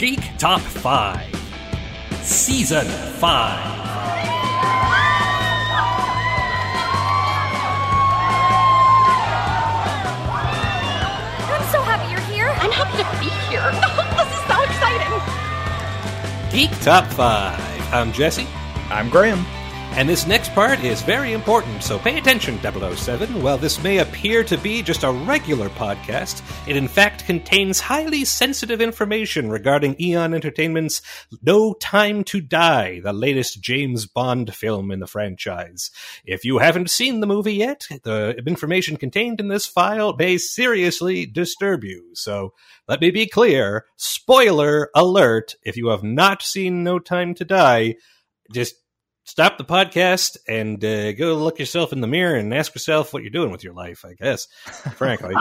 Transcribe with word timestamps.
Geek 0.00 0.38
Top 0.38 0.62
5, 0.62 1.26
Season 2.22 2.86
5. 2.86 3.20
I'm 11.44 11.64
so 11.68 11.82
happy 11.82 12.10
you're 12.10 12.20
here. 12.34 12.48
I'm 12.48 12.70
happy 12.70 12.96
to 12.96 13.20
be 13.20 13.28
here. 13.50 13.60
this 14.16 14.32
is 14.32 14.40
so 14.48 14.56
exciting. 14.62 15.12
Geek 16.50 16.70
Top 16.80 17.04
5. 17.12 17.92
I'm 17.92 18.10
Jesse, 18.10 18.46
I'm 18.88 19.10
Graham. 19.10 19.44
And 19.92 20.08
this 20.08 20.26
next 20.26 20.52
part 20.52 20.82
is 20.84 21.02
very 21.02 21.32
important, 21.32 21.82
so 21.82 21.98
pay 21.98 22.16
attention, 22.16 22.58
007. 22.60 23.42
While 23.42 23.58
this 23.58 23.82
may 23.82 23.98
appear 23.98 24.44
to 24.44 24.56
be 24.56 24.82
just 24.82 25.02
a 25.02 25.10
regular 25.10 25.68
podcast, 25.70 26.42
it 26.68 26.76
in 26.76 26.86
fact 26.86 27.26
contains 27.26 27.80
highly 27.80 28.24
sensitive 28.24 28.80
information 28.80 29.50
regarding 29.50 30.00
Eon 30.00 30.32
Entertainment's 30.32 31.02
No 31.42 31.74
Time 31.74 32.22
to 32.24 32.40
Die, 32.40 33.00
the 33.00 33.12
latest 33.12 33.60
James 33.60 34.06
Bond 34.06 34.54
film 34.54 34.90
in 34.90 35.00
the 35.00 35.08
franchise. 35.08 35.90
If 36.24 36.44
you 36.44 36.58
haven't 36.58 36.90
seen 36.90 37.18
the 37.18 37.26
movie 37.26 37.54
yet, 37.54 37.88
the 38.04 38.40
information 38.46 38.96
contained 38.96 39.40
in 39.40 39.48
this 39.48 39.66
file 39.66 40.14
may 40.16 40.38
seriously 40.38 41.26
disturb 41.26 41.82
you. 41.82 42.10
So 42.14 42.54
let 42.86 43.00
me 43.00 43.10
be 43.10 43.26
clear 43.26 43.86
spoiler 43.96 44.90
alert 44.94 45.56
if 45.62 45.76
you 45.76 45.88
have 45.88 46.04
not 46.04 46.42
seen 46.42 46.84
No 46.84 47.00
Time 47.00 47.34
to 47.34 47.44
Die, 47.44 47.96
just 48.52 48.76
stop 49.24 49.58
the 49.58 49.64
podcast 49.64 50.36
and 50.48 50.84
uh, 50.84 51.12
go 51.12 51.34
look 51.34 51.58
yourself 51.58 51.92
in 51.92 52.00
the 52.00 52.06
mirror 52.06 52.36
and 52.36 52.52
ask 52.54 52.74
yourself 52.74 53.12
what 53.12 53.22
you're 53.22 53.30
doing 53.30 53.50
with 53.50 53.64
your 53.64 53.74
life, 53.74 54.04
I 54.04 54.14
guess, 54.14 54.46
frankly. 54.96 55.34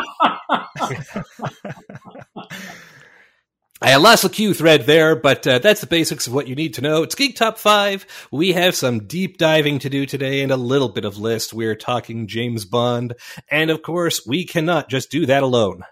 I 3.82 3.96
lost 3.96 4.24
the 4.24 4.30
cue 4.30 4.54
thread 4.54 4.86
there, 4.86 5.16
but 5.16 5.48
uh, 5.48 5.60
that's 5.60 5.80
the 5.80 5.88
basics 5.88 6.28
of 6.28 6.34
what 6.34 6.50
you 6.50 6.56
need 6.56 6.74
to 6.74 6.82
know. 6.82 7.04
It's 7.04 7.16
Geek 7.16 7.38
Top 7.38 7.58
5. 7.58 8.28
We 8.30 8.52
have 8.52 8.76
some 8.76 9.08
deep 9.08 9.38
diving 9.38 9.80
to 9.80 9.90
do 9.90 10.06
today 10.06 10.42
and 10.42 10.52
a 10.52 10.58
little 10.58 10.90
bit 10.90 11.06
of 11.06 11.18
list. 11.18 11.54
We're 11.54 11.76
talking 11.76 12.28
James 12.28 12.66
Bond. 12.66 13.14
And 13.50 13.70
of 13.70 13.82
course, 13.82 14.26
we 14.28 14.46
cannot 14.46 14.90
just 14.90 15.10
do 15.10 15.26
that 15.28 15.44
alone. 15.44 15.84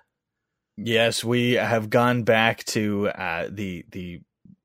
Yes, 0.76 1.24
we 1.24 1.54
have 1.54 1.90
gone 1.90 2.24
back 2.24 2.64
to 2.66 3.08
uh, 3.08 3.48
the 3.50 3.84
the 3.90 4.22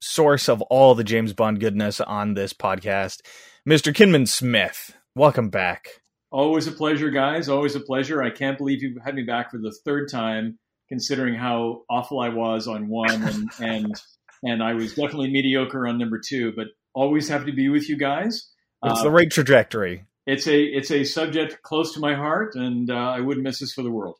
source 0.06 0.48
of 0.48 0.60
all 0.62 0.94
the 0.94 1.04
James 1.04 1.32
Bond 1.32 1.60
goodness 1.60 2.00
on 2.00 2.34
this 2.34 2.52
podcast, 2.52 3.20
Mr. 3.68 3.94
Kinman 3.94 4.26
Smith. 4.28 4.96
Welcome 5.14 5.48
back. 5.48 5.88
Always 6.30 6.66
a 6.66 6.72
pleasure, 6.72 7.10
guys. 7.10 7.48
Always 7.48 7.74
a 7.76 7.80
pleasure. 7.80 8.22
I 8.22 8.30
can't 8.30 8.58
believe 8.58 8.82
you 8.82 8.98
had 9.04 9.14
me 9.14 9.22
back 9.22 9.50
for 9.50 9.58
the 9.58 9.74
third 9.84 10.10
time, 10.10 10.58
considering 10.88 11.34
how 11.34 11.82
awful 11.88 12.20
I 12.20 12.30
was 12.30 12.66
on 12.66 12.88
one, 12.88 13.22
and 13.22 13.50
and 13.60 13.94
and 14.42 14.62
I 14.62 14.74
was 14.74 14.94
definitely 14.94 15.30
mediocre 15.30 15.86
on 15.86 15.98
number 15.98 16.20
two. 16.26 16.52
But 16.56 16.66
always 16.94 17.28
happy 17.28 17.46
to 17.46 17.52
be 17.56 17.68
with 17.68 17.88
you 17.88 17.96
guys. 17.96 18.50
It's 18.84 19.00
Uh, 19.00 19.04
the 19.04 19.10
right 19.10 19.30
trajectory. 19.30 20.04
it's 20.26 20.48
a 20.48 20.60
it's 20.62 20.90
a 20.90 21.04
subject 21.04 21.62
close 21.62 21.92
to 21.94 22.00
my 22.00 22.14
heart, 22.14 22.54
and 22.54 22.90
uh, 22.90 22.94
I 22.94 23.20
wouldn't 23.20 23.44
miss 23.44 23.60
this 23.60 23.72
for 23.74 23.82
the 23.82 23.90
world. 23.90 24.16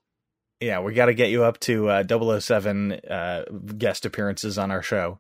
Yeah, 0.61 0.81
we 0.81 0.95
got 0.95 1.07
to 1.07 1.15
get 1.15 1.31
you 1.31 1.43
up 1.43 1.59
to 1.61 1.89
uh, 1.89 2.39
007 2.41 2.93
uh, 2.93 3.45
guest 3.77 4.07
appearances 4.07 4.59
on 4.59 4.71
our 4.71 4.81
show. 4.83 5.19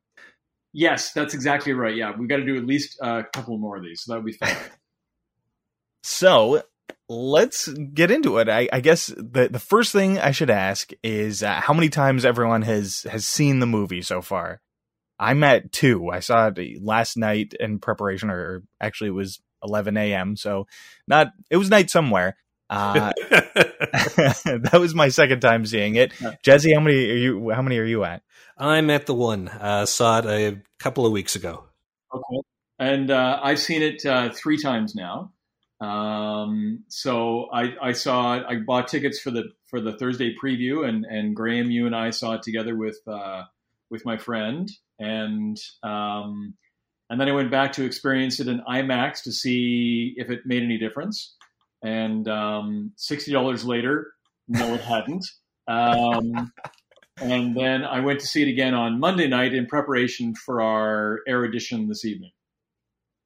Yes, 0.73 1.13
that's 1.13 1.35
exactly 1.35 1.73
right. 1.73 1.95
Yeah, 1.95 2.13
we've 2.17 2.29
got 2.29 2.39
to 2.39 2.47
do 2.47 2.57
at 2.57 2.65
least 2.65 2.99
a 3.01 3.25
couple 3.33 3.59
more 3.59 3.77
of 3.77 3.83
these, 3.83 4.03
so 4.03 4.13
that 4.13 4.19
would 4.19 4.27
be 4.27 4.33
fun. 4.33 4.57
So 6.05 6.63
let's 7.09 7.69
get 7.69 8.11
into 8.11 8.39
it. 8.39 8.49
I, 8.49 8.69
I 8.73 8.81
guess 8.81 9.07
the 9.07 9.49
the 9.51 9.59
first 9.59 9.93
thing 9.93 10.19
I 10.19 10.33
should 10.33 10.51
ask 10.51 10.91
is 11.03 11.43
uh, 11.43 11.61
how 11.61 11.75
many 11.75 11.89
times 11.89 12.25
everyone 12.25 12.63
has 12.63 13.07
has 13.11 13.27
seen 13.27 13.61
the 13.61 13.67
movie 13.67 14.03
so 14.03 14.21
far. 14.21 14.61
I'm 15.19 15.45
at 15.45 15.71
two. 15.71 16.11
I 16.11 16.21
saw 16.21 16.49
it 16.49 16.83
last 16.83 17.17
night 17.17 17.55
in 17.59 17.79
preparation, 17.79 18.31
or 18.31 18.65
actually 18.81 19.09
it 19.09 19.15
was 19.15 19.41
11 19.63 19.97
a.m. 19.97 20.37
So 20.37 20.67
not 21.07 21.29
it 21.51 21.57
was 21.57 21.71
night 21.71 21.91
somewhere. 21.91 22.37
Uh, 22.73 23.13
that 23.31 24.79
was 24.81 24.95
my 24.95 25.09
second 25.09 25.41
time 25.41 25.67
seeing 25.67 25.97
it. 25.97 26.13
Jesse, 26.43 26.73
how 26.73 26.81
many 26.81 27.11
are 27.11 27.17
you? 27.17 27.51
How 27.51 27.63
many 27.63 27.79
are 27.79 27.85
you 27.85 28.05
at? 28.05 28.23
I'm 28.57 28.89
at 28.91 29.07
the 29.07 29.15
one. 29.15 29.49
Uh, 29.49 29.85
saw 29.87 30.21
it 30.21 30.27
a 30.27 30.63
couple 30.79 31.05
of 31.05 31.13
weeks 31.13 31.37
ago. 31.37 31.65
Okay. 32.15 32.41
And 32.79 33.11
uh, 33.11 33.41
I've 33.43 33.59
seen 33.59 33.83
it 33.83 34.05
uh, 34.07 34.31
three 34.31 34.61
times 34.61 34.95
now. 34.95 35.33
Um, 35.81 36.85
so 36.89 37.49
I, 37.53 37.75
I 37.83 37.93
saw. 37.93 38.43
I 38.49 38.57
bought 38.67 38.89
tickets 38.89 39.21
for 39.21 39.31
the 39.31 39.45
for 39.69 39.81
the 39.81 39.93
Thursday 39.99 40.35
preview, 40.43 40.89
and 40.89 41.05
and 41.05 41.37
Graham, 41.37 41.71
you 41.71 41.87
and 41.87 41.95
I 41.95 42.11
saw 42.11 42.35
it 42.35 42.43
together 42.43 42.77
with 42.77 42.99
uh, 43.07 43.43
with 43.91 44.07
my 44.07 44.17
friend, 44.17 44.71
and 44.99 45.59
um, 45.83 46.55
and 47.11 47.21
then 47.21 47.29
I 47.29 47.33
went 47.33 47.51
back 47.51 47.73
to 47.73 47.85
experience 47.85 48.41
it 48.41 48.49
in 48.49 48.61
IMAX 48.61 49.25
to 49.25 49.33
see 49.33 50.15
if 50.17 50.31
it 50.31 50.47
made 50.47 50.63
any 50.63 50.79
difference. 50.79 51.37
And 51.83 52.29
um, 52.29 52.93
sixty 52.97 53.33
dollars 53.33 53.65
later, 53.65 54.13
no, 54.49 54.75
it 54.75 54.81
hadn't. 54.81 55.27
Um, 55.67 56.53
and 57.21 57.57
then 57.57 57.85
I 57.85 58.01
went 58.01 58.21
to 58.21 58.27
see 58.27 58.43
it 58.43 58.49
again 58.49 58.75
on 58.75 59.01
Monday 59.01 59.29
night 59.29 59.55
in 59.55 59.67
preparation 59.67 60.35
for 60.35 60.61
our 60.61 61.21
air 61.27 61.45
edition 61.45 61.89
this 61.89 62.05
evening. 62.05 62.31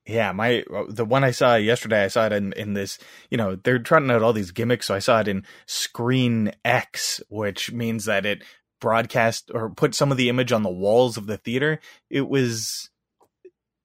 Yeah, 0.07 0.31
my 0.33 0.65
the 0.89 1.05
one 1.05 1.25
I 1.25 1.33
saw 1.33 1.57
yesterday, 1.57 2.05
I 2.05 2.09
saw 2.09 2.27
it 2.27 2.33
in 2.33 2.53
in 2.53 2.75
this. 2.75 2.99
You 3.31 3.39
know, 3.39 3.57
they're 3.57 3.81
trying 3.81 4.11
out 4.11 4.23
all 4.23 4.33
these 4.33 4.53
gimmicks, 4.53 4.87
so 4.87 4.95
I 4.95 5.01
saw 5.01 5.21
it 5.21 5.29
in 5.29 5.45
Screen 5.67 6.53
X, 6.65 7.21
which 7.29 7.73
means 7.73 8.05
that 8.05 8.25
it 8.25 8.45
broadcast 8.81 9.51
or 9.53 9.71
put 9.71 9.95
some 9.95 10.13
of 10.13 10.17
the 10.17 10.29
image 10.29 10.53
on 10.53 10.63
the 10.63 10.71
walls 10.71 11.17
of 11.17 11.27
the 11.27 11.39
theater. 11.39 11.81
It 12.09 12.29
was 12.29 12.89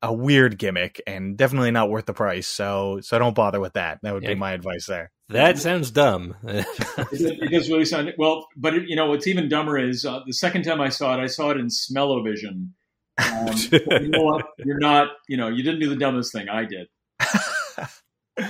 a 0.01 0.11
weird 0.13 0.57
gimmick 0.57 1.01
and 1.05 1.37
definitely 1.37 1.71
not 1.71 1.89
worth 1.89 2.05
the 2.05 2.13
price. 2.13 2.47
So 2.47 2.99
so 3.01 3.19
don't 3.19 3.35
bother 3.35 3.59
with 3.59 3.73
that. 3.73 3.99
That 4.01 4.13
would 4.13 4.23
Yeah. 4.23 4.29
be 4.29 4.35
my 4.35 4.53
advice 4.53 4.85
there. 4.87 5.11
That 5.29 5.57
sounds 5.59 5.91
dumb. 5.91 6.35
It, 6.43 6.65
it 7.13 7.51
does 7.51 7.69
really 7.69 7.85
sound 7.85 8.11
well, 8.17 8.47
but 8.57 8.73
it, 8.73 8.89
you 8.89 8.95
know 8.95 9.05
what's 9.07 9.27
even 9.27 9.47
dumber 9.47 9.77
is 9.77 10.05
uh, 10.05 10.19
the 10.25 10.33
second 10.33 10.63
time 10.63 10.81
I 10.81 10.89
saw 10.89 11.17
it, 11.17 11.21
I 11.23 11.27
saw 11.27 11.51
it 11.51 11.57
in 11.57 11.69
Smell-O-Vision. 11.69 12.73
Um, 13.17 13.47
you 13.71 14.09
know 14.09 14.23
what? 14.23 14.45
You're 14.57 14.79
not, 14.79 15.09
you 15.29 15.37
know, 15.37 15.47
you 15.47 15.63
didn't 15.63 15.79
do 15.79 15.87
the 15.89 15.95
dumbest 15.95 16.33
thing. 16.33 16.49
I 16.49 16.65
did. 16.65 16.87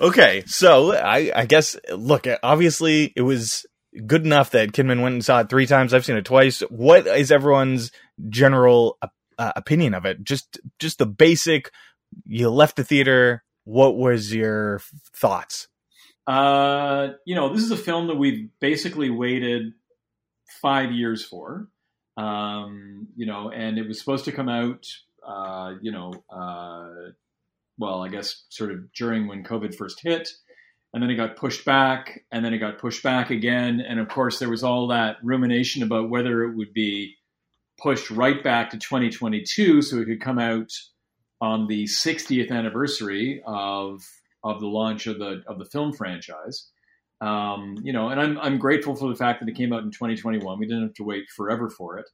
Okay, 0.00 0.42
so 0.46 0.92
I, 0.92 1.30
I 1.34 1.46
guess 1.46 1.76
look, 1.94 2.26
obviously 2.42 3.12
it 3.14 3.22
was 3.22 3.64
good 4.04 4.24
enough 4.24 4.50
that 4.50 4.72
Kinman 4.72 5.00
went 5.00 5.12
and 5.12 5.24
saw 5.24 5.40
it 5.40 5.48
three 5.48 5.66
times. 5.66 5.94
I've 5.94 6.04
seen 6.04 6.16
it 6.16 6.24
twice. 6.24 6.58
What 6.70 7.06
is 7.06 7.30
everyone's 7.30 7.92
general 8.28 8.98
uh, 9.42 9.52
opinion 9.56 9.94
of 9.94 10.04
it? 10.04 10.22
Just 10.22 10.60
just 10.78 10.98
the 10.98 11.06
basic. 11.06 11.70
You 12.26 12.50
left 12.50 12.76
the 12.76 12.84
theater. 12.84 13.42
What 13.64 13.96
was 13.96 14.34
your 14.34 14.80
thoughts? 15.14 15.68
Uh, 16.26 17.08
you 17.26 17.34
know, 17.34 17.52
this 17.52 17.62
is 17.62 17.70
a 17.70 17.76
film 17.76 18.06
that 18.06 18.16
we've 18.16 18.48
basically 18.60 19.10
waited 19.10 19.72
five 20.60 20.92
years 20.92 21.24
for. 21.24 21.68
Um, 22.16 23.08
you 23.16 23.26
know, 23.26 23.50
and 23.50 23.78
it 23.78 23.88
was 23.88 23.98
supposed 23.98 24.26
to 24.26 24.32
come 24.32 24.48
out, 24.48 24.86
uh, 25.26 25.74
you 25.80 25.90
know, 25.90 26.12
uh, 26.30 27.12
well, 27.78 28.02
I 28.02 28.08
guess 28.08 28.44
sort 28.50 28.70
of 28.70 28.92
during 28.92 29.26
when 29.26 29.42
COVID 29.42 29.74
first 29.74 30.00
hit, 30.02 30.28
and 30.92 31.02
then 31.02 31.10
it 31.10 31.16
got 31.16 31.36
pushed 31.36 31.64
back, 31.64 32.24
and 32.30 32.44
then 32.44 32.52
it 32.52 32.58
got 32.58 32.78
pushed 32.78 33.02
back 33.02 33.30
again, 33.30 33.80
and 33.80 33.98
of 33.98 34.08
course 34.08 34.38
there 34.38 34.50
was 34.50 34.62
all 34.62 34.88
that 34.88 35.16
rumination 35.22 35.82
about 35.82 36.10
whether 36.10 36.44
it 36.44 36.54
would 36.54 36.74
be 36.74 37.16
pushed 37.80 38.10
right 38.10 38.42
back 38.42 38.70
to 38.70 38.78
2022 38.78 39.82
so 39.82 39.98
it 39.98 40.06
could 40.06 40.20
come 40.20 40.38
out 40.38 40.70
on 41.40 41.66
the 41.66 41.84
60th 41.84 42.50
anniversary 42.50 43.42
of 43.46 44.02
of 44.44 44.60
the 44.60 44.66
launch 44.66 45.06
of 45.06 45.18
the 45.18 45.42
of 45.46 45.58
the 45.58 45.64
film 45.66 45.92
franchise. 45.92 46.68
Um, 47.20 47.76
you 47.82 47.92
know, 47.92 48.08
and 48.08 48.20
I'm 48.20 48.38
I'm 48.38 48.58
grateful 48.58 48.96
for 48.96 49.08
the 49.08 49.14
fact 49.16 49.40
that 49.40 49.48
it 49.48 49.56
came 49.56 49.72
out 49.72 49.82
in 49.82 49.90
2021. 49.90 50.58
We 50.58 50.66
didn't 50.66 50.82
have 50.82 50.94
to 50.94 51.04
wait 51.04 51.24
forever 51.34 51.70
for 51.70 51.98
it. 51.98 52.06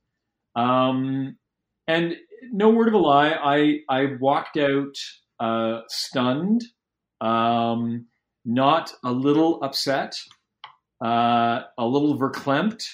Um, 0.54 1.36
and 1.86 2.16
no 2.52 2.70
word 2.70 2.88
of 2.88 2.94
a 2.94 2.98
lie, 2.98 3.30
I 3.30 3.80
I 3.88 4.16
walked 4.20 4.56
out 4.58 4.94
uh, 5.40 5.80
stunned, 5.88 6.64
um, 7.20 8.06
not 8.44 8.92
a 9.04 9.12
little 9.12 9.62
upset, 9.62 10.14
uh, 11.04 11.62
a 11.78 11.86
little 11.86 12.18
verklempt. 12.18 12.84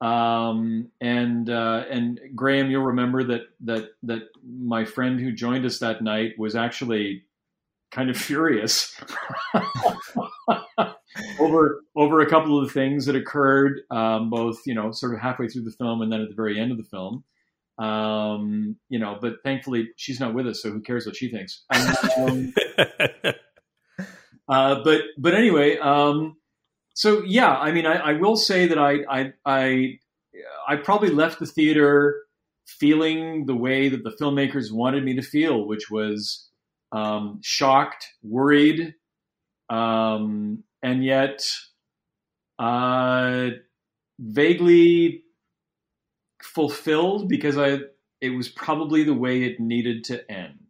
Um, 0.00 0.90
and 1.00 1.48
uh, 1.48 1.84
and 1.90 2.20
Graham, 2.34 2.70
you'll 2.70 2.84
remember 2.84 3.24
that 3.24 3.42
that 3.60 3.90
that 4.02 4.28
my 4.44 4.84
friend 4.84 5.18
who 5.18 5.32
joined 5.32 5.64
us 5.64 5.78
that 5.78 6.02
night 6.02 6.32
was 6.38 6.54
actually 6.54 7.24
kind 7.90 8.10
of 8.10 8.16
furious 8.20 8.94
over 11.40 11.82
over 11.96 12.20
a 12.20 12.28
couple 12.28 12.58
of 12.58 12.66
the 12.66 12.72
things 12.72 13.06
that 13.06 13.16
occurred, 13.16 13.80
um, 13.90 14.28
both 14.28 14.60
you 14.66 14.74
know, 14.74 14.92
sort 14.92 15.14
of 15.14 15.20
halfway 15.20 15.48
through 15.48 15.64
the 15.64 15.72
film 15.72 16.02
and 16.02 16.12
then 16.12 16.20
at 16.20 16.28
the 16.28 16.34
very 16.34 16.60
end 16.60 16.72
of 16.72 16.78
the 16.78 16.84
film. 16.84 17.24
Um, 17.78 18.76
you 18.88 18.98
know, 18.98 19.18
but 19.20 19.34
thankfully 19.44 19.90
she's 19.96 20.20
not 20.20 20.34
with 20.34 20.46
us, 20.46 20.62
so 20.62 20.70
who 20.70 20.80
cares 20.80 21.06
what 21.06 21.16
she 21.16 21.30
thinks? 21.30 21.64
Um, 22.16 22.54
uh, 24.48 24.82
but 24.82 25.02
but 25.18 25.34
anyway, 25.34 25.78
um, 25.78 26.36
so 26.96 27.22
yeah, 27.26 27.50
I 27.50 27.72
mean, 27.72 27.84
I, 27.84 27.96
I 27.96 28.12
will 28.14 28.36
say 28.36 28.66
that 28.66 28.78
I 28.78 29.00
I, 29.08 29.32
I 29.44 29.98
I 30.66 30.76
probably 30.76 31.10
left 31.10 31.38
the 31.38 31.46
theater 31.46 32.22
feeling 32.66 33.44
the 33.44 33.54
way 33.54 33.90
that 33.90 34.02
the 34.02 34.16
filmmakers 34.18 34.72
wanted 34.72 35.04
me 35.04 35.14
to 35.14 35.22
feel, 35.22 35.66
which 35.66 35.90
was 35.90 36.48
um, 36.92 37.38
shocked, 37.42 38.08
worried, 38.22 38.94
um, 39.68 40.64
and 40.82 41.04
yet 41.04 41.42
uh, 42.58 43.50
vaguely 44.18 45.22
fulfilled 46.42 47.28
because 47.28 47.58
I 47.58 47.80
it 48.22 48.30
was 48.30 48.48
probably 48.48 49.04
the 49.04 49.12
way 49.12 49.42
it 49.42 49.60
needed 49.60 50.02
to 50.04 50.32
end. 50.32 50.65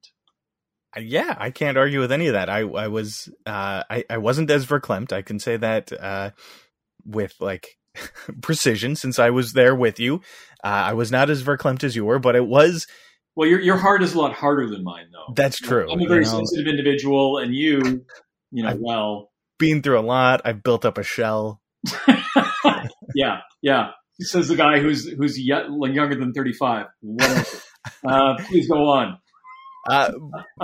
Yeah, 0.98 1.34
I 1.38 1.50
can't 1.50 1.76
argue 1.76 2.00
with 2.00 2.12
any 2.12 2.26
of 2.28 2.32
that. 2.34 2.48
I 2.48 2.60
I 2.60 2.88
was 2.88 3.28
uh, 3.44 3.82
I 3.88 4.04
I 4.08 4.18
wasn't 4.18 4.50
as 4.50 4.66
verklempt. 4.66 5.12
I 5.12 5.22
can 5.22 5.38
say 5.38 5.56
that 5.56 5.92
uh, 5.92 6.30
with 7.04 7.34
like 7.40 7.76
precision 8.42 8.96
since 8.96 9.18
I 9.18 9.30
was 9.30 9.52
there 9.52 9.74
with 9.74 10.00
you. 10.00 10.16
Uh, 10.64 10.68
I 10.90 10.92
was 10.94 11.10
not 11.12 11.30
as 11.30 11.42
verklempt 11.42 11.84
as 11.84 11.94
you 11.96 12.04
were, 12.04 12.18
but 12.18 12.36
it 12.36 12.46
was. 12.46 12.86
Well, 13.34 13.48
your 13.48 13.60
your 13.60 13.76
heart 13.76 14.02
is 14.02 14.14
a 14.14 14.18
lot 14.18 14.32
harder 14.32 14.68
than 14.68 14.82
mine, 14.82 15.06
though. 15.12 15.34
That's 15.34 15.58
true. 15.58 15.90
I'm 15.90 16.00
a 16.00 16.08
very 16.08 16.24
you 16.24 16.30
know? 16.30 16.38
sensitive 16.38 16.66
individual, 16.68 17.38
and 17.38 17.54
you, 17.54 18.04
you 18.50 18.62
know, 18.62 18.70
I've- 18.70 18.78
well, 18.80 19.30
Been 19.58 19.82
through 19.82 19.98
a 19.98 20.00
lot. 20.00 20.40
I've 20.44 20.62
built 20.62 20.84
up 20.84 20.96
a 20.98 21.02
shell. 21.02 21.60
yeah, 23.14 23.40
yeah. 23.62 23.90
Says 24.20 24.48
the 24.48 24.56
guy 24.56 24.80
who's 24.80 25.06
who's 25.06 25.38
y- 25.38 25.66
younger 25.88 26.14
than 26.14 26.32
35. 26.32 26.86
Whatever. 27.02 27.46
uh, 28.08 28.34
please 28.46 28.68
go 28.68 28.88
on. 28.88 29.18
Uh, 29.88 30.12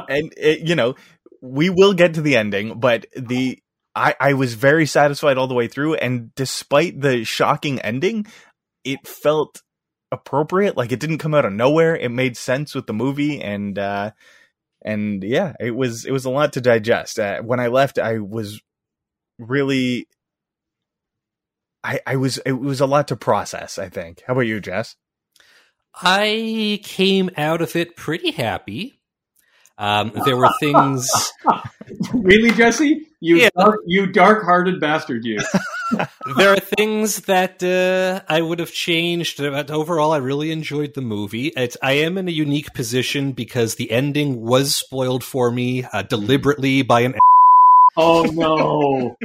and 0.08 0.32
it, 0.36 0.60
you 0.60 0.74
know, 0.74 0.94
we 1.40 1.70
will 1.70 1.92
get 1.92 2.14
to 2.14 2.22
the 2.22 2.36
ending, 2.36 2.78
but 2.78 3.06
the 3.16 3.58
I 3.94 4.14
I 4.18 4.32
was 4.34 4.54
very 4.54 4.86
satisfied 4.86 5.38
all 5.38 5.48
the 5.48 5.54
way 5.54 5.68
through, 5.68 5.94
and 5.94 6.34
despite 6.34 7.00
the 7.00 7.24
shocking 7.24 7.80
ending, 7.80 8.26
it 8.84 9.06
felt 9.06 9.62
appropriate. 10.10 10.76
Like 10.76 10.92
it 10.92 11.00
didn't 11.00 11.18
come 11.18 11.34
out 11.34 11.44
of 11.44 11.52
nowhere. 11.52 11.96
It 11.96 12.10
made 12.10 12.36
sense 12.36 12.74
with 12.74 12.86
the 12.86 12.92
movie, 12.92 13.40
and 13.40 13.78
uh, 13.78 14.12
and 14.84 15.22
yeah, 15.22 15.54
it 15.60 15.72
was 15.72 16.04
it 16.04 16.12
was 16.12 16.24
a 16.24 16.30
lot 16.30 16.52
to 16.54 16.60
digest. 16.60 17.18
Uh, 17.18 17.42
when 17.42 17.60
I 17.60 17.68
left, 17.68 17.98
I 17.98 18.18
was 18.18 18.60
really. 19.38 20.06
I, 21.84 21.98
I 22.06 22.14
was 22.14 22.38
it 22.38 22.52
was 22.52 22.80
a 22.80 22.86
lot 22.86 23.08
to 23.08 23.16
process. 23.16 23.78
I 23.78 23.88
think. 23.88 24.22
How 24.26 24.34
about 24.34 24.42
you, 24.42 24.60
Jess? 24.60 24.94
I 25.94 26.80
came 26.84 27.28
out 27.36 27.60
of 27.60 27.76
it 27.76 27.96
pretty 27.96 28.30
happy. 28.30 29.01
Um, 29.78 30.12
there 30.24 30.36
were 30.36 30.50
things. 30.60 31.10
Really, 32.14 32.52
Jesse? 32.52 33.06
You 33.20 33.36
Yeah. 33.36 33.48
dark, 33.58 33.80
you 33.86 34.06
dark-hearted 34.06 34.80
bastard, 34.80 35.24
you. 35.24 35.38
there 36.36 36.52
are 36.52 36.60
things 36.78 37.22
that 37.22 37.62
uh, 37.62 38.24
I 38.32 38.40
would 38.40 38.60
have 38.60 38.72
changed. 38.72 39.38
But 39.38 39.70
overall, 39.70 40.12
I 40.12 40.18
really 40.18 40.52
enjoyed 40.52 40.94
the 40.94 41.02
movie. 41.02 41.48
It's, 41.48 41.76
I 41.82 41.92
am 41.92 42.16
in 42.18 42.28
a 42.28 42.30
unique 42.30 42.72
position 42.72 43.32
because 43.32 43.74
the 43.74 43.90
ending 43.90 44.40
was 44.40 44.74
spoiled 44.76 45.22
for 45.24 45.50
me 45.50 45.84
uh, 45.92 46.02
deliberately 46.02 46.82
by 46.82 47.00
an. 47.02 47.14
Oh 47.94 48.22
no, 48.32 49.16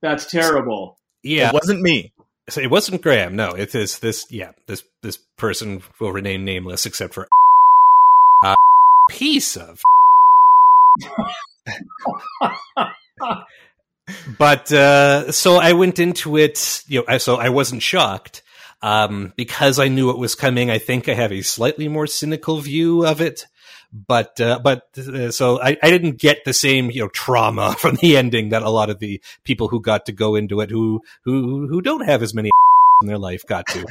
that's 0.00 0.30
terrible. 0.30 0.96
Yeah, 1.24 1.48
It 1.48 1.54
wasn't 1.54 1.80
me. 1.80 2.12
so 2.48 2.60
it 2.60 2.70
wasn't 2.70 3.02
Graham. 3.02 3.34
No, 3.34 3.50
it 3.50 3.74
is 3.74 3.98
this. 3.98 4.30
Yeah, 4.30 4.52
this 4.68 4.84
this 5.02 5.16
person 5.38 5.82
will 6.00 6.12
remain 6.12 6.44
nameless 6.44 6.86
except 6.86 7.14
for 7.14 7.24
a 7.24 7.26
piece 9.10 9.56
of. 9.56 9.82
but 14.38 14.72
uh, 14.72 15.32
so 15.32 15.56
I 15.56 15.72
went 15.72 15.98
into 15.98 16.36
it. 16.36 16.84
You 16.88 17.04
know, 17.06 17.18
so 17.18 17.36
I 17.36 17.48
wasn't 17.48 17.82
shocked 17.82 18.42
um, 18.82 19.32
because 19.36 19.78
I 19.78 19.88
knew 19.88 20.10
it 20.10 20.18
was 20.18 20.34
coming. 20.34 20.70
I 20.70 20.78
think 20.78 21.08
I 21.08 21.14
have 21.14 21.32
a 21.32 21.42
slightly 21.42 21.88
more 21.88 22.06
cynical 22.06 22.60
view 22.60 23.06
of 23.06 23.20
it. 23.20 23.46
But 23.92 24.40
uh, 24.40 24.58
but 24.62 24.86
uh, 24.98 25.30
so 25.30 25.60
I, 25.62 25.76
I 25.82 25.90
didn't 25.90 26.18
get 26.18 26.44
the 26.44 26.52
same 26.52 26.90
you 26.90 27.02
know 27.02 27.08
trauma 27.08 27.74
from 27.78 27.96
the 27.96 28.16
ending 28.16 28.50
that 28.50 28.62
a 28.62 28.70
lot 28.70 28.90
of 28.90 28.98
the 28.98 29.20
people 29.44 29.68
who 29.68 29.80
got 29.80 30.06
to 30.06 30.12
go 30.12 30.34
into 30.34 30.60
it 30.60 30.70
who 30.70 31.02
who 31.24 31.66
who 31.68 31.80
don't 31.80 32.04
have 32.04 32.22
as 32.22 32.34
many 32.34 32.50
in 33.02 33.08
their 33.08 33.18
life 33.18 33.46
got 33.46 33.66
to. 33.68 33.86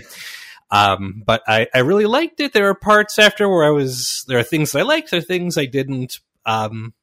Um, 0.71 1.23
but 1.25 1.44
I, 1.47 1.67
I 1.73 1.79
really 1.79 2.06
liked 2.06 2.39
it. 2.39 2.53
There 2.53 2.69
are 2.69 2.75
parts 2.75 3.19
after 3.19 3.47
where 3.47 3.65
I 3.65 3.69
was, 3.69 4.25
there 4.27 4.39
are 4.39 4.44
things 4.44 4.75
I 4.75 4.81
liked, 4.81 5.12
there 5.12 5.19
are 5.19 5.23
things 5.23 5.57
I 5.57 5.65
didn't. 5.65 6.19
Um, 6.45 6.94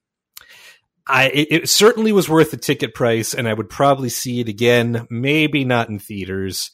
I, 1.06 1.28
it, 1.28 1.68
certainly 1.68 2.12
was 2.12 2.28
worth 2.28 2.50
the 2.50 2.56
ticket 2.56 2.94
price 2.94 3.34
and 3.34 3.48
I 3.48 3.54
would 3.54 3.68
probably 3.68 4.08
see 4.08 4.40
it 4.40 4.48
again, 4.48 5.06
maybe 5.10 5.64
not 5.64 5.88
in 5.88 5.98
theaters. 5.98 6.70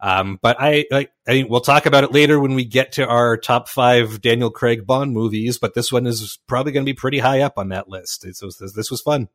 Um, 0.00 0.38
but 0.40 0.56
I, 0.58 0.86
I, 0.90 1.08
I 1.28 1.44
we'll 1.48 1.60
talk 1.60 1.86
about 1.86 2.04
it 2.04 2.12
later 2.12 2.40
when 2.40 2.54
we 2.54 2.64
get 2.64 2.92
to 2.92 3.06
our 3.06 3.36
top 3.36 3.68
five 3.68 4.20
Daniel 4.22 4.50
Craig 4.50 4.86
Bond 4.86 5.12
movies, 5.12 5.58
but 5.58 5.74
this 5.74 5.92
one 5.92 6.06
is 6.06 6.38
probably 6.46 6.72
going 6.72 6.86
to 6.86 6.90
be 6.90 6.96
pretty 6.96 7.18
high 7.18 7.42
up 7.42 7.58
on 7.58 7.68
that 7.68 7.88
list. 7.88 8.24
It's, 8.24 8.40
this 8.74 8.90
was 8.90 9.02
fun. 9.02 9.28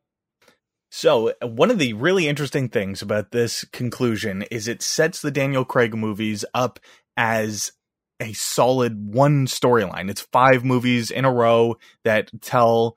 So, 0.90 1.32
uh, 1.42 1.48
one 1.48 1.70
of 1.70 1.78
the 1.78 1.92
really 1.94 2.28
interesting 2.28 2.68
things 2.68 3.02
about 3.02 3.30
this 3.32 3.64
conclusion 3.72 4.42
is 4.50 4.68
it 4.68 4.82
sets 4.82 5.20
the 5.20 5.30
Daniel 5.30 5.64
Craig 5.64 5.94
movies 5.94 6.44
up 6.54 6.78
as 7.16 7.72
a 8.20 8.32
solid 8.32 9.12
one 9.12 9.46
storyline. 9.46 10.08
It's 10.10 10.26
five 10.32 10.64
movies 10.64 11.10
in 11.10 11.24
a 11.24 11.32
row 11.32 11.76
that 12.04 12.30
tell 12.40 12.96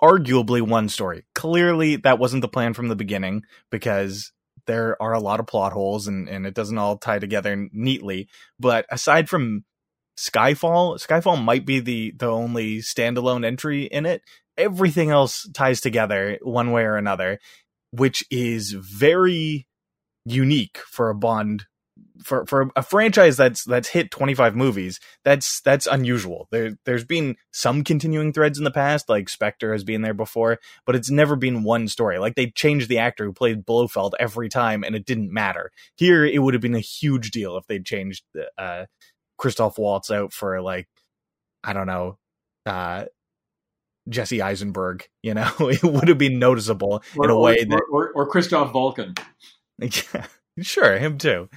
arguably 0.00 0.62
one 0.62 0.88
story. 0.88 1.24
Clearly, 1.34 1.96
that 1.96 2.18
wasn't 2.18 2.42
the 2.42 2.48
plan 2.48 2.74
from 2.74 2.88
the 2.88 2.96
beginning 2.96 3.42
because 3.70 4.32
there 4.66 5.00
are 5.02 5.12
a 5.12 5.20
lot 5.20 5.40
of 5.40 5.46
plot 5.46 5.72
holes 5.72 6.08
and, 6.08 6.28
and 6.28 6.46
it 6.46 6.54
doesn't 6.54 6.78
all 6.78 6.96
tie 6.96 7.18
together 7.18 7.68
neatly. 7.72 8.28
But 8.58 8.86
aside 8.90 9.28
from 9.28 9.64
Skyfall, 10.16 11.04
Skyfall 11.04 11.42
might 11.42 11.66
be 11.66 11.80
the, 11.80 12.12
the 12.16 12.30
only 12.30 12.78
standalone 12.78 13.44
entry 13.44 13.84
in 13.84 14.06
it 14.06 14.22
everything 14.56 15.10
else 15.10 15.48
ties 15.52 15.80
together 15.80 16.38
one 16.42 16.70
way 16.70 16.82
or 16.82 16.96
another, 16.96 17.38
which 17.90 18.24
is 18.30 18.72
very 18.72 19.66
unique 20.24 20.78
for 20.86 21.10
a 21.10 21.14
Bond 21.14 21.66
for 22.24 22.46
for 22.46 22.70
a 22.74 22.82
franchise 22.82 23.36
that's 23.36 23.64
that's 23.64 23.88
hit 23.88 24.10
25 24.10 24.56
movies. 24.56 24.98
That's 25.24 25.60
that's 25.60 25.86
unusual. 25.86 26.48
There 26.50 26.76
there's 26.84 27.04
been 27.04 27.36
some 27.52 27.84
continuing 27.84 28.32
threads 28.32 28.58
in 28.58 28.64
the 28.64 28.70
past, 28.70 29.08
like 29.08 29.28
Spectre 29.28 29.72
has 29.72 29.84
been 29.84 30.02
there 30.02 30.14
before, 30.14 30.58
but 30.86 30.96
it's 30.96 31.10
never 31.10 31.36
been 31.36 31.64
one 31.64 31.86
story. 31.88 32.18
Like 32.18 32.34
they 32.34 32.50
changed 32.50 32.88
the 32.88 32.98
actor 32.98 33.24
who 33.24 33.32
played 33.32 33.64
Blofeld 33.64 34.14
every 34.18 34.48
time, 34.48 34.82
and 34.82 34.94
it 34.96 35.04
didn't 35.04 35.32
matter. 35.32 35.70
Here, 35.96 36.24
it 36.24 36.42
would 36.42 36.54
have 36.54 36.62
been 36.62 36.74
a 36.74 36.80
huge 36.80 37.30
deal 37.30 37.56
if 37.56 37.66
they 37.66 37.78
changed 37.78 38.24
uh, 38.56 38.86
Christoph 39.38 39.78
Waltz 39.78 40.10
out 40.10 40.32
for 40.32 40.60
like 40.60 40.88
I 41.62 41.72
don't 41.72 41.86
know. 41.86 42.18
Uh, 42.66 43.04
Jesse 44.08 44.42
Eisenberg, 44.42 45.08
you 45.22 45.34
know, 45.34 45.50
it 45.60 45.82
would 45.82 46.08
have 46.08 46.18
been 46.18 46.38
noticeable 46.38 47.02
in 47.22 47.30
a 47.30 47.38
way 47.38 47.58
or, 47.60 47.64
that, 47.64 47.82
or, 47.90 48.12
or 48.12 48.26
Christoph 48.26 48.72
Walken. 48.72 49.18
yeah, 49.78 50.26
sure, 50.62 50.98
him 50.98 51.18
too. 51.18 51.48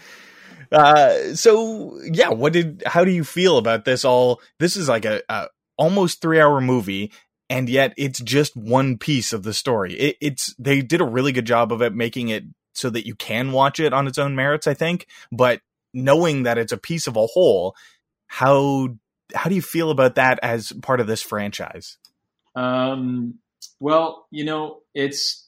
Uh, 0.71 1.33
so 1.35 1.99
yeah, 2.03 2.29
what 2.29 2.53
did, 2.53 2.83
how 2.85 3.03
do 3.03 3.11
you 3.11 3.23
feel 3.23 3.57
about 3.57 3.85
this 3.85 4.03
all? 4.05 4.41
This 4.59 4.75
is 4.75 4.89
like 4.89 5.05
a, 5.05 5.21
a 5.29 5.47
almost 5.77 6.21
three 6.21 6.39
hour 6.39 6.59
movie, 6.61 7.11
and 7.49 7.69
yet 7.69 7.93
it's 7.97 8.19
just 8.19 8.55
one 8.55 8.97
piece 8.97 9.33
of 9.33 9.43
the 9.43 9.53
story. 9.53 9.93
It, 9.93 10.17
it's, 10.21 10.55
they 10.57 10.81
did 10.81 11.01
a 11.01 11.05
really 11.05 11.31
good 11.31 11.45
job 11.45 11.71
of 11.71 11.81
it, 11.81 11.93
making 11.93 12.29
it 12.29 12.43
so 12.73 12.89
that 12.89 13.07
you 13.07 13.15
can 13.15 13.51
watch 13.51 13.79
it 13.79 13.93
on 13.93 14.07
its 14.07 14.17
own 14.17 14.35
merits, 14.35 14.67
I 14.67 14.73
think, 14.73 15.07
but 15.31 15.61
knowing 15.97 16.43
that 16.43 16.57
it's 16.57 16.71
a 16.71 16.77
piece 16.77 17.07
of 17.07 17.15
a 17.15 17.25
whole, 17.25 17.75
how, 18.27 18.89
how 19.33 19.49
do 19.49 19.55
you 19.55 19.61
feel 19.61 19.91
about 19.91 20.15
that 20.15 20.39
as 20.41 20.71
part 20.81 20.99
of 20.99 21.07
this 21.07 21.21
franchise? 21.21 21.97
Um, 22.55 23.35
well, 23.79 24.27
you 24.31 24.43
know, 24.45 24.79
it's. 24.93 25.45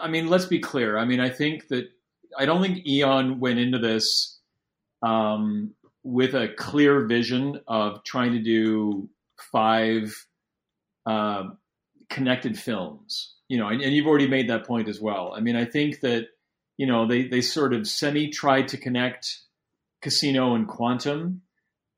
I 0.00 0.08
mean, 0.08 0.28
let's 0.28 0.46
be 0.46 0.58
clear. 0.58 0.96
I 0.96 1.04
mean, 1.04 1.20
I 1.20 1.28
think 1.28 1.68
that 1.68 1.88
I 2.36 2.46
don't 2.46 2.62
think 2.62 2.86
Eon 2.86 3.40
went 3.40 3.58
into 3.58 3.78
this 3.78 4.38
um, 5.02 5.74
with 6.02 6.34
a 6.34 6.48
clear 6.48 7.06
vision 7.06 7.60
of 7.66 8.02
trying 8.04 8.32
to 8.32 8.42
do 8.42 9.08
five 9.52 10.14
uh, 11.04 11.44
connected 12.08 12.58
films. 12.58 13.34
You 13.48 13.58
know, 13.58 13.68
and, 13.68 13.80
and 13.80 13.94
you've 13.94 14.06
already 14.06 14.28
made 14.28 14.50
that 14.50 14.66
point 14.66 14.88
as 14.88 15.00
well. 15.00 15.32
I 15.36 15.40
mean, 15.40 15.56
I 15.56 15.64
think 15.64 16.00
that 16.00 16.26
you 16.76 16.86
know 16.86 17.06
they 17.06 17.28
they 17.28 17.40
sort 17.40 17.72
of 17.72 17.86
semi 17.86 18.30
tried 18.30 18.68
to 18.68 18.76
connect 18.76 19.40
Casino 20.06 20.54
and 20.54 20.68
Quantum. 20.68 21.42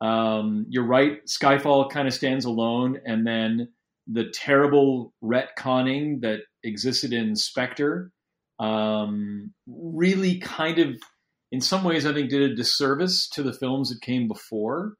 Um, 0.00 0.65
you're 0.71 0.87
right. 0.87 1.23
Skyfall 1.27 1.91
kind 1.91 2.09
of 2.09 2.15
stands 2.15 2.47
alone, 2.47 2.99
and 3.05 3.27
then 3.27 3.69
the 4.07 4.31
terrible 4.33 5.12
retconning 5.23 6.23
that 6.23 6.41
existed 6.65 7.12
in 7.12 7.37
Spectre 7.37 8.11
um, 8.59 9.53
really 9.67 10.38
kind 10.38 10.79
of, 10.79 10.97
in 11.53 11.61
some 11.61 11.85
ways, 11.85 12.07
I 12.07 12.15
think 12.15 12.31
did 12.31 12.50
a 12.50 12.55
disservice 12.55 13.29
to 13.35 13.43
the 13.43 13.53
films 13.53 13.91
that 13.91 14.00
came 14.00 14.27
before. 14.27 14.95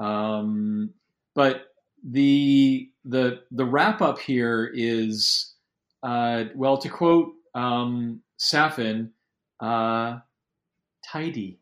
Um, 0.00 0.94
but 1.36 1.62
the 2.04 2.90
the 3.04 3.42
the 3.52 3.64
wrap 3.64 4.02
up 4.02 4.18
here 4.18 4.68
is, 4.74 5.54
uh, 6.02 6.46
well, 6.56 6.78
to 6.78 6.88
quote 6.88 7.34
um, 7.54 8.22
Safin, 8.36 9.10
uh, 9.60 10.18
tidy. 11.06 11.60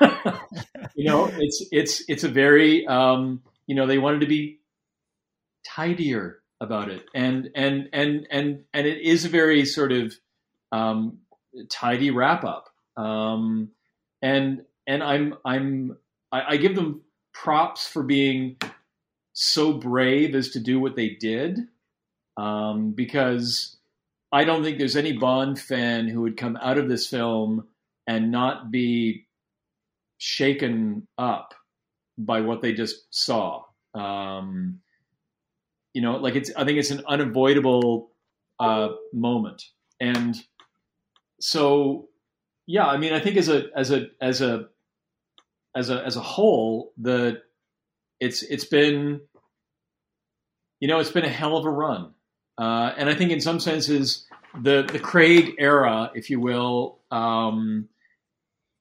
you 0.94 1.04
know, 1.04 1.26
it's 1.38 1.64
it's 1.70 2.02
it's 2.08 2.24
a 2.24 2.28
very 2.28 2.86
um, 2.86 3.42
you 3.66 3.74
know 3.74 3.86
they 3.86 3.98
wanted 3.98 4.20
to 4.20 4.26
be 4.26 4.60
tidier 5.66 6.40
about 6.60 6.90
it, 6.90 7.06
and 7.14 7.50
and 7.54 7.88
and 7.92 8.26
and 8.30 8.64
and 8.72 8.86
it 8.86 9.00
is 9.02 9.24
a 9.24 9.28
very 9.28 9.64
sort 9.64 9.92
of 9.92 10.14
um, 10.72 11.18
tidy 11.70 12.10
wrap 12.10 12.44
up. 12.44 12.68
Um, 12.96 13.70
and 14.22 14.62
and 14.86 15.02
I'm 15.02 15.34
I'm 15.44 15.96
I, 16.32 16.54
I 16.54 16.56
give 16.56 16.74
them 16.74 17.02
props 17.32 17.86
for 17.86 18.02
being 18.02 18.56
so 19.32 19.72
brave 19.72 20.34
as 20.34 20.50
to 20.50 20.60
do 20.60 20.80
what 20.80 20.96
they 20.96 21.10
did, 21.10 21.58
um, 22.36 22.92
because 22.92 23.76
I 24.32 24.44
don't 24.44 24.62
think 24.62 24.78
there's 24.78 24.96
any 24.96 25.12
Bond 25.12 25.58
fan 25.58 26.08
who 26.08 26.22
would 26.22 26.36
come 26.36 26.56
out 26.60 26.78
of 26.78 26.88
this 26.88 27.08
film 27.08 27.66
and 28.06 28.30
not 28.30 28.70
be 28.70 29.26
shaken 30.20 31.08
up 31.18 31.54
by 32.18 32.42
what 32.42 32.60
they 32.60 32.72
just 32.72 33.06
saw. 33.10 33.62
Um, 33.94 34.80
you 35.94 36.02
know, 36.02 36.16
like 36.16 36.36
it's 36.36 36.50
I 36.56 36.64
think 36.64 36.78
it's 36.78 36.90
an 36.90 37.02
unavoidable 37.08 38.12
uh, 38.60 38.90
moment, 39.12 39.64
and 39.98 40.36
so 41.40 42.08
yeah, 42.66 42.86
I 42.86 42.98
mean, 42.98 43.12
I 43.12 43.18
think 43.18 43.36
as 43.36 43.48
a 43.48 43.64
as 43.74 43.90
a 43.90 44.06
as 44.20 44.40
a 44.40 44.68
as 45.74 45.90
a 45.90 46.04
as 46.04 46.16
a 46.16 46.20
whole, 46.20 46.92
the 46.98 47.42
it's 48.20 48.42
it's 48.42 48.66
been 48.66 49.22
you 50.78 50.86
know 50.86 51.00
it's 51.00 51.10
been 51.10 51.24
a 51.24 51.28
hell 51.30 51.56
of 51.56 51.64
a 51.64 51.70
run, 51.70 52.12
uh, 52.58 52.92
and 52.96 53.08
I 53.08 53.14
think 53.14 53.32
in 53.32 53.40
some 53.40 53.58
senses 53.58 54.26
the 54.62 54.82
the 54.92 55.00
Craig 55.00 55.54
era, 55.58 56.12
if 56.14 56.30
you 56.30 56.38
will, 56.38 57.00
um, 57.10 57.88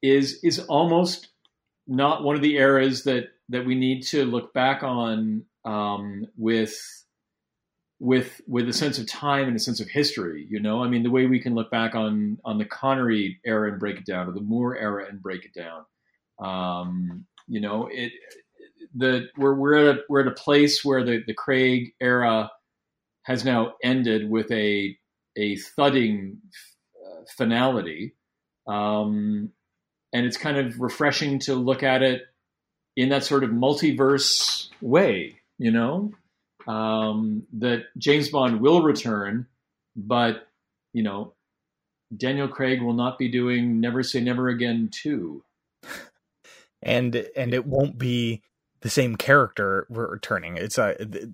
is 0.02 0.40
is 0.44 0.60
almost 0.60 1.30
not 1.88 2.24
one 2.24 2.36
of 2.36 2.42
the 2.42 2.58
eras 2.58 3.04
that 3.04 3.30
that 3.50 3.66
we 3.66 3.76
need 3.76 4.04
to 4.04 4.26
look 4.26 4.54
back 4.54 4.84
on 4.84 5.44
um, 5.66 6.26
with 6.38 6.78
with 8.00 8.40
with 8.48 8.70
a 8.70 8.74
sense 8.74 8.98
of 8.98 9.08
time 9.08 9.48
and 9.48 9.56
a 9.56 9.60
sense 9.60 9.80
of 9.80 9.90
history. 9.90 10.48
You 10.50 10.60
know, 10.60 10.84
I 10.84 10.88
mean, 10.88 11.04
the 11.04 11.12
way 11.12 11.26
we 11.26 11.40
can 11.40 11.56
look 11.56 11.70
back 11.72 11.96
on 11.96 12.38
on 12.46 12.58
the 12.58 12.66
Connery 12.66 13.40
era 13.46 13.72
and 13.72 13.80
break 13.80 13.98
it 13.98 14.06
down, 14.06 14.28
or 14.28 14.32
the 14.32 14.42
Moore 14.42 14.78
era 14.78 15.06
and 15.10 15.22
break 15.22 15.46
it 15.46 15.54
down. 15.54 15.86
Um, 16.40 17.26
you 17.48 17.60
know, 17.60 17.90
it 17.92 18.12
the 18.96 19.28
we're 19.38 19.54
we're 19.54 19.90
at 19.90 19.98
a 19.98 20.02
we're 20.10 20.22
at 20.22 20.28
a 20.28 20.32
place 20.32 20.84
where 20.84 21.04
the 21.04 21.24
the 21.26 21.34
Craig 21.34 21.94
era 22.00 22.50
has 23.24 23.44
now 23.44 23.74
ended 23.84 24.30
with 24.30 24.50
a 24.52 24.98
a 25.38 25.56
thudding 25.58 26.38
uh, 27.06 27.22
finality, 27.38 28.16
um, 28.68 29.52
and 30.14 30.26
it's 30.26 30.38
kind 30.38 30.58
of 30.58 30.80
refreshing 30.80 31.40
to 31.40 31.56
look 31.56 31.84
at 31.84 32.02
it 32.02 32.24
in 32.96 33.10
that 33.10 33.24
sort 33.24 33.44
of 33.44 33.50
multiverse 33.52 34.70
way. 34.82 35.36
You 35.58 35.72
know, 35.72 36.14
um, 36.68 37.44
that 37.54 37.86
James 37.98 38.30
Bond 38.30 38.62
will 38.62 38.82
return, 38.82 39.48
but 39.96 40.48
you 40.94 41.04
know, 41.04 41.34
Daniel 42.16 42.48
Craig 42.48 42.82
will 42.82 42.94
not 42.94 43.18
be 43.18 43.30
doing 43.30 43.80
Never 43.80 44.04
Say 44.04 44.22
Never 44.22 44.48
Again 44.48 44.90
two, 44.92 45.44
and 46.82 47.16
and 47.36 47.54
it 47.54 47.66
won't 47.66 47.98
be 47.98 48.42
the 48.82 48.90
same 48.90 49.16
character 49.16 49.86
returning. 49.90 50.58
It's 50.58 50.78
a 50.78 50.96
the, 51.00 51.34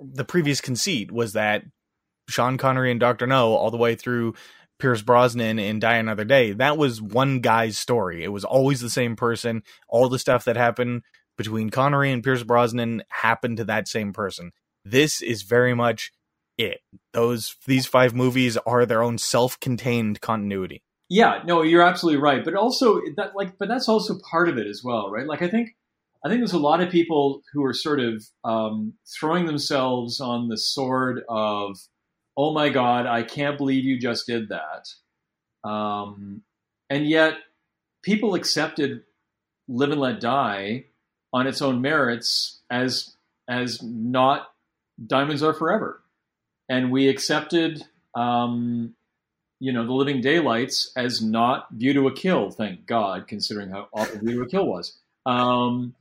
the 0.00 0.24
previous 0.24 0.60
conceit 0.60 1.10
was 1.10 1.34
that 1.34 1.64
Sean 2.28 2.56
Connery 2.56 2.90
and 2.90 3.00
Doctor 3.00 3.26
No 3.26 3.54
all 3.54 3.70
the 3.70 3.76
way 3.76 3.94
through 3.94 4.34
Pierce 4.78 5.02
Brosnan 5.02 5.58
in 5.58 5.78
Die 5.78 5.96
Another 5.96 6.24
Day. 6.24 6.52
That 6.52 6.76
was 6.76 7.00
one 7.00 7.40
guy's 7.40 7.78
story. 7.78 8.24
It 8.24 8.32
was 8.32 8.44
always 8.44 8.80
the 8.80 8.90
same 8.90 9.16
person. 9.16 9.62
All 9.88 10.08
the 10.08 10.18
stuff 10.18 10.44
that 10.44 10.56
happened 10.56 11.02
between 11.36 11.70
Connery 11.70 12.12
and 12.12 12.22
Pierce 12.22 12.42
Brosnan 12.42 13.02
happened 13.08 13.58
to 13.58 13.64
that 13.64 13.88
same 13.88 14.12
person. 14.12 14.52
This 14.84 15.22
is 15.22 15.42
very 15.42 15.74
much 15.74 16.12
it. 16.58 16.80
Those 17.12 17.56
these 17.66 17.86
five 17.86 18.14
movies 18.14 18.56
are 18.66 18.84
their 18.84 19.02
own 19.02 19.18
self-contained 19.18 20.20
continuity. 20.20 20.82
Yeah, 21.08 21.42
no, 21.44 21.62
you're 21.62 21.82
absolutely 21.82 22.20
right. 22.20 22.44
But 22.44 22.54
also 22.54 23.00
that 23.16 23.36
like 23.36 23.58
but 23.58 23.68
that's 23.68 23.88
also 23.88 24.18
part 24.30 24.48
of 24.48 24.58
it 24.58 24.66
as 24.66 24.82
well, 24.84 25.10
right? 25.10 25.26
Like 25.26 25.42
I 25.42 25.48
think 25.48 25.76
I 26.24 26.28
think 26.28 26.40
there's 26.40 26.52
a 26.52 26.58
lot 26.58 26.80
of 26.80 26.90
people 26.90 27.42
who 27.52 27.64
are 27.64 27.74
sort 27.74 28.00
of 28.00 28.24
um, 28.44 28.94
throwing 29.18 29.46
themselves 29.46 30.20
on 30.20 30.48
the 30.48 30.56
sword 30.56 31.20
of, 31.28 31.76
oh 32.36 32.52
my 32.52 32.68
God, 32.68 33.06
I 33.06 33.22
can't 33.22 33.58
believe 33.58 33.84
you 33.84 33.98
just 33.98 34.26
did 34.26 34.48
that. 34.48 34.88
Um, 35.68 36.42
and 36.90 37.06
yet 37.06 37.34
people 38.02 38.34
accepted 38.34 39.02
Live 39.68 39.90
and 39.90 40.00
Let 40.00 40.20
Die 40.20 40.84
on 41.32 41.46
its 41.46 41.62
own 41.62 41.80
merits 41.80 42.60
as 42.70 43.14
as 43.48 43.82
not 43.82 44.52
diamonds 45.04 45.42
are 45.42 45.54
forever, 45.54 46.02
and 46.68 46.90
we 46.90 47.08
accepted 47.08 47.84
um, 48.14 48.94
you 49.60 49.72
know 49.72 49.86
the 49.86 49.92
Living 49.92 50.20
Daylights 50.20 50.92
as 50.96 51.22
not 51.22 51.70
View 51.70 51.94
to 51.94 52.08
a 52.08 52.12
Kill. 52.14 52.50
Thank 52.50 52.86
God, 52.86 53.26
considering 53.28 53.70
how 53.70 53.88
awful 53.92 54.18
View 54.18 54.36
to 54.36 54.42
a 54.42 54.48
Kill 54.48 54.66
was. 54.66 54.98
Um, 55.24 55.94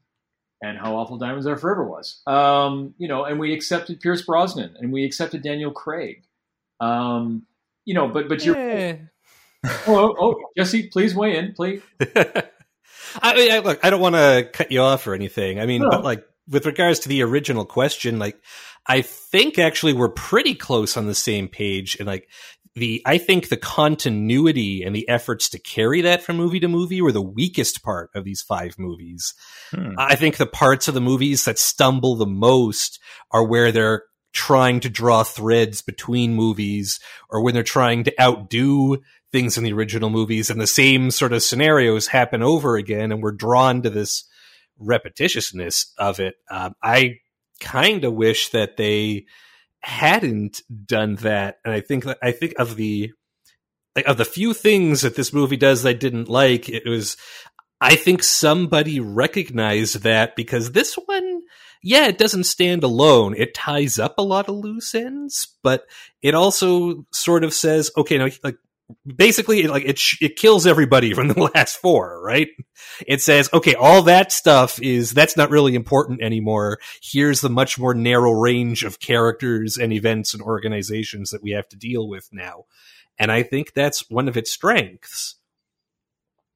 and 0.61 0.77
how 0.77 0.95
awful 0.95 1.17
Diamonds 1.17 1.47
Are 1.47 1.57
Forever 1.57 1.83
was, 1.85 2.21
um, 2.27 2.93
you 2.97 3.07
know, 3.07 3.25
and 3.25 3.39
we 3.39 3.53
accepted 3.53 3.99
Pierce 3.99 4.21
Brosnan 4.21 4.75
and 4.79 4.91
we 4.91 5.05
accepted 5.05 5.41
Daniel 5.41 5.71
Craig, 5.71 6.23
um, 6.79 7.43
you 7.85 7.93
know, 7.93 8.07
but 8.07 8.29
but 8.29 8.45
you're 8.45 8.57
oh, 8.57 8.97
oh, 9.87 10.15
oh, 10.19 10.35
Jesse, 10.57 10.87
please 10.87 11.15
weigh 11.15 11.37
in, 11.37 11.53
please. 11.53 11.81
I, 13.21 13.49
I, 13.51 13.59
look, 13.59 13.83
I 13.83 13.89
don't 13.89 14.01
want 14.01 14.15
to 14.15 14.49
cut 14.51 14.71
you 14.71 14.81
off 14.81 15.05
or 15.07 15.13
anything. 15.13 15.59
I 15.59 15.65
mean, 15.65 15.81
no. 15.81 15.89
but 15.89 16.03
like 16.03 16.25
with 16.47 16.65
regards 16.65 16.99
to 16.99 17.09
the 17.09 17.23
original 17.23 17.65
question, 17.65 18.19
like 18.19 18.39
I 18.85 19.01
think 19.01 19.59
actually 19.59 19.93
we're 19.93 20.09
pretty 20.09 20.55
close 20.55 20.97
on 20.97 21.07
the 21.07 21.15
same 21.15 21.47
page, 21.47 21.97
and 21.99 22.07
like 22.07 22.29
the 22.75 23.01
I 23.05 23.17
think 23.17 23.49
the 23.49 23.57
continuity 23.57 24.83
and 24.83 24.95
the 24.95 25.07
efforts 25.09 25.49
to 25.49 25.59
carry 25.59 26.01
that 26.01 26.23
from 26.23 26.37
movie 26.37 26.59
to 26.61 26.67
movie 26.67 27.01
were 27.01 27.11
the 27.11 27.21
weakest 27.21 27.83
part 27.83 28.09
of 28.15 28.23
these 28.23 28.41
five 28.41 28.75
movies. 28.79 29.33
Hmm. 29.71 29.93
I 29.97 30.15
think 30.15 30.37
the 30.37 30.45
parts 30.45 30.87
of 30.87 30.93
the 30.93 31.01
movies 31.01 31.45
that 31.45 31.59
stumble 31.59 32.15
the 32.15 32.25
most 32.25 32.99
are 33.31 33.43
where 33.43 33.71
they're 33.71 34.03
trying 34.33 34.79
to 34.79 34.89
draw 34.89 35.23
threads 35.23 35.81
between 35.81 36.33
movies 36.33 36.99
or 37.29 37.43
when 37.43 37.53
they're 37.53 37.63
trying 37.63 38.05
to 38.05 38.21
outdo 38.21 38.97
things 39.31 39.57
in 39.57 39.63
the 39.63 39.73
original 39.73 40.09
movies 40.09 40.49
and 40.49 40.59
the 40.59 40.67
same 40.67 41.11
sort 41.11 41.33
of 41.33 41.43
scenarios 41.43 42.07
happen 42.07 42.41
over 42.41 42.77
again 42.77 43.11
and 43.11 43.21
we're 43.21 43.31
drawn 43.31 43.81
to 43.81 43.89
this 43.89 44.25
repetitiousness 44.81 45.87
of 45.97 46.19
it. 46.19 46.35
Um, 46.49 46.75
I 46.81 47.17
kind 47.59 48.03
of 48.03 48.13
wish 48.13 48.49
that 48.49 48.77
they 48.77 49.25
hadn't 49.81 50.61
done 50.85 51.15
that. 51.17 51.57
And 51.65 51.73
I 51.73 51.81
think 51.81 52.05
that 52.05 52.17
I 52.21 52.31
think 52.31 52.53
of 52.57 52.75
the 52.75 53.11
of 54.05 54.17
the 54.17 54.25
few 54.25 54.53
things 54.53 55.01
that 55.01 55.15
this 55.15 55.33
movie 55.33 55.57
does 55.57 55.85
I 55.85 55.93
didn't 55.93 56.29
like, 56.29 56.69
it 56.69 56.87
was 56.87 57.17
I 57.79 57.95
think 57.95 58.23
somebody 58.23 58.99
recognized 58.99 60.03
that 60.03 60.35
because 60.35 60.71
this 60.71 60.95
one 60.95 61.41
yeah, 61.83 62.07
it 62.07 62.19
doesn't 62.19 62.43
stand 62.43 62.83
alone. 62.83 63.33
It 63.35 63.55
ties 63.55 63.97
up 63.97 64.15
a 64.17 64.23
lot 64.23 64.47
of 64.47 64.55
loose 64.55 64.93
ends, 64.93 65.57
but 65.63 65.85
it 66.21 66.35
also 66.35 67.07
sort 67.11 67.43
of 67.43 67.55
says, 67.55 67.89
okay, 67.97 68.19
now 68.19 68.27
like 68.43 68.57
basically 69.05 69.67
like 69.67 69.83
it 69.85 69.99
it 70.21 70.35
kills 70.35 70.67
everybody 70.67 71.13
from 71.13 71.27
the 71.27 71.51
last 71.55 71.77
four, 71.77 72.21
right? 72.23 72.47
It 73.07 73.21
says, 73.21 73.49
okay, 73.53 73.75
all 73.75 74.03
that 74.03 74.31
stuff 74.31 74.81
is 74.81 75.11
that's 75.11 75.37
not 75.37 75.49
really 75.49 75.75
important 75.75 76.21
anymore. 76.21 76.79
Here's 77.01 77.41
the 77.41 77.49
much 77.49 77.79
more 77.79 77.93
narrow 77.93 78.31
range 78.31 78.83
of 78.83 78.99
characters 78.99 79.77
and 79.77 79.93
events 79.93 80.33
and 80.33 80.41
organizations 80.41 81.29
that 81.31 81.43
we 81.43 81.51
have 81.51 81.67
to 81.69 81.77
deal 81.77 82.07
with 82.07 82.29
now. 82.31 82.65
And 83.17 83.31
I 83.31 83.43
think 83.43 83.73
that's 83.73 84.09
one 84.09 84.27
of 84.27 84.37
its 84.37 84.51
strengths. 84.51 85.35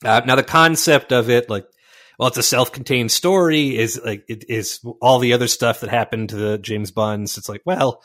Uh, 0.04 0.22
now 0.26 0.36
the 0.36 0.44
concept 0.44 1.12
of 1.12 1.30
it 1.30 1.50
like 1.50 1.68
well, 2.18 2.30
it's 2.30 2.38
a 2.38 2.44
self-contained 2.44 3.12
story. 3.12 3.78
Is 3.78 4.00
like 4.04 4.24
it 4.28 4.46
is 4.50 4.80
all 5.02 5.20
the 5.20 5.34
other 5.34 5.48
stuff 5.48 5.82
that 5.82 5.90
happened 5.90 6.30
to 6.30 6.36
the 6.36 6.58
James 6.58 6.92
Bonds. 6.92 7.38
It's 7.38 7.50
like, 7.50 7.62
well, 7.66 8.02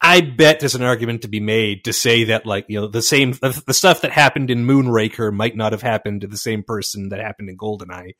I 0.00 0.20
bet 0.20 0.60
there's 0.60 0.76
an 0.76 0.82
argument 0.82 1.22
to 1.22 1.28
be 1.28 1.40
made 1.40 1.84
to 1.84 1.92
say 1.92 2.24
that, 2.24 2.46
like, 2.46 2.66
you 2.68 2.80
know, 2.80 2.86
the 2.86 3.02
same, 3.02 3.32
the 3.32 3.74
stuff 3.74 4.02
that 4.02 4.12
happened 4.12 4.50
in 4.50 4.66
Moonraker 4.66 5.32
might 5.32 5.56
not 5.56 5.72
have 5.72 5.82
happened 5.82 6.20
to 6.20 6.28
the 6.28 6.36
same 6.36 6.62
person 6.62 7.08
that 7.08 7.20
happened 7.20 7.50
in 7.50 7.56
Goldeneye. 7.56 8.14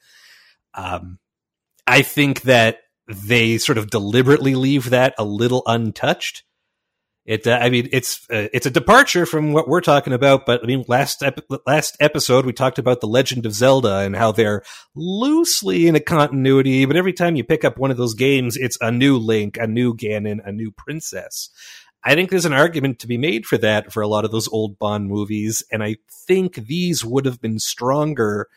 Um, 0.74 1.18
I 1.86 2.02
think 2.02 2.42
that 2.42 2.80
they 3.06 3.58
sort 3.58 3.78
of 3.78 3.90
deliberately 3.90 4.54
leave 4.54 4.90
that 4.90 5.14
a 5.18 5.24
little 5.24 5.62
untouched 5.66 6.42
it, 7.28 7.46
uh, 7.46 7.58
I 7.60 7.68
mean, 7.68 7.90
it's 7.92 8.26
uh, 8.30 8.48
it's 8.54 8.64
a 8.64 8.70
departure 8.70 9.26
from 9.26 9.52
what 9.52 9.68
we're 9.68 9.82
talking 9.82 10.14
about. 10.14 10.46
But 10.46 10.62
I 10.64 10.66
mean, 10.66 10.86
last 10.88 11.22
ep- 11.22 11.44
last 11.66 11.94
episode 12.00 12.46
we 12.46 12.54
talked 12.54 12.78
about 12.78 13.02
the 13.02 13.06
Legend 13.06 13.44
of 13.44 13.52
Zelda 13.52 13.98
and 13.98 14.16
how 14.16 14.32
they're 14.32 14.62
loosely 14.94 15.88
in 15.88 15.94
a 15.94 16.00
continuity. 16.00 16.86
But 16.86 16.96
every 16.96 17.12
time 17.12 17.36
you 17.36 17.44
pick 17.44 17.66
up 17.66 17.76
one 17.76 17.90
of 17.90 17.98
those 17.98 18.14
games, 18.14 18.56
it's 18.56 18.78
a 18.80 18.90
new 18.90 19.18
Link, 19.18 19.58
a 19.58 19.66
new 19.66 19.92
Ganon, 19.92 20.38
a 20.42 20.52
new 20.52 20.70
princess. 20.70 21.50
I 22.02 22.14
think 22.14 22.30
there's 22.30 22.46
an 22.46 22.54
argument 22.54 22.98
to 23.00 23.06
be 23.06 23.18
made 23.18 23.44
for 23.44 23.58
that 23.58 23.92
for 23.92 24.02
a 24.02 24.08
lot 24.08 24.24
of 24.24 24.30
those 24.30 24.48
old 24.48 24.78
Bond 24.78 25.08
movies, 25.08 25.62
and 25.70 25.82
I 25.82 25.96
think 26.26 26.54
these 26.54 27.04
would 27.04 27.26
have 27.26 27.42
been 27.42 27.58
stronger 27.58 28.48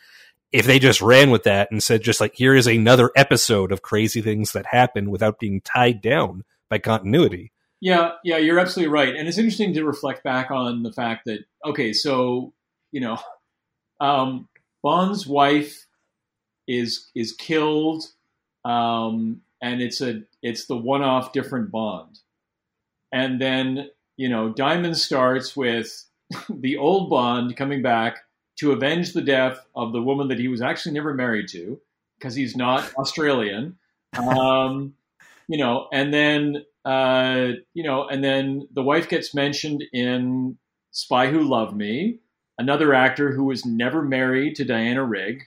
if 0.53 0.65
they 0.65 0.79
just 0.79 1.01
ran 1.01 1.29
with 1.29 1.43
that 1.43 1.71
and 1.71 1.83
said 1.83 2.03
just 2.03 2.21
like 2.21 2.35
here 2.35 2.55
is 2.55 2.67
another 2.67 3.11
episode 3.17 3.73
of 3.73 3.81
crazy 3.81 4.21
things 4.21 4.53
that 4.53 4.67
happen 4.67 5.11
without 5.11 5.39
being 5.39 5.59
tied 5.59 6.01
down 6.01 6.45
by 6.69 6.77
continuity. 6.77 7.51
Yeah, 7.81 8.11
yeah, 8.23 8.37
you're 8.37 8.59
absolutely 8.59 8.93
right. 8.93 9.15
And 9.15 9.27
it's 9.27 9.39
interesting 9.39 9.73
to 9.73 9.83
reflect 9.83 10.23
back 10.23 10.51
on 10.51 10.83
the 10.83 10.93
fact 10.93 11.25
that 11.25 11.39
okay, 11.65 11.93
so, 11.93 12.53
you 12.91 13.01
know, 13.01 13.17
um, 13.99 14.47
Bond's 14.83 15.27
wife 15.27 15.87
is 16.67 17.09
is 17.15 17.33
killed 17.33 18.03
um, 18.63 19.41
and 19.61 19.81
it's 19.81 19.99
a 20.01 20.21
it's 20.41 20.65
the 20.67 20.77
one-off 20.77 21.33
different 21.33 21.71
Bond. 21.71 22.19
And 23.11 23.41
then, 23.41 23.89
you 24.15 24.29
know, 24.29 24.49
Diamond 24.49 24.97
starts 24.97 25.57
with 25.57 26.05
the 26.49 26.77
old 26.77 27.09
Bond 27.09 27.57
coming 27.57 27.81
back 27.81 28.19
to 28.59 28.71
avenge 28.71 29.13
the 29.13 29.21
death 29.21 29.65
of 29.75 29.91
the 29.91 30.01
woman 30.01 30.27
that 30.27 30.39
he 30.39 30.47
was 30.47 30.61
actually 30.61 30.93
never 30.93 31.13
married 31.13 31.47
to 31.49 31.79
because 32.19 32.35
he's 32.35 32.55
not 32.55 32.93
Australian. 32.95 33.77
Um, 34.13 34.95
you 35.47 35.57
know, 35.57 35.87
and 35.93 36.13
then 36.13 36.65
uh, 36.85 37.49
you 37.73 37.83
know, 37.83 38.07
and 38.07 38.23
then 38.23 38.67
the 38.73 38.83
wife 38.83 39.09
gets 39.09 39.33
mentioned 39.33 39.83
in 39.93 40.57
Spy 40.91 41.27
Who 41.27 41.43
Loved 41.43 41.75
Me, 41.75 42.19
another 42.57 42.93
actor 42.93 43.31
who 43.31 43.45
was 43.45 43.65
never 43.65 44.01
married 44.01 44.55
to 44.55 44.65
Diana 44.65 45.03
Rigg. 45.03 45.43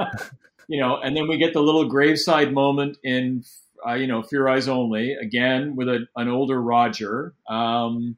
you 0.68 0.80
know, 0.80 0.96
and 0.96 1.16
then 1.16 1.28
we 1.28 1.38
get 1.38 1.52
the 1.52 1.62
little 1.62 1.88
graveside 1.88 2.52
moment 2.52 2.98
in 3.02 3.44
uh, 3.86 3.94
you 3.94 4.06
know 4.06 4.22
For 4.22 4.36
Your 4.36 4.48
Eyes 4.48 4.68
Only 4.68 5.14
again 5.14 5.76
with 5.76 5.88
a, 5.88 6.06
an 6.16 6.28
older 6.28 6.60
Roger. 6.60 7.34
Um, 7.48 8.16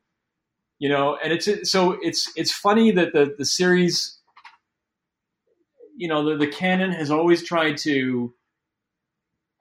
you 0.78 0.88
know, 0.88 1.18
and 1.22 1.32
it's 1.32 1.70
so 1.70 1.98
it's 2.02 2.32
it's 2.36 2.52
funny 2.52 2.90
that 2.92 3.12
the 3.12 3.34
the 3.36 3.44
series, 3.44 4.18
you 5.96 6.08
know, 6.08 6.24
the, 6.24 6.36
the 6.36 6.50
canon 6.50 6.92
has 6.92 7.10
always 7.10 7.44
tried 7.44 7.76
to, 7.78 8.32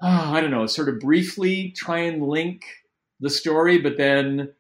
oh, 0.02 0.08
I 0.34 0.42
don't 0.42 0.52
know, 0.52 0.66
sort 0.66 0.90
of 0.90 1.00
briefly 1.00 1.72
try 1.76 2.00
and 2.00 2.28
link 2.28 2.64
the 3.20 3.30
story, 3.30 3.80
but 3.80 3.98
then 3.98 4.54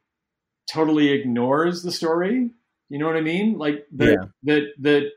totally 0.71 1.09
ignores 1.09 1.83
the 1.83 1.91
story. 1.91 2.51
You 2.89 2.97
know 2.97 3.05
what 3.05 3.17
I 3.17 3.21
mean? 3.21 3.57
Like 3.57 3.85
the 3.91 4.05
yeah. 4.05 4.25
the 4.43 4.67
the 4.79 5.09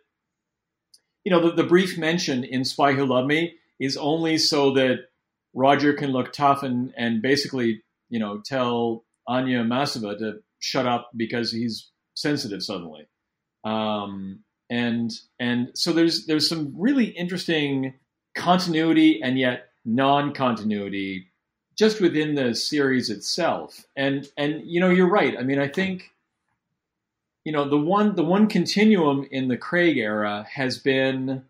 you 1.25 1.31
know 1.31 1.49
the, 1.49 1.63
the 1.63 1.69
brief 1.69 1.99
mention 1.99 2.45
in 2.45 2.65
Spy 2.65 2.93
Who 2.93 3.07
Loved 3.07 3.29
Me 3.29 3.55
is 3.81 3.97
only 3.97 4.39
so 4.39 4.73
that 4.75 5.09
Roger 5.55 5.93
can 5.93 6.11
look 6.11 6.33
tough 6.33 6.63
and 6.63 6.93
and 6.97 7.23
basically 7.23 7.83
you 8.11 8.19
know 8.19 8.41
tell 8.45 9.05
Anya 9.27 9.63
Amasova 9.63 10.19
to 10.19 10.41
shut 10.59 10.87
up 10.87 11.11
because 11.17 11.51
he's 11.51 11.91
sensitive 12.15 12.63
suddenly. 12.63 13.09
Um, 13.65 14.41
and 14.71 15.11
and 15.39 15.71
so 15.75 15.93
there's 15.93 16.27
there's 16.27 16.49
some 16.49 16.75
really 16.77 17.07
interesting 17.07 17.95
continuity 18.35 19.21
and 19.23 19.39
yet 19.39 19.72
non-continuity 19.85 21.29
just 21.77 22.01
within 22.01 22.35
the 22.35 22.55
series 22.55 23.11
itself. 23.11 23.85
And 23.97 24.29
and 24.37 24.63
you 24.65 24.81
know 24.81 24.91
you're 24.91 25.09
right. 25.09 25.37
I 25.39 25.43
mean 25.43 25.59
I 25.59 25.69
think 25.69 26.11
you 27.45 27.53
know 27.53 27.69
the 27.69 27.79
one 27.79 28.15
the 28.15 28.25
one 28.25 28.47
continuum 28.47 29.27
in 29.31 29.49
the 29.49 29.57
Craig 29.57 29.97
era 29.97 30.47
has 30.53 30.79
been 30.79 31.45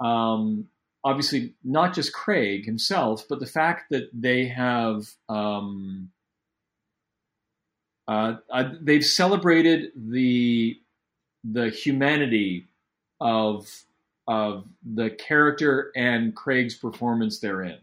um, 0.00 0.68
obviously 1.04 1.54
not 1.64 1.94
just 1.94 2.12
Craig 2.12 2.64
himself, 2.64 3.26
but 3.28 3.40
the 3.40 3.46
fact 3.46 3.90
that 3.90 4.10
they 4.12 4.48
have 4.48 5.10
um, 5.28 6.10
uh, 8.08 8.36
uh, 8.50 8.70
they've 8.80 9.04
celebrated 9.04 9.92
the 9.94 10.78
the 11.44 11.70
humanity 11.70 12.66
of 13.20 13.84
of 14.30 14.64
the 14.84 15.10
character 15.10 15.90
and 15.96 16.36
Craig's 16.36 16.76
performance 16.76 17.40
therein. 17.40 17.80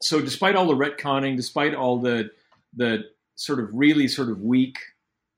So, 0.00 0.20
despite 0.20 0.54
all 0.54 0.68
the 0.68 0.76
retconning, 0.76 1.36
despite 1.36 1.74
all 1.74 1.98
the 1.98 2.30
the 2.74 3.00
sort 3.34 3.58
of 3.58 3.68
really 3.72 4.06
sort 4.06 4.30
of 4.30 4.40
weak 4.40 4.78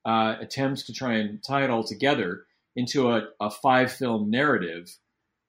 uh, 0.04 0.37
attempts 0.38 0.85
to 0.85 0.92
try 0.92 1.14
and 1.14 1.42
tie 1.42 1.64
it 1.64 1.70
all 1.70 1.83
together 1.83 2.44
into 2.76 3.11
a, 3.11 3.28
a 3.40 3.50
five 3.50 3.90
film 3.90 4.30
narrative, 4.30 4.94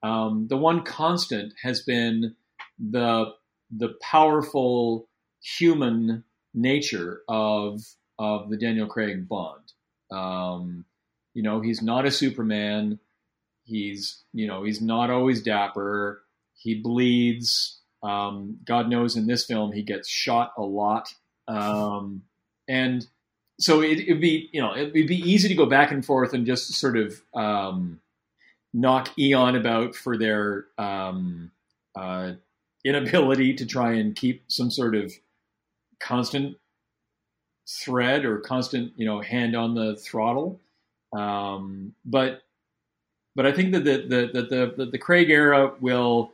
um, 0.02 0.46
the 0.48 0.56
one 0.56 0.82
constant 0.82 1.52
has 1.62 1.82
been 1.82 2.34
the 2.78 3.26
the 3.70 3.94
powerful 4.00 5.10
human 5.42 6.24
nature 6.54 7.20
of 7.28 7.82
of 8.18 8.48
the 8.48 8.56
Daniel 8.56 8.86
Craig 8.86 9.28
Bond. 9.28 9.72
Um, 10.10 10.86
you 11.34 11.42
know, 11.42 11.60
he's 11.60 11.82
not 11.82 12.06
a 12.06 12.10
Superman. 12.10 12.98
He's 13.66 14.22
you 14.32 14.46
know 14.46 14.62
he's 14.62 14.80
not 14.80 15.10
always 15.10 15.42
dapper. 15.42 16.22
He 16.54 16.74
bleeds. 16.74 17.80
Um, 18.02 18.58
God 18.64 18.88
knows 18.88 19.16
in 19.16 19.26
this 19.26 19.44
film 19.44 19.72
he 19.72 19.82
gets 19.82 20.08
shot 20.08 20.52
a 20.56 20.62
lot, 20.62 21.12
um, 21.48 22.22
and 22.68 23.06
so 23.58 23.82
it, 23.82 24.08
would 24.08 24.20
be 24.20 24.48
you 24.52 24.60
know 24.60 24.76
it'd 24.76 24.92
be 24.92 25.18
easy 25.18 25.48
to 25.48 25.54
go 25.54 25.66
back 25.66 25.90
and 25.90 26.04
forth 26.04 26.32
and 26.32 26.46
just 26.46 26.72
sort 26.74 26.96
of 26.96 27.20
um, 27.34 28.00
knock 28.72 29.18
Eon 29.18 29.56
about 29.56 29.96
for 29.96 30.16
their 30.16 30.66
um, 30.78 31.50
uh, 31.96 32.32
inability 32.84 33.54
to 33.54 33.66
try 33.66 33.94
and 33.94 34.14
keep 34.14 34.44
some 34.48 34.70
sort 34.70 34.94
of 34.94 35.12
constant 35.98 36.56
thread 37.66 38.24
or 38.24 38.38
constant, 38.38 38.92
you 38.96 39.04
know, 39.04 39.20
hand 39.20 39.56
on 39.56 39.74
the 39.74 39.96
throttle. 39.96 40.60
Um, 41.12 41.94
but 42.04 42.42
but 43.36 43.46
I 43.46 43.52
think 43.52 43.72
that 43.72 43.84
the 43.84 43.98
the, 43.98 44.42
the 44.42 44.74
the 44.76 44.86
the 44.86 44.98
Craig 44.98 45.30
era 45.30 45.72
will 45.78 46.32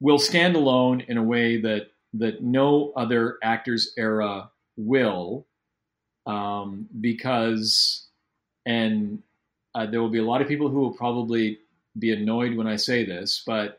will 0.00 0.18
stand 0.18 0.56
alone 0.56 1.02
in 1.02 1.18
a 1.18 1.22
way 1.22 1.60
that 1.60 1.90
that 2.14 2.42
no 2.42 2.92
other 2.96 3.38
actor's 3.42 3.92
era 3.96 4.50
will, 4.76 5.46
um, 6.26 6.88
because 7.00 8.08
and 8.64 9.22
uh, 9.74 9.86
there 9.86 10.00
will 10.00 10.08
be 10.08 10.18
a 10.18 10.24
lot 10.24 10.40
of 10.40 10.48
people 10.48 10.70
who 10.70 10.80
will 10.80 10.94
probably 10.94 11.58
be 11.98 12.12
annoyed 12.12 12.56
when 12.56 12.66
I 12.66 12.76
say 12.76 13.04
this, 13.04 13.42
but 13.46 13.78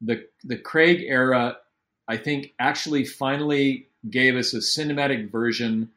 the 0.00 0.28
the 0.44 0.56
Craig 0.56 1.02
era, 1.06 1.58
I 2.06 2.18
think, 2.18 2.54
actually 2.60 3.04
finally 3.04 3.88
gave 4.08 4.36
us 4.36 4.54
a 4.54 4.58
cinematic 4.58 5.32
version 5.32 5.90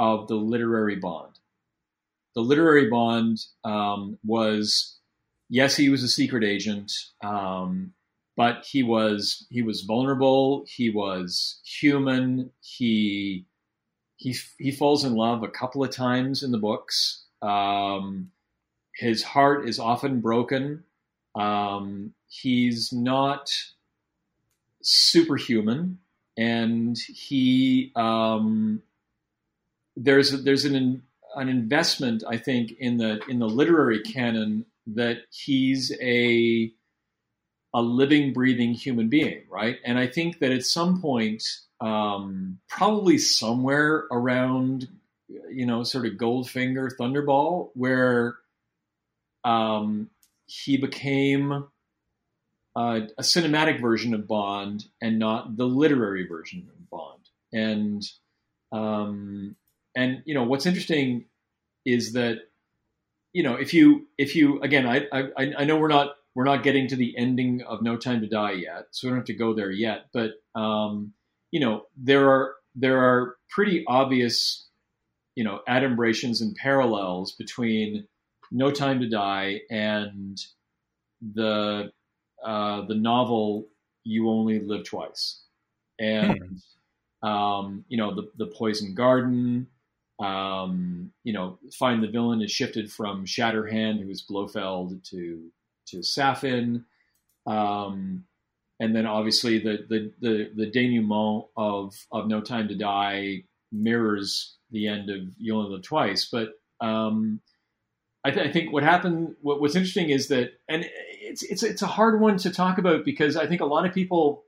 of 0.00 0.26
the 0.26 0.34
literary 0.34 0.96
bond. 0.96 1.33
The 2.34 2.40
literary 2.40 2.88
bond 2.88 3.44
um, 3.64 4.18
was, 4.24 4.98
yes, 5.48 5.76
he 5.76 5.88
was 5.88 6.02
a 6.02 6.08
secret 6.08 6.44
agent, 6.44 6.92
um, 7.22 7.92
but 8.36 8.64
he 8.64 8.82
was 8.82 9.46
he 9.50 9.62
was 9.62 9.82
vulnerable. 9.82 10.64
He 10.68 10.90
was 10.90 11.60
human. 11.64 12.50
He 12.60 13.46
he 14.16 14.34
he 14.58 14.72
falls 14.72 15.04
in 15.04 15.14
love 15.14 15.42
a 15.42 15.48
couple 15.48 15.84
of 15.84 15.90
times 15.90 16.42
in 16.42 16.50
the 16.50 16.58
books. 16.58 17.24
Um, 17.42 18.32
his 18.96 19.22
heart 19.22 19.68
is 19.68 19.78
often 19.78 20.20
broken. 20.20 20.82
Um, 21.36 22.14
he's 22.28 22.92
not 22.92 23.50
superhuman 24.82 25.98
and 26.36 26.98
he 26.98 27.92
um, 27.96 28.82
there's 29.96 30.42
there's 30.42 30.64
an 30.64 31.02
an 31.36 31.48
investment 31.48 32.24
I 32.28 32.36
think 32.36 32.72
in 32.78 32.98
the 32.98 33.20
in 33.28 33.38
the 33.38 33.48
literary 33.48 34.00
canon 34.02 34.66
that 34.88 35.18
he's 35.30 35.92
a 36.00 36.72
a 37.72 37.82
living 37.82 38.32
breathing 38.32 38.72
human 38.74 39.08
being 39.08 39.42
right 39.50 39.78
and 39.84 39.98
I 39.98 40.06
think 40.06 40.38
that 40.40 40.52
at 40.52 40.64
some 40.64 41.00
point 41.00 41.42
um, 41.80 42.58
probably 42.68 43.18
somewhere 43.18 44.06
around 44.10 44.88
you 45.28 45.66
know 45.66 45.82
sort 45.82 46.06
of 46.06 46.12
Goldfinger 46.12 46.90
Thunderball 46.98 47.70
where 47.74 48.36
um, 49.44 50.10
he 50.46 50.76
became 50.76 51.66
a 52.76 53.06
cinematic 53.20 53.80
version 53.80 54.14
of 54.14 54.26
Bond 54.26 54.86
and 55.00 55.18
not 55.18 55.56
the 55.56 55.66
literary 55.66 56.26
version 56.26 56.68
of 56.68 56.90
Bond. 56.90 57.20
And 57.52 58.02
um, 58.72 59.56
and 59.94 60.22
you 60.24 60.34
know 60.34 60.44
what's 60.44 60.66
interesting 60.66 61.26
is 61.84 62.12
that 62.12 62.38
you 63.32 63.42
know 63.42 63.54
if 63.54 63.74
you 63.74 64.06
if 64.18 64.36
you 64.36 64.60
again 64.62 64.86
I, 64.86 65.06
I 65.12 65.52
I 65.58 65.64
know 65.64 65.76
we're 65.76 65.88
not 65.88 66.14
we're 66.34 66.44
not 66.44 66.62
getting 66.62 66.88
to 66.88 66.96
the 66.96 67.14
ending 67.16 67.62
of 67.62 67.82
No 67.82 67.96
Time 67.96 68.20
to 68.20 68.26
Die 68.26 68.52
yet, 68.52 68.86
so 68.90 69.06
we 69.06 69.10
don't 69.10 69.18
have 69.18 69.26
to 69.26 69.34
go 69.34 69.54
there 69.54 69.70
yet. 69.70 70.06
But 70.12 70.32
um, 70.58 71.12
you 71.50 71.60
know 71.60 71.86
there 71.96 72.28
are 72.28 72.54
there 72.74 72.98
are 72.98 73.36
pretty 73.48 73.84
obvious 73.86 74.66
you 75.36 75.44
know 75.44 75.60
adumbrations 75.68 76.40
and 76.40 76.54
parallels 76.56 77.32
between 77.32 78.06
No 78.50 78.70
Time 78.70 79.00
to 79.00 79.08
Die 79.08 79.60
and 79.70 80.38
the 81.22 81.92
uh, 82.44 82.86
the 82.86 82.94
novel 82.94 83.68
"You 84.02 84.28
Only 84.28 84.60
Live 84.60 84.84
Twice," 84.84 85.40
and 85.98 86.60
hmm. 87.22 87.28
um, 87.28 87.84
you 87.88 87.96
know 87.96 88.14
the 88.14 88.30
the 88.36 88.46
Poison 88.46 88.94
Garden. 88.94 89.68
Um, 90.20 91.12
you 91.24 91.32
know, 91.32 91.58
find 91.72 92.02
the 92.02 92.08
villain 92.08 92.42
is 92.42 92.52
shifted 92.52 92.90
from 92.90 93.26
Shatterhand, 93.26 94.00
who 94.00 94.10
is 94.10 94.22
Blofeld, 94.22 95.04
to 95.10 95.50
to 95.88 95.98
Safin, 95.98 96.84
um, 97.46 98.24
and 98.80 98.94
then 98.94 99.06
obviously 99.06 99.58
the 99.58 99.84
the 99.88 100.12
the, 100.20 100.50
the 100.54 100.70
denouement 100.70 101.46
of 101.56 101.94
of 102.12 102.28
No 102.28 102.40
Time 102.40 102.68
to 102.68 102.76
Die 102.76 103.44
mirrors 103.72 104.56
the 104.70 104.88
end 104.88 105.10
of 105.10 105.20
You 105.38 105.56
Only 105.56 105.72
Live 105.72 105.82
Twice. 105.82 106.28
But 106.30 106.50
um, 106.80 107.40
I, 108.24 108.30
th- 108.30 108.46
I, 108.46 108.52
think 108.52 108.72
what 108.72 108.82
happened, 108.82 109.34
what, 109.42 109.60
what's 109.60 109.76
interesting 109.76 110.10
is 110.10 110.28
that, 110.28 110.52
and 110.68 110.88
it's 111.10 111.42
it's 111.42 111.62
it's 111.62 111.82
a 111.82 111.86
hard 111.86 112.20
one 112.20 112.36
to 112.38 112.50
talk 112.50 112.78
about 112.78 113.04
because 113.04 113.36
I 113.36 113.46
think 113.46 113.60
a 113.60 113.66
lot 113.66 113.84
of 113.84 113.92
people, 113.92 114.44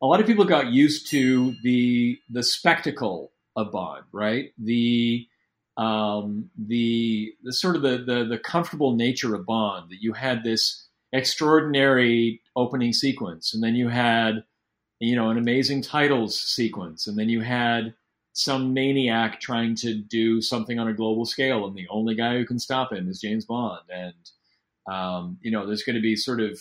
a 0.00 0.06
lot 0.06 0.20
of 0.20 0.26
people 0.26 0.44
got 0.44 0.68
used 0.68 1.10
to 1.10 1.54
the 1.62 2.18
the 2.30 2.42
spectacle 2.42 3.31
of 3.56 3.72
Bond, 3.72 4.04
right? 4.12 4.52
The 4.58 5.26
um, 5.76 6.50
the 6.56 7.34
the 7.42 7.52
sort 7.52 7.76
of 7.76 7.82
the, 7.82 7.98
the 7.98 8.24
the 8.24 8.38
comfortable 8.38 8.94
nature 8.94 9.34
of 9.34 9.46
Bond 9.46 9.90
that 9.90 10.02
you 10.02 10.12
had 10.12 10.44
this 10.44 10.86
extraordinary 11.12 12.40
opening 12.56 12.92
sequence, 12.92 13.54
and 13.54 13.62
then 13.62 13.74
you 13.74 13.88
had 13.88 14.44
you 15.00 15.16
know 15.16 15.30
an 15.30 15.38
amazing 15.38 15.82
titles 15.82 16.38
sequence, 16.38 17.06
and 17.06 17.18
then 17.18 17.28
you 17.28 17.40
had 17.40 17.94
some 18.34 18.72
maniac 18.72 19.40
trying 19.40 19.74
to 19.76 19.94
do 19.94 20.40
something 20.40 20.78
on 20.78 20.88
a 20.88 20.94
global 20.94 21.24
scale, 21.24 21.66
and 21.66 21.76
the 21.76 21.88
only 21.90 22.14
guy 22.14 22.36
who 22.36 22.46
can 22.46 22.58
stop 22.58 22.92
him 22.92 23.08
is 23.08 23.20
James 23.20 23.44
Bond, 23.44 23.82
and 23.90 24.94
um, 24.94 25.38
you 25.42 25.50
know 25.50 25.66
there's 25.66 25.84
going 25.84 25.96
to 25.96 26.02
be 26.02 26.16
sort 26.16 26.40
of 26.40 26.60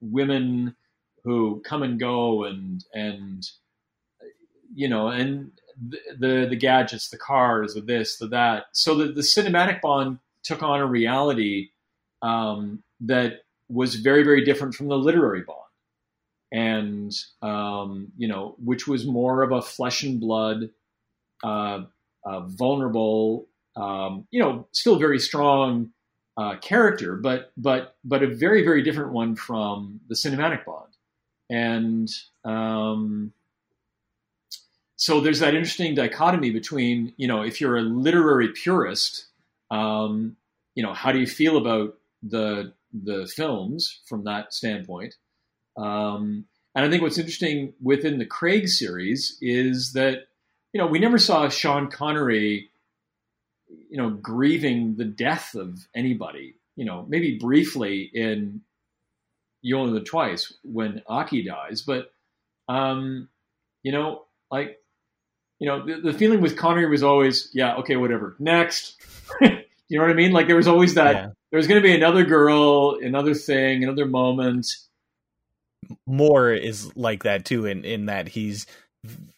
women 0.00 0.74
who 1.24 1.62
come 1.64 1.82
and 1.82 2.00
go, 2.00 2.44
and 2.44 2.84
and 2.92 3.46
you 4.74 4.88
know 4.88 5.08
and 5.08 5.52
the, 5.80 6.46
the, 6.48 6.56
gadgets, 6.56 7.08
the 7.08 7.18
cars, 7.18 7.74
the 7.74 7.80
this, 7.80 8.16
the 8.18 8.26
that. 8.28 8.66
So 8.72 8.94
the, 8.94 9.12
the 9.12 9.20
cinematic 9.20 9.80
Bond 9.80 10.18
took 10.42 10.62
on 10.62 10.80
a 10.80 10.86
reality 10.86 11.70
um, 12.22 12.82
that 13.00 13.40
was 13.68 13.96
very, 13.96 14.22
very 14.22 14.44
different 14.44 14.74
from 14.74 14.88
the 14.88 14.98
literary 14.98 15.42
Bond, 15.42 15.58
and 16.52 17.12
um, 17.42 18.12
you 18.16 18.28
know, 18.28 18.56
which 18.62 18.86
was 18.86 19.06
more 19.06 19.42
of 19.42 19.52
a 19.52 19.62
flesh 19.62 20.02
and 20.02 20.20
blood, 20.20 20.70
uh, 21.42 21.82
uh, 22.24 22.40
vulnerable, 22.40 23.48
um, 23.76 24.26
you 24.30 24.40
know, 24.40 24.66
still 24.72 24.98
very 24.98 25.18
strong 25.18 25.90
uh, 26.36 26.56
character, 26.56 27.16
but 27.16 27.52
but 27.56 27.96
but 28.04 28.22
a 28.22 28.28
very, 28.28 28.64
very 28.64 28.82
different 28.82 29.12
one 29.12 29.36
from 29.36 30.00
the 30.08 30.14
cinematic 30.14 30.64
Bond, 30.64 30.92
and 31.50 32.08
um, 32.44 33.32
so 35.04 35.20
there's 35.20 35.40
that 35.40 35.54
interesting 35.54 35.94
dichotomy 35.94 36.50
between 36.50 37.12
you 37.18 37.28
know 37.28 37.42
if 37.42 37.60
you're 37.60 37.76
a 37.76 37.82
literary 37.82 38.48
purist 38.48 39.26
um, 39.70 40.34
you 40.74 40.82
know 40.82 40.94
how 40.94 41.12
do 41.12 41.18
you 41.18 41.26
feel 41.26 41.58
about 41.58 41.98
the 42.22 42.72
the 42.94 43.26
films 43.26 44.00
from 44.06 44.24
that 44.24 44.54
standpoint? 44.54 45.14
Um, 45.76 46.46
and 46.74 46.86
i 46.86 46.88
think 46.88 47.02
what's 47.02 47.18
interesting 47.18 47.74
within 47.82 48.18
the 48.18 48.24
craig 48.24 48.66
series 48.66 49.36
is 49.42 49.92
that 49.92 50.28
you 50.72 50.80
know 50.80 50.86
we 50.86 50.98
never 50.98 51.18
saw 51.18 51.50
sean 51.50 51.90
connery 51.90 52.70
you 53.90 53.98
know 53.98 54.08
grieving 54.08 54.96
the 54.96 55.04
death 55.04 55.54
of 55.54 55.86
anybody. 55.94 56.54
You 56.76 56.86
know 56.86 57.04
maybe 57.06 57.36
briefly 57.38 58.10
in 58.14 58.62
you 59.60 59.76
only 59.76 59.92
live 59.92 60.06
twice 60.06 60.50
when 60.62 61.02
aki 61.06 61.44
dies 61.44 61.82
but 61.82 62.10
um, 62.68 63.28
you 63.82 63.92
know 63.92 64.22
like 64.50 64.78
you 65.58 65.68
know, 65.68 65.84
the, 65.86 66.12
the 66.12 66.12
feeling 66.12 66.40
with 66.40 66.56
Connery 66.56 66.88
was 66.88 67.02
always, 67.02 67.50
yeah, 67.52 67.76
okay, 67.76 67.96
whatever. 67.96 68.36
Next. 68.38 68.96
you 69.40 69.98
know 69.98 70.02
what 70.02 70.10
I 70.10 70.14
mean? 70.14 70.32
Like 70.32 70.46
there 70.46 70.56
was 70.56 70.68
always 70.68 70.94
that 70.94 71.14
yeah. 71.14 71.28
there 71.50 71.58
was 71.58 71.66
going 71.66 71.80
to 71.80 71.86
be 71.86 71.94
another 71.94 72.24
girl, 72.24 72.98
another 73.00 73.34
thing, 73.34 73.84
another 73.84 74.06
moment. 74.06 74.66
Moore 76.06 76.52
is 76.52 76.94
like 76.96 77.24
that 77.24 77.44
too 77.44 77.66
in 77.66 77.84
in 77.84 78.06
that 78.06 78.28
he's 78.28 78.66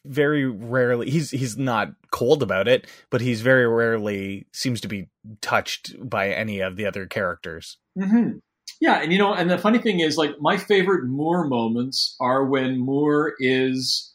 very 0.04 0.46
rarely 0.46 1.10
he's 1.10 1.30
he's 1.30 1.56
not 1.56 1.88
cold 2.12 2.42
about 2.42 2.68
it, 2.68 2.86
but 3.10 3.20
he's 3.20 3.40
very 3.40 3.66
rarely 3.66 4.46
seems 4.52 4.80
to 4.82 4.88
be 4.88 5.08
touched 5.40 5.94
by 6.08 6.30
any 6.30 6.60
of 6.60 6.76
the 6.76 6.86
other 6.86 7.06
characters. 7.06 7.78
Mm-hmm. 7.98 8.38
Yeah, 8.80 9.00
and 9.02 9.12
you 9.12 9.18
know, 9.18 9.32
and 9.34 9.50
the 9.50 9.58
funny 9.58 9.78
thing 9.78 10.00
is, 10.00 10.16
like 10.16 10.40
my 10.40 10.56
favorite 10.56 11.06
Moore 11.06 11.46
moments 11.46 12.16
are 12.20 12.44
when 12.44 12.78
Moore 12.78 13.34
is 13.38 14.14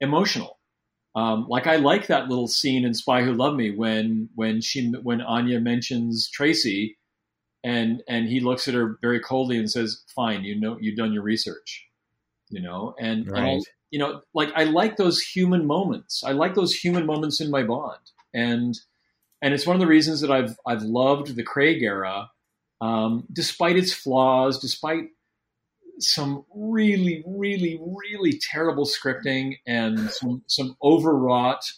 emotional. 0.00 0.58
Um, 1.14 1.46
like 1.48 1.66
I 1.66 1.76
like 1.76 2.06
that 2.06 2.28
little 2.28 2.46
scene 2.46 2.84
in 2.84 2.94
Spy 2.94 3.22
Who 3.22 3.32
Loved 3.32 3.56
Me 3.56 3.70
when 3.70 4.28
when 4.34 4.60
she 4.60 4.90
when 4.90 5.20
Anya 5.20 5.60
mentions 5.60 6.30
Tracy, 6.30 6.98
and 7.64 8.02
and 8.08 8.28
he 8.28 8.40
looks 8.40 8.68
at 8.68 8.74
her 8.74 8.96
very 9.02 9.18
coldly 9.20 9.58
and 9.58 9.70
says, 9.70 10.04
"Fine, 10.14 10.44
you 10.44 10.58
know 10.58 10.78
you've 10.80 10.96
done 10.96 11.12
your 11.12 11.22
research," 11.22 11.88
you 12.48 12.60
know, 12.60 12.94
and, 13.00 13.28
right. 13.28 13.38
and 13.38 13.48
I, 13.48 13.60
you 13.90 13.98
know, 13.98 14.20
like 14.34 14.52
I 14.54 14.64
like 14.64 14.96
those 14.96 15.20
human 15.20 15.66
moments. 15.66 16.22
I 16.24 16.32
like 16.32 16.54
those 16.54 16.74
human 16.74 17.06
moments 17.06 17.40
in 17.40 17.50
my 17.50 17.64
Bond, 17.64 17.98
and 18.32 18.78
and 19.42 19.52
it's 19.52 19.66
one 19.66 19.74
of 19.74 19.80
the 19.80 19.88
reasons 19.88 20.20
that 20.20 20.30
I've 20.30 20.56
I've 20.64 20.82
loved 20.82 21.34
the 21.34 21.42
Craig 21.42 21.82
era, 21.82 22.30
um, 22.80 23.26
despite 23.32 23.76
its 23.76 23.92
flaws, 23.92 24.60
despite 24.60 25.08
some 26.00 26.44
really, 26.54 27.22
really, 27.26 27.80
really 27.80 28.38
terrible 28.38 28.86
scripting 28.86 29.58
and 29.66 30.10
some, 30.10 30.42
some 30.46 30.76
overwrought 30.82 31.72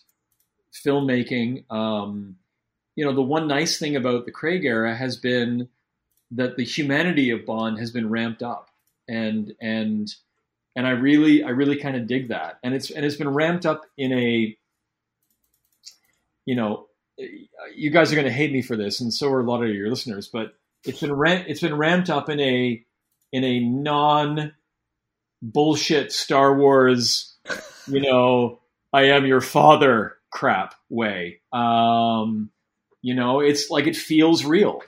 filmmaking. 0.73 1.71
Um, 1.71 2.37
you 2.95 3.05
know, 3.05 3.15
the 3.15 3.23
one 3.23 3.49
nice 3.49 3.79
thing 3.79 3.97
about 3.97 4.27
the 4.27 4.33
Craig 4.33 4.65
era 4.65 4.95
has 4.95 5.17
been 5.17 5.69
that 6.33 6.57
the 6.57 6.65
humanity 6.65 7.31
of 7.31 7.47
Bond 7.47 7.79
has 7.79 7.91
been 7.91 8.11
ramped 8.11 8.43
up, 8.43 8.71
and 9.09 9.55
and 9.61 10.09
and 10.75 10.87
I 10.87 10.91
really, 10.91 11.43
I 11.43 11.51
really 11.51 11.77
kind 11.77 11.97
of 11.97 12.07
dig 12.07 12.29
that, 12.29 12.59
and 12.63 12.75
it's 12.75 12.91
and 12.91 13.05
it's 13.05 13.17
been 13.17 13.33
ramped 13.33 13.67
up 13.67 13.87
in 13.97 14.13
a, 14.13 14.57
you 16.45 16.55
know, 16.55 16.87
you 17.75 17.91
guys 17.91 18.13
are 18.13 18.17
going 18.17 18.27
to 18.27 18.33
hate 18.33 18.53
me 18.53 18.63
for 18.63 18.77
this, 18.77 19.01
and 19.01 19.13
so 19.13 19.31
are 19.31 19.41
a 19.41 19.45
lot 19.45 19.63
of 19.63 19.71
your 19.71 19.89
listeners, 19.89 20.29
but 20.29 20.55
it's 20.85 21.01
been 21.01 21.13
it's 21.47 21.61
been 21.61 21.77
ramped 21.77 22.11
up 22.11 22.29
in 22.29 22.41
a 22.41 22.85
in 23.33 23.45
a 23.45 23.61
non 23.61 24.53
bullshit 25.40 26.12
Star 26.12 26.57
Wars, 26.57 27.37
you 27.87 28.01
know, 28.01 28.61
I 28.92 29.05
am 29.05 29.27
your 29.27 29.40
father 29.40 30.16
crap 30.31 30.75
way. 30.88 31.40
Um, 31.53 32.51
you 33.01 33.14
know, 33.14 33.40
it's 33.40 33.71
like 33.71 33.87
it 33.87 33.97
feels 33.97 34.45
real. 34.45 34.83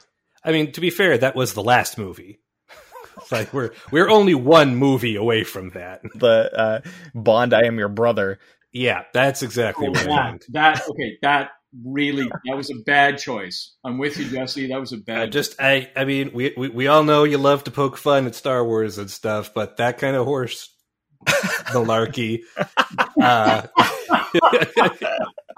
I 0.44 0.52
mean, 0.52 0.72
to 0.72 0.80
be 0.80 0.90
fair, 0.90 1.18
that 1.18 1.34
was 1.34 1.54
the 1.54 1.62
last 1.62 1.98
movie. 1.98 2.40
like 3.32 3.52
we're 3.52 3.70
we're 3.90 4.08
only 4.08 4.34
one 4.34 4.76
movie 4.76 5.16
away 5.16 5.44
from 5.44 5.70
that. 5.70 6.02
The 6.14 6.50
uh, 6.56 6.80
Bond, 7.14 7.54
I 7.54 7.64
am 7.64 7.78
your 7.78 7.88
brother. 7.88 8.38
Yeah, 8.72 9.04
that's 9.12 9.42
exactly 9.42 9.86
oh, 9.86 9.90
what 9.90 10.04
that, 10.04 10.10
I 10.10 10.30
meant. 10.30 10.44
That 10.50 10.88
okay, 10.88 11.18
that 11.22 11.50
really 11.84 12.28
that 12.46 12.56
was 12.56 12.70
a 12.70 12.76
bad 12.86 13.18
choice. 13.18 13.74
I'm 13.84 13.98
with 13.98 14.18
you, 14.18 14.26
Jesse. 14.26 14.68
That 14.68 14.80
was 14.80 14.92
a 14.92 14.98
bad. 14.98 15.28
Uh, 15.28 15.30
just 15.30 15.60
I 15.60 15.90
I 15.96 16.04
mean 16.04 16.30
we, 16.32 16.54
we 16.56 16.68
we 16.68 16.86
all 16.86 17.02
know 17.02 17.24
you 17.24 17.38
love 17.38 17.64
to 17.64 17.70
poke 17.70 17.96
fun 17.96 18.26
at 18.26 18.34
Star 18.34 18.64
Wars 18.64 18.98
and 18.98 19.10
stuff, 19.10 19.52
but 19.54 19.78
that 19.78 19.98
kind 19.98 20.16
of 20.16 20.24
horse 20.24 20.74
malarkey. 21.26 22.40
uh, 23.20 23.66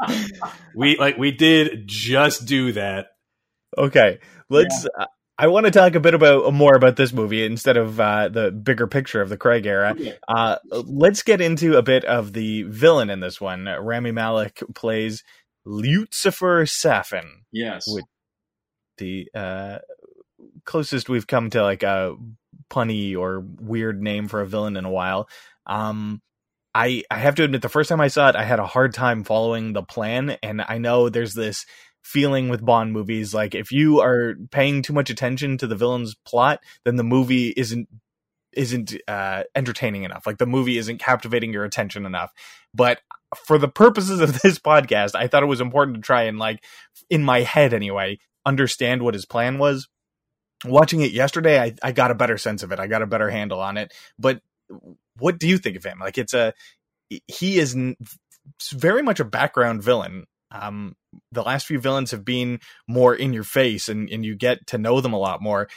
we 0.75 0.97
like 0.97 1.19
we 1.19 1.33
did 1.33 1.87
just 1.87 2.47
do 2.47 2.73
that. 2.73 3.07
Okay, 3.77 4.19
let's. 4.49 4.85
Yeah. 4.85 5.05
Uh, 5.05 5.07
I 5.39 5.49
want 5.49 5.67
to 5.67 5.71
talk 5.71 5.95
a 5.95 6.01
bit 6.01 6.15
about 6.15 6.51
more 6.55 6.75
about 6.75 6.97
this 6.97 7.13
movie 7.13 7.45
instead 7.45 7.77
of 7.77 8.01
uh, 8.01 8.31
the 8.31 8.51
bigger 8.51 8.87
picture 8.87 9.21
of 9.21 9.29
the 9.29 9.37
Craig 9.37 9.67
era. 9.67 9.91
Okay. 9.91 10.17
Uh, 10.27 10.57
let's 10.73 11.23
get 11.23 11.43
into 11.43 11.77
a 11.77 11.83
bit 11.83 12.07
of 12.07 12.33
the 12.33 12.63
villain 12.63 13.11
in 13.11 13.21
this 13.21 13.39
one. 13.39 13.67
Rami 13.67 14.13
Malek 14.13 14.63
plays 14.75 15.23
Lucifer 15.67 16.65
Safin. 16.65 17.43
Yes. 17.53 17.85
With 17.87 18.05
the 18.99 19.29
uh, 19.35 19.79
closest 20.65 21.09
we've 21.09 21.27
come 21.27 21.51
to 21.51 21.63
like 21.63 21.83
a 21.83 22.17
punny 22.71 23.17
or 23.17 23.41
weird 23.61 24.01
name 24.03 24.29
for 24.29 24.41
a 24.41 24.47
villain 24.47 24.77
in 24.77 24.85
a 24.85 24.91
while. 24.91 25.29
Um, 25.67 26.23
I 26.75 27.03
I 27.11 27.19
have 27.19 27.35
to 27.37 27.45
admit, 27.45 27.63
the 27.63 27.69
first 27.69 27.89
time 27.89 28.01
I 28.01 28.09
saw 28.09 28.29
it, 28.29 28.37
I 28.37 28.45
had 28.45 28.61
a 28.61 28.67
hard 28.67 28.95
time 28.95 29.25
following 29.25 29.73
the 29.73 29.83
plan, 29.83 30.37
and 30.43 30.63
I 30.67 30.79
know 30.79 31.09
there's 31.09 31.35
this 31.35 31.67
feeling 32.03 32.49
with 32.49 32.65
Bond 32.65 32.93
movies 32.93 33.35
like 33.35 33.55
if 33.55 33.73
you 33.73 34.01
are 34.01 34.37
paying 34.53 34.81
too 34.81 34.93
much 34.93 35.11
attention 35.11 35.59
to 35.59 35.67
the 35.67 35.75
villain's 35.75 36.15
plot, 36.15 36.61
then 36.85 36.97
the 36.97 37.03
movie 37.03 37.49
isn't 37.57 37.89
isn't 38.53 38.95
uh, 39.09 39.43
entertaining 39.55 40.05
enough. 40.05 40.27
Like 40.27 40.39
the 40.39 40.47
movie 40.47 40.79
isn't 40.79 40.99
captivating 40.99 41.53
your 41.53 41.65
attention 41.65 42.07
enough. 42.07 42.33
But 42.75 43.01
for 43.35 43.59
the 43.59 43.69
purposes 43.69 44.21
of 44.21 44.41
this 44.43 44.59
podcast, 44.59 45.15
I 45.15 45.27
thought 45.27 45.43
it 45.43 45.47
was 45.47 45.61
important 45.61 45.97
to 45.97 46.03
try 46.03 46.25
and 46.25 46.39
like 46.39 46.65
in 47.11 47.23
my 47.23 47.41
head 47.41 47.73
anyway, 47.73 48.19
understand 48.45 49.03
what 49.03 49.15
his 49.15 49.27
plan 49.27 49.59
was. 49.59 49.89
Watching 50.65 51.03
it 51.03 51.13
yesterday, 51.13 51.61
I, 51.61 51.75
I 51.83 51.93
got 51.93 52.11
a 52.11 52.15
better 52.15 52.39
sense 52.39 52.63
of 52.63 52.73
it. 52.73 52.81
I 52.81 52.87
got 52.87 53.03
a 53.03 53.07
better 53.07 53.29
handle 53.29 53.61
on 53.61 53.77
it. 53.77 53.93
But 54.19 54.41
what 55.19 55.39
do 55.39 55.49
you 55.49 55.59
think 55.59 55.77
of 55.77 55.85
him? 55.85 55.99
Like 56.01 56.19
it's 56.19 56.35
a 56.35 56.55
he 57.27 57.59
is 57.59 57.77
very 58.73 59.03
much 59.03 59.21
a 59.21 59.25
background 59.25 59.83
villain. 59.83 60.25
Um, 60.51 60.97
the 61.33 61.43
last 61.43 61.67
few 61.67 61.79
villains 61.79 62.13
have 62.13 62.25
been 62.25 62.61
more 62.89 63.15
in 63.15 63.33
your 63.33 63.45
face 63.45 63.89
and, 63.89 64.09
and 64.09 64.25
you 64.25 64.37
get 64.37 64.67
to 64.69 64.79
know 64.79 65.01
them 65.01 65.13
a 65.13 65.19
lot 65.19 65.43
more 65.43 65.69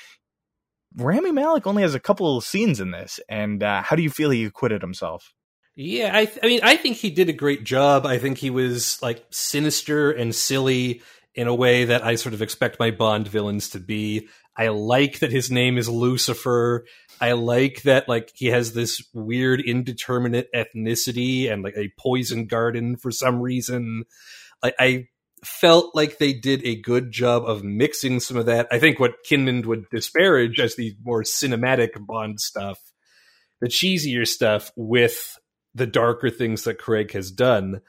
Rami 0.96 1.32
Malek 1.32 1.68
only 1.68 1.84
has 1.84 1.94
a 1.94 2.00
couple 2.00 2.38
of 2.38 2.44
scenes 2.44 2.80
in 2.80 2.92
this, 2.92 3.20
and 3.30 3.62
uh, 3.62 3.82
how 3.82 3.96
do 3.96 4.02
you 4.02 4.10
feel 4.10 4.32
he 4.32 4.46
acquitted 4.46 4.82
himself? 4.82 5.34
Yeah, 5.82 6.12
I, 6.14 6.26
th- 6.26 6.40
I 6.44 6.48
mean, 6.48 6.60
I 6.62 6.76
think 6.76 6.98
he 6.98 7.10
did 7.10 7.30
a 7.30 7.34
great 7.34 7.64
job. 7.64 8.06
I 8.06 8.18
think 8.18 8.38
he 8.38 8.50
was 8.50 9.02
like 9.02 9.26
sinister 9.30 10.12
and 10.12 10.36
silly 10.36 11.02
in 11.34 11.48
a 11.48 11.56
way 11.56 11.86
that 11.86 12.04
I 12.04 12.16
sort 12.16 12.34
of 12.34 12.42
expect 12.42 12.82
my 12.82 12.92
Bond 12.92 13.30
villains 13.30 13.70
to 13.70 13.80
be. 13.80 14.28
I 14.58 14.68
like 14.68 15.20
that 15.20 15.32
his 15.32 15.50
name 15.50 15.78
is 15.78 15.88
Lucifer. 15.88 16.86
I 17.22 17.32
like 17.32 17.84
that 17.84 18.10
like 18.10 18.34
he 18.36 18.48
has 18.48 18.74
this 18.74 19.02
weird 19.14 19.62
indeterminate 19.62 20.50
ethnicity 20.54 21.50
and 21.50 21.64
like 21.64 21.78
a 21.78 21.94
poison 21.98 22.48
garden 22.48 22.98
for 22.98 23.10
some 23.10 23.40
reason. 23.40 24.04
I, 24.62 24.74
I 24.78 25.08
felt 25.46 25.96
like 25.96 26.18
they 26.18 26.34
did 26.34 26.62
a 26.66 26.76
good 26.82 27.10
job 27.10 27.46
of 27.46 27.64
mixing 27.64 28.20
some 28.20 28.36
of 28.36 28.48
that. 28.48 28.68
I 28.70 28.80
think 28.80 29.00
what 29.00 29.24
Kinman 29.26 29.66
would 29.66 29.86
disparage 29.92 30.60
as 30.60 30.76
the 30.76 30.98
more 31.02 31.24
cinematic 31.24 31.92
Bond 32.06 32.42
stuff, 32.42 32.80
the 33.62 33.70
cheesier 33.70 34.28
stuff 34.28 34.72
with 34.76 35.38
the 35.80 35.88
darker 35.88 36.30
things 36.30 36.66
that 36.66 36.78
Craig 36.78 37.12
has 37.14 37.32
done. 37.32 37.82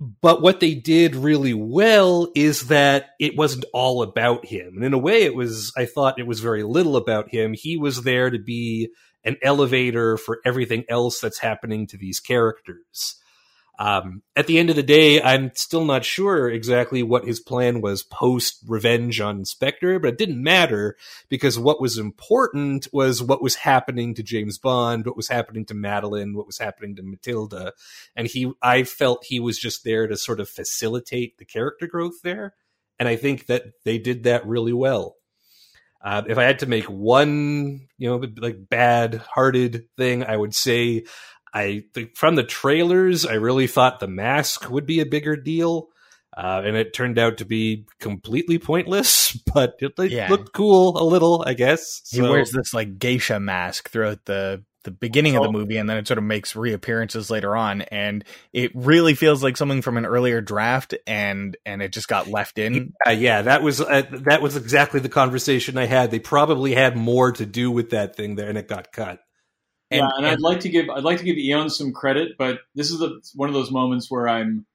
But 0.00 0.40
what 0.40 0.60
they 0.60 0.74
did 0.76 1.16
really 1.16 1.54
well 1.54 2.30
is 2.36 2.68
that 2.68 3.06
it 3.18 3.36
wasn't 3.36 3.64
all 3.72 4.02
about 4.02 4.46
him. 4.46 4.76
And 4.76 4.84
in 4.84 4.92
a 4.92 4.98
way, 4.98 5.24
it 5.24 5.34
was, 5.34 5.72
I 5.76 5.86
thought 5.86 6.20
it 6.20 6.26
was 6.26 6.38
very 6.38 6.62
little 6.62 6.96
about 6.96 7.30
him. 7.30 7.52
He 7.52 7.76
was 7.76 8.04
there 8.04 8.30
to 8.30 8.38
be 8.38 8.90
an 9.24 9.36
elevator 9.42 10.16
for 10.16 10.38
everything 10.44 10.84
else 10.88 11.20
that's 11.20 11.40
happening 11.40 11.88
to 11.88 11.96
these 11.96 12.20
characters. 12.20 13.16
Um, 13.80 14.22
at 14.34 14.48
the 14.48 14.58
end 14.58 14.70
of 14.70 14.76
the 14.76 14.82
day, 14.82 15.22
I'm 15.22 15.52
still 15.54 15.84
not 15.84 16.04
sure 16.04 16.50
exactly 16.50 17.04
what 17.04 17.24
his 17.24 17.38
plan 17.38 17.80
was 17.80 18.02
post 18.02 18.64
revenge 18.66 19.20
on 19.20 19.44
Spectre, 19.44 20.00
but 20.00 20.08
it 20.08 20.18
didn't 20.18 20.42
matter 20.42 20.96
because 21.28 21.60
what 21.60 21.80
was 21.80 21.96
important 21.96 22.88
was 22.92 23.22
what 23.22 23.40
was 23.40 23.54
happening 23.54 24.14
to 24.14 24.22
James 24.24 24.58
Bond, 24.58 25.06
what 25.06 25.16
was 25.16 25.28
happening 25.28 25.64
to 25.66 25.74
Madeleine, 25.74 26.34
what 26.34 26.46
was 26.46 26.58
happening 26.58 26.96
to 26.96 27.02
Matilda. 27.02 27.72
And 28.16 28.26
he, 28.26 28.50
I 28.60 28.82
felt 28.82 29.24
he 29.24 29.38
was 29.38 29.58
just 29.58 29.84
there 29.84 30.08
to 30.08 30.16
sort 30.16 30.40
of 30.40 30.48
facilitate 30.48 31.38
the 31.38 31.44
character 31.44 31.86
growth 31.86 32.22
there. 32.24 32.54
And 32.98 33.08
I 33.08 33.14
think 33.14 33.46
that 33.46 33.62
they 33.84 33.98
did 33.98 34.24
that 34.24 34.44
really 34.44 34.72
well. 34.72 35.14
Uh, 36.00 36.22
if 36.28 36.38
I 36.38 36.44
had 36.44 36.60
to 36.60 36.66
make 36.66 36.84
one, 36.84 37.88
you 37.96 38.08
know, 38.08 38.24
like 38.38 38.68
bad 38.68 39.16
hearted 39.16 39.88
thing, 39.96 40.22
I 40.24 40.36
would 40.36 40.54
say 40.54 41.04
I 41.52 41.84
think 41.94 42.16
from 42.16 42.34
the 42.34 42.44
trailers, 42.44 43.26
I 43.26 43.34
really 43.34 43.66
thought 43.66 44.00
the 44.00 44.08
mask 44.08 44.70
would 44.70 44.86
be 44.86 45.00
a 45.00 45.06
bigger 45.06 45.36
deal, 45.36 45.88
uh, 46.36 46.62
and 46.64 46.76
it 46.76 46.94
turned 46.94 47.18
out 47.18 47.38
to 47.38 47.44
be 47.44 47.86
completely 48.00 48.58
pointless. 48.58 49.36
But 49.52 49.76
it, 49.80 49.92
it 49.98 50.10
yeah. 50.10 50.28
looked 50.28 50.52
cool 50.52 51.00
a 51.00 51.04
little, 51.04 51.42
I 51.46 51.54
guess. 51.54 52.02
So, 52.04 52.22
he 52.22 52.28
wears 52.28 52.52
this 52.52 52.74
like 52.74 52.98
geisha 52.98 53.40
mask 53.40 53.90
throughout 53.90 54.24
the 54.26 54.62
the 54.84 54.90
beginning 54.90 55.36
of 55.36 55.42
the 55.42 55.48
oh. 55.48 55.52
movie, 55.52 55.76
and 55.76 55.88
then 55.88 55.96
it 55.96 56.06
sort 56.06 56.18
of 56.18 56.24
makes 56.24 56.54
reappearances 56.54 57.30
later 57.30 57.56
on, 57.56 57.82
and 57.82 58.24
it 58.52 58.70
really 58.74 59.14
feels 59.14 59.42
like 59.42 59.56
something 59.56 59.82
from 59.82 59.96
an 59.96 60.06
earlier 60.06 60.40
draft, 60.40 60.94
and 61.06 61.56
and 61.66 61.82
it 61.82 61.92
just 61.92 62.08
got 62.08 62.28
left 62.28 62.58
in. 62.58 62.92
Uh, 63.06 63.10
yeah, 63.10 63.42
that 63.42 63.62
was 63.62 63.80
uh, 63.80 64.02
that 64.26 64.40
was 64.40 64.56
exactly 64.56 65.00
the 65.00 65.08
conversation 65.08 65.76
I 65.76 65.86
had. 65.86 66.10
They 66.10 66.20
probably 66.20 66.74
had 66.74 66.96
more 66.96 67.32
to 67.32 67.44
do 67.44 67.70
with 67.70 67.90
that 67.90 68.16
thing 68.16 68.36
there, 68.36 68.48
and 68.48 68.58
it 68.58 68.68
got 68.68 68.92
cut. 68.92 69.20
And, 69.90 70.00
yeah, 70.00 70.08
and, 70.16 70.26
and, 70.26 70.26
I'd 70.26 70.40
like 70.40 70.60
to 70.60 70.68
give 70.68 70.90
I'd 70.90 71.04
like 71.04 71.18
to 71.18 71.24
give 71.24 71.38
Eon 71.38 71.70
some 71.70 71.92
credit, 71.92 72.36
but 72.38 72.60
this 72.74 72.90
is 72.90 72.98
the, 72.98 73.20
one 73.34 73.48
of 73.48 73.54
those 73.54 73.70
moments 73.70 74.10
where 74.10 74.28
I'm 74.28 74.66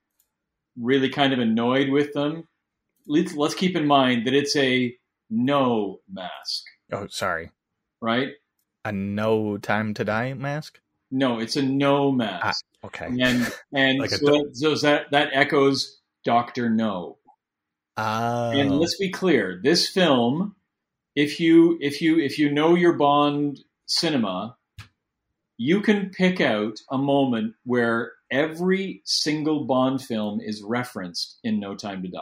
really 0.79 1.09
kind 1.09 1.33
of 1.33 1.39
annoyed 1.39 1.89
with 1.89 2.13
them. 2.13 2.47
Let's, 3.05 3.35
let's 3.35 3.53
keep 3.53 3.75
in 3.75 3.85
mind 3.85 4.25
that 4.25 4.33
it's 4.33 4.55
a 4.55 4.95
no 5.29 5.99
mask. 6.11 6.63
Oh, 6.91 7.07
sorry. 7.09 7.51
Right? 8.01 8.29
A 8.85 8.91
no 8.91 9.57
time 9.57 9.93
to 9.95 10.03
die 10.03 10.33
mask? 10.33 10.79
No, 11.11 11.39
it's 11.39 11.55
a 11.55 11.61
no 11.61 12.11
mask. 12.11 12.65
Ah, 12.83 12.87
okay. 12.87 13.05
And 13.05 13.53
and 13.71 13.99
like 13.99 14.09
so, 14.09 14.49
so 14.53 14.75
that 14.75 15.11
that 15.11 15.29
echoes 15.33 16.01
Doctor 16.25 16.69
No. 16.69 17.17
Oh. 17.97 18.49
And 18.49 18.79
let's 18.79 18.97
be 18.97 19.11
clear, 19.11 19.59
this 19.61 19.87
film, 19.87 20.55
if 21.15 21.39
you 21.39 21.77
if 21.81 22.01
you 22.01 22.19
if 22.19 22.39
you 22.39 22.51
know 22.51 22.73
your 22.73 22.93
Bond 22.93 23.59
cinema, 23.85 24.57
you 25.57 25.81
can 25.81 26.09
pick 26.09 26.41
out 26.41 26.79
a 26.89 26.97
moment 26.97 27.53
where 27.63 28.13
every 28.31 29.01
single 29.05 29.65
Bond 29.65 30.01
film 30.01 30.39
is 30.41 30.63
referenced 30.63 31.37
in 31.43 31.59
No 31.59 31.75
Time 31.75 32.01
to 32.03 32.09
Die. 32.09 32.21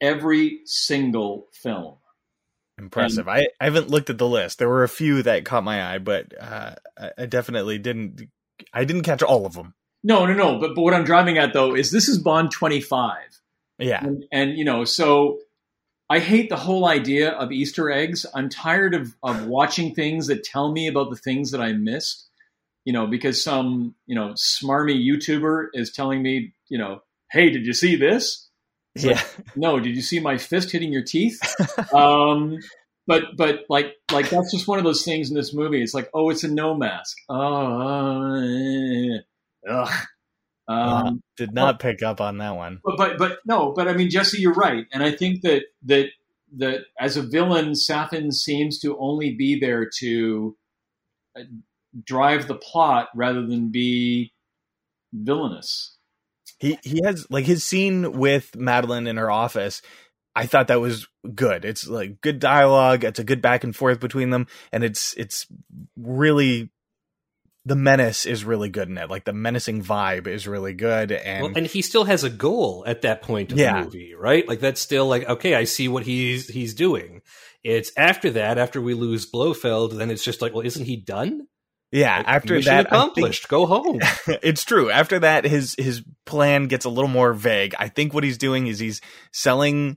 Every 0.00 0.60
single 0.64 1.48
film. 1.52 1.96
Impressive. 2.78 3.26
And, 3.26 3.38
I, 3.38 3.46
I 3.60 3.64
haven't 3.64 3.90
looked 3.90 4.10
at 4.10 4.18
the 4.18 4.28
list. 4.28 4.58
There 4.58 4.68
were 4.68 4.84
a 4.84 4.88
few 4.88 5.22
that 5.22 5.44
caught 5.44 5.64
my 5.64 5.94
eye, 5.94 5.98
but 5.98 6.32
uh, 6.40 6.76
I 7.16 7.26
definitely 7.26 7.78
didn't. 7.78 8.28
I 8.72 8.84
didn't 8.84 9.02
catch 9.02 9.22
all 9.22 9.46
of 9.46 9.54
them. 9.54 9.74
No, 10.04 10.26
no, 10.26 10.34
no. 10.34 10.58
But 10.58 10.74
but 10.74 10.82
what 10.82 10.94
I'm 10.94 11.04
driving 11.04 11.38
at 11.38 11.52
though 11.52 11.74
is 11.74 11.90
this 11.90 12.08
is 12.08 12.18
Bond 12.18 12.52
25. 12.52 13.16
Yeah, 13.80 14.04
and, 14.04 14.24
and 14.30 14.56
you 14.56 14.64
know 14.64 14.84
so 14.84 15.38
I 16.10 16.20
hate 16.20 16.48
the 16.48 16.56
whole 16.56 16.86
idea 16.86 17.30
of 17.30 17.52
Easter 17.52 17.90
eggs. 17.90 18.24
I'm 18.34 18.48
tired 18.48 18.94
of, 18.94 19.14
of 19.22 19.46
watching 19.46 19.94
things 19.94 20.28
that 20.28 20.42
tell 20.42 20.72
me 20.72 20.88
about 20.88 21.10
the 21.10 21.16
things 21.16 21.50
that 21.50 21.60
I 21.60 21.72
missed 21.72 22.27
you 22.88 22.94
know, 22.94 23.06
because 23.06 23.44
some, 23.44 23.94
you 24.06 24.14
know, 24.14 24.28
smarmy 24.30 24.96
YouTuber 24.96 25.66
is 25.74 25.92
telling 25.92 26.22
me, 26.22 26.54
you 26.70 26.78
know, 26.78 27.02
hey, 27.30 27.50
did 27.50 27.66
you 27.66 27.74
see 27.74 27.96
this? 27.96 28.48
It's 28.94 29.04
yeah. 29.04 29.12
Like, 29.12 29.56
no, 29.56 29.78
did 29.78 29.94
you 29.94 30.00
see 30.00 30.20
my 30.20 30.38
fist 30.38 30.70
hitting 30.70 30.90
your 30.90 31.04
teeth? 31.04 31.38
um, 31.92 32.56
but 33.06 33.24
but 33.36 33.66
like 33.68 33.92
like 34.10 34.30
that's 34.30 34.52
just 34.52 34.66
one 34.66 34.78
of 34.78 34.86
those 34.86 35.04
things 35.04 35.28
in 35.28 35.36
this 35.36 35.52
movie. 35.52 35.82
It's 35.82 35.92
like, 35.92 36.08
oh, 36.14 36.30
it's 36.30 36.44
a 36.44 36.48
no 36.48 36.72
mask. 36.72 37.14
Oh, 37.28 39.18
uh, 39.70 39.86
um, 40.66 41.20
did 41.36 41.52
not 41.52 41.80
pick 41.80 42.02
up 42.02 42.22
on 42.22 42.38
that 42.38 42.56
one. 42.56 42.80
But 42.82 42.96
but 42.96 43.18
but 43.18 43.38
no, 43.44 43.74
but 43.76 43.86
I 43.86 43.92
mean, 43.92 44.08
Jesse, 44.08 44.40
you're 44.40 44.54
right, 44.54 44.86
and 44.94 45.02
I 45.02 45.10
think 45.10 45.42
that 45.42 45.64
that 45.84 46.06
that 46.56 46.84
as 46.98 47.18
a 47.18 47.22
villain, 47.22 47.72
Safin 47.72 48.32
seems 48.32 48.78
to 48.78 48.96
only 48.98 49.34
be 49.34 49.60
there 49.60 49.90
to 49.98 50.56
uh, 51.38 51.42
drive 52.04 52.48
the 52.48 52.54
plot 52.54 53.08
rather 53.14 53.44
than 53.46 53.70
be 53.70 54.32
villainous. 55.12 55.96
He 56.58 56.78
he 56.82 57.00
has 57.04 57.26
like 57.30 57.44
his 57.44 57.64
scene 57.64 58.18
with 58.18 58.56
Madeleine 58.56 59.06
in 59.06 59.16
her 59.16 59.30
office. 59.30 59.82
I 60.34 60.46
thought 60.46 60.68
that 60.68 60.80
was 60.80 61.06
good. 61.34 61.64
It's 61.64 61.86
like 61.86 62.20
good 62.20 62.38
dialogue. 62.38 63.04
It's 63.04 63.18
a 63.18 63.24
good 63.24 63.42
back 63.42 63.64
and 63.64 63.74
forth 63.74 64.00
between 64.00 64.30
them, 64.30 64.46
and 64.72 64.84
it's 64.84 65.14
it's 65.14 65.46
really 65.96 66.70
the 67.64 67.76
menace 67.76 68.24
is 68.24 68.44
really 68.44 68.68
good 68.68 68.88
in 68.88 68.98
it. 68.98 69.10
Like 69.10 69.24
the 69.24 69.32
menacing 69.32 69.82
vibe 69.82 70.26
is 70.26 70.48
really 70.48 70.74
good, 70.74 71.12
and 71.12 71.42
well, 71.42 71.52
and 71.56 71.66
he 71.66 71.82
still 71.82 72.04
has 72.04 72.24
a 72.24 72.30
goal 72.30 72.82
at 72.86 73.02
that 73.02 73.22
point 73.22 73.52
of 73.52 73.58
yeah. 73.58 73.78
the 73.78 73.84
movie, 73.84 74.14
right? 74.14 74.46
Like 74.48 74.60
that's 74.60 74.80
still 74.80 75.06
like 75.06 75.28
okay, 75.28 75.54
I 75.54 75.64
see 75.64 75.88
what 75.88 76.04
he's 76.04 76.48
he's 76.48 76.74
doing. 76.74 77.22
It's 77.62 77.92
after 77.96 78.30
that, 78.30 78.58
after 78.58 78.80
we 78.80 78.94
lose 78.94 79.26
Blofeld, 79.26 79.92
then 79.92 80.10
it's 80.10 80.24
just 80.24 80.40
like, 80.40 80.54
well, 80.54 80.64
isn't 80.64 80.86
he 80.86 80.96
done? 80.96 81.46
Yeah, 81.90 82.18
like, 82.18 82.28
after 82.28 82.60
that 82.62 82.86
accomplished, 82.86 83.44
think, 83.44 83.50
go 83.50 83.66
home. 83.66 84.00
it's 84.42 84.64
true. 84.64 84.90
After 84.90 85.20
that, 85.20 85.44
his 85.44 85.74
his 85.78 86.02
plan 86.26 86.66
gets 86.66 86.84
a 86.84 86.90
little 86.90 87.08
more 87.08 87.32
vague. 87.32 87.74
I 87.78 87.88
think 87.88 88.12
what 88.12 88.24
he's 88.24 88.38
doing 88.38 88.66
is 88.66 88.78
he's 88.78 89.00
selling 89.32 89.96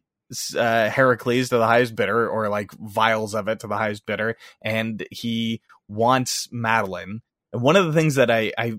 uh, 0.55 0.89
Heracles 0.89 1.49
to 1.49 1.57
the 1.57 1.67
highest 1.67 1.95
bidder, 1.95 2.29
or 2.29 2.47
like 2.47 2.71
vials 2.73 3.35
of 3.35 3.49
it 3.49 3.59
to 3.61 3.67
the 3.67 3.77
highest 3.77 4.05
bidder, 4.05 4.37
and 4.61 5.05
he 5.11 5.61
wants 5.89 6.47
Madeleine. 6.51 7.21
And 7.51 7.61
one 7.61 7.75
of 7.75 7.85
the 7.85 7.93
things 7.93 8.15
that 8.15 8.31
I 8.31 8.53
I 8.57 8.75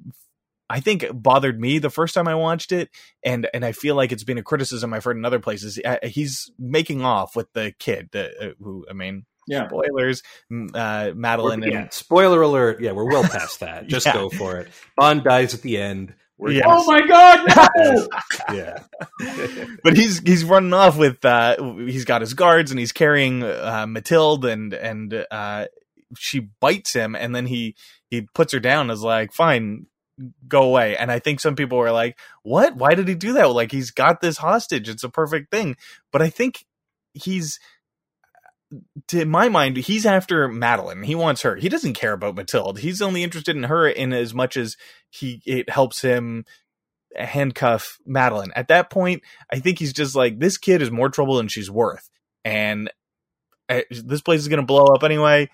I 0.71 0.81
think 0.81 1.05
bothered 1.13 1.61
me 1.61 1.79
the 1.79 1.91
first 1.91 2.15
time 2.15 2.27
I 2.27 2.35
watched 2.35 2.73
it, 2.73 2.89
and 3.23 3.47
and 3.53 3.63
I 3.63 3.73
feel 3.73 3.95
like 3.95 4.11
it's 4.11 4.25
been 4.25 4.39
a 4.39 4.43
criticism 4.43 4.95
I've 4.95 5.05
heard 5.05 5.19
in 5.19 5.27
other 5.27 5.39
places. 5.39 5.79
Uh, 5.85 5.99
he's 6.03 6.51
making 6.59 7.05
off 7.05 7.37
with 7.37 7.53
the 7.53 7.75
kid, 7.79 8.09
uh, 8.17 8.53
who 8.59 8.87
I 8.89 8.95
mean, 8.95 9.27
yeah. 9.47 9.69
Spoilers. 9.69 10.23
Uh. 10.51 11.13
We're, 11.15 11.69
yeah. 11.69 11.89
Spoiler 11.91 12.43
alert. 12.43 12.81
Yeah, 12.81 12.93
we're 12.93 13.07
well 13.09 13.25
past 13.25 13.61
that. 13.61 13.87
Just 13.87 14.07
yeah. 14.07 14.13
go 14.13 14.31
for 14.31 14.59
it. 14.59 14.69
Bond 14.97 15.25
dies 15.25 15.55
at 15.55 15.63
the 15.63 15.79
end. 15.79 16.15
Yes. 16.49 16.65
Oh 16.67 16.85
my 16.87 17.07
god! 17.07 17.69
No! 17.79 18.09
yeah. 18.55 18.83
but 19.85 19.97
he's 19.97 20.19
he's 20.21 20.45
running 20.45 20.73
off 20.73 20.99
with 20.99 21.25
uh 21.25 21.75
he's 21.77 22.05
got 22.05 22.21
his 22.21 22.35
guards 22.35 22.73
and 22.73 22.81
he's 22.81 22.91
carrying 22.91 23.45
uh 23.45 23.87
Matilde 23.89 24.47
and 24.47 24.75
and 24.75 25.25
uh 25.31 25.67
she 26.19 26.41
bites 26.61 26.93
him 26.95 27.15
and 27.15 27.35
then 27.35 27.47
he 27.47 27.77
he 28.11 28.23
puts 28.35 28.53
her 28.53 28.61
down 28.61 28.91
as 28.91 29.03
like 29.03 29.33
fine 29.33 29.87
go 30.47 30.63
away 30.63 30.95
and 30.97 31.11
i 31.11 31.19
think 31.19 31.41
some 31.41 31.57
people 31.57 31.79
were 31.79 31.91
like 31.91 32.19
what 32.43 32.77
why 32.77 32.95
did 32.95 33.09
he 33.09 33.15
do 33.15 33.33
that 33.33 33.47
like 33.47 33.73
he's 33.73 33.91
got 33.91 34.21
this 34.21 34.37
hostage 34.37 34.89
it's 34.89 35.03
a 35.03 35.09
perfect 35.09 35.51
thing 35.51 35.75
but 36.13 36.21
i 36.21 36.29
think 36.29 36.67
he's 37.15 37.59
to 39.09 39.25
my 39.25 39.49
mind, 39.49 39.77
he's 39.77 40.07
after 40.07 40.49
Madeleine. 40.49 41.03
He 41.03 41.15
wants 41.15 41.43
her. 41.43 41.57
He 41.57 41.69
doesn't 41.69 41.95
care 41.95 42.13
about 42.13 42.35
Matilda. 42.35 42.81
He's 42.81 43.03
only 43.03 43.23
interested 43.23 43.57
in 43.57 43.65
her 43.65 43.87
in 43.87 44.13
as 44.13 44.33
much 44.33 44.57
as 44.57 44.77
he 45.11 45.43
it 45.45 45.69
helps 45.69 46.03
him 46.03 46.45
handcuff 47.15 47.99
Madeleine. 48.07 48.53
At 48.57 48.69
that 48.69 48.91
point, 48.91 49.23
I 49.53 49.59
think 49.59 49.79
he's 49.79 49.93
just 49.93 50.15
like 50.15 50.39
this 50.39 50.57
kid 50.59 50.83
is 50.83 50.91
more 50.91 51.11
trouble 51.11 51.37
than 51.37 51.49
she's 51.49 51.71
worth. 51.71 52.09
And 52.45 52.91
eh, 53.69 53.83
this 53.91 54.23
place 54.23 54.41
is 54.41 54.49
gonna 54.49 54.63
blow 54.63 54.87
up 54.87 55.05
anyway. 55.05 55.51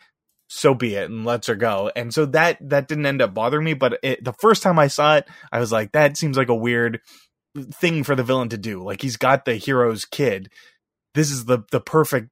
So 0.51 0.75
be 0.75 0.95
it, 0.95 1.11
and 1.11 1.27
lets 1.27 1.49
her 1.49 1.57
go. 1.57 1.91
And 1.95 2.15
so 2.15 2.25
that 2.27 2.59
that 2.71 2.89
didn't 2.89 3.07
end 3.07 3.21
up 3.21 3.35
bothering 3.35 3.65
me. 3.65 3.75
But 3.75 3.99
it, 4.03 4.25
the 4.25 4.35
first 4.35 4.63
time 4.63 4.79
I 4.79 4.87
saw 4.87 5.17
it, 5.17 5.29
I 5.53 5.61
was 5.61 5.73
like, 5.73 5.93
that 5.93 6.17
seems 6.17 6.37
like 6.37 6.49
a 6.49 6.55
weird 6.55 7.01
thing 7.57 8.05
for 8.05 8.15
the 8.15 8.23
villain 8.23 8.49
to 8.51 8.59
do. 8.59 8.83
Like 8.83 9.03
he's 9.03 9.17
got 9.17 9.45
the 9.45 9.57
hero's 9.57 10.05
kid. 10.05 10.51
This 11.15 11.31
is 11.31 11.47
the 11.47 11.65
the 11.71 11.81
perfect 11.81 12.31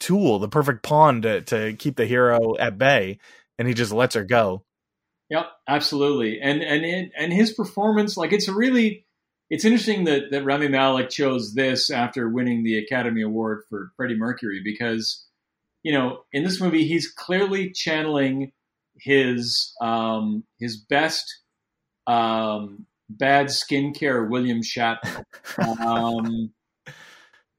tool, 0.00 0.38
the 0.38 0.48
perfect 0.48 0.82
pawn 0.82 1.22
to 1.22 1.42
to 1.42 1.74
keep 1.74 1.96
the 1.96 2.06
hero 2.06 2.56
at 2.56 2.78
bay, 2.78 3.18
and 3.58 3.68
he 3.68 3.74
just 3.74 3.92
lets 3.92 4.14
her 4.14 4.24
go. 4.24 4.64
Yep, 5.30 5.46
absolutely. 5.68 6.40
And 6.40 6.62
and 6.62 7.10
and 7.16 7.32
his 7.32 7.52
performance, 7.52 8.16
like 8.16 8.32
it's 8.32 8.48
a 8.48 8.54
really, 8.54 9.06
it's 9.50 9.64
interesting 9.64 10.04
that 10.04 10.30
that 10.30 10.44
Rami 10.44 10.68
Malek 10.68 11.10
chose 11.10 11.54
this 11.54 11.90
after 11.90 12.28
winning 12.28 12.62
the 12.62 12.78
Academy 12.78 13.22
Award 13.22 13.62
for 13.68 13.90
Freddie 13.96 14.16
Mercury 14.16 14.60
because, 14.62 15.24
you 15.82 15.92
know, 15.92 16.20
in 16.32 16.44
this 16.44 16.60
movie 16.60 16.86
he's 16.86 17.10
clearly 17.10 17.70
channeling 17.70 18.52
his 18.98 19.74
um, 19.80 20.44
his 20.58 20.76
best 20.76 21.40
um, 22.06 22.86
bad 23.08 23.46
skincare 23.46 24.28
William 24.28 24.60
Shatner. 24.62 25.24
Um, 25.58 26.52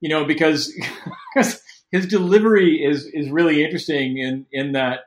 you 0.02 0.10
know, 0.10 0.26
because 0.26 0.74
because 1.34 1.62
his 1.96 2.08
delivery 2.08 2.84
is 2.84 3.06
is 3.14 3.30
really 3.32 3.64
interesting 3.64 4.18
in 4.18 4.46
in 4.52 4.74
that 4.74 5.02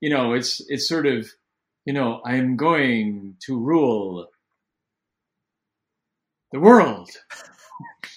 you 0.00 0.10
know 0.10 0.32
it's 0.34 0.60
it's 0.68 0.88
sort 0.88 1.06
of 1.06 1.28
you 1.86 1.92
know 1.92 2.20
I'm 2.24 2.56
going 2.56 3.36
to 3.46 3.58
rule 3.58 4.28
the 6.52 6.60
world. 6.60 7.10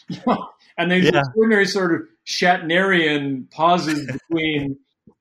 you 0.10 0.20
know, 0.28 0.50
and 0.78 0.92
there's 0.92 1.06
Yeah. 1.06 1.20
extraordinary 1.20 1.66
sort 1.66 1.94
of 1.94 2.02
Shatnerian 2.28 3.50
pauses 3.52 4.10
between 4.30 4.78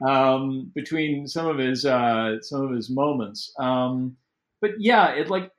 um, 0.07 0.73
between 0.75 1.27
some 1.29 1.47
of 1.47 1.59
his 1.59 1.85
uh, 1.85 2.41
some 2.43 2.63
of 2.67 2.73
his 2.75 2.91
moments. 2.91 3.53
Um, 3.59 4.17
but 4.61 4.73
yeah, 4.79 5.15
it 5.15 5.31
like 5.31 5.51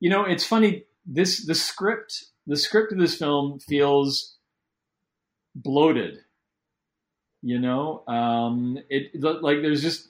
you 0.00 0.10
know, 0.10 0.24
it's 0.24 0.44
funny. 0.44 0.84
This 1.06 1.46
the 1.46 1.54
script 1.54 2.24
the 2.46 2.56
script 2.56 2.92
of 2.92 2.98
this 2.98 3.16
film 3.16 3.60
feels 3.60 4.36
bloated. 5.54 6.18
You 7.42 7.60
know, 7.60 8.02
um, 8.08 8.78
it 8.88 9.22
like 9.22 9.62
there's 9.62 9.82
just 9.82 10.08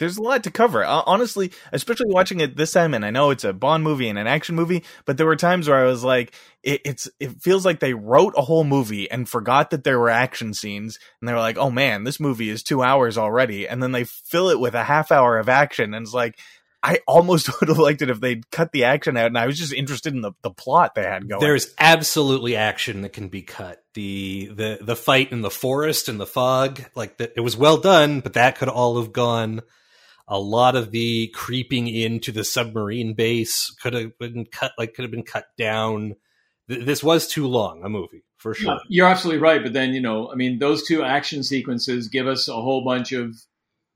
there's 0.00 0.16
a 0.16 0.22
lot 0.22 0.44
to 0.44 0.50
cover. 0.50 0.82
Honestly, 0.84 1.52
especially 1.72 2.06
watching 2.08 2.40
it 2.40 2.56
this 2.56 2.72
time, 2.72 2.94
and 2.94 3.04
I 3.04 3.10
know 3.10 3.30
it's 3.30 3.44
a 3.44 3.52
Bond 3.52 3.84
movie 3.84 4.08
and 4.08 4.18
an 4.18 4.26
action 4.26 4.54
movie, 4.54 4.82
but 5.04 5.18
there 5.18 5.26
were 5.26 5.36
times 5.36 5.68
where 5.68 5.84
I 5.84 5.84
was 5.84 6.02
like, 6.02 6.32
it, 6.62 6.80
it's 6.84 7.08
it 7.20 7.42
feels 7.42 7.66
like 7.66 7.80
they 7.80 7.92
wrote 7.92 8.32
a 8.36 8.42
whole 8.42 8.64
movie 8.64 9.10
and 9.10 9.28
forgot 9.28 9.70
that 9.70 9.84
there 9.84 9.98
were 9.98 10.08
action 10.08 10.54
scenes, 10.54 10.98
and 11.20 11.28
they 11.28 11.34
were 11.34 11.38
like, 11.38 11.58
oh 11.58 11.70
man, 11.70 12.04
this 12.04 12.18
movie 12.18 12.48
is 12.48 12.62
two 12.62 12.82
hours 12.82 13.18
already, 13.18 13.68
and 13.68 13.82
then 13.82 13.92
they 13.92 14.04
fill 14.04 14.48
it 14.48 14.58
with 14.58 14.74
a 14.74 14.84
half 14.84 15.12
hour 15.12 15.38
of 15.38 15.48
action, 15.48 15.94
and 15.94 16.04
it's 16.04 16.14
like. 16.14 16.38
I 16.82 17.00
almost 17.06 17.48
would 17.60 17.68
have 17.68 17.78
liked 17.78 18.02
it 18.02 18.10
if 18.10 18.20
they'd 18.20 18.50
cut 18.50 18.72
the 18.72 18.84
action 18.84 19.16
out, 19.16 19.26
and 19.26 19.38
I 19.38 19.46
was 19.46 19.58
just 19.58 19.72
interested 19.72 20.14
in 20.14 20.22
the, 20.22 20.32
the 20.42 20.50
plot 20.50 20.94
they 20.94 21.02
had 21.02 21.28
going. 21.28 21.40
There's 21.40 21.74
absolutely 21.78 22.56
action 22.56 23.02
that 23.02 23.12
can 23.12 23.28
be 23.28 23.42
cut. 23.42 23.82
The 23.94 24.50
the 24.54 24.78
the 24.80 24.96
fight 24.96 25.32
in 25.32 25.42
the 25.42 25.50
forest 25.50 26.08
and 26.08 26.20
the 26.20 26.26
fog, 26.26 26.84
like 26.94 27.18
that, 27.18 27.32
it 27.36 27.40
was 27.40 27.56
well 27.56 27.78
done, 27.78 28.20
but 28.20 28.34
that 28.34 28.56
could 28.56 28.68
all 28.68 29.00
have 29.00 29.12
gone. 29.12 29.62
A 30.28 30.38
lot 30.38 30.76
of 30.76 30.92
the 30.92 31.26
creeping 31.34 31.88
into 31.88 32.30
the 32.30 32.44
submarine 32.44 33.14
base 33.14 33.74
could 33.82 33.94
have 33.94 34.16
been 34.18 34.46
cut, 34.46 34.72
like 34.78 34.94
could 34.94 35.02
have 35.02 35.10
been 35.10 35.24
cut 35.24 35.46
down. 35.58 36.14
This 36.68 37.02
was 37.02 37.26
too 37.26 37.48
long 37.48 37.82
a 37.82 37.88
movie 37.88 38.22
for 38.36 38.54
sure. 38.54 38.78
You're 38.88 39.08
absolutely 39.08 39.42
right. 39.42 39.60
But 39.60 39.72
then, 39.72 39.92
you 39.92 40.00
know, 40.00 40.30
I 40.30 40.36
mean, 40.36 40.60
those 40.60 40.86
two 40.86 41.02
action 41.02 41.42
sequences 41.42 42.06
give 42.06 42.28
us 42.28 42.46
a 42.46 42.54
whole 42.54 42.84
bunch 42.84 43.10
of 43.10 43.36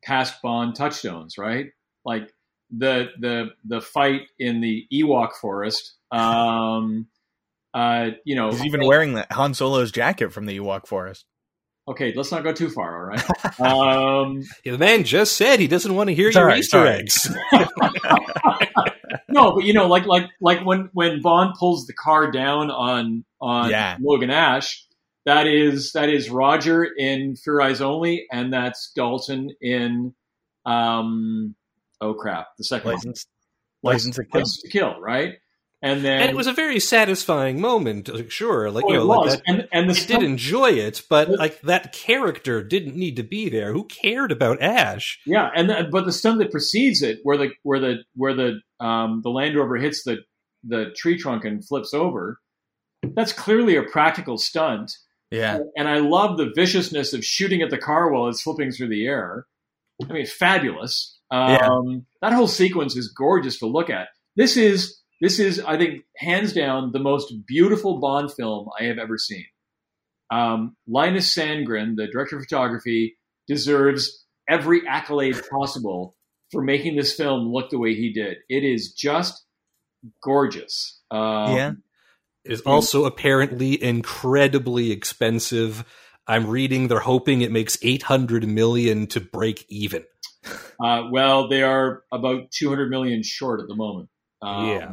past 0.02 0.42
Bond 0.42 0.74
touchstones, 0.74 1.38
right? 1.38 1.66
Like 2.04 2.32
the 2.70 3.08
the 3.20 3.50
the 3.64 3.80
fight 3.80 4.22
in 4.38 4.60
the 4.60 4.86
Ewok 4.92 5.32
forest. 5.40 5.94
Um, 6.10 7.06
uh, 7.72 8.10
you 8.24 8.36
know, 8.36 8.50
He's 8.50 8.64
even 8.66 8.86
wearing 8.86 9.14
the 9.14 9.26
Han 9.32 9.54
Solo's 9.54 9.90
jacket 9.90 10.32
from 10.32 10.46
the 10.46 10.58
Ewok 10.58 10.86
Forest. 10.86 11.24
okay, 11.88 12.12
let's 12.16 12.30
not 12.32 12.42
go 12.44 12.52
too 12.52 12.70
far, 12.70 12.96
all 12.96 13.06
right? 13.10 13.60
um, 13.60 14.42
Yeah, 14.64 14.72
the 14.72 14.78
man 14.78 15.04
just 15.04 15.36
said 15.36 15.58
he 15.60 15.66
doesn't 15.66 15.94
want 15.94 16.08
to 16.08 16.14
hear 16.14 16.26
your 16.26 16.32
Sorry, 16.32 16.58
Easter 16.60 16.78
sorry. 16.78 16.90
eggs. 17.00 17.28
no, 19.28 19.54
but 19.54 19.64
you 19.64 19.72
know, 19.72 19.86
like 19.86 20.06
like 20.06 20.28
like 20.40 20.64
when 20.64 20.88
when 20.92 21.20
Bond 21.20 21.54
pulls 21.58 21.86
the 21.86 21.92
car 21.94 22.30
down 22.30 22.70
on 22.70 23.24
on 23.40 23.70
Yeah. 23.70 23.96
Logan 24.00 24.30
Ash, 24.30 24.84
that 25.26 25.46
is 25.46 25.92
that 25.92 26.08
is 26.08 26.30
Roger 26.30 26.84
in 26.84 27.36
For 27.36 27.54
Your 27.54 27.62
Eyes 27.62 27.80
Only, 27.80 28.26
and 28.32 28.52
that's 28.52 28.92
Dalton 28.94 29.50
in 29.60 30.14
um 30.66 31.54
oh 32.04 32.14
crap, 32.14 32.48
the 32.58 32.64
second 32.64 32.86
one. 32.86 32.94
License, 32.96 33.26
license 33.82 34.16
to 34.16 34.24
kill. 34.24 34.40
License 34.40 34.62
to 34.62 34.68
Kill, 34.68 35.00
right? 35.00 35.34
And 35.82 36.02
then 36.02 36.22
and 36.22 36.30
it 36.30 36.36
was 36.36 36.46
a 36.46 36.52
very 36.54 36.80
satisfying 36.80 37.60
moment, 37.60 38.08
sure. 38.32 38.70
Like 38.70 38.84
oh, 38.86 38.88
you 38.88 38.94
it 38.94 38.98
know, 39.00 39.04
like 39.06 39.20
was, 39.20 39.34
that, 39.34 39.42
and 39.46 39.68
and 39.70 39.90
the 39.90 40.00
I 40.00 40.06
did 40.06 40.22
enjoy 40.22 40.70
it, 40.70 41.02
but 41.10 41.28
But- 41.28 41.38
like 41.38 41.60
that 41.62 41.92
character 41.92 42.62
didn't 42.62 42.96
need 42.96 43.16
to 43.16 43.22
be 43.22 43.50
there. 43.50 43.72
Who 43.72 43.84
cared 43.84 44.32
about 44.32 44.62
Ash? 44.62 45.20
Yeah, 45.26 45.50
and 45.54 45.68
the, 45.68 45.88
but 45.90 46.06
the 46.06 46.12
stunt 46.12 46.38
that 46.38 46.50
precedes 46.50 47.02
it, 47.02 47.18
where 47.22 47.36
the 47.36 47.50
where 47.64 47.80
the 47.80 47.96
where 48.14 48.34
the 48.34 48.60
um, 48.80 49.20
the 49.22 49.30
Land 49.30 49.56
Rover 49.56 49.76
hits 49.76 50.04
the 50.04 50.18
the 50.62 50.92
tree 50.96 51.18
trunk 51.18 51.44
and 51.44 51.62
flips 51.62 51.92
over, 51.92 52.38
that's 53.02 53.34
clearly 53.34 53.76
a 53.76 53.82
practical 53.82 54.38
stunt. 54.38 54.90
Yeah. 55.30 55.58
And 55.76 55.88
I 55.88 55.98
love 55.98 56.38
the 56.38 56.52
viciousness 56.54 57.12
of 57.12 57.24
shooting 57.24 57.60
at 57.60 57.68
the 57.68 57.76
car 57.76 58.10
while 58.10 58.28
it's 58.28 58.40
flipping 58.40 58.70
through 58.70 58.88
the 58.88 59.06
air. 59.06 59.46
I 60.08 60.12
mean, 60.12 60.26
fabulous. 60.26 61.13
Um, 61.34 62.06
That 62.20 62.32
whole 62.32 62.48
sequence 62.48 62.96
is 62.96 63.08
gorgeous 63.08 63.58
to 63.58 63.66
look 63.66 63.90
at. 63.90 64.08
This 64.36 64.56
is 64.56 65.00
this 65.20 65.38
is, 65.38 65.60
I 65.60 65.78
think, 65.78 66.04
hands 66.16 66.52
down 66.52 66.92
the 66.92 66.98
most 66.98 67.32
beautiful 67.46 67.98
Bond 68.00 68.32
film 68.32 68.68
I 68.78 68.84
have 68.84 68.98
ever 68.98 69.16
seen. 69.16 69.46
Um, 70.30 70.76
Linus 70.86 71.34
Sandgren, 71.34 71.96
the 71.96 72.08
director 72.08 72.36
of 72.36 72.42
photography, 72.42 73.16
deserves 73.46 74.24
every 74.48 74.86
accolade 74.86 75.40
possible 75.50 76.16
for 76.50 76.62
making 76.62 76.96
this 76.96 77.14
film 77.14 77.52
look 77.52 77.70
the 77.70 77.78
way 77.78 77.94
he 77.94 78.12
did. 78.12 78.38
It 78.48 78.64
is 78.64 78.92
just 78.92 79.44
gorgeous. 80.22 81.00
Um, 81.10 81.56
yeah. 81.56 81.72
It 82.44 82.52
is 82.52 82.60
also 82.62 83.06
apparently 83.06 83.82
incredibly 83.82 84.90
expensive. 84.90 85.84
I'm 86.26 86.48
reading 86.48 86.88
they're 86.88 87.00
hoping 87.00 87.40
it 87.40 87.50
makes 87.50 87.78
800 87.82 88.46
million 88.46 89.06
to 89.08 89.20
break 89.20 89.64
even. 89.68 90.04
Uh, 90.82 91.08
well, 91.10 91.48
they 91.48 91.62
are 91.62 92.02
about 92.12 92.50
200 92.50 92.90
million 92.90 93.22
short 93.22 93.60
at 93.60 93.68
the 93.68 93.74
moment. 93.76 94.08
Um, 94.42 94.68
Yeah. 94.68 94.92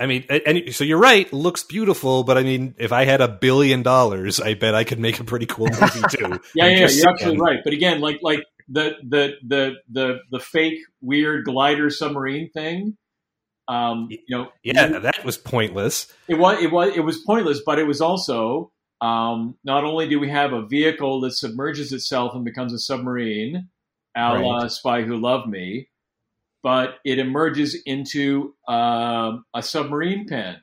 I 0.00 0.06
mean, 0.06 0.24
and 0.30 0.72
so 0.72 0.84
you're 0.84 1.00
right. 1.00 1.32
Looks 1.32 1.64
beautiful, 1.64 2.22
but 2.22 2.38
I 2.38 2.44
mean, 2.44 2.76
if 2.78 2.92
I 2.92 3.04
had 3.04 3.20
a 3.20 3.26
billion 3.26 3.82
dollars, 3.82 4.38
I 4.38 4.54
bet 4.54 4.72
I 4.72 4.84
could 4.84 5.00
make 5.00 5.18
a 5.18 5.24
pretty 5.24 5.46
cool 5.46 5.66
movie 5.80 6.02
too. 6.10 6.38
Yeah, 6.54 6.66
yeah, 6.68 6.88
you're 6.88 7.08
absolutely 7.10 7.40
right. 7.40 7.58
But 7.64 7.72
again, 7.72 8.00
like 8.00 8.20
like 8.22 8.44
the 8.68 8.92
the 9.02 9.32
the 9.44 9.72
the 9.90 10.18
the 10.30 10.38
fake 10.38 10.78
weird 11.00 11.44
glider 11.46 11.90
submarine 11.90 12.48
thing. 12.52 12.96
Um, 13.66 14.06
you 14.10 14.36
know, 14.36 14.48
Yeah, 14.62 15.00
that 15.00 15.24
was 15.24 15.36
pointless. 15.36 16.06
it 16.28 16.34
was 16.36 16.62
it 16.62 16.70
was 16.70 16.96
it 16.96 17.00
was 17.00 17.18
pointless, 17.18 17.60
but 17.66 17.80
it 17.80 17.84
was 17.88 18.00
also 18.00 18.70
um, 19.00 19.56
not 19.64 19.82
only 19.82 20.08
do 20.08 20.20
we 20.20 20.28
have 20.30 20.52
a 20.52 20.64
vehicle 20.64 21.20
that 21.22 21.32
submerges 21.32 21.92
itself 21.92 22.34
and 22.36 22.44
becomes 22.44 22.72
a 22.72 22.78
submarine, 22.78 23.68
a 24.18 24.40
la 24.40 24.68
Spy 24.68 25.02
Who 25.02 25.16
Loved 25.16 25.48
Me, 25.48 25.88
but 26.62 26.96
it 27.04 27.18
emerges 27.18 27.76
into 27.86 28.54
um, 28.66 29.44
a 29.54 29.62
submarine 29.62 30.26
pen, 30.28 30.56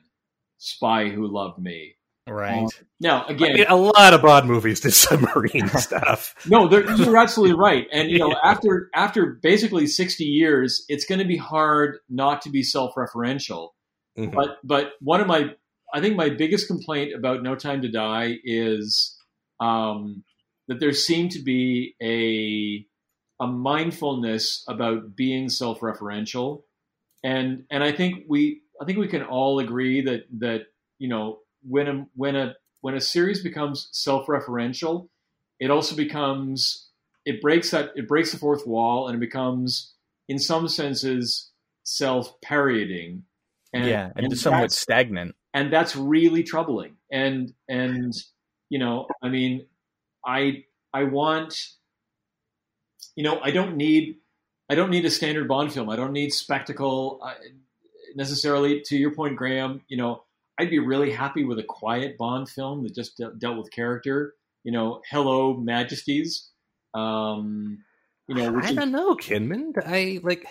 Spy 0.58 1.08
Who 1.08 1.26
Loved 1.26 1.58
Me. 1.58 1.94
Right. 2.28 2.68
Now, 2.98 3.24
I 3.28 3.32
again, 3.32 3.54
mean, 3.54 3.66
a 3.68 3.76
lot 3.76 4.12
of 4.12 4.20
Bond 4.20 4.48
movies 4.48 4.80
did 4.80 4.92
submarine 4.94 5.68
stuff. 5.76 6.34
No, 6.48 6.68
you're 6.70 7.16
absolutely 7.16 7.56
right. 7.56 7.86
And 7.92 8.10
you 8.10 8.18
know, 8.18 8.28
Yeah. 8.30 8.40
after 8.50 8.90
after 8.94 9.38
basically 9.42 9.86
60 9.86 10.24
years, 10.24 10.84
it's 10.88 11.04
going 11.04 11.20
to 11.20 11.24
be 11.24 11.36
hard 11.36 11.98
not 12.10 12.42
to 12.42 12.50
be 12.50 12.62
self-referential. 12.64 13.70
Mhm. 14.18 14.32
But 14.32 14.58
but 14.64 14.92
one 15.00 15.20
of 15.20 15.28
my 15.28 15.54
I 15.94 16.00
think 16.00 16.16
my 16.16 16.30
biggest 16.30 16.66
complaint 16.66 17.14
about 17.14 17.44
No 17.44 17.54
Time 17.54 17.82
to 17.82 17.88
Die 17.88 18.38
is 18.42 19.16
um, 19.60 20.24
that 20.66 20.80
there 20.80 20.92
seemed 20.92 21.30
to 21.32 21.42
be 21.42 21.94
a 22.02 22.84
a 23.40 23.46
mindfulness 23.46 24.64
about 24.68 25.14
being 25.16 25.48
self-referential, 25.48 26.62
and 27.22 27.64
and 27.70 27.84
I 27.84 27.92
think 27.92 28.24
we 28.28 28.62
I 28.80 28.84
think 28.84 28.98
we 28.98 29.08
can 29.08 29.22
all 29.22 29.58
agree 29.58 30.02
that 30.02 30.26
that 30.38 30.66
you 30.98 31.08
know 31.08 31.40
when 31.62 31.88
a 31.88 32.06
when 32.14 32.36
a 32.36 32.54
when 32.80 32.94
a 32.94 33.00
series 33.00 33.42
becomes 33.42 33.88
self-referential, 33.92 35.08
it 35.58 35.70
also 35.70 35.96
becomes 35.96 36.88
it 37.24 37.40
breaks 37.40 37.70
that 37.70 37.90
it 37.96 38.06
breaks 38.06 38.32
the 38.32 38.38
fourth 38.38 38.66
wall 38.66 39.08
and 39.08 39.16
it 39.16 39.20
becomes 39.20 39.94
in 40.28 40.38
some 40.38 40.68
senses 40.68 41.50
self-parodying. 41.84 43.24
And, 43.72 43.86
yeah. 43.86 44.10
And, 44.16 44.26
and 44.26 44.38
somewhat 44.38 44.72
stagnant. 44.72 45.34
and 45.52 45.72
that's 45.72 45.96
really 45.96 46.42
troubling. 46.42 46.96
And 47.10 47.52
and 47.68 48.12
you 48.68 48.78
know, 48.78 49.06
I 49.22 49.28
mean, 49.28 49.66
I 50.24 50.64
I 50.92 51.04
want, 51.04 51.58
you 53.14 53.22
know, 53.22 53.40
I 53.42 53.50
don't 53.50 53.76
need 53.76 54.16
I 54.68 54.74
don't 54.74 54.90
need 54.90 55.04
a 55.04 55.10
standard 55.10 55.48
Bond 55.48 55.72
film. 55.72 55.88
I 55.88 55.96
don't 55.96 56.12
need 56.12 56.32
spectacle 56.32 57.20
uh, 57.22 57.34
necessarily. 58.14 58.82
To 58.86 58.96
your 58.96 59.14
point, 59.14 59.36
Graham, 59.36 59.82
you 59.88 59.96
know, 59.96 60.24
I'd 60.58 60.70
be 60.70 60.78
really 60.78 61.12
happy 61.12 61.44
with 61.44 61.58
a 61.58 61.64
quiet 61.64 62.18
Bond 62.18 62.48
film 62.48 62.82
that 62.82 62.94
just 62.94 63.16
de- 63.16 63.32
dealt 63.32 63.58
with 63.58 63.70
character. 63.70 64.34
You 64.64 64.72
know, 64.72 65.02
Hello 65.08 65.54
Majesties. 65.54 66.50
Um, 66.94 67.78
you 68.26 68.34
know, 68.34 68.58
I 68.58 68.70
is, 68.70 68.74
don't 68.74 68.90
know, 68.90 69.14
Kinman. 69.14 69.72
I 69.84 70.20
like 70.22 70.46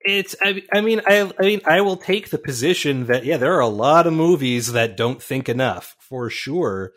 it's. 0.00 0.34
I, 0.40 0.62
I 0.72 0.80
mean, 0.80 1.02
I, 1.06 1.30
I 1.38 1.42
mean, 1.42 1.60
I 1.66 1.82
will 1.82 1.96
take 1.96 2.30
the 2.30 2.38
position 2.38 3.06
that 3.06 3.24
yeah, 3.24 3.36
there 3.36 3.54
are 3.54 3.60
a 3.60 3.68
lot 3.68 4.06
of 4.06 4.14
movies 4.14 4.72
that 4.72 4.96
don't 4.96 5.22
think 5.22 5.48
enough 5.48 5.96
for 5.98 6.30
sure. 6.30 6.92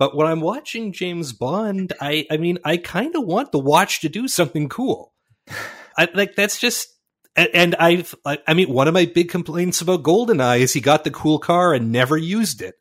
But 0.00 0.16
when 0.16 0.26
I'm 0.26 0.40
watching 0.40 0.94
James 0.94 1.34
Bond, 1.34 1.92
I, 2.00 2.26
I 2.30 2.38
mean, 2.38 2.58
I 2.64 2.78
kind 2.78 3.14
of 3.14 3.26
want 3.26 3.52
the 3.52 3.58
watch 3.58 4.00
to 4.00 4.08
do 4.08 4.28
something 4.28 4.70
cool. 4.70 5.12
I, 5.98 6.08
like 6.14 6.34
that's 6.34 6.58
just 6.58 6.88
and 7.36 7.74
I've 7.74 8.14
I 8.24 8.54
mean 8.54 8.72
one 8.72 8.88
of 8.88 8.94
my 8.94 9.04
big 9.04 9.28
complaints 9.28 9.82
about 9.82 10.02
Goldeneye 10.02 10.60
is 10.60 10.72
he 10.72 10.80
got 10.80 11.04
the 11.04 11.10
cool 11.10 11.38
car 11.38 11.74
and 11.74 11.92
never 11.92 12.16
used 12.16 12.62
it. 12.62 12.76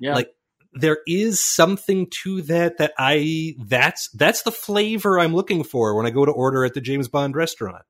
Yeah. 0.00 0.14
Like 0.14 0.30
there 0.72 0.98
is 1.06 1.40
something 1.40 2.08
to 2.22 2.40
that 2.42 2.78
that 2.78 2.94
I 2.98 3.54
that's 3.58 4.08
that's 4.14 4.42
the 4.42 4.52
flavor 4.52 5.20
I'm 5.20 5.34
looking 5.34 5.64
for 5.64 5.94
when 5.94 6.06
I 6.06 6.10
go 6.10 6.24
to 6.24 6.32
order 6.32 6.64
at 6.64 6.72
the 6.72 6.80
James 6.80 7.08
Bond 7.08 7.36
restaurant. 7.36 7.84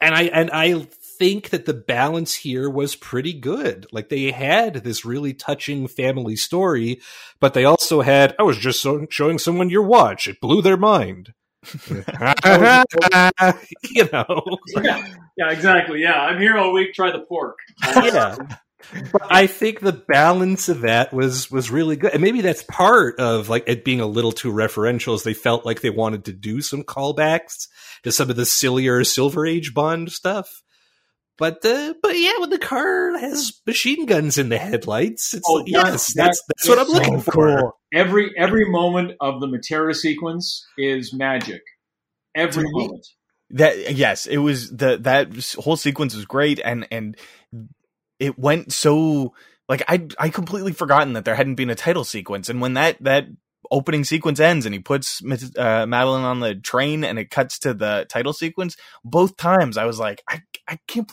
And 0.00 0.14
I 0.14 0.22
and 0.24 0.50
I 0.50 0.88
think 1.20 1.50
that 1.50 1.66
the 1.66 1.74
balance 1.74 2.34
here 2.34 2.70
was 2.70 2.96
pretty 2.96 3.34
good. 3.34 3.86
Like 3.92 4.08
they 4.08 4.30
had 4.30 4.76
this 4.76 5.04
really 5.04 5.34
touching 5.34 5.86
family 5.86 6.34
story, 6.34 7.02
but 7.40 7.52
they 7.52 7.66
also 7.66 8.00
had 8.00 8.34
I 8.38 8.42
was 8.42 8.56
just 8.56 8.80
so, 8.80 9.06
showing 9.10 9.38
someone 9.38 9.68
your 9.68 9.82
watch. 9.82 10.26
It 10.26 10.40
blew 10.40 10.62
their 10.62 10.78
mind. 10.78 11.34
you 11.84 12.04
know. 14.10 14.42
Yeah, 14.82 15.06
yeah, 15.36 15.50
exactly. 15.50 16.00
Yeah, 16.00 16.18
I'm 16.18 16.40
here 16.40 16.56
all 16.56 16.72
week. 16.72 16.94
Try 16.94 17.12
the 17.12 17.20
pork. 17.20 17.58
yeah. 17.84 18.36
But 19.12 19.22
I 19.30 19.46
think 19.46 19.80
the 19.80 19.92
balance 19.92 20.70
of 20.70 20.80
that 20.80 21.12
was 21.12 21.50
was 21.50 21.70
really 21.70 21.96
good, 21.96 22.14
and 22.14 22.22
maybe 22.22 22.40
that's 22.40 22.62
part 22.62 23.20
of 23.20 23.50
like 23.50 23.64
it 23.66 23.84
being 23.84 24.00
a 24.00 24.06
little 24.06 24.32
too 24.32 24.50
referential. 24.50 25.12
As 25.12 25.22
they 25.22 25.34
felt 25.34 25.66
like 25.66 25.82
they 25.82 25.90
wanted 25.90 26.24
to 26.24 26.32
do 26.32 26.62
some 26.62 26.82
callbacks 26.82 27.68
to 28.04 28.10
some 28.10 28.30
of 28.30 28.36
the 28.36 28.46
sillier 28.46 29.04
Silver 29.04 29.46
Age 29.46 29.74
Bond 29.74 30.10
stuff. 30.10 30.62
But 31.40 31.64
uh, 31.64 31.94
but 32.02 32.16
yeah, 32.16 32.38
when 32.38 32.50
the 32.50 32.58
car 32.58 33.18
has 33.18 33.60
machine 33.66 34.06
guns 34.06 34.38
in 34.38 34.50
the 34.50 34.58
headlights, 34.58 35.34
it's 35.34 35.48
Oh, 35.48 35.54
like, 35.54 35.64
that- 35.72 35.86
yes, 35.92 36.12
that's 36.14 36.42
that's 36.46 36.68
what 36.68 36.78
I'm 36.78 36.86
so 36.86 36.92
looking 36.92 37.20
for. 37.20 37.72
Every 37.92 38.30
every 38.38 38.70
moment 38.70 39.12
of 39.20 39.40
the 39.40 39.48
Matera 39.48 39.96
sequence 39.96 40.64
is 40.78 41.12
magic. 41.12 41.62
Every 42.36 42.62
To 42.62 42.68
me- 42.68 42.86
moment. 42.86 43.06
that 43.52 43.96
yes 43.96 44.26
it 44.26 44.36
was 44.36 44.70
the 44.70 44.98
that 44.98 45.34
whole 45.58 45.76
sequence 45.76 46.14
was 46.14 46.24
great 46.24 46.60
and 46.64 46.86
and 46.92 47.16
it 48.20 48.38
went 48.38 48.72
so 48.72 49.34
like 49.68 49.82
i 49.88 50.06
i 50.20 50.28
completely 50.28 50.72
forgotten 50.72 51.14
that 51.14 51.24
there 51.24 51.34
hadn't 51.34 51.56
been 51.56 51.68
a 51.70 51.74
title 51.74 52.04
sequence 52.04 52.48
and 52.48 52.60
when 52.60 52.74
that 52.74 52.96
that 53.02 53.24
opening 53.72 54.04
sequence 54.04 54.38
ends 54.38 54.66
and 54.66 54.74
he 54.74 54.78
puts 54.80 55.20
uh, 55.56 55.84
Madeleine 55.86 56.22
on 56.22 56.38
the 56.38 56.54
train 56.54 57.02
and 57.02 57.18
it 57.18 57.30
cuts 57.30 57.58
to 57.60 57.74
the 57.74 58.06
title 58.08 58.32
sequence 58.32 58.76
both 59.04 59.36
times 59.36 59.76
i 59.76 59.84
was 59.84 59.98
like 59.98 60.22
i 60.28 60.40
i 60.70 60.78
can't 60.86 61.10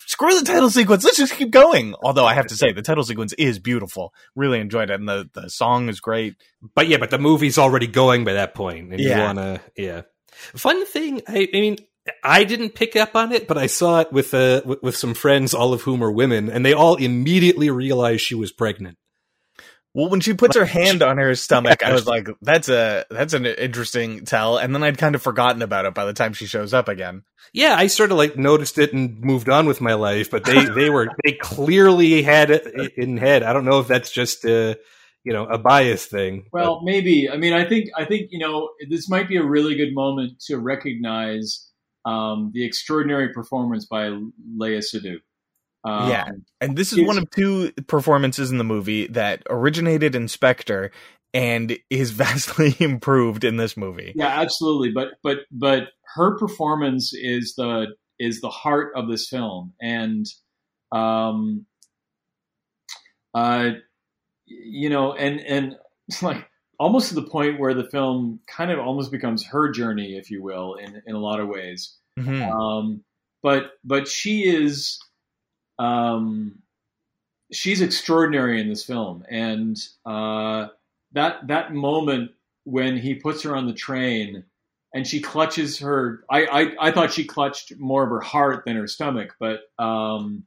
screw 0.00 0.38
the 0.38 0.44
title 0.44 0.70
sequence 0.70 1.02
let's 1.04 1.16
just 1.16 1.34
keep 1.34 1.50
going 1.50 1.94
although 2.02 2.24
i 2.26 2.34
have 2.34 2.46
to 2.46 2.54
say 2.56 2.72
the 2.72 2.82
title 2.82 3.02
sequence 3.02 3.32
is 3.34 3.58
beautiful 3.58 4.12
really 4.36 4.60
enjoyed 4.60 4.90
it 4.90 5.00
and 5.00 5.08
the 5.08 5.28
the 5.34 5.50
song 5.50 5.88
is 5.88 5.98
great 6.00 6.36
But 6.74 6.88
yeah, 6.88 6.98
but 6.98 7.10
the 7.10 7.18
movie's 7.18 7.58
already 7.58 7.86
going 7.88 8.24
by 8.24 8.34
that 8.34 8.54
point, 8.54 8.92
and 8.92 9.00
you 9.00 9.08
Yeah. 9.08 9.24
wanna 9.26 9.60
yeah. 9.76 10.02
Fun 10.54 10.84
thing, 10.86 11.22
I, 11.26 11.48
I 11.52 11.60
mean, 11.60 11.76
I 12.22 12.44
didn't 12.44 12.74
pick 12.74 12.94
up 12.94 13.16
on 13.16 13.32
it, 13.32 13.48
but 13.48 13.56
I 13.58 13.66
saw 13.66 14.00
it 14.00 14.12
with 14.12 14.32
uh 14.34 14.62
with 14.82 14.96
some 14.96 15.14
friends, 15.14 15.54
all 15.54 15.72
of 15.72 15.82
whom 15.82 16.02
are 16.04 16.12
women, 16.12 16.50
and 16.50 16.64
they 16.64 16.72
all 16.74 16.96
immediately 16.96 17.70
realized 17.70 18.20
she 18.22 18.34
was 18.34 18.52
pregnant. 18.52 18.98
Well, 19.96 20.10
when 20.10 20.20
she 20.20 20.34
puts 20.34 20.54
her 20.56 20.66
hand 20.66 21.02
on 21.02 21.16
her 21.16 21.34
stomach, 21.34 21.82
I 21.82 21.94
was 21.94 22.06
like, 22.06 22.28
"That's 22.42 22.68
a 22.68 23.06
that's 23.08 23.32
an 23.32 23.46
interesting 23.46 24.26
tell." 24.26 24.58
And 24.58 24.74
then 24.74 24.82
I'd 24.82 24.98
kind 24.98 25.14
of 25.14 25.22
forgotten 25.22 25.62
about 25.62 25.86
it 25.86 25.94
by 25.94 26.04
the 26.04 26.12
time 26.12 26.34
she 26.34 26.44
shows 26.44 26.74
up 26.74 26.88
again. 26.88 27.22
Yeah, 27.54 27.74
I 27.78 27.86
sort 27.86 28.10
of 28.12 28.18
like 28.18 28.36
noticed 28.36 28.76
it 28.76 28.92
and 28.92 29.18
moved 29.22 29.48
on 29.48 29.64
with 29.64 29.80
my 29.80 29.94
life, 29.94 30.30
but 30.30 30.44
they 30.44 30.66
they 30.66 30.90
were 30.90 31.08
they 31.24 31.32
clearly 31.32 32.22
had 32.22 32.50
it 32.50 32.92
in 32.98 33.16
head. 33.16 33.42
I 33.42 33.54
don't 33.54 33.64
know 33.64 33.80
if 33.80 33.88
that's 33.88 34.10
just 34.10 34.44
uh 34.44 34.74
you 35.24 35.32
know 35.32 35.46
a 35.46 35.56
bias 35.56 36.04
thing. 36.04 36.44
Well, 36.52 36.82
maybe. 36.84 37.30
I 37.30 37.38
mean, 37.38 37.54
I 37.54 37.66
think 37.66 37.88
I 37.96 38.04
think 38.04 38.28
you 38.32 38.38
know 38.38 38.68
this 38.90 39.08
might 39.08 39.28
be 39.28 39.38
a 39.38 39.44
really 39.44 39.76
good 39.76 39.94
moment 39.94 40.40
to 40.48 40.58
recognize 40.58 41.70
um, 42.04 42.50
the 42.52 42.66
extraordinary 42.66 43.32
performance 43.32 43.86
by 43.86 44.08
Léa 44.58 44.84
Seydoux. 44.84 45.20
Um, 45.86 46.10
Yeah. 46.10 46.28
And 46.60 46.76
this 46.76 46.92
is 46.92 47.06
one 47.06 47.18
of 47.18 47.30
two 47.30 47.72
performances 47.86 48.50
in 48.50 48.58
the 48.58 48.64
movie 48.64 49.06
that 49.08 49.42
originated 49.48 50.14
in 50.14 50.28
Spectre 50.28 50.90
and 51.32 51.78
is 51.90 52.10
vastly 52.12 52.74
improved 52.80 53.44
in 53.44 53.56
this 53.56 53.76
movie. 53.76 54.12
yeah, 54.16 54.40
absolutely. 54.40 54.90
But 54.92 55.08
but 55.22 55.38
but 55.50 55.88
her 56.14 56.38
performance 56.38 57.12
is 57.14 57.54
the 57.56 57.88
is 58.18 58.40
the 58.40 58.48
heart 58.48 58.92
of 58.96 59.08
this 59.08 59.28
film, 59.28 59.74
and 59.80 60.24
um, 60.92 61.66
uh, 63.34 63.70
you 64.46 64.88
know, 64.88 65.12
and 65.12 65.40
and 65.40 65.76
it's 66.08 66.22
like 66.22 66.48
almost 66.78 67.08
to 67.10 67.14
the 67.14 67.22
point 67.22 67.60
where 67.60 67.74
the 67.74 67.88
film 67.90 68.40
kind 68.46 68.70
of 68.70 68.78
almost 68.78 69.12
becomes 69.12 69.44
her 69.46 69.70
journey, 69.70 70.16
if 70.16 70.30
you 70.30 70.42
will, 70.42 70.74
in 70.74 71.02
in 71.06 71.14
a 71.14 71.20
lot 71.20 71.40
of 71.40 71.48
ways. 71.48 71.94
Mhm. 72.18 72.50
Um, 72.50 73.04
but 73.42 73.72
but 73.84 74.08
she 74.08 74.44
is 74.44 74.98
um, 75.78 76.58
she's 77.52 77.80
extraordinary 77.80 78.60
in 78.60 78.68
this 78.68 78.84
film, 78.84 79.24
and 79.28 79.76
uh, 80.04 80.68
that 81.12 81.46
that 81.48 81.74
moment 81.74 82.32
when 82.64 82.96
he 82.96 83.14
puts 83.14 83.42
her 83.42 83.54
on 83.54 83.66
the 83.66 83.72
train 83.72 84.44
and 84.92 85.06
she 85.06 85.20
clutches 85.20 85.78
her 85.78 86.24
I, 86.28 86.46
I, 86.46 86.88
I 86.88 86.90
thought 86.90 87.12
she 87.12 87.24
clutched 87.24 87.72
more 87.78 88.02
of 88.02 88.10
her 88.10 88.20
heart 88.20 88.64
than 88.66 88.76
her 88.76 88.88
stomach, 88.88 89.36
but 89.38 89.60
um, 89.78 90.44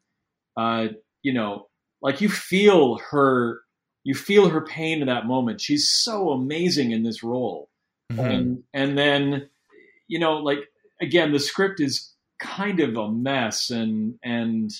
uh, 0.57 0.87
you 1.23 1.33
know, 1.33 1.67
like 2.01 2.21
you 2.21 2.29
feel 2.29 2.97
her 3.11 3.61
you 4.03 4.15
feel 4.15 4.49
her 4.49 4.61
pain 4.61 5.01
in 5.01 5.07
that 5.07 5.25
moment. 5.27 5.61
She's 5.61 5.89
so 5.89 6.29
amazing 6.31 6.91
in 6.91 7.03
this 7.03 7.23
role 7.23 7.69
Mhm. 8.11 8.31
and 8.31 8.63
and 8.73 8.97
then 8.97 9.49
you 10.07 10.19
know 10.19 10.37
like 10.37 10.59
again 10.99 11.31
the 11.31 11.39
script 11.39 11.79
is 11.79 12.13
kind 12.39 12.79
of 12.79 12.97
a 12.97 13.11
mess 13.11 13.69
and 13.69 14.17
and 14.23 14.71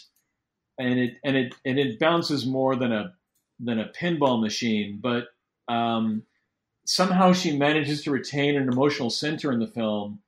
and 0.80 1.00
it 1.00 1.18
and 1.26 1.38
it 1.38 1.56
and 1.66 1.80
it 1.80 2.00
bounces 2.00 2.48
more 2.48 2.78
than 2.78 2.94
a 2.94 3.14
than 3.60 3.80
a 3.80 3.90
pinball 3.90 4.42
machine 4.42 5.00
but 5.02 5.28
um 5.70 6.24
somehow 6.86 7.34
she 7.34 7.58
manages 7.58 8.04
to 8.04 8.12
retain 8.12 8.58
an 8.58 8.70
emotional 8.70 9.12
center 9.12 9.52
in 9.52 9.60
the 9.60 9.68
film 9.68 10.22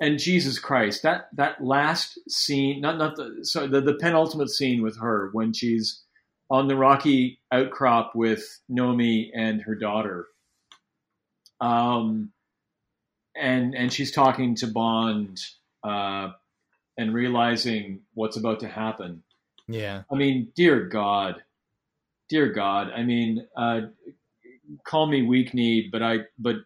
and 0.00 0.20
jesus 0.20 0.58
christ 0.58 1.02
that 1.02 1.28
that 1.34 1.64
last 1.64 2.18
scene 2.30 2.80
not 2.80 2.98
not 2.98 3.16
the 3.16 3.40
so 3.42 3.66
the, 3.66 3.80
the 3.80 3.94
penultimate 3.94 4.50
scene 4.50 4.82
with 4.82 4.98
her 5.00 5.30
when 5.32 5.52
she's 5.52 6.02
on 6.50 6.68
the 6.68 6.76
rocky 6.76 7.40
outcrop 7.52 8.14
with 8.14 8.60
nomi 8.70 9.30
and 9.34 9.62
her 9.62 9.76
daughter 9.76 10.26
um, 11.60 12.32
and 13.36 13.74
and 13.74 13.92
she's 13.92 14.12
talking 14.12 14.54
to 14.56 14.66
Bond 14.66 15.40
uh, 15.84 16.30
and 16.98 17.14
realizing 17.14 18.02
what's 18.14 18.36
about 18.36 18.60
to 18.60 18.68
happen. 18.68 19.22
Yeah. 19.68 20.02
I 20.10 20.14
mean, 20.16 20.50
dear 20.56 20.86
God, 20.86 21.42
dear 22.28 22.50
God. 22.52 22.90
I 22.90 23.02
mean, 23.02 23.46
uh, 23.56 23.80
call 24.84 25.06
me 25.06 25.22
weak 25.22 25.54
kneed, 25.54 25.90
but 25.92 26.02
I 26.02 26.18
but 26.38 26.56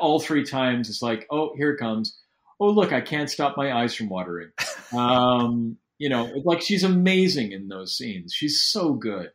all 0.00 0.20
three 0.20 0.44
times 0.44 0.88
it's 0.88 1.02
like, 1.02 1.26
oh, 1.30 1.54
here 1.56 1.72
it 1.72 1.78
comes. 1.78 2.18
Oh, 2.60 2.68
look, 2.68 2.92
I 2.92 3.00
can't 3.00 3.30
stop 3.30 3.56
my 3.56 3.72
eyes 3.72 3.94
from 3.94 4.08
watering. 4.08 4.50
Um, 4.92 5.78
you 5.98 6.08
know, 6.08 6.30
like 6.44 6.60
she's 6.60 6.84
amazing 6.84 7.50
in 7.50 7.66
those 7.66 7.96
scenes. 7.96 8.32
She's 8.32 8.62
so 8.62 8.92
good. 8.92 9.30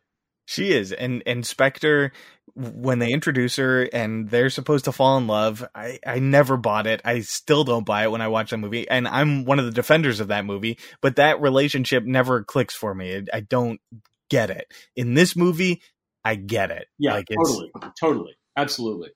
She 0.50 0.72
is, 0.72 0.90
and 0.90 1.22
and 1.26 1.46
Spectre, 1.46 2.10
when 2.56 2.98
they 2.98 3.12
introduce 3.12 3.54
her 3.54 3.84
and 3.84 4.28
they're 4.28 4.50
supposed 4.50 4.86
to 4.86 4.92
fall 4.92 5.16
in 5.16 5.28
love, 5.28 5.64
I 5.76 6.00
I 6.04 6.18
never 6.18 6.56
bought 6.56 6.88
it. 6.88 7.00
I 7.04 7.20
still 7.20 7.62
don't 7.62 7.86
buy 7.86 8.02
it 8.02 8.10
when 8.10 8.20
I 8.20 8.26
watch 8.26 8.50
that 8.50 8.58
movie, 8.58 8.88
and 8.90 9.06
I'm 9.06 9.44
one 9.44 9.60
of 9.60 9.64
the 9.64 9.70
defenders 9.70 10.18
of 10.18 10.26
that 10.26 10.44
movie. 10.44 10.76
But 11.00 11.16
that 11.16 11.40
relationship 11.40 12.02
never 12.02 12.42
clicks 12.42 12.74
for 12.74 12.92
me. 12.92 13.14
I, 13.14 13.36
I 13.36 13.40
don't 13.42 13.80
get 14.28 14.50
it. 14.50 14.66
In 14.96 15.14
this 15.14 15.36
movie, 15.36 15.82
I 16.24 16.34
get 16.34 16.72
it. 16.72 16.88
Yeah, 16.98 17.12
like 17.12 17.28
totally, 17.28 17.70
totally, 18.00 18.36
absolutely. 18.56 19.10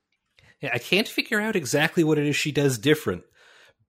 Yeah, 0.60 0.70
I 0.72 0.78
can't 0.78 1.08
figure 1.08 1.40
out 1.40 1.56
exactly 1.56 2.04
what 2.04 2.16
it 2.16 2.28
is 2.28 2.36
she 2.36 2.52
does 2.52 2.78
different, 2.78 3.24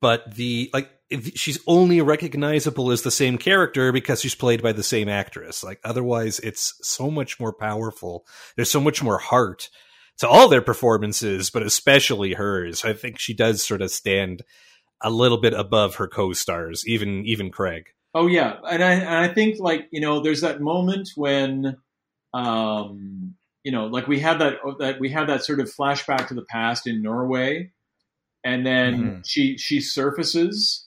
but 0.06 0.36
the 0.36 0.70
like 0.72 0.92
she's 1.34 1.58
only 1.66 2.00
recognizable 2.00 2.92
as 2.92 3.02
the 3.02 3.10
same 3.10 3.40
character 3.40 3.92
because 3.92 4.22
she's 4.22 4.36
played 4.36 4.62
by 4.62 4.72
the 4.72 4.84
same 4.84 5.10
actress. 5.10 5.64
Like 5.64 5.80
otherwise, 5.84 6.38
it's 6.42 6.76
so 6.84 7.10
much 7.10 7.40
more 7.40 7.52
powerful. 7.52 8.24
There's 8.56 8.70
so 8.70 8.80
much 8.80 9.02
more 9.02 9.18
heart. 9.18 9.68
to 10.20 10.28
all 10.28 10.48
their 10.48 10.62
performances, 10.62 11.50
but 11.50 11.64
especially 11.64 12.34
hers. 12.34 12.86
I 12.86 12.94
think 12.94 13.18
she 13.18 13.34
does 13.34 13.66
sort 13.66 13.82
of 13.82 13.90
stand 13.90 14.44
a 15.02 15.10
little 15.10 15.42
bit 15.42 15.54
above 15.54 15.96
her 15.96 16.08
co-stars, 16.08 16.88
even 16.88 17.26
even 17.26 17.50
Craig. 17.50 17.86
Oh 18.14 18.28
yeah, 18.28 18.58
and 18.70 18.84
I 18.84 18.92
and 18.92 19.10
I 19.10 19.34
think 19.34 19.60
like 19.60 19.88
you 19.90 20.02
know, 20.02 20.20
there's 20.20 20.42
that 20.42 20.62
moment 20.62 21.10
when, 21.16 21.78
um, 22.32 23.34
you 23.64 23.72
know, 23.72 23.88
like 23.88 24.08
we 24.08 24.20
had 24.20 24.38
that 24.38 24.60
that 24.78 25.00
we 25.00 25.10
had 25.10 25.30
that 25.30 25.44
sort 25.44 25.60
of 25.62 25.74
flashback 25.74 26.28
to 26.28 26.36
the 26.36 26.46
past 26.46 26.86
in 26.86 27.02
Norway, 27.02 27.72
and 28.46 28.66
then 28.66 28.94
mm-hmm. 28.96 29.20
she 29.26 29.58
she 29.58 29.82
surfaces, 29.82 30.86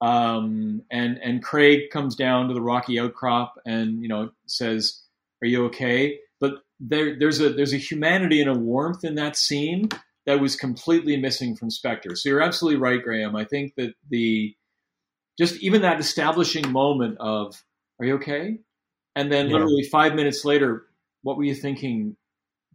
um, 0.00 0.82
and 0.90 1.18
and 1.22 1.42
Craig 1.42 1.90
comes 1.90 2.14
down 2.14 2.48
to 2.48 2.54
the 2.54 2.60
rocky 2.60 3.00
outcrop 3.00 3.54
and 3.66 4.02
you 4.02 4.08
know 4.08 4.30
says, 4.46 5.02
"Are 5.42 5.48
you 5.48 5.64
okay?" 5.66 6.20
But 6.38 6.62
there 6.78 7.18
there's 7.18 7.40
a 7.40 7.48
there's 7.48 7.72
a 7.72 7.78
humanity 7.78 8.40
and 8.40 8.50
a 8.50 8.54
warmth 8.54 9.04
in 9.04 9.16
that 9.16 9.36
scene 9.36 9.88
that 10.26 10.38
was 10.38 10.54
completely 10.54 11.16
missing 11.16 11.56
from 11.56 11.70
Spectre. 11.70 12.14
So 12.14 12.28
you're 12.28 12.42
absolutely 12.42 12.78
right, 12.78 13.02
Graham. 13.02 13.34
I 13.34 13.44
think 13.44 13.74
that 13.76 13.94
the 14.10 14.54
just 15.38 15.56
even 15.62 15.82
that 15.82 15.98
establishing 15.98 16.70
moment 16.70 17.16
of 17.18 17.64
"Are 17.98 18.06
you 18.06 18.14
okay?" 18.16 18.58
and 19.16 19.32
then 19.32 19.46
yeah. 19.46 19.54
literally 19.54 19.82
five 19.82 20.14
minutes 20.14 20.44
later, 20.44 20.86
what 21.22 21.36
were 21.38 21.44
you 21.44 21.54
thinking 21.54 22.16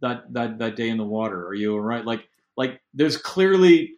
that 0.02 0.24
that 0.34 0.58
that 0.58 0.76
day 0.76 0.88
in 0.88 0.98
the 0.98 1.04
water? 1.04 1.46
Are 1.46 1.54
you 1.54 1.72
all 1.74 1.80
right? 1.80 2.04
Like 2.04 2.28
like 2.56 2.80
there's 2.92 3.16
clearly 3.16 3.94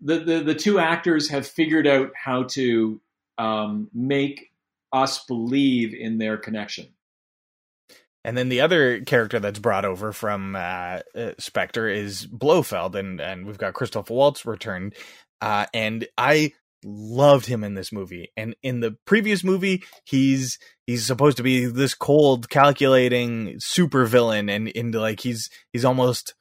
the 0.00 0.18
the, 0.18 0.42
the 0.42 0.54
two 0.54 0.78
actors 0.78 1.28
have 1.30 1.46
figured 1.46 1.86
out 1.86 2.10
how 2.14 2.44
to 2.44 3.00
um, 3.38 3.88
make 3.92 4.50
us 4.92 5.24
believe 5.24 5.94
in 5.94 6.18
their 6.18 6.36
connection. 6.36 6.88
And 8.24 8.36
then 8.36 8.50
the 8.50 8.60
other 8.60 9.00
character 9.00 9.40
that's 9.40 9.58
brought 9.58 9.86
over 9.86 10.12
from 10.12 10.54
uh, 10.54 11.00
uh, 11.14 11.32
Spectre 11.38 11.88
is 11.88 12.26
Blofeld, 12.26 12.94
and 12.94 13.20
and 13.20 13.46
we've 13.46 13.58
got 13.58 13.74
Christoph 13.74 14.10
Waltz 14.10 14.44
returned, 14.44 14.94
uh, 15.40 15.66
and 15.72 16.06
I 16.18 16.52
loved 16.84 17.46
him 17.46 17.64
in 17.64 17.74
this 17.74 17.92
movie. 17.92 18.30
And 18.36 18.54
in 18.62 18.80
the 18.80 18.96
previous 19.06 19.42
movie, 19.42 19.84
he's 20.04 20.58
he's 20.86 21.06
supposed 21.06 21.38
to 21.38 21.42
be 21.42 21.64
this 21.64 21.94
cold, 21.94 22.50
calculating 22.50 23.56
super 23.58 24.04
villain, 24.04 24.50
and 24.50 24.68
into 24.68 25.00
like 25.00 25.20
he's 25.20 25.48
he's 25.72 25.86
almost 25.86 26.34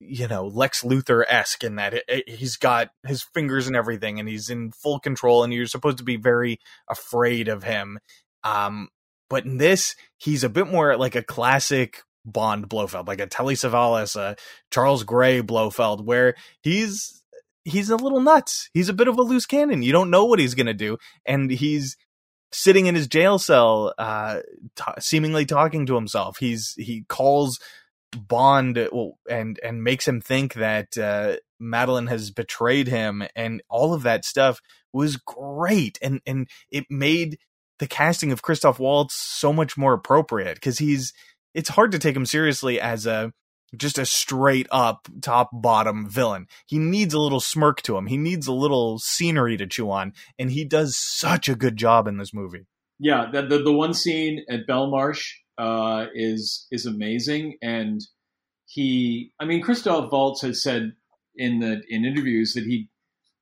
you 0.00 0.28
know 0.28 0.46
Lex 0.46 0.82
Luthor 0.82 1.24
esque 1.28 1.64
in 1.64 1.76
that 1.76 1.94
it, 1.94 2.04
it, 2.08 2.28
he's 2.28 2.56
got 2.56 2.90
his 3.06 3.22
fingers 3.22 3.66
and 3.66 3.76
everything, 3.76 4.18
and 4.18 4.28
he's 4.28 4.50
in 4.50 4.72
full 4.72 5.00
control, 5.00 5.44
and 5.44 5.52
you're 5.52 5.66
supposed 5.66 5.98
to 5.98 6.04
be 6.04 6.16
very 6.16 6.58
afraid 6.88 7.48
of 7.48 7.64
him. 7.64 7.98
Um, 8.44 8.88
but 9.28 9.44
in 9.44 9.58
this, 9.58 9.94
he's 10.16 10.44
a 10.44 10.48
bit 10.48 10.68
more 10.68 10.96
like 10.96 11.16
a 11.16 11.22
classic 11.22 12.02
Bond 12.24 12.68
Blofeld, 12.68 13.08
like 13.08 13.20
a 13.20 13.26
Telly 13.26 13.54
Savalas, 13.54 14.16
a 14.16 14.36
Charles 14.70 15.04
Gray 15.04 15.40
Blofeld, 15.40 16.04
where 16.04 16.34
he's 16.62 17.22
he's 17.64 17.90
a 17.90 17.96
little 17.96 18.20
nuts. 18.20 18.70
He's 18.72 18.88
a 18.88 18.94
bit 18.94 19.08
of 19.08 19.18
a 19.18 19.22
loose 19.22 19.46
cannon. 19.46 19.82
You 19.82 19.92
don't 19.92 20.10
know 20.10 20.24
what 20.24 20.38
he's 20.38 20.54
to 20.54 20.74
do. 20.74 20.98
And 21.26 21.50
he's 21.50 21.96
sitting 22.50 22.86
in 22.86 22.94
his 22.94 23.06
jail 23.06 23.38
cell, 23.38 23.94
uh, 23.98 24.40
t- 24.74 24.84
seemingly 25.00 25.44
talking 25.44 25.86
to 25.86 25.94
himself. 25.94 26.38
He's, 26.38 26.74
he 26.76 27.04
calls 27.08 27.58
Bond 28.16 28.88
and, 29.28 29.60
and 29.62 29.84
makes 29.84 30.06
him 30.06 30.20
think 30.20 30.54
that, 30.54 30.96
uh, 30.96 31.36
Madeleine 31.60 32.06
has 32.06 32.30
betrayed 32.30 32.88
him 32.88 33.24
and 33.34 33.62
all 33.68 33.92
of 33.92 34.02
that 34.04 34.24
stuff 34.24 34.60
was 34.92 35.16
great. 35.16 35.98
And, 36.00 36.20
and 36.26 36.48
it 36.70 36.86
made 36.88 37.38
the 37.78 37.86
casting 37.86 38.32
of 38.32 38.42
Christoph 38.42 38.78
Waltz 38.78 39.14
so 39.14 39.52
much 39.52 39.76
more 39.76 39.92
appropriate 39.92 40.54
because 40.54 40.78
he's, 40.78 41.12
it's 41.54 41.70
hard 41.70 41.92
to 41.92 41.98
take 41.98 42.14
him 42.14 42.26
seriously 42.26 42.80
as 42.80 43.06
a 43.06 43.32
just 43.76 43.98
a 43.98 44.06
straight 44.06 44.66
up 44.70 45.08
top 45.20 45.50
bottom 45.52 46.08
villain. 46.08 46.46
He 46.66 46.78
needs 46.78 47.14
a 47.14 47.18
little 47.18 47.40
smirk 47.40 47.82
to 47.82 47.96
him. 47.96 48.06
He 48.06 48.16
needs 48.16 48.46
a 48.46 48.52
little 48.52 48.98
scenery 48.98 49.56
to 49.56 49.66
chew 49.66 49.90
on, 49.90 50.14
and 50.38 50.50
he 50.50 50.64
does 50.64 50.96
such 50.96 51.48
a 51.48 51.54
good 51.54 51.76
job 51.76 52.06
in 52.06 52.16
this 52.16 52.32
movie. 52.32 52.66
Yeah, 52.98 53.26
the 53.30 53.42
the, 53.42 53.58
the 53.62 53.72
one 53.72 53.94
scene 53.94 54.44
at 54.48 54.66
Belmarsh 54.66 55.32
uh, 55.58 56.06
is 56.14 56.66
is 56.70 56.86
amazing, 56.86 57.58
and 57.60 58.00
he, 58.66 59.32
I 59.40 59.44
mean, 59.44 59.62
Christoph 59.62 60.12
Waltz 60.12 60.42
has 60.42 60.62
said 60.62 60.92
in 61.36 61.60
the 61.60 61.82
in 61.88 62.04
interviews 62.04 62.52
that 62.54 62.64
he 62.64 62.88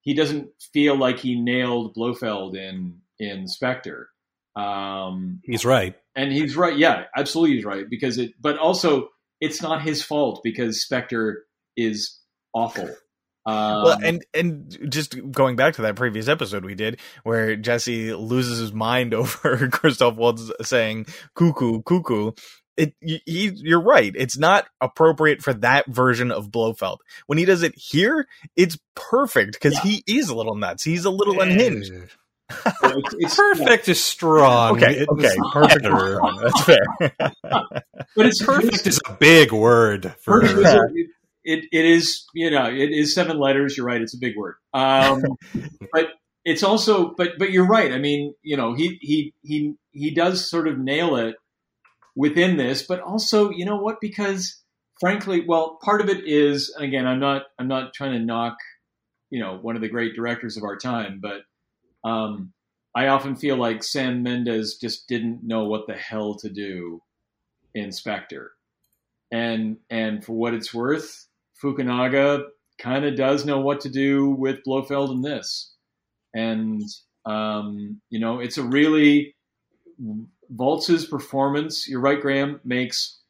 he 0.00 0.14
doesn't 0.14 0.48
feel 0.72 0.96
like 0.96 1.18
he 1.18 1.40
nailed 1.40 1.94
Blofeld 1.94 2.56
in 2.56 3.00
in 3.18 3.46
Spectre. 3.48 4.08
Um, 4.54 5.40
he's 5.44 5.64
right, 5.64 5.94
and 6.14 6.32
he's 6.32 6.56
right. 6.56 6.76
Yeah, 6.76 7.04
absolutely, 7.16 7.56
he's 7.56 7.64
right 7.64 7.88
because 7.88 8.18
it. 8.18 8.32
But 8.40 8.58
also, 8.58 9.08
it's 9.40 9.60
not 9.60 9.82
his 9.82 10.02
fault 10.02 10.40
because 10.42 10.82
Spectre 10.82 11.44
is 11.76 12.18
awful. 12.54 12.88
Um, 13.46 13.84
well, 13.84 13.98
and 14.02 14.26
and 14.34 14.76
just 14.90 15.16
going 15.30 15.56
back 15.56 15.74
to 15.74 15.82
that 15.82 15.96
previous 15.96 16.26
episode 16.28 16.64
we 16.64 16.74
did, 16.74 16.98
where 17.22 17.54
Jesse 17.56 18.12
loses 18.12 18.58
his 18.58 18.72
mind 18.72 19.14
over 19.14 19.68
Christoph 19.68 20.16
Waltz 20.16 20.50
saying 20.62 21.06
"cuckoo, 21.34 21.82
cuckoo." 21.82 22.32
It, 22.76 22.94
he, 23.00 23.52
you're 23.54 23.80
right. 23.80 24.12
It's 24.14 24.36
not 24.36 24.66
appropriate 24.82 25.40
for 25.40 25.54
that 25.54 25.86
version 25.86 26.30
of 26.30 26.50
Blofeld. 26.50 26.98
When 27.26 27.38
he 27.38 27.46
does 27.46 27.62
it 27.62 27.72
here, 27.74 28.28
it's 28.54 28.76
perfect 28.94 29.54
because 29.54 29.72
yeah. 29.76 29.80
he 29.92 30.04
is 30.06 30.28
a 30.28 30.34
little 30.34 30.56
nuts. 30.56 30.84
He's 30.84 31.06
a 31.06 31.10
little 31.10 31.40
unhinged 31.40 31.90
it's, 32.66 33.14
it's, 33.18 33.36
perfect 33.36 33.88
yeah. 33.88 33.92
is 33.92 34.04
strong. 34.04 34.76
Okay, 34.76 34.98
it's 34.98 35.10
okay, 35.10 35.34
perfect 35.52 35.84
is 35.84 35.92
strong. 35.92 36.40
That's 36.42 36.60
fair. 36.62 37.12
but 37.42 38.26
it's 38.26 38.44
perfect 38.44 38.86
is 38.86 39.00
a 39.04 39.12
big 39.14 39.52
word 39.52 40.14
for 40.20 40.44
it, 40.44 41.08
it, 41.46 41.64
it 41.72 41.84
is 41.84 42.24
you 42.34 42.50
know 42.50 42.66
it 42.66 42.90
is 42.90 43.14
seven 43.14 43.38
letters. 43.38 43.76
You're 43.76 43.86
right. 43.86 44.02
It's 44.02 44.14
a 44.14 44.18
big 44.18 44.36
word. 44.36 44.56
Um, 44.74 45.22
but 45.92 46.10
it's 46.44 46.62
also 46.62 47.14
but 47.16 47.38
but 47.38 47.50
you're 47.50 47.66
right. 47.66 47.92
I 47.92 47.98
mean 47.98 48.34
you 48.42 48.56
know 48.56 48.74
he 48.74 48.98
he 49.00 49.34
he 49.42 49.74
he 49.92 50.10
does 50.10 50.48
sort 50.50 50.68
of 50.68 50.78
nail 50.78 51.16
it 51.16 51.36
within 52.14 52.56
this, 52.56 52.82
but 52.82 53.00
also 53.00 53.50
you 53.50 53.64
know 53.64 53.76
what 53.76 54.00
because 54.00 54.60
frankly, 55.00 55.44
well, 55.46 55.78
part 55.82 56.00
of 56.00 56.08
it 56.08 56.26
is 56.26 56.72
and 56.74 56.84
again 56.84 57.06
I'm 57.06 57.20
not 57.20 57.44
I'm 57.58 57.68
not 57.68 57.94
trying 57.94 58.12
to 58.12 58.18
knock 58.18 58.56
you 59.30 59.40
know 59.40 59.58
one 59.60 59.76
of 59.76 59.82
the 59.82 59.88
great 59.88 60.14
directors 60.14 60.56
of 60.56 60.64
our 60.64 60.76
time, 60.76 61.20
but 61.22 61.42
um, 62.08 62.52
I 62.94 63.08
often 63.08 63.36
feel 63.36 63.56
like 63.56 63.82
Sam 63.82 64.22
Mendes 64.22 64.76
just 64.76 65.06
didn't 65.08 65.44
know 65.44 65.64
what 65.64 65.86
the 65.86 65.94
hell 65.94 66.34
to 66.36 66.48
do 66.48 67.02
in 67.74 67.92
Spectre, 67.92 68.52
and 69.30 69.78
and 69.90 70.24
for 70.24 70.32
what 70.32 70.54
it's 70.54 70.72
worth, 70.72 71.25
Fukunaga 71.62 72.44
kind 72.78 73.04
of 73.04 73.16
does 73.16 73.44
know 73.44 73.60
what 73.60 73.80
to 73.80 73.88
do 73.88 74.30
with 74.30 74.62
Blofeld 74.64 75.10
in 75.10 75.22
this, 75.22 75.74
and 76.34 76.82
um, 77.24 78.00
you 78.10 78.20
know 78.20 78.40
it's 78.40 78.58
a 78.58 78.62
really 78.62 79.34
Waltz's 80.48 81.06
performance. 81.06 81.88
You're 81.88 82.00
right, 82.00 82.20
Graham 82.20 82.60
makes 82.64 83.20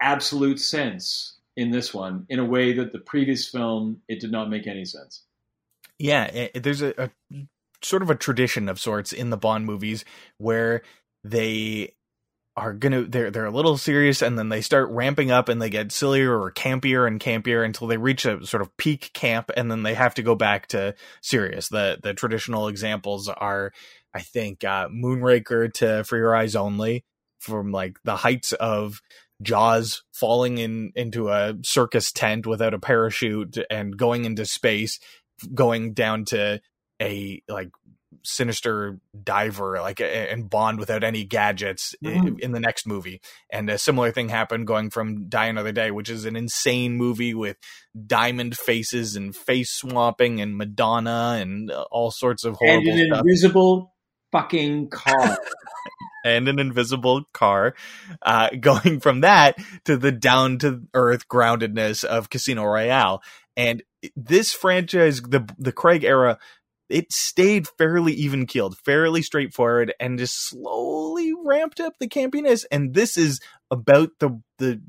absolute 0.00 0.60
sense 0.60 1.38
in 1.56 1.70
this 1.70 1.94
one 1.94 2.26
in 2.28 2.38
a 2.38 2.44
way 2.44 2.74
that 2.74 2.92
the 2.92 2.98
previous 2.98 3.48
film 3.48 4.02
it 4.08 4.20
did 4.20 4.30
not 4.30 4.50
make 4.50 4.66
any 4.66 4.84
sense. 4.84 5.22
Yeah, 5.98 6.48
there's 6.54 6.82
a, 6.82 6.94
a 6.98 7.10
sort 7.82 8.02
of 8.02 8.10
a 8.10 8.14
tradition 8.14 8.68
of 8.68 8.78
sorts 8.78 9.12
in 9.12 9.30
the 9.30 9.36
Bond 9.36 9.64
movies 9.64 10.04
where 10.38 10.82
they 11.24 11.94
are 12.56 12.72
gonna 12.72 13.02
they're 13.02 13.30
they're 13.30 13.44
a 13.44 13.50
little 13.50 13.76
serious 13.76 14.22
and 14.22 14.38
then 14.38 14.48
they 14.48 14.62
start 14.62 14.88
ramping 14.90 15.30
up 15.30 15.48
and 15.48 15.60
they 15.60 15.68
get 15.68 15.92
sillier 15.92 16.40
or 16.40 16.50
campier 16.50 17.06
and 17.06 17.20
campier 17.20 17.64
until 17.64 17.86
they 17.86 17.98
reach 17.98 18.24
a 18.24 18.44
sort 18.46 18.62
of 18.62 18.74
peak 18.78 19.10
camp 19.12 19.50
and 19.56 19.70
then 19.70 19.82
they 19.82 19.92
have 19.94 20.14
to 20.14 20.22
go 20.22 20.34
back 20.34 20.66
to 20.68 20.94
serious. 21.20 21.68
The 21.68 21.98
the 22.02 22.14
traditional 22.14 22.68
examples 22.68 23.28
are 23.28 23.72
I 24.14 24.22
think 24.22 24.64
uh 24.64 24.88
Moonraker 24.88 25.72
to 25.74 26.04
For 26.04 26.16
Your 26.16 26.34
Eyes 26.34 26.56
Only 26.56 27.04
from 27.40 27.72
like 27.72 27.98
the 28.04 28.16
heights 28.16 28.52
of 28.52 29.02
Jaws 29.42 30.02
falling 30.14 30.56
in 30.56 30.92
into 30.96 31.28
a 31.28 31.54
circus 31.62 32.10
tent 32.10 32.46
without 32.46 32.72
a 32.72 32.78
parachute 32.78 33.58
and 33.70 33.96
going 33.98 34.24
into 34.24 34.46
space 34.46 34.98
going 35.54 35.92
down 35.92 36.24
to 36.24 36.60
a 37.02 37.42
like 37.48 37.68
sinister 38.26 38.98
diver 39.22 39.80
like 39.80 40.00
and 40.00 40.50
bond 40.50 40.78
without 40.78 41.04
any 41.04 41.24
gadgets 41.24 41.94
mm-hmm. 42.04 42.26
in, 42.26 42.38
in, 42.40 42.52
the 42.52 42.60
next 42.60 42.86
movie 42.86 43.20
and 43.50 43.70
a 43.70 43.78
similar 43.78 44.10
thing 44.10 44.28
happened 44.28 44.66
going 44.66 44.90
from 44.90 45.28
die 45.28 45.46
another 45.46 45.72
day 45.72 45.90
which 45.90 46.10
is 46.10 46.24
an 46.24 46.36
insane 46.36 46.96
movie 46.96 47.34
with 47.34 47.56
diamond 48.06 48.56
faces 48.56 49.16
and 49.16 49.36
face 49.36 49.70
swapping 49.70 50.40
and 50.40 50.56
madonna 50.56 51.38
and 51.40 51.70
uh, 51.70 51.84
all 51.90 52.10
sorts 52.10 52.44
of 52.44 52.56
horrible 52.56 52.90
and 52.90 53.00
an 53.00 53.06
stuff. 53.06 53.20
invisible 53.20 53.94
fucking 54.32 54.88
car 54.90 55.38
and 56.24 56.48
an 56.48 56.58
invisible 56.58 57.22
car 57.32 57.74
uh, 58.22 58.50
going 58.60 59.00
from 59.00 59.20
that 59.20 59.56
to 59.84 59.96
the 59.96 60.12
down 60.12 60.58
to 60.58 60.82
earth 60.94 61.28
groundedness 61.28 62.04
of 62.04 62.28
casino 62.28 62.64
royale 62.64 63.22
and 63.56 63.82
this 64.14 64.52
franchise 64.52 65.22
the 65.22 65.48
the 65.58 65.72
craig 65.72 66.04
era 66.04 66.38
it 66.88 67.12
stayed 67.12 67.66
fairly 67.78 68.12
even 68.12 68.46
keeled, 68.46 68.78
fairly 68.78 69.22
straightforward, 69.22 69.92
and 69.98 70.18
just 70.18 70.48
slowly 70.48 71.32
ramped 71.44 71.80
up 71.80 71.94
the 71.98 72.08
campiness. 72.08 72.64
And 72.70 72.94
this 72.94 73.16
is 73.16 73.40
about 73.70 74.10
the 74.20 74.40
the 74.58 74.80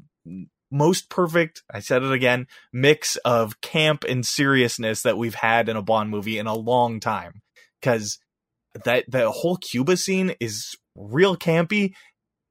most 0.69 1.09
perfect, 1.09 1.63
I 1.73 1.79
said 1.79 2.03
it 2.03 2.11
again, 2.11 2.47
mix 2.73 3.15
of 3.17 3.61
camp 3.61 4.03
and 4.03 4.25
seriousness 4.25 5.01
that 5.03 5.17
we've 5.17 5.35
had 5.35 5.69
in 5.69 5.77
a 5.77 5.81
Bond 5.81 6.09
movie 6.09 6.37
in 6.37 6.47
a 6.47 6.55
long 6.55 6.99
time. 6.99 7.41
Cause 7.81 8.19
that 8.83 9.05
the 9.07 9.31
whole 9.31 9.57
Cuba 9.57 9.97
scene 9.97 10.35
is 10.39 10.75
real 10.95 11.37
campy 11.37 11.93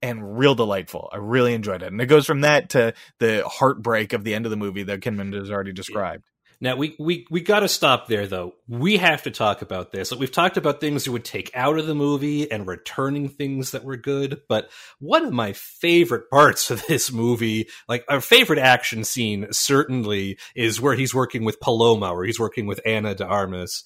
and 0.02 0.38
real 0.38 0.54
delightful. 0.54 1.08
I 1.12 1.16
really 1.18 1.54
enjoyed 1.54 1.82
it. 1.82 1.92
And 1.92 2.00
it 2.00 2.06
goes 2.06 2.26
from 2.26 2.42
that 2.42 2.70
to 2.70 2.94
the 3.18 3.46
heartbreak 3.46 4.12
of 4.12 4.24
the 4.24 4.34
end 4.34 4.46
of 4.46 4.50
the 4.50 4.56
movie 4.56 4.84
that 4.84 5.00
Kinman 5.00 5.34
has 5.34 5.50
already 5.50 5.72
described. 5.72 6.24
Now 6.60 6.76
we 6.76 6.96
we 6.98 7.26
we 7.30 7.42
got 7.42 7.60
to 7.60 7.68
stop 7.68 8.06
there 8.06 8.26
though. 8.26 8.54
We 8.66 8.96
have 8.96 9.24
to 9.24 9.30
talk 9.30 9.60
about 9.60 9.92
this. 9.92 10.10
Like 10.10 10.20
we've 10.20 10.32
talked 10.32 10.56
about 10.56 10.80
things 10.80 11.04
you 11.04 11.12
would 11.12 11.24
take 11.24 11.50
out 11.54 11.78
of 11.78 11.86
the 11.86 11.94
movie 11.94 12.50
and 12.50 12.66
returning 12.66 13.28
things 13.28 13.72
that 13.72 13.84
were 13.84 13.96
good, 13.96 14.40
but 14.48 14.70
one 14.98 15.24
of 15.24 15.32
my 15.32 15.52
favorite 15.52 16.30
parts 16.30 16.70
of 16.70 16.86
this 16.86 17.12
movie, 17.12 17.68
like 17.88 18.04
our 18.08 18.22
favorite 18.22 18.58
action 18.58 19.04
scene 19.04 19.48
certainly 19.50 20.38
is 20.54 20.80
where 20.80 20.94
he's 20.94 21.14
working 21.14 21.44
with 21.44 21.60
Paloma, 21.60 22.14
where 22.14 22.24
he's 22.24 22.40
working 22.40 22.66
with 22.66 22.80
Ana 22.86 23.14
de 23.14 23.26
Armas. 23.26 23.84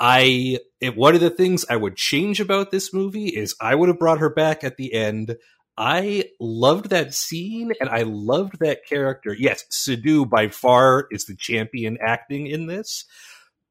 I 0.00 0.60
it, 0.80 0.96
one 0.96 1.14
of 1.14 1.20
the 1.20 1.30
things 1.30 1.66
I 1.68 1.76
would 1.76 1.96
change 1.96 2.40
about 2.40 2.70
this 2.70 2.94
movie 2.94 3.28
is 3.28 3.54
I 3.60 3.74
would 3.74 3.88
have 3.88 3.98
brought 3.98 4.20
her 4.20 4.30
back 4.30 4.64
at 4.64 4.76
the 4.76 4.94
end. 4.94 5.36
I 5.78 6.24
loved 6.40 6.90
that 6.90 7.14
scene 7.14 7.72
and 7.80 7.88
I 7.88 8.02
loved 8.02 8.58
that 8.58 8.84
character. 8.84 9.32
Yes, 9.32 9.64
Seydoux 9.70 10.28
by 10.28 10.48
far 10.48 11.06
is 11.12 11.26
the 11.26 11.36
champion 11.36 11.98
acting 12.04 12.48
in 12.48 12.66
this, 12.66 13.04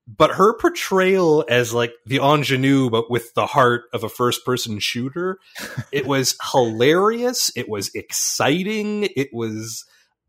but 0.07 0.31
her 0.31 0.57
portrayal 0.57 1.43
as 1.49 1.73
like 1.73 1.91
the 2.05 2.19
ingenue, 2.19 2.89
but 2.89 3.11
with 3.11 3.33
the 3.33 3.45
heart 3.45 3.83
of 3.91 4.05
a 4.05 4.09
first 4.09 4.45
person 4.45 4.79
shooter, 4.79 5.37
it 5.91 6.07
was 6.07 6.37
hilarious. 6.53 7.51
It 7.57 7.67
was 7.67 7.93
exciting. 7.93 9.09
It 9.17 9.33
was, 9.33 9.83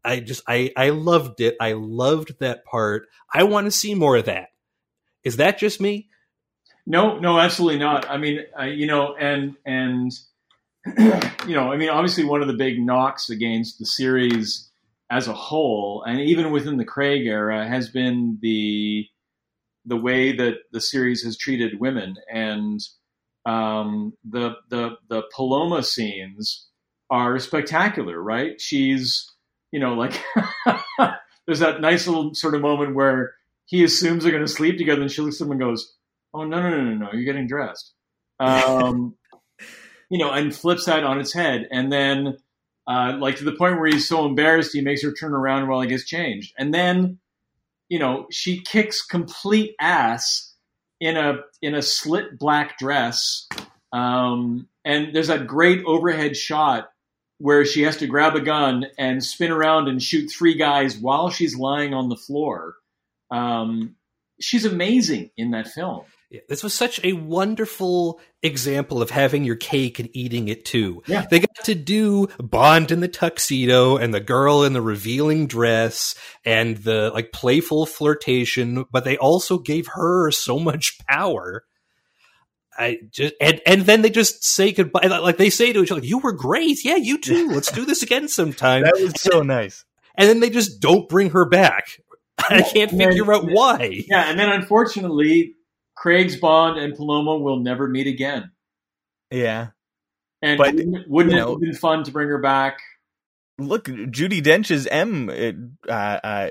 I 0.05 0.19
just, 0.19 0.43
I, 0.49 0.73
I 0.77 0.91
loved 0.91 1.41
it. 1.41 1.57
I 1.61 1.75
loved 1.75 2.41
that 2.41 2.65
part. 2.65 3.07
I 3.33 3.45
want 3.45 3.67
to 3.67 3.71
see 3.71 3.95
more 3.95 4.17
of 4.17 4.25
that. 4.25 4.49
Is 5.23 5.37
that 5.37 5.59
just 5.59 5.81
me? 5.81 6.09
No, 6.87 7.21
no, 7.21 7.39
absolutely 7.39 7.79
not. 7.79 8.11
I 8.11 8.17
mean, 8.17 8.41
uh, 8.59 8.65
you 8.65 8.87
know, 8.87 9.15
and 9.15 9.57
and 9.67 10.11
you 11.47 11.55
know, 11.55 11.73
I 11.73 11.77
mean, 11.77 11.89
obviously, 11.89 12.25
one 12.25 12.43
of 12.43 12.49
the 12.49 12.55
big 12.55 12.81
knocks 12.81 13.31
against 13.31 13.79
the 13.79 13.87
series 13.87 14.71
as 15.11 15.29
a 15.29 15.33
whole, 15.33 16.03
and 16.07 16.21
even 16.21 16.51
within 16.51 16.77
the 16.77 16.85
Craig 16.85 17.27
era, 17.27 17.67
has 17.67 17.89
been 17.89 18.39
the 18.41 19.07
the 19.85 19.97
way 19.97 20.37
that 20.37 20.57
the 20.71 20.81
series 20.81 21.23
has 21.23 21.39
treated 21.39 21.81
women 21.81 22.17
and 22.31 22.81
um, 23.47 24.13
the 24.29 24.57
the 24.69 24.97
the 25.09 25.23
Paloma 25.35 25.83
scenes 25.83 26.69
are 27.11 27.39
spectacular, 27.39 28.23
right? 28.23 28.61
She's 28.61 29.33
you 29.73 29.81
know 29.81 29.95
like 29.95 30.23
there's 31.47 31.61
that 31.61 31.81
nice 31.81 32.07
little 32.07 32.35
sort 32.35 32.55
of 32.55 32.61
moment 32.61 32.95
where 32.95 33.33
he 33.65 33.85
assumes 33.85 34.23
they're 34.23 34.33
going 34.33 34.45
to 34.45 34.53
sleep 34.53 34.77
together, 34.77 35.01
and 35.01 35.11
she 35.11 35.23
looks 35.23 35.41
at 35.41 35.47
him 35.47 35.53
and 35.53 35.61
goes, 35.61 35.95
"Oh 36.35 36.45
no 36.45 36.61
no 36.61 36.71
no 36.71 36.85
no 36.85 36.95
no, 36.95 37.13
you're 37.13 37.25
getting 37.25 37.49
dressed." 37.49 37.95
Um, 38.41 39.17
you 40.11 40.19
know, 40.19 40.31
and 40.31 40.55
flips 40.55 40.87
that 40.87 41.05
on 41.05 41.21
its 41.21 41.33
head, 41.33 41.69
and 41.71 41.93
then. 41.93 42.37
Uh, 42.91 43.19
like 43.19 43.37
to 43.37 43.45
the 43.45 43.53
point 43.53 43.79
where 43.79 43.91
he's 43.91 44.09
so 44.09 44.25
embarrassed, 44.25 44.73
he 44.73 44.81
makes 44.81 45.03
her 45.03 45.13
turn 45.13 45.35
around 45.35 45.69
while 45.69 45.83
he 45.83 45.87
gets 45.87 46.07
changed, 46.07 46.55
and 46.57 46.73
then 46.73 47.19
you 47.89 47.99
know, 47.99 48.27
she 48.31 48.61
kicks 48.61 49.03
complete 49.03 49.75
ass 49.81 50.55
in 51.01 51.17
a 51.17 51.39
in 51.63 51.75
a 51.75 51.83
slit 51.83 52.39
black 52.39 52.79
dress. 52.79 53.47
Um, 53.93 54.69
and 54.85 55.15
there's 55.15 55.29
that 55.29 55.47
great 55.47 55.85
overhead 55.87 56.37
shot 56.37 56.91
where 57.39 57.65
she 57.65 57.83
has 57.83 57.97
to 57.99 58.07
grab 58.07 58.35
a 58.35 58.41
gun 58.41 58.87
and 58.99 59.25
spin 59.25 59.51
around 59.51 59.89
and 59.89 60.03
shoot 60.03 60.29
three 60.29 60.55
guys 60.55 60.99
while 60.99 61.31
she's 61.31 61.57
lying 61.57 61.95
on 61.95 62.09
the 62.09 62.17
floor. 62.17 62.75
Um, 63.31 63.97
she's 64.41 64.65
amazing 64.65 65.31
in 65.37 65.53
that 65.53 65.69
film. 65.69 66.05
Yeah, 66.31 66.41
this 66.47 66.63
was 66.63 66.75
such 66.75 67.03
a 67.05 67.15
wonderful 67.15 68.21
example 68.43 69.01
of 69.01 69.09
having 69.09 69.45
your 69.45 69.57
cake 69.57 69.99
and 69.99 70.11
eating 70.13 70.49
it 70.49 70.67
too. 70.67 71.03
Yeah. 71.07 71.25
They 71.29 71.41
got 71.41 71.65
to 71.65 71.75
do 71.75 72.29
Bond 72.39 72.91
in 72.91 73.01
the 73.01 73.09
tuxedo 73.09 73.97
and 73.97 74.13
the 74.13 74.21
girl 74.21 74.63
in 74.65 74.75
the 74.75 74.83
revealing 74.83 75.47
dress 75.47 76.15
and 76.45 76.77
the 76.77 77.11
like 77.15 77.33
playful 77.33 77.87
flirtation, 77.87 78.85
but 78.93 79.05
they 79.05 79.17
also 79.17 79.57
gave 79.59 79.87
her 79.95 80.31
so 80.31 80.59
much 80.59 80.99
power. 81.09 81.65
I 82.79 82.99
just 83.11 83.35
and 83.41 83.61
and 83.67 83.83
then 83.83 84.03
they 84.03 84.11
just 84.11 84.45
say 84.45 84.73
goodbye. 84.73 85.07
Like 85.07 85.39
they 85.39 85.51
say 85.51 85.73
to 85.73 85.83
each 85.83 85.91
other, 85.91 86.05
"You 86.05 86.19
were 86.19 86.33
great, 86.33 86.85
yeah, 86.85 86.97
you 86.97 87.19
too. 87.19 87.49
Let's 87.53 87.73
do 87.73 87.85
this 87.85 88.03
again 88.03 88.29
sometime." 88.29 88.83
That 88.85 89.01
was 89.01 89.21
so 89.21 89.43
nice. 89.43 89.85
And 90.15 90.29
then 90.29 90.41
they 90.41 90.51
just 90.51 90.81
don't 90.81 91.09
bring 91.09 91.31
her 91.31 91.45
back. 91.49 92.01
I 92.39 92.63
can't 92.63 92.93
And 92.93 93.01
then- 93.01 93.09
figure 93.09 93.33
out 93.33 93.47
why. 93.51 94.05
Yeah, 94.09 94.31
and 94.31 94.39
then 94.39 94.51
unfortunately, 94.51 95.55
Craig's 96.01 96.37
Bond 96.37 96.79
and 96.79 96.95
Paloma 96.95 97.37
will 97.39 97.59
never 97.59 97.89
meet 97.89 98.07
again. 98.07 98.51
Yeah. 99.31 99.69
And 100.43 100.57
But, 100.59 100.75
wouldn't, 100.75 101.09
wouldn't 101.09 101.35
it 101.35 101.39
know- 101.39 101.51
have 101.53 101.61
been 101.61 101.75
fun 101.75 102.05
to 102.05 102.11
bring 102.13 102.29
her 102.29 102.39
back? 102.41 102.79
Look, 103.59 103.87
Judi 103.87 104.41
Dench's 104.41 104.87
M 104.87 105.29
uh, 105.89 105.93
uh, 105.93 106.51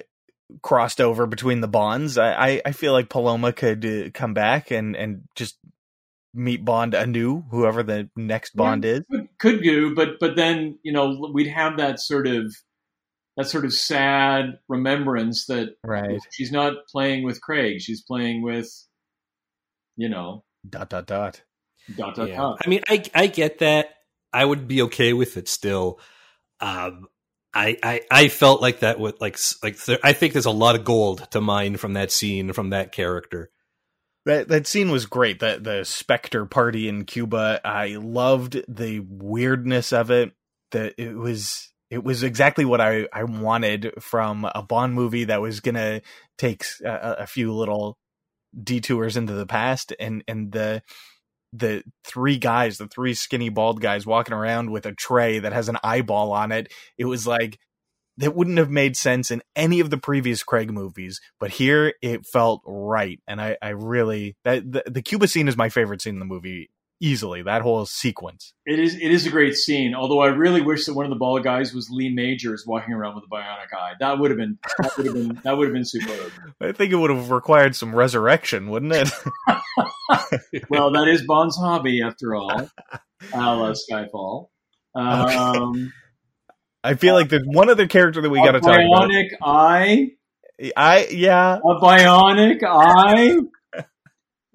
crossed 0.61 0.99
over 0.99 1.25
between 1.25 1.61
the 1.61 1.67
Bonds. 1.69 2.17
I, 2.17 2.33
I, 2.33 2.61
I 2.65 2.71
feel 2.73 2.91
like 2.91 3.07
Paloma 3.09 3.53
could 3.53 3.85
uh, 3.85 4.09
come 4.13 4.33
back 4.33 4.71
and, 4.71 4.93
and 4.97 5.21
just 5.35 5.57
meet 6.33 6.65
Bond 6.65 6.93
anew, 6.93 7.45
whoever 7.49 7.81
the 7.81 8.09
next 8.17 8.57
Bond 8.57 8.83
is. 8.83 9.03
Could, 9.09 9.27
could 9.39 9.63
do, 9.63 9.95
but 9.95 10.19
but 10.19 10.35
then 10.35 10.79
you 10.83 10.91
know 10.91 11.31
we'd 11.33 11.47
have 11.47 11.77
that 11.77 12.01
sort 12.01 12.27
of 12.27 12.53
that 13.37 13.47
sort 13.47 13.63
of 13.63 13.73
sad 13.73 14.59
remembrance 14.67 15.45
that 15.45 15.69
Right. 15.85 16.19
she's 16.33 16.51
not 16.51 16.73
playing 16.91 17.23
with 17.23 17.39
Craig; 17.41 17.79
she's 17.79 18.01
playing 18.03 18.41
with 18.41 18.69
you 19.97 20.07
know 20.09 20.43
Dot, 20.69 20.89
dot, 20.89 21.05
dot. 21.07 21.41
dot 21.95 22.15
dot 22.15 22.27
Yeah. 22.29 22.37
dot. 22.37 22.61
I 22.65 22.69
mean, 22.69 22.81
I 22.87 23.03
I 23.13 23.27
get 23.27 23.59
that. 23.59 23.89
I 24.33 24.43
would 24.45 24.67
be 24.67 24.83
okay 24.83 25.13
with 25.13 25.37
it 25.37 25.47
still. 25.47 25.99
Um, 26.59 27.07
I, 27.53 27.77
I 27.81 28.01
I 28.11 28.27
felt 28.27 28.61
like 28.61 28.79
that 28.79 28.99
would 28.99 29.19
like 29.21 29.37
like 29.63 29.77
there, 29.85 29.99
I 30.03 30.13
think 30.13 30.33
there's 30.33 30.45
a 30.45 30.51
lot 30.51 30.75
of 30.75 30.83
gold 30.83 31.29
to 31.31 31.41
mine 31.41 31.77
from 31.77 31.93
that 31.93 32.11
scene 32.11 32.53
from 32.53 32.71
that 32.71 32.91
character. 32.91 33.49
That 34.25 34.49
that 34.49 34.67
scene 34.67 34.91
was 34.91 35.05
great. 35.05 35.39
The 35.39 35.59
the 35.61 35.83
Spectre 35.85 36.45
party 36.45 36.89
in 36.89 37.05
Cuba. 37.05 37.61
I 37.63 37.95
loved 37.95 38.61
the 38.67 38.99
weirdness 38.99 39.93
of 39.93 40.11
it. 40.11 40.33
That 40.71 40.95
it 40.97 41.15
was 41.15 41.71
it 41.89 42.03
was 42.03 42.23
exactly 42.23 42.65
what 42.65 42.81
I 42.81 43.07
I 43.13 43.23
wanted 43.23 43.93
from 44.01 44.43
a 44.53 44.61
Bond 44.61 44.93
movie 44.93 45.23
that 45.25 45.39
was 45.41 45.61
gonna 45.61 46.01
take 46.37 46.65
a 46.83 47.25
few 47.25 47.53
little 47.53 47.97
detours 48.61 49.17
into 49.17 49.33
the 49.33 49.45
past 49.45 49.93
and 49.99 50.23
and 50.27 50.51
the 50.51 50.81
the 51.53 51.83
three 52.03 52.37
guys, 52.37 52.77
the 52.77 52.87
three 52.87 53.13
skinny 53.13 53.49
bald 53.49 53.81
guys 53.81 54.05
walking 54.05 54.33
around 54.33 54.69
with 54.69 54.85
a 54.85 54.93
tray 54.93 55.39
that 55.39 55.53
has 55.53 55.69
an 55.69 55.77
eyeball 55.83 56.33
on 56.33 56.51
it. 56.51 56.71
It 56.97 57.05
was 57.05 57.25
like 57.25 57.57
that 58.17 58.35
wouldn't 58.35 58.57
have 58.57 58.69
made 58.69 58.97
sense 58.97 59.31
in 59.31 59.41
any 59.55 59.79
of 59.79 59.89
the 59.89 59.97
previous 59.97 60.43
Craig 60.43 60.71
movies, 60.71 61.21
but 61.39 61.51
here 61.51 61.93
it 62.01 62.25
felt 62.25 62.61
right, 62.65 63.19
and 63.27 63.39
I, 63.39 63.57
I 63.61 63.69
really 63.69 64.35
that 64.43 64.69
the, 64.69 64.83
the 64.87 65.01
Cuba 65.01 65.27
scene 65.27 65.47
is 65.47 65.55
my 65.55 65.69
favorite 65.69 66.01
scene 66.01 66.15
in 66.15 66.19
the 66.19 66.25
movie 66.25 66.69
easily. 66.99 67.43
That 67.43 67.61
whole 67.61 67.85
sequence. 67.85 68.53
It 68.65 68.79
is 68.79 68.95
it 68.95 69.11
is 69.11 69.25
a 69.25 69.29
great 69.29 69.55
scene. 69.55 69.93
Although 69.95 70.21
I 70.21 70.27
really 70.27 70.61
wish 70.61 70.85
that 70.85 70.93
one 70.93 71.05
of 71.05 71.09
the 71.09 71.17
ball 71.17 71.39
guys 71.39 71.73
was 71.73 71.89
Lee 71.89 72.13
Majors 72.13 72.65
walking 72.65 72.93
around 72.93 73.15
with 73.15 73.23
a 73.25 73.27
bionic 73.27 73.73
eye. 73.73 73.93
That 73.99 74.19
would 74.19 74.31
have 74.31 74.37
been 74.37 74.57
that 74.79 74.97
would 74.97 75.05
have 75.05 75.15
been 75.15 75.41
that 75.43 75.57
would 75.57 75.67
have 75.67 75.73
been 75.73 75.85
superb. 75.85 76.31
I 76.61 76.71
think 76.71 76.91
it 76.91 76.95
would 76.95 77.09
have 77.09 77.31
required 77.31 77.75
some 77.75 77.95
resurrection, 77.95 78.69
wouldn't 78.69 78.93
it? 78.93 79.09
Well, 80.69 80.91
that 80.91 81.07
is 81.07 81.25
Bond's 81.25 81.57
hobby 81.57 82.01
after 82.01 82.35
all. 82.35 82.69
La 83.33 83.73
Skyfall. 83.73 84.49
Um, 84.95 85.93
I 86.83 86.95
feel 86.95 87.13
like 87.13 87.29
there's 87.29 87.45
one 87.45 87.69
other 87.69 87.87
character 87.87 88.21
that 88.21 88.29
we 88.29 88.39
got 88.39 88.53
to 88.53 88.59
talk 88.59 88.79
about. 88.79 89.09
bionic 89.09 89.27
eye. 89.41 90.11
I 90.75 91.07
yeah, 91.11 91.57
A 91.57 91.79
bionic 91.79 92.63
eye. 92.63 93.37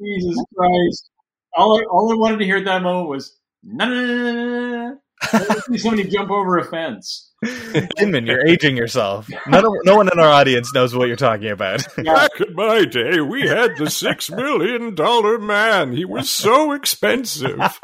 Jesus 0.00 0.44
Christ! 0.56 1.10
All 1.54 1.78
I, 1.78 1.84
all 1.84 2.12
I 2.12 2.16
wanted 2.16 2.38
to 2.38 2.44
hear 2.44 2.56
at 2.58 2.64
that 2.64 2.82
moment 2.82 3.08
was 3.08 3.38
no 3.62 3.84
no 3.86 3.94
no 3.94 4.22
no 4.22 4.32
no. 4.42 4.88
no. 4.88 4.98
I 5.32 5.38
wanted 5.38 5.54
to 5.54 5.62
see 5.62 5.78
somebody 5.78 6.08
jump 6.08 6.30
over 6.30 6.58
a 6.58 6.64
fence. 6.64 7.30
Inman, 8.00 8.26
you're 8.26 8.44
aging 8.46 8.76
yourself. 8.76 9.28
None 9.46 9.64
of, 9.64 9.72
no 9.84 9.96
one 9.96 10.08
in 10.12 10.18
our 10.18 10.28
audience 10.30 10.72
knows 10.74 10.94
what 10.96 11.06
you're 11.08 11.16
talking 11.16 11.50
about. 11.50 11.84
Yeah, 12.02 12.26
in 12.40 12.54
my 12.54 12.84
day, 12.84 13.20
we 13.20 13.46
had 13.46 13.76
the 13.76 13.88
six 13.90 14.30
million 14.30 14.94
dollar 14.96 15.38
man. 15.38 15.92
He 15.92 16.04
was 16.04 16.28
so 16.30 16.72
expensive. 16.72 17.58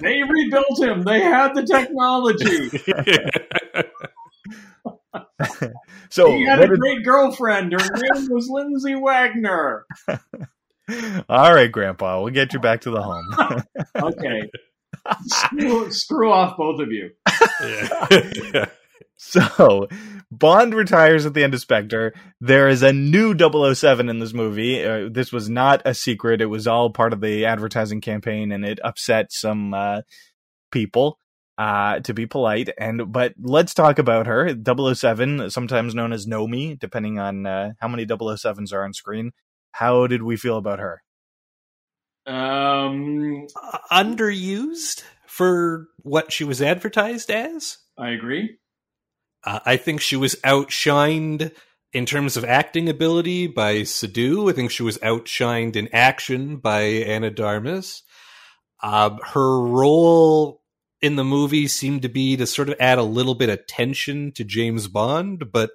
they 0.00 0.22
rebuilt 0.22 0.80
him. 0.82 1.02
They 1.04 1.20
had 1.20 1.54
the 1.54 1.64
technology. 1.64 2.68
so 6.10 6.36
He 6.36 6.44
had 6.44 6.58
what 6.58 6.64
a 6.66 6.70
did- 6.72 6.80
great 6.80 7.04
girlfriend. 7.04 7.72
Her 7.72 7.78
name 7.96 8.28
was 8.30 8.48
Lindsay 8.48 8.94
Wagner. 8.96 9.84
All 11.28 11.54
right, 11.54 11.70
Grandpa, 11.70 12.22
we'll 12.22 12.32
get 12.32 12.52
you 12.52 12.60
back 12.60 12.82
to 12.82 12.90
the 12.90 13.02
home. 13.02 13.62
Okay. 14.02 14.42
screw, 15.26 15.90
screw 15.92 16.32
off 16.32 16.56
both 16.56 16.80
of 16.80 16.90
you. 16.90 17.10
Yeah. 17.60 18.66
So, 19.18 19.88
Bond 20.30 20.74
retires 20.74 21.24
at 21.24 21.32
the 21.32 21.42
end 21.42 21.54
of 21.54 21.60
Spectre. 21.60 22.12
There 22.40 22.68
is 22.68 22.82
a 22.82 22.92
new 22.92 23.34
007 23.36 24.10
in 24.10 24.18
this 24.18 24.34
movie. 24.34 24.84
Uh, 24.84 25.08
this 25.10 25.32
was 25.32 25.48
not 25.48 25.80
a 25.86 25.94
secret. 25.94 26.42
It 26.42 26.46
was 26.46 26.66
all 26.66 26.90
part 26.90 27.14
of 27.14 27.22
the 27.22 27.46
advertising 27.46 28.02
campaign 28.02 28.52
and 28.52 28.64
it 28.64 28.78
upset 28.84 29.32
some 29.32 29.72
uh, 29.72 30.02
people 30.70 31.18
uh, 31.56 32.00
to 32.00 32.12
be 32.12 32.26
polite. 32.26 32.68
And 32.78 33.10
but 33.10 33.32
let's 33.40 33.72
talk 33.72 33.98
about 33.98 34.26
her. 34.26 34.54
007, 34.94 35.48
sometimes 35.50 35.94
known 35.94 36.12
as 36.12 36.26
Nomi, 36.26 36.78
depending 36.78 37.18
on 37.18 37.46
uh, 37.46 37.72
how 37.80 37.88
many 37.88 38.04
007s 38.04 38.72
are 38.74 38.84
on 38.84 38.92
screen. 38.92 39.32
How 39.78 40.06
did 40.06 40.22
we 40.22 40.36
feel 40.36 40.56
about 40.56 40.78
her? 40.78 41.02
Um, 42.26 43.46
Underused 43.92 45.02
for 45.26 45.88
what 46.02 46.32
she 46.32 46.44
was 46.44 46.62
advertised 46.62 47.30
as. 47.30 47.76
I 47.98 48.10
agree. 48.10 48.56
Uh, 49.44 49.60
I 49.66 49.76
think 49.76 50.00
she 50.00 50.16
was 50.16 50.34
outshined 50.36 51.52
in 51.92 52.06
terms 52.06 52.38
of 52.38 52.44
acting 52.44 52.88
ability 52.88 53.48
by 53.48 53.82
Seydoux. 53.82 54.50
I 54.50 54.54
think 54.54 54.70
she 54.70 54.82
was 54.82 54.96
outshined 54.98 55.76
in 55.76 55.88
action 55.92 56.56
by 56.56 56.80
Ana 56.80 57.30
de 57.30 57.44
Armas. 57.44 58.02
Uh, 58.82 59.16
her 59.34 59.60
role 59.60 60.62
in 61.02 61.16
the 61.16 61.24
movie 61.24 61.68
seemed 61.68 62.00
to 62.00 62.08
be 62.08 62.34
to 62.38 62.46
sort 62.46 62.70
of 62.70 62.76
add 62.80 62.96
a 62.96 63.02
little 63.02 63.34
bit 63.34 63.50
of 63.50 63.66
tension 63.66 64.32
to 64.32 64.44
James 64.44 64.88
Bond, 64.88 65.52
but 65.52 65.70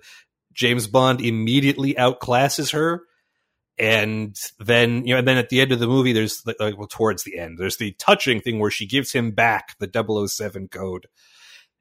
James 0.54 0.88
Bond 0.88 1.22
immediately 1.22 1.93
outclasses 1.93 2.74
her. 2.74 3.04
And 3.78 4.36
then, 4.59 5.05
you 5.05 5.13
know, 5.13 5.19
and 5.19 5.28
then 5.28 5.38
at 5.38 5.49
the 5.49 5.61
end 5.61 5.72
of 5.72 5.80
the 5.80 5.88
movie, 5.88 6.13
there's 6.13 6.43
like, 6.45 6.78
well, 6.78 6.88
towards 6.88 7.24
the 7.24 7.39
end, 7.39 7.57
there's 7.57 7.78
the 7.78 7.93
touching 7.93 8.41
thing 8.41 8.59
where 8.59 8.72
she 8.72 8.86
gives 8.86 9.11
him 9.11 9.32
back 9.32 9.76
the 9.80 10.28
007 10.28 10.67
code. 10.67 11.07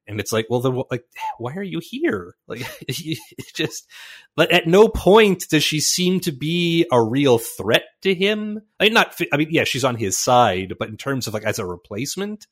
And 0.07 0.19
it's 0.19 0.33
like 0.33 0.47
well 0.51 0.59
then 0.61 0.83
like 0.91 1.05
why 1.39 1.55
are 1.55 1.63
you 1.63 1.79
here? 1.81 2.35
Like 2.49 2.67
it 2.89 3.19
just 3.55 3.87
but 4.35 4.51
at 4.51 4.67
no 4.67 4.89
point 4.89 5.49
does 5.49 5.63
she 5.63 5.79
seem 5.79 6.19
to 6.21 6.33
be 6.33 6.85
a 6.91 7.01
real 7.01 7.39
threat 7.39 7.85
to 8.03 8.13
him. 8.13 8.61
I 8.81 8.85
mean 8.85 8.95
not 8.95 9.17
i 9.33 9.37
mean 9.37 9.49
yeah 9.53 9.63
she's 9.63 9.85
on 9.85 9.95
his 9.95 10.19
side 10.19 10.75
but 10.81 10.89
in 10.89 10.97
terms 10.97 11.29
of 11.29 11.35
like 11.35 11.45
as 11.45 11.61
a 11.61 11.67
replacement 11.67 12.49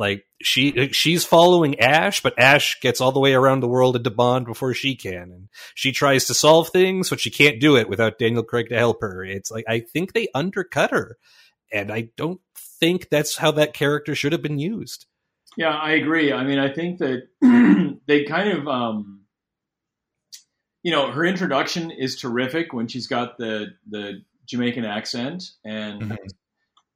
like 0.00 0.24
she 0.42 0.88
she's 0.92 1.24
following 1.24 1.78
ash 1.78 2.22
but 2.22 2.36
ash 2.38 2.80
gets 2.80 3.00
all 3.00 3.12
the 3.12 3.20
way 3.20 3.34
around 3.34 3.60
the 3.60 3.68
world 3.68 3.94
into 3.94 4.10
bond 4.10 4.46
before 4.46 4.74
she 4.74 4.96
can 4.96 5.30
and 5.30 5.48
she 5.76 5.92
tries 5.92 6.24
to 6.24 6.34
solve 6.34 6.70
things 6.70 7.10
but 7.10 7.20
she 7.20 7.30
can't 7.30 7.60
do 7.60 7.76
it 7.76 7.88
without 7.88 8.18
daniel 8.18 8.42
craig 8.42 8.68
to 8.68 8.76
help 8.76 9.00
her 9.02 9.22
it's 9.22 9.50
like 9.50 9.64
i 9.68 9.78
think 9.78 10.12
they 10.12 10.26
undercut 10.34 10.90
her 10.90 11.18
and 11.72 11.92
i 11.92 12.08
don't 12.16 12.40
think 12.56 13.08
that's 13.10 13.36
how 13.36 13.52
that 13.52 13.74
character 13.74 14.14
should 14.14 14.32
have 14.32 14.42
been 14.42 14.58
used 14.58 15.06
Yeah, 15.56 15.74
I 15.74 15.92
agree. 15.92 16.32
I 16.32 16.44
mean, 16.44 16.60
I 16.60 16.72
think 16.72 16.98
that 16.98 17.26
they 18.06 18.24
kind 18.24 18.50
of, 18.50 18.68
um, 18.68 19.22
you 20.84 20.92
know, 20.92 21.10
her 21.10 21.24
introduction 21.24 21.90
is 21.90 22.16
terrific 22.16 22.72
when 22.72 22.86
she's 22.86 23.08
got 23.08 23.36
the 23.36 23.74
the 23.88 24.22
Jamaican 24.46 24.84
accent, 24.84 25.42
and 25.64 26.02
Mhm. 26.02 26.16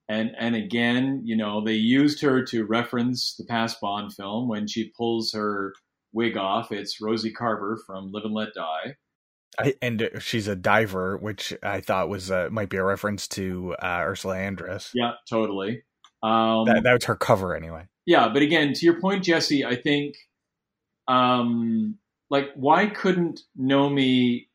And 0.09 0.33
and 0.39 0.55
again, 0.55 1.23
you 1.25 1.37
know, 1.37 1.65
they 1.65 1.75
used 1.75 2.21
her 2.23 2.45
to 2.47 2.65
reference 2.67 3.37
the 3.37 3.45
past 3.45 3.81
Bond 3.81 4.13
film 4.13 4.49
when 4.49 4.67
she 4.67 4.93
pulls 4.97 5.33
her 5.33 5.73
wig 6.13 6.37
off. 6.37 6.71
It's 6.73 7.01
Rosie 7.01 7.33
Carver 7.33 7.79
from 7.87 8.13
Live 8.13 8.25
and 8.25 8.35
Let 8.35 8.55
Die. 8.55 8.97
I, 9.59 9.75
and 9.81 10.11
she's 10.19 10.49
a 10.49 10.57
diver, 10.57 11.17
which 11.17 11.55
I 11.63 11.81
thought 11.81 12.09
was 12.09 12.31
uh, 12.31 12.49
might 12.51 12.71
be 12.71 12.77
a 12.77 12.85
reference 12.85 13.29
to 13.29 13.75
uh, 13.81 14.01
Ursula 14.03 14.35
Andress. 14.37 14.91
Yeah, 14.95 15.13
totally. 15.31 15.85
Um, 16.23 16.65
That, 16.67 16.83
that 16.83 16.93
was 16.93 17.05
her 17.05 17.15
cover 17.17 17.55
anyway. 17.55 17.87
yeah, 18.05 18.29
but 18.29 18.43
again, 18.43 18.73
to 18.73 18.85
your 18.85 19.01
point, 19.01 19.25
Jesse, 19.25 19.65
I 19.65 19.77
think, 19.77 20.17
um, 21.07 21.99
like, 22.31 22.51
why 22.57 22.87
couldn't 22.87 23.43
Nomi? 23.59 24.49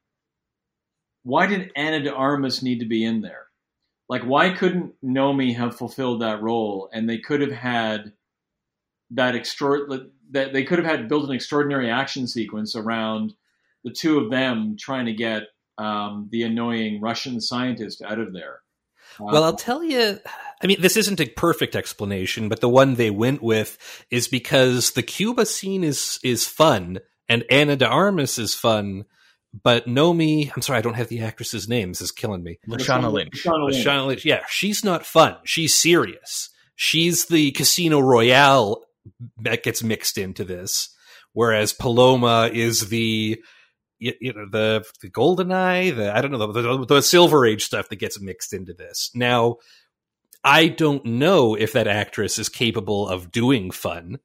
Why 1.23 1.45
did 1.47 1.71
Ana 1.75 2.01
de 2.01 2.13
Armas 2.13 2.61
need 2.61 2.79
to 2.79 2.85
be 2.85 3.05
in 3.05 3.21
there? 3.21 3.48
Like, 4.09 4.23
why 4.23 4.49
couldn't 4.49 4.95
Nomi 5.05 5.55
have 5.55 5.77
fulfilled 5.77 6.21
that 6.21 6.41
role? 6.41 6.89
And 6.91 7.07
they 7.07 7.19
could 7.19 7.41
have 7.41 7.51
had 7.51 8.13
that 9.11 9.35
extra 9.35 9.79
that 10.31 10.53
they 10.53 10.63
could 10.63 10.79
have 10.79 10.87
had 10.87 11.07
built 11.07 11.27
an 11.29 11.35
extraordinary 11.35 11.89
action 11.89 12.27
sequence 12.27 12.75
around 12.75 13.33
the 13.83 13.91
two 13.91 14.19
of 14.19 14.29
them 14.29 14.75
trying 14.77 15.05
to 15.05 15.13
get 15.13 15.43
um, 15.77 16.27
the 16.31 16.43
annoying 16.43 17.01
Russian 17.01 17.39
scientist 17.39 18.01
out 18.01 18.19
of 18.19 18.33
there. 18.33 18.59
Uh, 19.19 19.25
Well, 19.31 19.43
I'll 19.43 19.55
tell 19.55 19.83
you. 19.83 20.19
I 20.61 20.67
mean, 20.67 20.81
this 20.81 20.97
isn't 20.97 21.21
a 21.21 21.29
perfect 21.29 21.75
explanation, 21.75 22.49
but 22.49 22.59
the 22.59 22.69
one 22.69 22.95
they 22.95 23.09
went 23.09 23.41
with 23.41 23.77
is 24.11 24.27
because 24.27 24.91
the 24.91 25.03
Cuba 25.03 25.45
scene 25.45 25.83
is 25.83 26.19
is 26.23 26.45
fun, 26.47 26.99
and 27.27 27.45
Ana 27.49 27.75
de 27.75 27.87
Armas 27.87 28.37
is 28.37 28.53
fun, 28.55 29.05
but 29.53 29.87
Nomi. 29.87 30.51
I'm 30.55 30.61
sorry, 30.61 30.79
I 30.79 30.81
don't 30.81 30.95
have 30.95 31.09
the 31.09 31.21
actress's 31.21 31.67
name. 31.67 31.89
This 31.89 32.01
is 32.01 32.11
killing 32.11 32.43
me. 32.43 32.59
Lashana 32.67 33.11
Lynch. 33.11 33.43
Lashana 33.43 33.65
Lynch. 33.65 33.85
Lashana 33.85 34.07
Lynch. 34.07 34.25
Yeah, 34.25 34.43
she's 34.49 34.83
not 34.83 35.05
fun. 35.05 35.37
She's 35.43 35.73
serious. 35.73 36.49
She's 36.75 37.25
the 37.25 37.51
Casino 37.51 37.99
Royale 37.99 38.83
that 39.41 39.63
gets 39.63 39.83
mixed 39.83 40.17
into 40.17 40.43
this, 40.43 40.95
whereas 41.33 41.73
Paloma 41.73 42.49
is 42.53 42.89
the 42.89 43.41
you, 43.99 44.13
you 44.19 44.33
know 44.33 44.47
the 44.49 44.83
the 45.01 45.09
golden 45.09 45.51
eye 45.51 45.91
the 45.91 46.15
i 46.15 46.21
don't 46.21 46.31
know 46.31 46.51
the, 46.51 46.61
the, 46.61 46.85
the 46.85 47.01
silver 47.01 47.45
age 47.45 47.65
stuff 47.65 47.89
that 47.89 47.97
gets 47.97 48.19
mixed 48.19 48.53
into 48.53 48.73
this 48.73 49.11
now 49.13 49.57
i 50.43 50.67
don't 50.67 51.05
know 51.05 51.53
if 51.55 51.73
that 51.73 51.87
actress 51.87 52.39
is 52.39 52.49
capable 52.49 53.07
of 53.07 53.31
doing 53.31 53.71
fun 53.71 54.17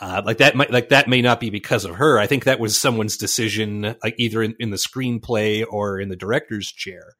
uh, 0.00 0.22
like 0.24 0.38
that 0.38 0.56
might 0.56 0.70
like 0.70 0.88
that 0.88 1.08
may 1.08 1.22
not 1.22 1.40
be 1.40 1.50
because 1.50 1.84
of 1.84 1.96
her. 1.96 2.18
I 2.18 2.26
think 2.26 2.44
that 2.44 2.58
was 2.58 2.76
someone's 2.76 3.16
decision 3.16 3.94
like 4.02 4.14
either 4.18 4.42
in, 4.42 4.56
in 4.58 4.70
the 4.70 4.76
screenplay 4.76 5.64
or 5.68 6.00
in 6.00 6.08
the 6.08 6.16
director's 6.16 6.70
chair. 6.70 7.14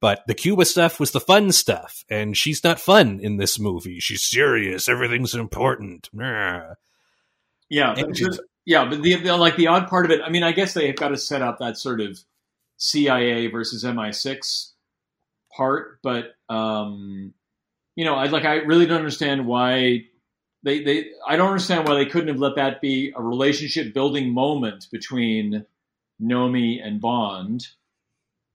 But 0.00 0.22
the 0.26 0.34
cuba 0.34 0.64
stuff 0.64 0.98
was 0.98 1.12
the 1.12 1.20
fun 1.20 1.52
stuff 1.52 2.04
and 2.10 2.36
she's 2.36 2.64
not 2.64 2.80
fun 2.80 3.20
in 3.20 3.36
this 3.36 3.58
movie. 3.58 4.00
She's 4.00 4.22
serious. 4.22 4.88
Everything's 4.88 5.34
important. 5.34 6.10
Yeah, 7.68 7.94
but 7.94 8.18
yeah, 8.66 8.84
but 8.84 9.02
the, 9.02 9.14
the 9.16 9.36
like 9.36 9.56
the 9.56 9.68
odd 9.68 9.88
part 9.88 10.04
of 10.04 10.10
it. 10.10 10.20
I 10.22 10.28
mean, 10.28 10.42
I 10.42 10.52
guess 10.52 10.74
they've 10.74 10.94
got 10.94 11.08
to 11.08 11.16
set 11.16 11.40
up 11.40 11.58
that 11.58 11.78
sort 11.78 12.00
of 12.00 12.18
CIA 12.76 13.46
versus 13.46 13.84
MI6 13.84 14.72
part, 15.56 15.98
but 16.02 16.34
um, 16.48 17.32
you 17.96 18.04
know, 18.04 18.14
I 18.14 18.26
like 18.26 18.44
I 18.44 18.56
really 18.56 18.86
don't 18.86 18.98
understand 18.98 19.46
why 19.46 20.04
they 20.62 20.82
they 20.82 21.10
I 21.26 21.36
don't 21.36 21.48
understand 21.48 21.88
why 21.88 21.94
they 21.94 22.06
couldn't 22.06 22.28
have 22.28 22.38
let 22.38 22.56
that 22.56 22.80
be 22.80 23.12
a 23.16 23.22
relationship 23.22 23.92
building 23.92 24.32
moment 24.32 24.88
between 24.90 25.66
Nomi 26.20 26.84
and 26.84 27.00
Bond. 27.00 27.66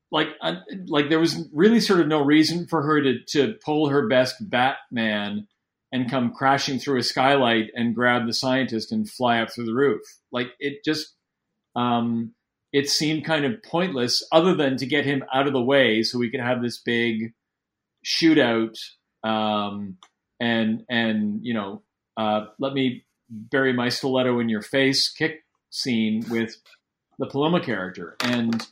Like, 0.09 0.29
I, 0.41 0.59
like 0.85 1.09
there 1.09 1.19
was 1.19 1.49
really 1.51 1.81
sort 1.81 1.99
of 1.99 2.07
no 2.07 2.21
reason 2.21 2.65
for 2.67 2.81
her 2.81 3.01
to 3.01 3.19
to 3.31 3.55
pull 3.63 3.89
her 3.89 4.07
best 4.07 4.35
Batman 4.49 5.47
and 5.91 6.09
come 6.09 6.33
crashing 6.33 6.79
through 6.79 6.99
a 6.99 7.03
skylight 7.03 7.71
and 7.73 7.95
grab 7.95 8.25
the 8.25 8.33
scientist 8.33 8.91
and 8.91 9.09
fly 9.09 9.39
up 9.39 9.51
through 9.51 9.65
the 9.65 9.73
roof. 9.73 10.01
Like 10.31 10.47
it 10.59 10.83
just, 10.83 11.13
um, 11.75 12.33
it 12.73 12.89
seemed 12.89 13.25
kind 13.25 13.45
of 13.45 13.63
pointless, 13.63 14.21
other 14.31 14.53
than 14.53 14.75
to 14.77 14.85
get 14.85 15.05
him 15.05 15.23
out 15.33 15.47
of 15.47 15.53
the 15.53 15.61
way 15.61 16.03
so 16.03 16.19
we 16.19 16.29
could 16.29 16.41
have 16.41 16.61
this 16.61 16.77
big 16.77 17.33
shootout 18.05 18.77
um, 19.23 19.97
and 20.39 20.83
and 20.89 21.39
you 21.43 21.53
know 21.53 21.81
uh, 22.17 22.47
let 22.59 22.73
me 22.73 23.05
bury 23.29 23.73
my 23.73 23.89
stiletto 23.89 24.39
in 24.39 24.49
your 24.49 24.61
face 24.61 25.09
kick 25.09 25.43
scene 25.69 26.25
with 26.29 26.55
the 27.19 27.27
Paloma 27.27 27.61
character. 27.61 28.15
And 28.21 28.65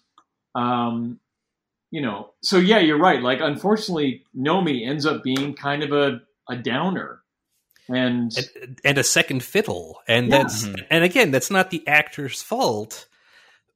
um, 0.56 1.20
you 1.92 2.02
know 2.02 2.32
so 2.42 2.58
yeah 2.58 2.80
you're 2.80 3.00
right. 3.00 3.22
Like 3.22 3.40
unfortunately 3.42 4.24
Nomi 4.38 4.88
ends 4.88 5.06
up 5.06 5.24
being 5.24 5.54
kind 5.54 5.84
of 5.84 5.92
a 5.92 6.22
a 6.50 6.56
downer. 6.56 7.22
And 7.88 8.32
and, 8.36 8.82
and 8.84 8.98
a 8.98 9.04
second 9.04 9.44
fiddle. 9.44 10.00
And 10.08 10.30
Yeah. 10.30 10.40
that's 10.40 10.68
and 10.90 11.04
again 11.04 11.32
that's 11.32 11.52
not 11.52 11.70
the 11.70 11.88
actor's 11.88 12.42
fault 12.42 13.08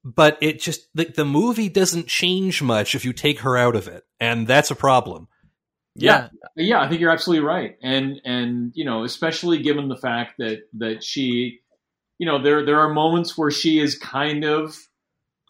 but 0.04 0.38
it 0.40 0.62
just 0.62 0.88
the, 0.96 1.06
the 1.06 1.26
movie 1.26 1.68
doesn't 1.68 2.08
change 2.08 2.62
much 2.62 2.96
if 2.96 3.04
you 3.04 3.12
take 3.12 3.42
her 3.42 3.58
out 3.58 3.76
of 3.76 3.88
it. 3.88 4.06
And 4.20 4.48
that's 4.48 4.72
a 4.72 4.76
problem 4.76 5.28
Yeah. 6.04 6.30
yeah. 6.56 6.82
I 6.82 6.88
think 6.88 7.02
you're 7.02 7.12
absolutely 7.12 7.46
right. 7.46 7.78
And 7.82 8.22
and 8.26 8.72
you 8.76 8.86
know 8.86 9.04
especially 9.04 9.62
given 9.62 9.88
the 9.88 9.98
fact 9.98 10.36
that 10.40 10.62
that 10.74 11.04
she 11.04 11.60
you 12.18 12.26
know 12.26 12.42
there 12.42 12.66
there 12.66 12.80
are 12.80 12.94
moments 12.94 13.38
where 13.38 13.52
she 13.52 13.80
is 13.80 13.98
kind 13.98 14.44
of 14.44 14.78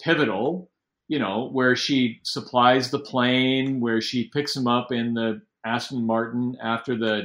pivotal 0.02 0.70
you 1.10 1.20
know 1.20 1.50
where 1.52 1.76
she 1.76 2.20
supplies 2.24 2.92
the 2.92 3.00
plane 3.00 3.82
where 3.82 4.00
she 4.00 4.30
picks 4.30 4.56
him 4.56 4.68
up 4.68 4.92
in 4.92 5.14
the 5.14 5.42
aston 5.66 6.06
martin 6.06 6.56
after 6.64 6.98
the 6.98 7.24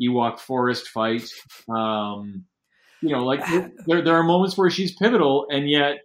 ewok 0.00 0.38
forest 0.38 0.88
fight. 0.88 1.28
Um 1.68 2.44
you 3.02 3.10
know 3.10 3.24
like 3.24 3.44
there, 3.86 4.02
there 4.02 4.14
are 4.14 4.22
moments 4.22 4.56
where 4.56 4.70
she's 4.70 4.94
pivotal 4.94 5.46
and 5.50 5.68
yet 5.68 5.98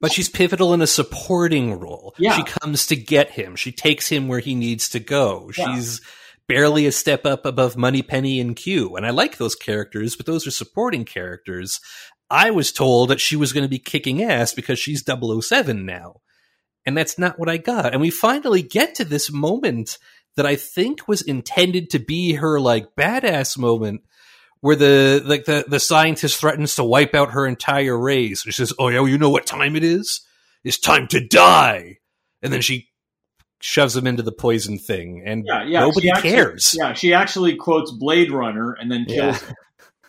but 0.00 0.12
she's 0.12 0.28
pivotal 0.28 0.72
in 0.74 0.80
a 0.82 0.86
supporting 0.86 1.78
role 1.78 2.14
Yeah. 2.18 2.36
she 2.36 2.42
comes 2.44 2.86
to 2.88 2.96
get 2.96 3.30
him 3.30 3.56
she 3.56 3.72
takes 3.72 4.08
him 4.08 4.28
where 4.28 4.40
he 4.40 4.54
needs 4.54 4.88
to 4.90 5.00
go 5.00 5.50
Yeah. 5.56 5.74
she's 5.74 6.00
barely 6.48 6.84
a 6.86 6.90
step 6.90 7.24
up 7.26 7.46
above 7.46 7.76
Moneypenny 7.76 8.40
and 8.40 8.56
Q. 8.56 8.96
And 8.96 9.06
I 9.06 9.10
like 9.10 9.36
those 9.36 9.54
characters, 9.54 10.16
but 10.16 10.26
those 10.26 10.48
are 10.48 10.50
supporting 10.50 11.04
characters. 11.04 11.78
I 12.28 12.50
was 12.50 12.72
told 12.72 13.10
that 13.10 13.20
she 13.20 13.36
was 13.36 13.52
going 13.52 13.62
to 13.62 13.68
be 13.68 13.78
kicking 13.78 14.20
ass 14.24 14.52
because 14.52 14.76
she's 14.76 15.04
007 15.04 15.86
now. 15.86 16.22
And 16.84 16.98
that's 16.98 17.20
not 17.20 17.38
what 17.38 17.48
I 17.48 17.56
got. 17.56 17.92
And 17.92 18.00
we 18.00 18.10
finally 18.10 18.62
get 18.62 18.96
to 18.96 19.04
this 19.04 19.30
moment 19.30 19.96
that 20.34 20.44
I 20.44 20.56
think 20.56 21.06
was 21.06 21.22
intended 21.22 21.88
to 21.90 22.00
be 22.00 22.32
her 22.32 22.58
like 22.58 22.96
badass 22.98 23.56
moment 23.56 24.00
where 24.60 24.76
the 24.76 25.22
like 25.24 25.44
the, 25.44 25.64
the 25.68 25.80
scientist 25.80 26.38
threatens 26.38 26.74
to 26.76 26.84
wipe 26.84 27.14
out 27.14 27.32
her 27.32 27.46
entire 27.46 27.98
race. 27.98 28.42
She 28.42 28.52
says, 28.52 28.72
Oh 28.78 28.88
yeah, 28.88 29.00
well, 29.00 29.08
you 29.08 29.18
know 29.18 29.30
what 29.30 29.46
time 29.46 29.76
it 29.76 29.84
is? 29.84 30.20
It's 30.64 30.78
time 30.78 31.06
to 31.08 31.26
die. 31.26 31.98
And 32.42 32.52
then 32.52 32.60
she 32.60 32.88
shoves 33.60 33.94
him 33.96 34.06
into 34.06 34.22
the 34.22 34.32
poison 34.32 34.78
thing 34.78 35.22
and 35.26 35.44
Yeah, 35.46 35.64
yeah. 35.64 35.80
nobody 35.80 36.10
actually- 36.10 36.30
cares. 36.30 36.74
Yeah, 36.78 36.92
she 36.94 37.12
actually 37.14 37.56
quotes 37.56 37.90
Blade 37.92 38.30
Runner 38.30 38.72
and 38.72 38.90
then 38.90 39.04
kills 39.04 39.42
Yeah. 39.42 39.52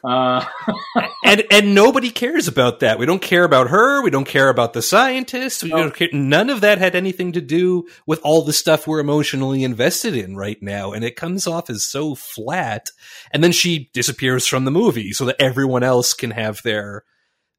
Uh, 0.04 0.44
and 1.26 1.44
and 1.52 1.76
nobody 1.76 2.10
cares 2.10 2.48
about 2.48 2.80
that. 2.80 2.98
We 3.00 3.06
don't 3.06 3.22
care 3.22 3.44
about 3.44 3.70
her. 3.70 4.02
We 4.04 4.10
don't 4.10 4.28
care 4.28 4.50
about 4.50 4.74
the 4.74 4.82
scientists. 4.82 5.62
We 5.64 5.70
No. 5.70 5.78
don't 5.78 5.96
care. 5.96 6.10
None 6.12 6.50
of 6.50 6.62
that 6.62 6.78
had 6.80 6.96
anything 6.96 7.34
to 7.34 7.42
do 7.42 7.88
with 8.08 8.20
all 8.24 8.42
the 8.44 8.54
stuff 8.54 8.88
we're 8.88 9.00
emotionally 9.00 9.64
invested 9.64 10.16
in 10.16 10.36
right 10.36 10.62
now. 10.62 10.92
And 10.92 11.04
it 11.04 11.16
comes 11.16 11.46
off 11.48 11.70
as 11.70 11.84
so 11.84 12.16
flat. 12.16 12.90
And 13.32 13.44
then 13.44 13.52
she 13.52 13.90
disappears 13.94 14.48
from 14.48 14.66
the 14.66 14.72
movie 14.72 15.14
so 15.14 15.26
that 15.26 15.40
everyone 15.40 15.84
else 15.84 16.14
can 16.14 16.32
have 16.32 16.62
their 16.64 17.04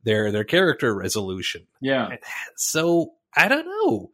their 0.04 0.32
their 0.32 0.44
character 0.44 0.94
resolution. 0.94 1.66
yeah. 1.80 2.08
So 2.56 3.12
I 3.36 3.48
don't 3.48 3.66
know. 3.66 4.10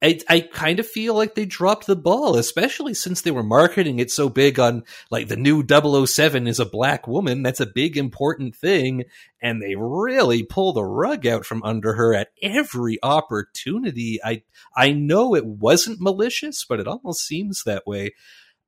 I, 0.00 0.20
I 0.28 0.40
kind 0.40 0.78
of 0.78 0.86
feel 0.86 1.14
like 1.14 1.34
they 1.34 1.44
dropped 1.44 1.86
the 1.86 1.96
ball, 1.96 2.36
especially 2.36 2.94
since 2.94 3.20
they 3.20 3.32
were 3.32 3.42
marketing 3.42 3.98
it 3.98 4.12
so 4.12 4.28
big 4.28 4.60
on 4.60 4.84
like 5.10 5.26
the 5.26 5.36
new 5.36 5.64
007 5.66 6.46
is 6.46 6.60
a 6.60 6.64
black 6.64 7.08
woman. 7.08 7.42
That's 7.42 7.58
a 7.58 7.66
big 7.66 7.96
important 7.96 8.54
thing. 8.54 9.04
And 9.42 9.60
they 9.60 9.74
really 9.76 10.44
pull 10.44 10.72
the 10.72 10.84
rug 10.84 11.26
out 11.26 11.44
from 11.44 11.64
under 11.64 11.94
her 11.94 12.14
at 12.14 12.28
every 12.40 12.98
opportunity. 13.02 14.20
I, 14.24 14.42
I 14.76 14.92
know 14.92 15.34
it 15.34 15.44
wasn't 15.44 16.00
malicious, 16.00 16.64
but 16.68 16.78
it 16.78 16.86
almost 16.86 17.26
seems 17.26 17.64
that 17.64 17.84
way. 17.84 18.12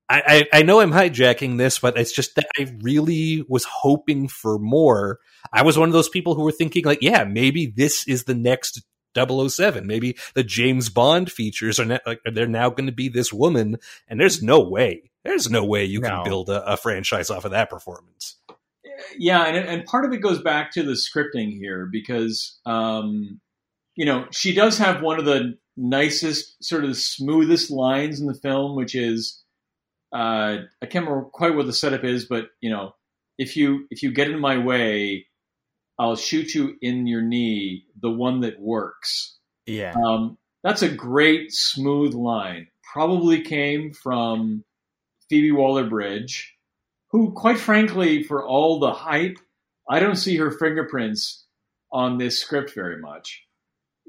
I, 0.08 0.46
I, 0.52 0.58
I 0.58 0.62
know 0.62 0.80
I'm 0.80 0.90
hijacking 0.90 1.58
this, 1.58 1.78
but 1.78 1.96
it's 1.96 2.12
just 2.12 2.34
that 2.34 2.48
I 2.58 2.74
really 2.82 3.44
was 3.48 3.64
hoping 3.64 4.26
for 4.26 4.58
more. 4.58 5.20
I 5.52 5.62
was 5.62 5.78
one 5.78 5.88
of 5.88 5.92
those 5.92 6.08
people 6.08 6.34
who 6.34 6.42
were 6.42 6.50
thinking 6.50 6.84
like, 6.84 7.02
yeah, 7.02 7.22
maybe 7.22 7.66
this 7.66 8.08
is 8.08 8.24
the 8.24 8.34
next 8.34 8.82
007. 9.14 9.86
Maybe 9.86 10.16
the 10.34 10.44
James 10.44 10.88
Bond 10.88 11.30
features 11.30 11.78
are 11.80 11.84
ne- 11.84 11.98
like 12.06 12.20
they're 12.24 12.46
now 12.46 12.70
going 12.70 12.86
to 12.86 12.92
be 12.92 13.08
this 13.08 13.32
woman, 13.32 13.76
and 14.08 14.20
there's 14.20 14.42
no 14.42 14.60
way, 14.60 15.10
there's 15.24 15.50
no 15.50 15.64
way 15.64 15.84
you 15.84 16.00
No. 16.00 16.08
can 16.08 16.24
build 16.24 16.48
a, 16.50 16.72
a 16.72 16.76
franchise 16.76 17.30
off 17.30 17.44
of 17.44 17.50
that 17.52 17.70
performance. 17.70 18.36
yeah 19.18 19.44
and, 19.46 19.56
and 19.56 19.84
part 19.86 20.04
of 20.04 20.12
it 20.12 20.18
goes 20.18 20.42
back 20.42 20.72
to 20.72 20.82
the 20.82 20.92
scripting 20.92 21.52
here 21.56 21.88
because 21.90 22.58
um, 22.66 23.40
you 23.96 24.04
know 24.04 24.26
she 24.30 24.52
does 24.54 24.76
have 24.78 25.02
one 25.02 25.18
of 25.18 25.24
the 25.24 25.56
nicest 25.76 26.62
sort 26.62 26.84
of 26.84 26.96
smoothest 26.96 27.70
lines 27.70 28.20
in 28.20 28.26
the 28.26 28.34
film 28.34 28.76
which 28.76 28.94
is 28.94 29.42
uh, 30.12 30.58
i 30.82 30.86
can't 30.86 31.06
remember 31.06 31.22
quite 31.30 31.54
what 31.54 31.64
the 31.66 31.72
setup 31.72 32.04
is 32.04 32.26
but 32.26 32.48
you 32.60 32.68
know 32.68 32.94
if 33.38 33.56
you 33.56 33.86
if 33.90 34.02
you 34.02 34.12
get 34.12 34.30
in 34.30 34.38
my 34.38 34.58
way 34.58 35.26
i'll 36.00 36.16
shoot 36.16 36.54
you 36.54 36.74
in 36.80 37.06
your 37.06 37.22
knee 37.22 37.84
the 38.00 38.10
one 38.10 38.40
that 38.40 38.58
works 38.58 39.36
Yeah. 39.66 39.94
um, 40.04 40.36
that's 40.62 40.82
a 40.82 40.88
great 40.90 41.52
smooth 41.52 42.12
line. 42.12 42.66
Probably 42.92 43.40
came 43.42 43.92
from 43.92 44.64
Phoebe 45.28 45.52
Waller-Bridge, 45.52 46.54
who, 47.12 47.32
quite 47.32 47.58
frankly, 47.58 48.22
for 48.22 48.46
all 48.46 48.78
the 48.78 48.92
hype, 48.92 49.38
I 49.88 50.00
don't 50.00 50.16
see 50.16 50.36
her 50.36 50.50
fingerprints 50.50 51.46
on 51.90 52.18
this 52.18 52.38
script 52.38 52.74
very 52.74 52.98
much. 53.00 53.44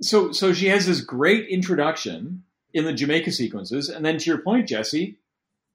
So, 0.01 0.31
so 0.33 0.51
she 0.51 0.67
has 0.67 0.85
this 0.87 1.01
great 1.01 1.47
introduction 1.47 2.43
in 2.73 2.85
the 2.85 2.93
Jamaica 2.93 3.31
sequences, 3.31 3.87
and 3.87 4.03
then 4.05 4.17
to 4.17 4.29
your 4.29 4.41
point, 4.41 4.67
Jesse, 4.67 5.19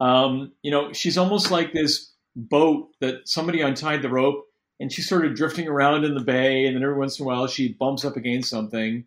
um, 0.00 0.52
you 0.62 0.70
know, 0.70 0.92
she's 0.92 1.16
almost 1.16 1.50
like 1.50 1.72
this 1.72 2.12
boat 2.34 2.88
that 3.00 3.26
somebody 3.28 3.60
untied 3.62 4.02
the 4.02 4.10
rope, 4.10 4.45
and 4.78 4.92
she's 4.92 5.08
sort 5.08 5.24
of 5.24 5.34
drifting 5.34 5.68
around 5.68 6.04
in 6.04 6.14
the 6.14 6.20
bay, 6.20 6.66
and 6.66 6.76
then 6.76 6.82
every 6.82 6.98
once 6.98 7.18
in 7.18 7.24
a 7.24 7.26
while 7.26 7.46
she 7.46 7.72
bumps 7.72 8.04
up 8.04 8.16
against 8.16 8.50
something 8.50 9.04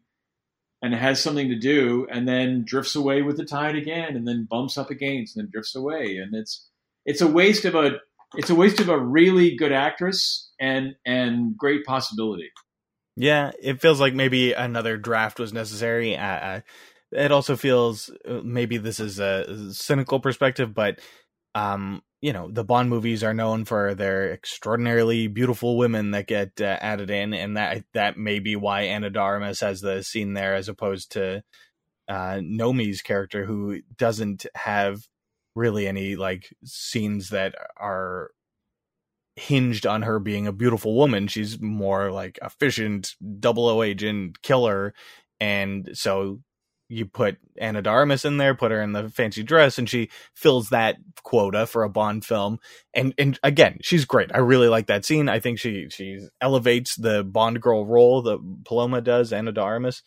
and 0.81 0.93
has 0.93 1.21
something 1.21 1.49
to 1.49 1.59
do 1.59 2.07
and 2.09 2.27
then 2.27 2.63
drifts 2.65 2.95
away 2.95 3.21
with 3.21 3.37
the 3.37 3.45
tide 3.45 3.75
again 3.75 4.15
and 4.15 4.27
then 4.27 4.47
bumps 4.49 4.77
up 4.77 4.89
against 4.89 5.35
and 5.35 5.43
then 5.43 5.51
drifts 5.51 5.75
away 5.75 6.17
and 6.17 6.33
it's 6.33 6.69
it's 7.05 7.19
a 7.19 7.27
waste 7.27 7.65
of 7.65 7.75
a 7.75 7.97
it's 8.35 8.49
a 8.49 8.55
waste 8.55 8.79
of 8.79 8.87
a 8.87 8.97
really 8.97 9.57
good 9.57 9.73
actress 9.73 10.49
and 10.59 10.95
and 11.05 11.57
great 11.57 11.85
possibility 11.85 12.49
Yeah, 13.17 13.51
it 13.61 13.81
feels 13.81 13.99
like 13.99 14.13
maybe 14.13 14.53
another 14.53 14.95
draft 14.95 15.39
was 15.39 15.51
necessary. 15.51 16.15
Uh, 16.15 16.61
it 17.11 17.33
also 17.33 17.57
feels 17.57 18.09
uh, 18.25 18.39
maybe 18.43 18.77
this 18.77 19.01
is 19.01 19.19
a 19.19 19.73
cynical 19.73 20.21
perspective, 20.21 20.73
but 20.73 20.99
um, 21.53 22.01
you 22.21 22.33
know, 22.33 22.49
the 22.51 22.63
Bond 22.63 22.89
movies 22.89 23.23
are 23.23 23.33
known 23.33 23.65
for 23.65 23.95
their 23.95 24.31
extraordinarily 24.33 25.27
beautiful 25.27 25.77
women 25.77 26.11
that 26.11 26.27
get 26.27 26.59
uh, 26.59 26.77
added 26.81 27.09
in, 27.09 27.33
and 27.33 27.55
that 27.55 27.83
that 27.93 28.17
may 28.17 28.39
be 28.39 28.55
why 28.55 28.81
Ana 28.81 29.09
de 29.09 29.19
Armas 29.19 29.61
has 29.61 29.81
the 29.81 30.03
scene 30.03 30.33
there 30.33 30.55
as 30.55 30.67
opposed 30.67 31.11
to 31.13 31.43
uh, 32.09 32.39
Nomi's 32.41 33.01
character, 33.01 33.45
who 33.45 33.79
doesn't 33.97 34.45
have 34.55 35.07
really 35.55 35.87
any 35.87 36.15
like 36.15 36.53
scenes 36.65 37.29
that 37.29 37.55
are 37.77 38.31
hinged 39.35 39.85
on 39.87 40.01
her 40.01 40.19
being 40.19 40.47
a 40.47 40.51
beautiful 40.51 40.95
woman. 40.95 41.27
She's 41.27 41.61
more 41.61 42.11
like 42.11 42.37
efficient 42.41 43.15
double 43.39 43.67
O 43.69 43.81
agent 43.81 44.41
killer. 44.41 44.93
And 45.39 45.91
so 45.93 46.41
you 46.89 47.05
put 47.05 47.37
Ana 47.57 47.81
de 47.81 47.89
Armas 47.89 48.25
in 48.25 48.37
there, 48.37 48.55
put 48.55 48.71
her 48.71 48.81
in 48.81 48.93
the 48.93 49.09
fancy 49.09 49.43
dress, 49.43 49.77
and 49.77 49.87
she 49.87 50.09
fills 50.35 50.69
that 50.69 50.97
quota 51.23 51.67
for 51.67 51.83
a 51.83 51.89
Bond 51.89 52.25
film. 52.25 52.59
And 52.93 53.13
and 53.17 53.39
again, 53.43 53.77
she's 53.81 54.05
great. 54.05 54.31
I 54.33 54.39
really 54.39 54.67
like 54.67 54.87
that 54.87 55.05
scene. 55.05 55.29
I 55.29 55.39
think 55.39 55.59
she 55.59 55.87
she 55.89 56.19
elevates 56.41 56.95
the 56.95 57.23
Bond 57.23 57.61
girl 57.61 57.85
role 57.85 58.23
that 58.23 58.63
Paloma 58.65 59.01
does, 59.01 59.31
Ana 59.31 59.51
de 59.51 59.61
Armas. 59.61 60.03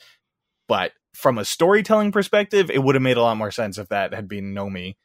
But 0.68 0.92
from 1.14 1.38
a 1.38 1.44
storytelling 1.44 2.12
perspective, 2.12 2.70
it 2.70 2.82
would 2.82 2.94
have 2.94 3.02
made 3.02 3.16
a 3.16 3.22
lot 3.22 3.36
more 3.36 3.50
sense 3.50 3.78
if 3.78 3.88
that 3.88 4.12
had 4.12 4.28
been 4.28 4.54
Nomi 4.54 4.96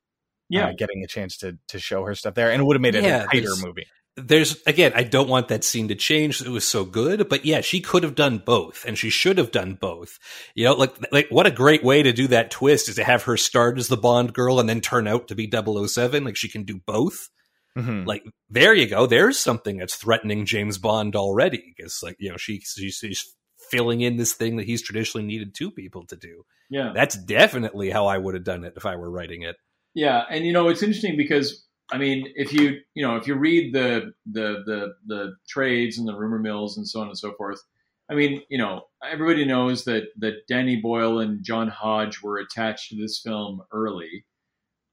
yeah 0.49 0.67
uh, 0.67 0.73
getting 0.77 1.03
a 1.03 1.07
chance 1.07 1.37
to 1.37 1.57
to 1.69 1.79
show 1.79 2.05
her 2.05 2.15
stuff 2.15 2.33
there, 2.33 2.51
and 2.51 2.61
it 2.61 2.65
would 2.65 2.75
have 2.75 2.81
made 2.81 2.95
it 2.95 3.03
Yeah, 3.03 3.23
a 3.23 3.27
tighter 3.27 3.55
movie. 3.63 3.85
There's 4.19 4.61
again, 4.65 4.93
I 4.95 5.03
don't 5.03 5.29
want 5.29 5.49
that 5.49 5.63
scene 5.63 5.89
to 5.89 5.95
change. 5.95 6.41
It 6.41 6.49
was 6.49 6.65
so 6.65 6.83
good, 6.85 7.29
but 7.29 7.45
yeah, 7.45 7.61
she 7.61 7.81
could 7.81 8.01
have 8.01 8.15
done 8.15 8.39
both, 8.39 8.83
and 8.85 8.97
she 8.97 9.11
should 9.11 9.37
have 9.37 9.51
done 9.51 9.75
both. 9.79 10.17
You 10.55 10.65
know, 10.65 10.73
like 10.73 10.95
like 11.11 11.27
what 11.29 11.45
a 11.45 11.51
great 11.51 11.83
way 11.83 12.01
to 12.01 12.11
do 12.11 12.27
that 12.29 12.49
twist 12.49 12.89
is 12.89 12.95
to 12.95 13.03
have 13.03 13.23
her 13.23 13.37
start 13.37 13.77
as 13.77 13.89
the 13.89 13.97
Bond 13.97 14.33
girl 14.33 14.59
and 14.59 14.67
then 14.67 14.81
turn 14.81 15.07
out 15.07 15.27
to 15.27 15.35
be 15.35 15.47
007. 15.51 16.23
Like 16.23 16.35
she 16.35 16.49
can 16.49 16.63
do 16.63 16.79
both. 16.85 17.29
Mhm. 17.77 18.07
Like 18.07 18.23
there 18.49 18.73
you 18.73 18.87
go. 18.87 19.05
There's 19.05 19.37
something 19.37 19.77
that's 19.77 19.95
threatening 19.95 20.47
James 20.47 20.79
Bond 20.79 21.15
already. 21.15 21.75
Because 21.77 22.01
like 22.01 22.15
you 22.19 22.31
know 22.31 22.37
she 22.37 22.59
she- 22.61 22.89
she's 22.89 23.23
filling 23.69 24.01
in 24.01 24.17
this 24.17 24.33
thing 24.33 24.55
that 24.57 24.65
he's 24.65 24.81
traditionally 24.81 25.27
needed 25.27 25.53
two 25.53 25.69
people 25.69 26.05
to 26.07 26.15
do. 26.15 26.43
yeah 26.71 26.91
That's 26.95 27.15
definitely 27.15 27.89
how 27.91 28.07
I 28.07 28.17
would 28.17 28.33
have 28.33 28.45
done 28.45 28.63
it 28.63 28.73
if 28.77 28.85
I 28.85 28.95
were 28.95 29.11
writing 29.11 29.43
it. 29.43 29.57
Yeah, 29.93 30.23
and 30.29 30.43
you 30.45 30.53
know 30.53 30.69
it's 30.69 30.81
interesting 30.81 31.17
because 31.17 31.66
I 31.91 31.97
mean, 31.97 32.31
if 32.35 32.51
you 32.53 32.79
you 32.93 33.05
know 33.05 33.15
if 33.15 33.27
you 33.27 33.35
read 33.35 33.73
the 33.73 34.13
the 34.25 34.63
the 34.65 34.93
the 35.05 35.35
trades 35.47 35.97
and 35.97 36.07
the 36.07 36.15
rumor 36.15 36.39
mills 36.39 36.77
and 36.77 36.87
so 36.87 37.01
on 37.01 37.07
and 37.07 37.17
so 37.17 37.33
forth, 37.33 37.61
I 38.09 38.15
mean, 38.15 38.41
you 38.49 38.57
know, 38.57 38.83
everybody 39.03 39.45
knows 39.45 39.85
that 39.85 40.07
that 40.17 40.47
Danny 40.47 40.77
Boyle 40.77 41.19
and 41.19 41.43
John 41.43 41.69
Hodge 41.69 42.21
were 42.21 42.39
attached 42.39 42.89
to 42.89 42.97
this 42.97 43.19
film 43.19 43.61
early, 43.71 44.25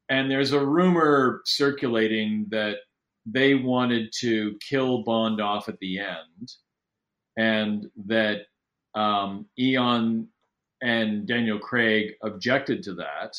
and 0.09 0.30
there's 0.30 0.53
a 0.53 0.64
rumor 0.64 1.42
circulating 1.45 2.47
that 2.51 2.78
they 3.26 3.55
wanted 3.55 4.12
to 4.20 4.57
kill 4.68 5.03
Bond 5.03 5.40
off 5.40 5.68
at 5.68 5.78
the 5.80 5.99
end, 5.99 6.53
and 7.36 7.86
that 8.07 8.42
um, 8.95 9.47
Eon 9.59 10.28
and 10.82 11.26
Daniel 11.26 11.59
Craig 11.59 12.12
objected 12.22 12.82
to 12.84 12.95
that 12.95 13.36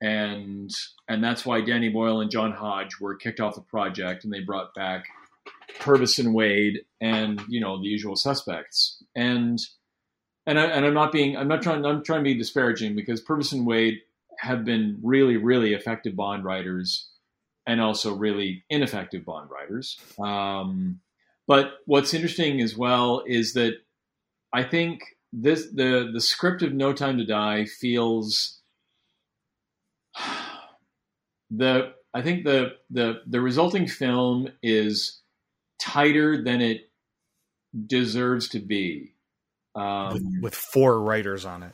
and 0.00 0.70
and 1.08 1.22
that's 1.22 1.44
why 1.44 1.60
Danny 1.60 1.88
Boyle 1.88 2.20
and 2.20 2.30
John 2.30 2.52
Hodge 2.52 3.00
were 3.00 3.16
kicked 3.16 3.40
off 3.40 3.54
the 3.54 3.60
project, 3.60 4.24
and 4.24 4.32
they 4.32 4.40
brought 4.40 4.74
back 4.74 5.06
Purvis 5.80 6.18
and 6.18 6.34
Wade, 6.34 6.80
and 7.00 7.42
you 7.48 7.60
know 7.60 7.80
the 7.80 7.88
usual 7.88 8.16
suspects. 8.16 9.02
And 9.16 9.58
and 10.46 10.58
I, 10.58 10.66
and 10.66 10.86
I'm 10.86 10.94
not 10.94 11.12
being 11.12 11.36
I'm 11.36 11.48
not 11.48 11.62
trying 11.62 11.84
I'm 11.84 12.04
trying 12.04 12.20
to 12.20 12.30
be 12.30 12.38
disparaging 12.38 12.94
because 12.94 13.20
Purvis 13.20 13.52
and 13.52 13.66
Wade 13.66 13.98
have 14.38 14.64
been 14.64 14.98
really 15.02 15.36
really 15.36 15.74
effective 15.74 16.14
Bond 16.14 16.44
writers, 16.44 17.08
and 17.66 17.80
also 17.80 18.14
really 18.14 18.64
ineffective 18.70 19.24
Bond 19.24 19.50
writers. 19.50 19.98
Um, 20.18 21.00
but 21.46 21.78
what's 21.86 22.14
interesting 22.14 22.60
as 22.60 22.76
well 22.76 23.24
is 23.26 23.54
that 23.54 23.74
I 24.52 24.62
think 24.62 25.00
this 25.32 25.66
the 25.72 26.10
the 26.12 26.20
script 26.20 26.62
of 26.62 26.72
No 26.72 26.92
Time 26.92 27.18
to 27.18 27.24
Die 27.24 27.64
feels 27.64 28.57
the 31.50 31.92
I 32.14 32.22
think 32.22 32.44
the 32.44 32.76
the 32.90 33.22
the 33.26 33.40
resulting 33.40 33.86
film 33.86 34.48
is 34.62 35.20
tighter 35.80 36.42
than 36.42 36.60
it 36.60 36.90
deserves 37.86 38.48
to 38.50 38.60
be. 38.60 39.14
Um, 39.74 40.12
with, 40.14 40.24
with 40.42 40.54
four 40.54 41.00
writers 41.00 41.44
on 41.44 41.62
it, 41.62 41.72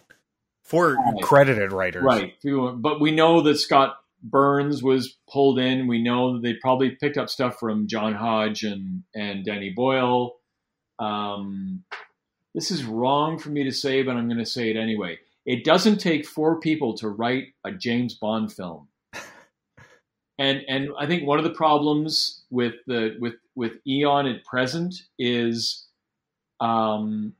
four 0.62 0.94
Right. 0.94 1.22
credited 1.22 1.72
writers. 1.72 2.02
Right. 2.04 2.34
But 2.42 3.00
we 3.00 3.12
know 3.12 3.40
that 3.42 3.56
Scott 3.58 3.96
Burns 4.22 4.82
was 4.82 5.16
pulled 5.30 5.58
in. 5.58 5.86
We 5.86 6.02
know 6.02 6.34
that 6.34 6.42
they 6.42 6.54
probably 6.54 6.90
picked 6.90 7.16
up 7.16 7.28
stuff 7.30 7.58
from 7.58 7.86
John 7.86 8.14
Hodge 8.14 8.62
and, 8.64 9.04
and 9.14 9.44
Danny 9.44 9.70
Boyle. 9.70 10.36
Um, 10.98 11.84
this 12.54 12.70
is 12.70 12.84
wrong 12.84 13.38
for 13.38 13.50
me 13.50 13.64
to 13.64 13.72
say, 13.72 14.02
but 14.02 14.16
I'm 14.16 14.28
going 14.28 14.38
to 14.38 14.46
say 14.46 14.70
it 14.70 14.76
anyway. 14.76 15.18
It 15.44 15.64
doesn't 15.64 15.98
take 15.98 16.26
four 16.26 16.58
people 16.60 16.94
to 16.98 17.08
write 17.08 17.48
a 17.64 17.72
James 17.72 18.14
Bond 18.14 18.52
film. 18.52 18.88
And 20.38 20.62
and 20.68 20.90
I 20.98 21.06
think 21.06 21.26
one 21.26 21.38
of 21.38 21.44
the 21.44 21.50
problems 21.50 22.42
with 22.50 22.74
the 22.86 23.16
with 23.20 23.34
with 23.54 23.72
Eon 23.86 24.26
at 24.26 24.44
present 24.44 24.94
is 25.18 25.86
um, 26.60 27.34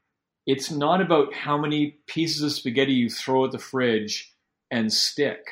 it's 0.46 0.70
not 0.70 1.00
about 1.00 1.34
how 1.34 1.56
many 1.56 1.98
pieces 2.06 2.42
of 2.42 2.52
spaghetti 2.52 2.92
you 2.92 3.10
throw 3.10 3.46
at 3.46 3.52
the 3.52 3.58
fridge 3.58 4.32
and 4.70 4.92
stick. 4.92 5.44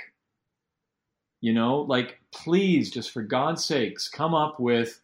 You 1.41 1.53
know, 1.53 1.81
like 1.81 2.21
please, 2.33 2.91
just 2.91 3.11
for 3.11 3.23
God's 3.23 3.65
sakes, 3.65 4.09
come 4.09 4.35
up 4.35 4.61
with 4.61 5.01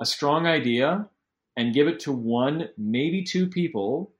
a 0.00 0.06
strong 0.06 0.46
idea 0.46 1.08
and 1.56 1.74
give 1.74 1.86
it 1.86 2.00
to 2.00 2.12
one, 2.12 2.68
maybe 2.76 3.22
two 3.22 3.46
people, 3.46 4.12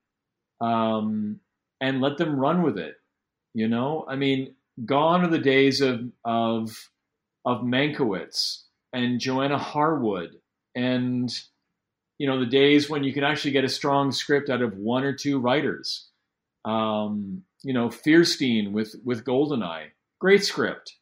um, 0.60 1.40
and 1.80 2.00
let 2.00 2.18
them 2.18 2.38
run 2.38 2.62
with 2.62 2.78
it. 2.78 2.96
You 3.54 3.68
know, 3.68 4.04
I 4.08 4.16
mean, 4.16 4.54
gone 4.84 5.24
are 5.24 5.28
the 5.28 5.38
days 5.38 5.80
of 5.80 6.02
of 6.24 6.90
of 7.44 7.62
Mankiewicz 7.62 8.62
and 8.92 9.20
Johanna 9.20 9.58
Harwood 9.58 10.36
and 10.74 11.30
you 12.18 12.26
know 12.26 12.38
the 12.38 12.46
days 12.46 12.88
when 12.88 13.04
you 13.04 13.12
could 13.12 13.24
actually 13.24 13.50
get 13.50 13.64
a 13.64 13.68
strong 13.68 14.12
script 14.12 14.50
out 14.50 14.62
of 14.62 14.76
one 14.76 15.04
or 15.04 15.12
two 15.12 15.38
writers. 15.38 16.08
Um, 16.64 17.42
you 17.62 17.72
know, 17.72 17.88
Feirstein 17.88 18.72
with 18.72 18.94
with 19.04 19.24
Goldeneye, 19.24 19.88
great 20.20 20.44
script. 20.44 20.96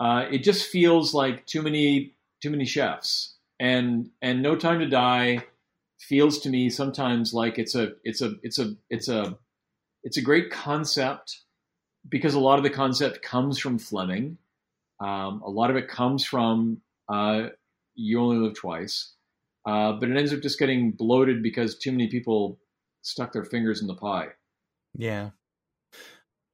Uh, 0.00 0.26
it 0.30 0.44
just 0.44 0.68
feels 0.68 1.14
like 1.14 1.46
too 1.46 1.62
many 1.62 2.14
too 2.42 2.50
many 2.50 2.64
chefs, 2.64 3.36
and 3.58 4.10
and 4.22 4.42
No 4.42 4.56
Time 4.56 4.80
to 4.80 4.88
Die 4.88 5.44
feels 5.98 6.38
to 6.38 6.50
me 6.50 6.70
sometimes 6.70 7.34
like 7.34 7.58
it's 7.58 7.74
a 7.74 7.92
it's 8.04 8.20
a 8.20 8.34
it's 8.42 8.58
a 8.58 8.74
it's 8.90 9.08
a 9.08 9.38
it's 10.04 10.16
a 10.16 10.22
great 10.22 10.50
concept 10.50 11.40
because 12.08 12.34
a 12.34 12.40
lot 12.40 12.58
of 12.58 12.62
the 12.62 12.70
concept 12.70 13.22
comes 13.22 13.58
from 13.58 13.78
Fleming. 13.78 14.38
Um, 15.00 15.42
a 15.44 15.50
lot 15.50 15.70
of 15.70 15.76
it 15.76 15.88
comes 15.88 16.24
from 16.24 16.80
uh, 17.08 17.48
You 17.94 18.20
Only 18.20 18.38
Live 18.38 18.56
Twice. 18.56 19.14
Uh, 19.66 19.92
but 19.92 20.08
it 20.08 20.16
ends 20.16 20.32
up 20.32 20.40
just 20.40 20.58
getting 20.58 20.92
bloated 20.92 21.42
because 21.42 21.78
too 21.78 21.92
many 21.92 22.08
people 22.08 22.58
stuck 23.02 23.32
their 23.32 23.44
fingers 23.44 23.80
in 23.80 23.86
the 23.86 23.94
pie. 23.94 24.28
Yeah. 24.96 25.30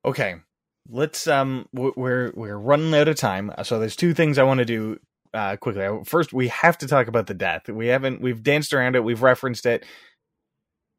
Okay. 0.04 0.36
Let's 0.88 1.26
um 1.26 1.66
we're 1.72 2.32
we're 2.34 2.58
running 2.58 2.94
out 2.94 3.08
of 3.08 3.16
time. 3.16 3.52
So 3.62 3.78
there's 3.78 3.96
two 3.96 4.12
things 4.14 4.36
I 4.36 4.42
want 4.42 4.58
to 4.58 4.64
do 4.64 4.98
uh 5.32 5.56
quickly. 5.56 5.86
First, 6.04 6.32
we 6.32 6.48
have 6.48 6.76
to 6.78 6.86
talk 6.86 7.06
about 7.06 7.26
the 7.26 7.34
death. 7.34 7.68
We 7.68 7.86
haven't 7.86 8.20
we've 8.20 8.42
danced 8.42 8.74
around 8.74 8.96
it, 8.96 9.04
we've 9.04 9.22
referenced 9.22 9.64
it. 9.64 9.86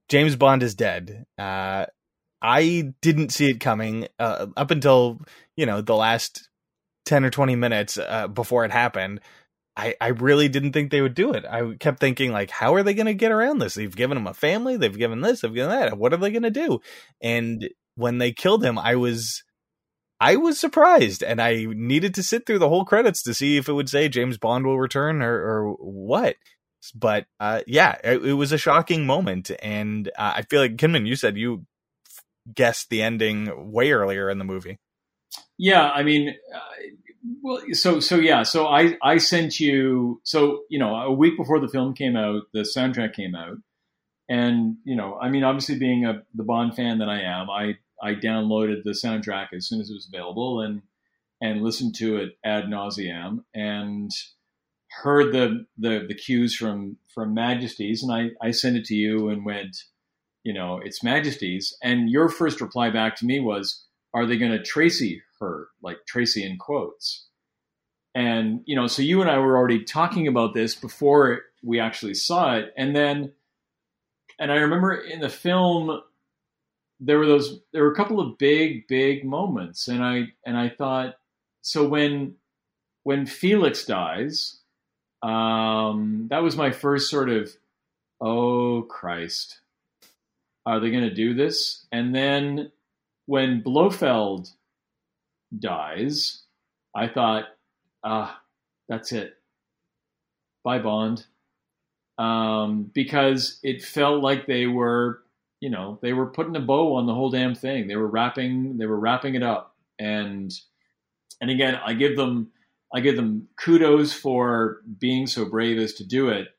James 0.10 0.36
Bond 0.36 0.64
is 0.64 0.74
dead. 0.74 1.26
Uh 1.38 1.86
I 2.42 2.94
didn't 3.02 3.32
see 3.32 3.50
it 3.50 3.60
coming 3.60 4.08
uh, 4.20 4.48
up 4.56 4.70
until, 4.70 5.20
you 5.58 5.66
know, 5.66 5.82
the 5.82 5.96
last 5.96 6.48
10 7.06 7.26
or 7.26 7.30
20 7.30 7.56
minutes 7.56 7.98
uh, 7.98 8.28
before 8.28 8.66
it 8.66 8.72
happened. 8.72 9.22
I, 9.78 9.96
I 10.00 10.08
really 10.08 10.48
didn't 10.48 10.72
think 10.72 10.90
they 10.90 11.02
would 11.02 11.16
do 11.16 11.34
it. 11.34 11.46
I 11.46 11.76
kept 11.80 12.00
thinking 12.00 12.32
like, 12.32 12.50
how 12.50 12.76
are 12.76 12.84
they 12.84 12.94
going 12.94 13.08
to 13.08 13.14
get 13.14 13.32
around 13.32 13.60
this? 13.60 13.74
They've 13.74 13.96
given 13.96 14.18
him 14.18 14.28
a 14.28 14.34
family. 14.34 14.78
They've 14.78 14.98
given 14.98 15.22
this. 15.22 15.42
They've 15.42 15.54
given 15.54 15.70
that. 15.70 15.98
What 15.98 16.14
are 16.14 16.18
they 16.18 16.32
going 16.32 16.44
to 16.44 16.50
do? 16.50 16.80
And 17.22 17.70
when 17.96 18.18
they 18.18 18.32
killed 18.32 18.64
him, 18.64 18.80
I 18.80 18.96
was, 18.96 19.44
I 20.20 20.38
was 20.38 20.58
surprised, 20.58 21.24
and 21.24 21.42
I 21.42 21.66
needed 21.70 22.16
to 22.16 22.24
sit 22.24 22.46
through 22.46 22.60
the 22.60 22.70
whole 22.70 22.86
credits 22.86 23.22
to 23.24 23.34
see 23.34 23.58
if 23.58 23.68
it 23.68 23.74
would 23.74 23.90
say 23.90 24.08
James 24.08 24.38
Bond 24.38 24.66
will 24.66 24.80
return 24.80 25.22
or, 25.22 25.34
or 25.34 25.74
what. 25.74 26.36
But 26.94 27.26
uh, 27.40 27.62
yeah, 27.68 27.98
it, 28.04 28.24
it 28.24 28.34
was 28.34 28.52
a 28.52 28.58
shocking 28.58 29.06
moment, 29.06 29.52
and 29.62 30.08
uh, 30.18 30.34
I 30.38 30.42
feel 30.44 30.62
like 30.62 30.78
Kinman, 30.78 31.08
you 31.08 31.16
said 31.16 31.38
you 31.38 31.66
guessed 32.54 32.90
the 32.90 33.02
ending 33.02 33.72
way 33.72 33.92
earlier 33.92 34.30
in 34.30 34.38
the 34.38 34.46
movie. 34.46 34.78
Yeah, 35.58 35.90
I 35.90 36.04
mean, 36.04 36.36
uh, 36.54 36.60
well, 37.42 37.62
so 37.74 38.00
so 38.00 38.18
yeah, 38.18 38.44
so 38.44 38.68
I 38.68 38.98
I 39.02 39.18
sent 39.18 39.60
you 39.60 40.22
so 40.24 40.64
you 40.70 40.80
know 40.80 40.96
a 40.96 41.12
week 41.12 41.38
before 41.38 41.60
the 41.60 41.70
film 41.70 41.94
came 41.94 42.16
out, 42.16 42.44
the 42.54 42.62
soundtrack 42.62 43.14
came 43.14 43.36
out, 43.36 43.58
and 44.30 44.78
you 44.84 44.96
know, 44.96 45.18
I 45.22 45.30
mean, 45.30 45.44
obviously 45.44 45.78
being 45.80 46.06
a 46.06 46.24
the 46.34 46.44
Bond 46.44 46.76
fan 46.76 47.00
that 47.00 47.10
I 47.10 47.22
am, 47.22 47.50
I 47.50 47.78
I 48.02 48.16
downloaded 48.16 48.84
the 48.84 48.92
soundtrack 48.92 49.48
as 49.54 49.68
soon 49.68 49.80
as 49.82 49.90
it 49.90 49.94
was 49.94 50.10
available 50.12 50.62
and 50.62 50.82
and 51.42 51.62
listened 51.62 51.96
to 51.96 52.18
it 52.18 52.38
ad 52.44 52.70
nauseam 52.70 53.46
and 53.54 54.12
heard 55.04 55.34
the 55.34 55.66
the 55.78 56.06
the 56.08 56.16
cues 56.16 56.56
from 56.56 56.98
from 57.14 57.34
Majesties, 57.34 58.04
and 58.04 58.12
I 58.12 58.32
I 58.46 58.52
sent 58.52 58.76
it 58.78 58.86
to 58.86 58.96
you 58.96 59.30
and 59.30 59.46
went, 59.46 59.78
you 60.44 60.54
know, 60.54 60.80
it's 60.84 61.04
Majesties, 61.04 61.76
and 61.82 62.10
your 62.10 62.30
first 62.30 62.60
reply 62.62 62.90
back 62.90 63.16
to 63.18 63.26
me 63.26 63.40
was, 63.40 63.86
are 64.14 64.26
they 64.26 64.38
going 64.38 64.52
to 64.52 64.62
Tracy 64.64 65.22
her, 65.40 65.70
like 65.82 66.06
Tracy 66.08 66.46
in 66.46 66.58
quotes? 66.58 67.28
And 68.14 68.62
you 68.66 68.76
know, 68.76 68.88
so 68.88 69.02
you 69.02 69.22
and 69.22 69.30
I 69.30 69.40
were 69.40 69.58
already 69.58 69.84
talking 69.84 70.28
about 70.28 70.54
this 70.54 70.76
before 70.76 71.42
we 71.64 71.80
actually 71.80 72.14
saw 72.14 72.56
it, 72.56 72.74
and 72.78 72.96
then, 72.96 73.34
and 74.40 74.52
I 74.52 74.56
remember 74.56 74.94
in 74.94 75.20
the 75.20 75.30
film 75.30 76.02
there 77.00 77.18
were 77.18 77.26
those 77.26 77.60
there 77.74 77.84
were 77.84 77.92
a 77.92 77.96
couple 77.96 78.20
of 78.22 78.38
big 78.38 78.88
big 78.88 79.26
moments. 79.26 79.90
And 79.90 80.02
i 80.02 80.28
and 80.46 80.58
i 80.58 80.70
thought 80.70 81.16
so 81.62 81.86
when 81.86 82.36
when 83.04 83.26
felix 83.26 83.86
dies 83.86 84.62
um 85.22 86.28
that 86.30 86.42
was 86.42 86.56
my 86.56 86.72
first 86.72 87.10
sort 87.10 87.30
of 87.30 87.54
oh 88.22 88.84
christ 88.84 89.60
are 90.66 90.80
they 90.80 90.90
going 90.90 91.04
to 91.04 91.14
do 91.14 91.34
this? 91.34 91.86
And 91.92 92.14
then 92.14 92.72
when 93.28 93.62
blofeld 93.62 94.50
dies 95.60 96.44
i 96.96 97.08
thought 97.08 97.46
ah 98.04 98.40
that's 98.88 99.12
it. 99.12 99.34
Bye 100.64 100.80
bond. 100.80 101.26
Um 102.18 102.92
because 102.94 103.60
it 103.64 103.84
felt 103.84 104.24
like 104.24 104.46
they 104.46 104.68
were 104.68 105.22
you 105.60 105.70
know 105.70 106.00
they 106.02 106.14
were 106.14 106.28
putting 106.28 106.56
a 106.56 106.62
bow 106.62 106.96
on 106.96 107.06
the 107.06 107.14
whole 107.14 107.30
damn 107.30 107.56
thing. 107.56 107.88
They 107.88 107.96
were 107.96 108.08
wrapping 108.08 108.78
they 108.78 108.86
were 108.86 109.00
wrapping 109.00 109.36
it 109.36 109.44
up. 109.44 109.76
And 110.00 110.54
and 111.42 111.50
again 111.52 111.76
i 111.86 111.94
give 111.94 112.16
them 112.16 112.52
i 112.94 113.00
give 113.00 113.16
them 113.16 113.48
kudos 113.58 114.14
for 114.14 114.82
being 115.00 115.28
so 115.28 115.46
brave 115.46 115.78
as 115.78 115.94
to 115.96 116.06
do 116.06 116.30
it. 116.30 116.50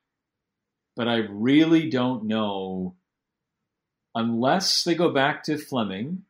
But 0.94 1.08
i 1.08 1.16
really 1.16 1.88
don't 1.88 2.24
know 2.24 2.94
unless 4.14 4.84
they 4.84 4.94
go 4.94 5.10
back 5.10 5.44
to 5.44 5.58
fleming. 5.58 6.22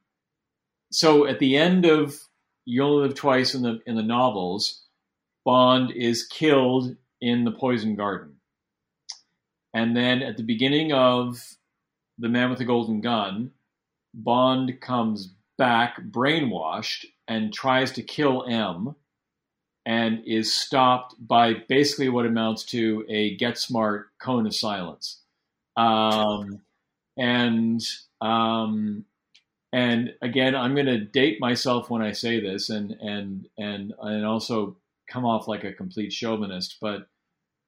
So 0.91 1.27
at 1.27 1.39
the 1.39 1.57
end 1.57 1.85
of 1.85 2.26
you 2.67 2.83
only 2.83 3.07
live 3.07 3.15
twice 3.15 3.55
in 3.55 3.63
the 3.63 3.81
in 3.87 3.95
the 3.95 4.03
novels 4.03 4.83
bond 5.45 5.91
is 5.93 6.27
killed 6.27 6.95
in 7.21 7.45
the 7.45 7.53
poison 7.53 7.95
garden 7.95 8.37
and 9.77 9.97
then 9.97 10.23
at 10.23 10.37
the 10.37 10.43
beginning 10.43 10.93
of 10.93 11.57
the 12.19 12.29
man 12.29 12.49
with 12.49 12.59
the 12.59 12.65
golden 12.65 13.01
gun, 13.03 13.51
Bond 14.15 14.81
comes 14.81 15.35
back 15.59 16.01
brainwashed 16.01 17.05
and 17.29 17.53
tries 17.53 17.93
to 17.93 18.03
kill 18.03 18.47
M 18.49 18.95
and 19.85 20.23
is 20.27 20.55
stopped 20.55 21.15
by 21.21 21.55
basically 21.69 22.09
what 22.09 22.27
amounts 22.27 22.65
to 22.65 23.05
a 23.09 23.37
get 23.37 23.59
smart 23.59 24.09
cone 24.19 24.47
of 24.47 24.55
silence. 24.55 25.21
Um, 25.77 26.63
and 27.19 27.81
um, 28.21 29.05
and 29.73 30.15
again, 30.23 30.55
I'm 30.55 30.75
going 30.75 30.87
to 30.87 31.05
date 31.05 31.41
myself 31.41 31.91
when 31.91 32.03
I 32.03 32.13
say 32.13 32.41
this, 32.41 32.71
and 32.71 32.93
and 32.93 33.49
and 33.59 33.93
and 34.01 34.25
also 34.25 34.77
come 35.11 35.25
off 35.25 35.49
like 35.49 35.65
a 35.65 35.73
complete 35.73 36.13
chauvinist, 36.13 36.79
but 36.81 37.09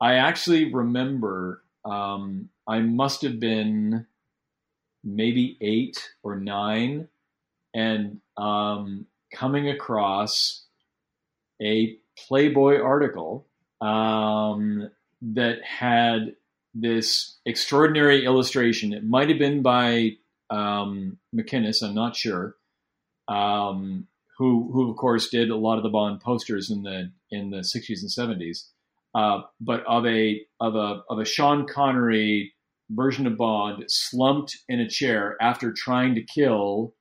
I 0.01 0.15
actually 0.15 0.73
remember 0.73 1.63
um, 1.85 2.49
I 2.67 2.81
must 2.81 3.23
have 3.23 3.41
been 3.41 4.07
maybe 5.05 5.57
eight 5.61 6.11
or 6.23 6.37
nine, 6.37 7.09
and 7.75 8.21
um, 8.37 9.07
coming 9.33 9.69
across 9.69 10.65
a 11.61 11.97
Playboy 12.27 12.81
article 12.81 13.47
um, 13.81 14.91
that 15.23 15.63
had 15.63 16.35
this 16.75 17.39
extraordinary 17.47 18.25
illustration. 18.25 18.93
It 18.93 19.05
might 19.05 19.29
have 19.29 19.39
been 19.39 19.63
by 19.63 20.17
um, 20.51 21.19
I'm 21.33 21.95
not 21.95 22.17
sure, 22.17 22.57
um, 23.29 24.07
who 24.39 24.71
who 24.73 24.91
of 24.91 24.97
course 24.97 25.29
did 25.29 25.51
a 25.51 25.57
lot 25.57 25.77
of 25.77 25.83
the 25.83 25.89
Bond 25.91 26.21
posters 26.21 26.71
in 26.71 26.83
the 26.83 27.13
in 27.31 27.51
the 27.51 27.59
60s 27.59 28.01
and 28.03 28.41
70s, 28.41 28.69
uh, 29.15 29.43
but 29.61 29.85
of 29.87 30.07
a 30.07 30.41
of 30.61 30.75
a 30.75 31.03
of 31.11 31.19
a 31.19 31.25
Sean 31.25 31.67
Connery 31.67 32.55
version 32.91 33.27
of 33.27 33.37
Bond 33.37 33.85
slumped 33.89 34.57
in 34.69 34.81
a 34.81 34.89
chair 34.89 35.37
after 35.41 35.73
trying 35.73 36.15
to 36.15 36.23
kill 36.23 36.95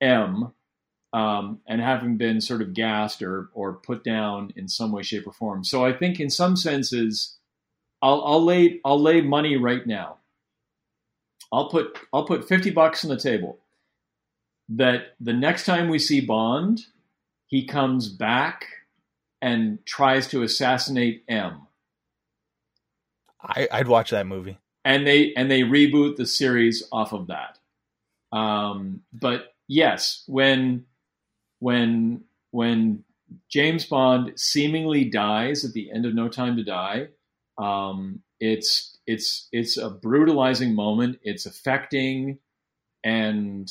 M. 0.00 0.52
Um, 1.12 1.60
and 1.68 1.80
having 1.80 2.16
been 2.16 2.40
sort 2.40 2.60
of 2.60 2.74
gassed 2.74 3.22
or 3.22 3.48
or 3.54 3.74
put 3.74 4.02
down 4.02 4.52
in 4.56 4.66
some 4.66 4.90
way, 4.90 5.04
shape, 5.04 5.28
or 5.28 5.32
form. 5.32 5.62
So 5.62 5.84
I 5.84 5.92
think, 5.92 6.18
in 6.18 6.28
some 6.28 6.56
senses, 6.56 7.36
I'll, 8.02 8.20
I'll 8.24 8.44
lay 8.44 8.80
I'll 8.84 9.00
lay 9.00 9.20
money 9.20 9.56
right 9.56 9.86
now. 9.86 10.16
I'll 11.54 11.68
put 11.68 11.98
I'll 12.12 12.26
put 12.26 12.48
fifty 12.48 12.70
bucks 12.70 13.04
on 13.04 13.10
the 13.10 13.20
table 13.20 13.58
that 14.68 15.14
the 15.20 15.32
next 15.32 15.66
time 15.66 15.88
we 15.88 15.98
see 15.98 16.20
Bond, 16.20 16.80
he 17.46 17.66
comes 17.66 18.08
back 18.08 18.66
and 19.40 19.84
tries 19.84 20.26
to 20.28 20.42
assassinate 20.42 21.22
M. 21.28 21.66
I, 23.42 23.68
I'd 23.70 23.88
watch 23.88 24.10
that 24.10 24.26
movie. 24.26 24.58
And 24.84 25.06
they 25.06 25.32
and 25.34 25.50
they 25.50 25.60
reboot 25.60 26.16
the 26.16 26.26
series 26.26 26.82
off 26.90 27.12
of 27.12 27.28
that. 27.28 27.58
Um, 28.36 29.02
but 29.12 29.54
yes, 29.68 30.24
when 30.26 30.86
when 31.60 32.24
when 32.50 33.04
James 33.48 33.84
Bond 33.86 34.32
seemingly 34.36 35.04
dies 35.04 35.64
at 35.64 35.72
the 35.72 35.90
end 35.90 36.06
of 36.06 36.14
No 36.14 36.28
Time 36.28 36.56
to 36.56 36.64
Die, 36.64 37.08
um, 37.58 38.22
it's 38.40 38.93
it's 39.06 39.48
it's 39.52 39.76
a 39.76 39.90
brutalizing 39.90 40.74
moment. 40.74 41.18
It's 41.22 41.46
affecting, 41.46 42.38
and 43.02 43.70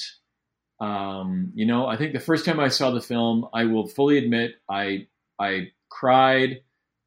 um, 0.80 1.52
you 1.56 1.66
know, 1.66 1.86
I 1.86 1.98
think 1.98 2.14
the 2.14 2.20
first 2.20 2.46
time 2.46 2.60
I 2.60 2.68
saw 2.68 2.92
the 2.92 3.02
film, 3.02 3.48
I 3.54 3.66
will 3.66 3.88
fully 3.88 4.18
admit 4.18 4.56
I 4.70 5.08
I 5.40 5.72
cried 5.90 6.62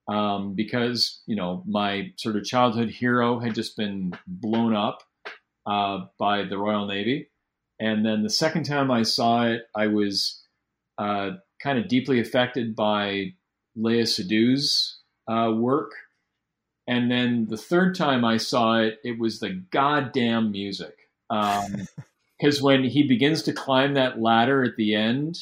um, 0.09 0.55
because 0.55 1.22
you 1.27 1.37
know 1.37 1.62
my 1.66 2.12
sort 2.16 2.37
of 2.37 2.45
childhood 2.45 2.91
hero 2.91 3.39
had 3.39 3.55
just 3.55 3.77
been 3.77 4.12
blown 4.27 4.74
up 4.74 5.03
uh, 5.66 6.07
by 6.18 6.45
the 6.45 6.59
Royal 6.59 6.87
Navy, 6.87 7.31
and 7.81 8.05
then 8.05 8.22
the 8.22 8.31
second 8.31 8.64
time 8.64 8.91
I 8.91 9.03
saw 9.03 9.47
it, 9.47 9.62
I 9.74 9.89
was 9.89 10.43
uh, 10.99 11.33
kind 11.62 11.79
of 11.79 11.89
deeply 11.89 12.20
affected 12.20 12.74
by 12.74 13.35
Léa 13.77 14.03
Seydoux's 14.03 14.99
uh, 15.29 15.53
work. 15.53 15.93
And 16.87 17.11
then 17.11 17.47
the 17.49 17.57
third 17.57 17.97
time 17.97 18.24
I 18.24 18.37
saw 18.37 18.78
it, 18.78 18.99
it 19.05 19.18
was 19.18 19.41
the 19.41 19.51
goddamn 19.51 20.53
music. 20.53 20.95
Because 21.28 22.59
um, 22.59 22.61
when 22.61 22.84
he 22.84 23.09
begins 23.09 23.43
to 23.43 23.53
climb 23.53 23.95
that 23.95 24.20
ladder 24.20 24.62
at 24.62 24.76
the 24.76 24.95
end, 24.95 25.39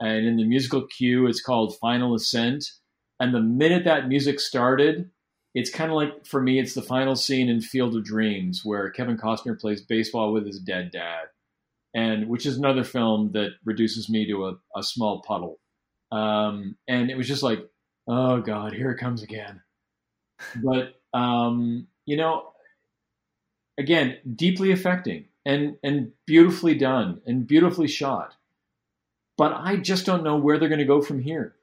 and 0.00 0.26
in 0.26 0.36
the 0.36 0.44
musical 0.44 0.86
cue, 0.86 1.26
it's 1.26 1.40
called 1.40 1.78
Final 1.78 2.14
Ascent. 2.14 2.64
And 3.20 3.32
the 3.32 3.40
minute 3.40 3.84
that 3.84 4.08
music 4.08 4.40
started, 4.40 5.10
it's 5.54 5.70
kind 5.70 5.90
of 5.90 5.96
like, 5.96 6.26
for 6.26 6.42
me, 6.42 6.58
it's 6.58 6.74
the 6.74 6.82
final 6.82 7.16
scene 7.16 7.48
in 7.48 7.60
Field 7.60 7.96
of 7.96 8.04
Dreams, 8.04 8.62
where 8.64 8.90
Kevin 8.90 9.16
Costner 9.16 9.58
plays 9.58 9.80
baseball 9.80 10.32
with 10.32 10.44
his 10.44 10.58
dead 10.58 10.90
dad 10.90 11.28
and 11.96 12.28
which 12.28 12.44
is 12.44 12.58
another 12.58 12.84
film 12.84 13.32
that 13.32 13.52
reduces 13.64 14.10
me 14.10 14.26
to 14.26 14.48
a, 14.48 14.78
a 14.78 14.82
small 14.82 15.22
puddle. 15.22 15.58
Um, 16.12 16.76
and 16.86 17.10
it 17.10 17.16
was 17.16 17.26
just 17.26 17.42
like, 17.42 17.60
oh 18.06 18.40
god, 18.42 18.74
here 18.74 18.90
it 18.90 18.98
comes 18.98 19.22
again. 19.22 19.62
But 20.62 21.00
um, 21.12 21.86
you 22.04 22.16
know, 22.16 22.52
again, 23.78 24.18
deeply 24.34 24.72
affecting 24.72 25.26
and 25.44 25.76
and 25.82 26.12
beautifully 26.26 26.74
done 26.74 27.20
and 27.26 27.46
beautifully 27.46 27.88
shot. 27.88 28.34
But 29.38 29.52
I 29.52 29.76
just 29.76 30.06
don't 30.06 30.24
know 30.24 30.36
where 30.36 30.58
they're 30.58 30.68
going 30.68 30.78
to 30.78 30.86
go 30.86 31.02
from 31.02 31.20
here. 31.20 31.54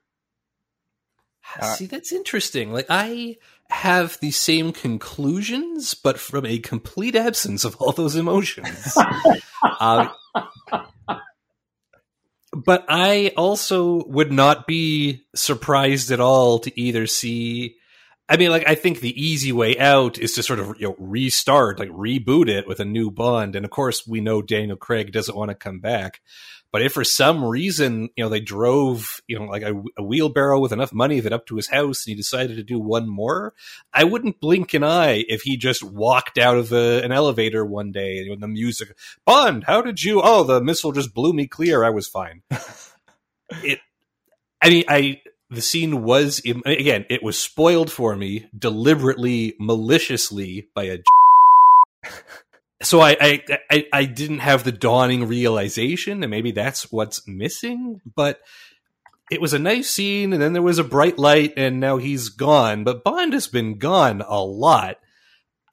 Uh, 1.59 1.74
See, 1.74 1.88
that's 1.88 2.11
interesting. 2.11 2.71
Like 2.71 2.86
I 2.89 3.38
have 3.69 4.19
the 4.19 4.32
same 4.32 4.71
conclusions, 4.71 5.93
but 5.93 6.19
from 6.19 6.45
a 6.45 6.59
complete 6.59 7.15
absence 7.15 7.65
of 7.65 7.76
all 7.78 7.91
those 7.91 8.15
emotions. 8.15 8.97
uh, 9.63 10.07
but 12.53 12.86
I 12.88 13.34
also 13.36 14.05
would 14.05 14.32
not 14.32 14.67
be 14.67 15.26
surprised 15.36 16.11
at 16.11 16.19
all 16.19 16.59
to 16.59 16.80
either 16.80 17.07
see. 17.07 17.78
I 18.30 18.38
mean, 18.38 18.51
like, 18.51 18.67
I 18.67 18.76
think 18.76 18.99
the 18.99 19.21
easy 19.21 19.51
way 19.51 19.78
out 19.78 20.17
is 20.17 20.34
to 20.34 20.43
sort 20.43 20.59
of 20.59 20.80
you 20.80 20.88
know, 20.88 20.95
restart, 20.97 21.78
like 21.78 21.89
reboot 21.89 22.47
it 22.47 22.67
with 22.67 22.80
a 22.80 22.86
new 22.86 23.11
Bond. 23.11 23.55
And 23.55 23.65
of 23.65 23.71
course, 23.71 24.07
we 24.07 24.21
know 24.21 24.41
Daniel 24.41 24.78
Craig 24.78 25.11
doesn't 25.11 25.36
want 25.36 25.49
to 25.49 25.55
come 25.55 25.80
back. 25.80 26.21
But 26.74 26.82
if 26.82 26.93
for 26.93 27.03
some 27.03 27.45
reason, 27.45 28.09
you 28.15 28.24
know, 28.24 28.30
they 28.30 28.39
drove, 28.39 29.21
you 29.28 29.38
know, 29.38 29.45
like 29.45 29.61
a, 29.61 29.76
a, 29.95 30.01
wheelbarrow 30.01 30.59
with 30.59 30.71
enough 30.71 30.91
money 30.91 31.19
that 31.19 31.32
up 31.32 31.45
to 31.45 31.55
his 31.55 31.67
house 31.67 32.03
and 32.03 32.11
he 32.11 32.15
decided 32.15 32.55
to 32.57 32.63
do 32.63 32.80
one 32.80 33.07
more, 33.07 33.53
I 33.93 34.05
wouldn't 34.05 34.39
blink 34.39 34.74
an 34.74 34.84
eye 34.84 35.24
if 35.28 35.43
he 35.43 35.55
just 35.55 35.84
walked 35.84 36.39
out 36.39 36.57
of 36.57 36.74
a, 36.74 37.03
an 37.03 37.11
elevator 37.11 37.63
one 37.63 37.91
day 37.91 38.28
and 38.28 38.41
the 38.41 38.47
music, 38.47 38.97
Bond, 39.24 39.65
how 39.65 39.84
did 39.84 40.01
you, 40.01 40.21
oh, 40.24 40.43
the 40.43 40.61
missile 40.61 40.93
just 40.93 41.13
blew 41.13 41.32
me 41.32 41.45
clear. 41.45 41.84
I 41.84 41.91
was 41.91 42.07
fine. 42.07 42.41
it, 43.61 43.80
I 44.59 44.69
mean, 44.69 44.86
I, 44.88 45.21
the 45.54 45.62
scene 45.62 46.04
was, 46.04 46.41
again, 46.66 47.06
it 47.10 47.24
was 47.24 47.39
spoiled 47.39 47.91
for 47.91 48.16
me 48.16 48.47
deliberately, 48.58 49.56
maliciously 49.60 50.68
by 50.76 50.84
a 50.84 50.97
so 52.82 52.99
I, 52.99 53.18
I, 53.20 53.43
I 53.70 53.86
I 53.93 54.06
didn't 54.06 54.39
have 54.39 54.64
the 54.64 54.72
dawning 54.72 55.28
realization, 55.28 56.24
and 56.24 56.32
maybe 56.32 56.51
that's 56.51 56.91
what's 56.91 57.28
missing. 57.28 58.01
But 58.16 58.39
it 59.32 59.41
was 59.41 59.54
a 59.54 59.60
nice 59.60 59.89
scene, 59.89 60.34
and 60.34 60.41
then 60.41 60.54
there 60.54 60.62
was 60.62 60.80
a 60.80 60.84
bright 60.84 61.18
light, 61.18 61.54
and 61.58 61.80
now 61.80 61.97
he's 61.97 62.30
gone. 62.30 62.84
But 62.84 63.04
Bond 63.04 63.34
has 63.34 63.47
been 63.47 63.78
gone 63.78 64.22
a 64.22 64.43
lot. 64.43 64.97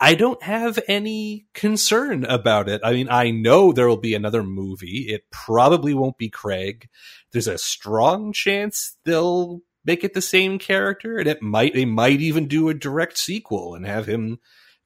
I 0.02 0.14
don't 0.14 0.42
have 0.42 0.78
any 0.88 1.44
concern 1.52 2.24
about 2.24 2.70
it. 2.70 2.80
I 2.82 2.92
mean, 2.92 3.08
I 3.10 3.30
know 3.30 3.70
there 3.70 3.86
will 3.86 3.98
be 3.98 4.14
another 4.14 4.42
movie. 4.42 5.06
It 5.08 5.24
probably 5.30 5.92
won't 5.92 6.16
be 6.16 6.30
Craig. 6.30 6.88
There's 7.32 7.48
a 7.48 7.58
strong 7.58 8.32
chance 8.32 8.96
they'll 9.04 9.60
make 9.84 10.04
it 10.04 10.14
the 10.14 10.22
same 10.22 10.58
character, 10.58 11.18
and 11.18 11.28
it 11.28 11.42
might 11.42 11.74
they 11.74 11.84
might 11.84 12.20
even 12.20 12.46
do 12.46 12.68
a 12.68 12.74
direct 12.74 13.18
sequel 13.18 13.74
and 13.74 13.86
have 13.86 14.06
him 14.06 14.38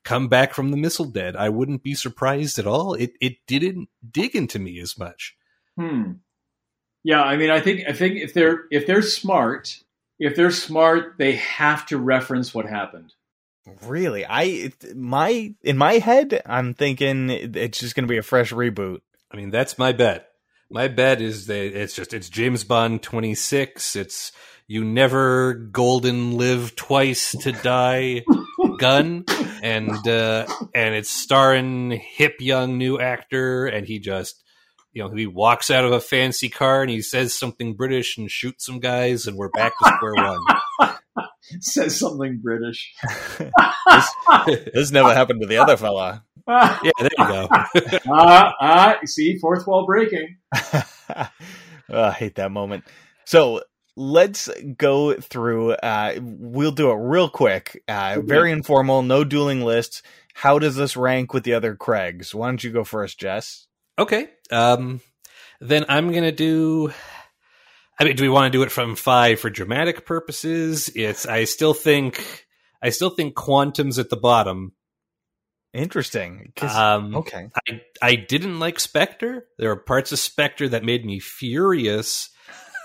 come 0.05 0.29
back 0.29 0.55
from 0.55 0.71
the 0.71 0.77
missile 0.77 1.07
dead. 1.07 1.35
I 1.37 1.49
wouldn't 1.49 1.83
be 1.83 1.95
surprised 1.95 2.59
at 2.59 2.67
all. 2.67 2.95
It 2.95 3.13
it 3.21 3.39
didn't 3.47 3.89
dig 4.09 4.37
into 4.37 4.59
me 4.59 4.79
as 4.81 4.99
much. 4.99 5.37
Hmm. 5.77 6.13
Yeah, 7.03 7.23
I 7.23 7.37
mean, 7.37 7.51
I 7.51 7.61
think 7.61 7.83
I 7.89 7.93
think 7.93 8.17
if 8.17 8.33
they're 8.33 8.65
if 8.71 8.87
they're 8.87 9.03
smart, 9.03 9.81
if 10.19 10.37
they're 10.37 10.51
smart, 10.51 11.17
they 11.19 11.33
have 11.37 11.87
to 11.87 11.99
reference 11.99 12.55
what 12.55 12.67
happened. 12.67 13.13
Really, 13.83 14.25
I 14.29 14.73
my 14.95 15.55
in 15.63 15.79
my 15.79 15.95
head, 15.95 16.43
I'm 16.47 16.75
thinking 16.75 17.31
it's 17.31 17.79
just 17.79 17.95
going 17.95 18.07
to 18.07 18.13
be 18.13 18.19
a 18.19 18.23
fresh 18.23 18.53
reboot. 18.53 19.01
I 19.31 19.37
mean, 19.37 19.51
that's 19.51 19.79
my 19.79 19.93
bet. 19.93 20.29
My 20.71 20.89
bet 20.89 21.21
is 21.21 21.47
that 21.47 21.79
it's 21.79 21.95
just 21.95 22.15
it's 22.15 22.29
James 22.29 22.65
Bond 22.65 23.03
26. 23.03 23.97
It's 23.97 24.33
you 24.67 24.85
never 24.85 25.55
golden 25.55 26.37
live 26.37 26.75
twice 26.77 27.33
to 27.33 27.53
die 27.53 28.23
gun. 28.79 29.25
And 29.63 30.07
uh 30.09 30.47
and 30.75 30.95
it's 30.95 31.11
starring 31.11 31.91
hip 31.91 32.37
young 32.41 32.79
new 32.79 32.99
actor 32.99 33.67
and 33.67 33.87
he 33.87 33.99
just 33.99 34.43
you 34.93 35.03
know 35.03 35.15
he 35.15 35.27
walks 35.27 35.71
out 35.71 35.85
of 35.85 35.93
a 35.93 36.01
fancy 36.01 36.49
car 36.49 36.83
and 36.83 36.91
he 36.91 37.01
says 37.01 37.35
something 37.35 37.75
british 37.75 38.19
and 38.19 38.31
shoots 38.31 38.67
some 38.67 38.81
guys 38.81 39.27
and 39.27 39.37
we're 39.37 39.49
back 39.51 39.73
to 39.79 39.93
square 39.97 40.15
one. 40.15 40.41
Says 41.61 41.99
something 41.99 42.41
british. 42.43 42.95
This, 43.39 44.71
this 44.75 44.91
never 44.91 45.15
happened 45.15 45.43
to 45.43 45.47
the 45.47 45.59
other 45.59 45.77
fella. 45.77 46.25
Yeah 46.49 46.91
there 46.99 47.11
you 47.19 47.27
go. 47.27 47.49
Uh, 48.11 48.51
uh, 48.61 48.95
see 49.05 49.39
fourth 49.39 49.67
wall 49.67 49.87
breaking. 49.87 50.37
Oh, 51.91 52.03
i 52.03 52.11
hate 52.13 52.37
that 52.37 52.51
moment. 52.51 52.85
So 53.27 53.63
let's 53.97 54.49
go 54.77 55.15
through 55.15 55.73
uh 55.73 56.15
we'll 56.21 56.73
do 56.73 56.91
it 56.91 56.97
real 56.97 57.29
quick 57.29 57.83
uh 57.89 58.19
very 58.21 58.51
informal 58.51 59.03
no 59.03 59.25
dueling 59.25 59.63
lists. 59.63 60.03
How 60.35 60.59
does 60.59 60.75
this 60.75 60.97
rank 60.97 61.33
with 61.33 61.45
the 61.45 61.55
other 61.55 61.77
craigs? 61.77 62.35
Why 62.35 62.49
don't 62.49 62.63
you 62.63 62.71
go 62.71 62.85
first 62.85 63.19
jess? 63.19 63.67
Okay 63.99 64.29
um 64.51 65.01
then 65.61 65.85
i'm 65.89 66.13
gonna 66.13 66.33
do 66.33 66.93
i 67.99 68.05
mean 68.05 68.17
do 68.17 68.25
we 68.25 68.29
want 68.29 68.53
to 68.53 68.59
do 68.59 68.63
it 68.63 68.73
from 68.73 68.97
five 68.97 69.39
for 69.39 69.51
dramatic 69.51 70.05
purposes? 70.05 70.91
It's 70.95 71.27
i 71.27 71.45
still 71.45 71.75
think 71.75 72.47
i 72.83 72.91
still 72.91 73.11
think 73.11 73.35
quantum's 73.35 73.99
at 73.99 74.11
the 74.11 74.17
bottom. 74.17 74.73
Interesting 75.73 76.53
um 76.63 77.15
okay. 77.17 77.49
I 77.69 77.81
i 78.03 78.15
didn't 78.17 78.59
like 78.59 78.81
spectre. 78.81 79.47
There 79.57 79.69
were 79.69 79.77
parts 79.77 80.11
of 80.11 80.19
spectre 80.19 80.69
that 80.69 80.83
made 80.85 81.05
me 81.07 81.21
furious 81.21 82.31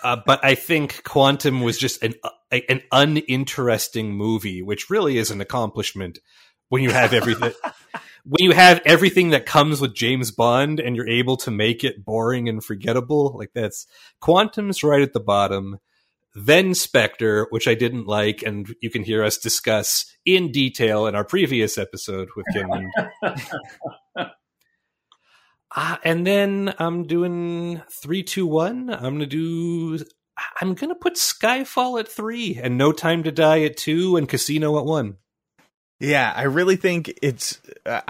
uh, 0.03 0.17
but 0.25 0.43
I 0.43 0.55
think 0.55 1.03
Quantum 1.03 1.61
was 1.61 1.77
just 1.77 2.03
an 2.03 2.13
uh, 2.23 2.29
an 2.51 2.81
uninteresting 2.91 4.13
movie, 4.13 4.61
which 4.61 4.89
really 4.89 5.17
is 5.17 5.31
an 5.31 5.41
accomplishment 5.41 6.19
when 6.69 6.83
you 6.83 6.91
have 6.91 7.13
everything. 7.13 7.53
when 8.23 8.43
you 8.43 8.51
have 8.51 8.81
everything 8.85 9.29
that 9.29 9.45
comes 9.45 9.81
with 9.81 9.95
James 9.95 10.31
Bond 10.31 10.79
and 10.79 10.95
you're 10.95 11.07
able 11.07 11.37
to 11.37 11.51
make 11.51 11.83
it 11.83 12.03
boring 12.03 12.49
and 12.49 12.63
forgettable, 12.63 13.35
like 13.37 13.51
that's 13.53 13.87
Quantum's 14.19 14.83
right 14.83 15.01
at 15.01 15.13
the 15.13 15.19
bottom. 15.19 15.79
Then 16.35 16.75
Spectre, 16.75 17.47
which 17.49 17.67
I 17.67 17.73
didn't 17.73 18.05
like, 18.05 18.43
and 18.43 18.73
you 18.81 18.91
can 18.91 19.03
hear 19.03 19.23
us 19.23 19.37
discuss 19.37 20.05
in 20.25 20.51
detail 20.51 21.07
in 21.07 21.15
our 21.15 21.23
previous 21.23 21.77
episode 21.77 22.29
with 22.35 22.45
Kinland. 22.53 22.89
Uh, 25.75 25.97
and 26.03 26.25
then 26.25 26.73
I'm 26.79 27.05
doing 27.05 27.81
three, 28.01 28.23
two, 28.23 28.47
one. 28.47 28.89
I'm 28.89 29.13
gonna 29.13 29.25
do. 29.25 29.99
I'm 30.61 30.73
gonna 30.73 30.95
put 30.95 31.15
Skyfall 31.15 31.99
at 31.99 32.07
three, 32.07 32.59
and 32.61 32.77
No 32.77 32.91
Time 32.91 33.23
to 33.23 33.31
Die 33.31 33.63
at 33.63 33.77
two, 33.77 34.15
and 34.15 34.27
Casino 34.27 34.79
at 34.79 34.85
one. 34.85 35.17
Yeah, 35.99 36.33
I 36.35 36.43
really 36.43 36.75
think 36.75 37.13
it's. 37.21 37.61
Uh, 37.85 38.01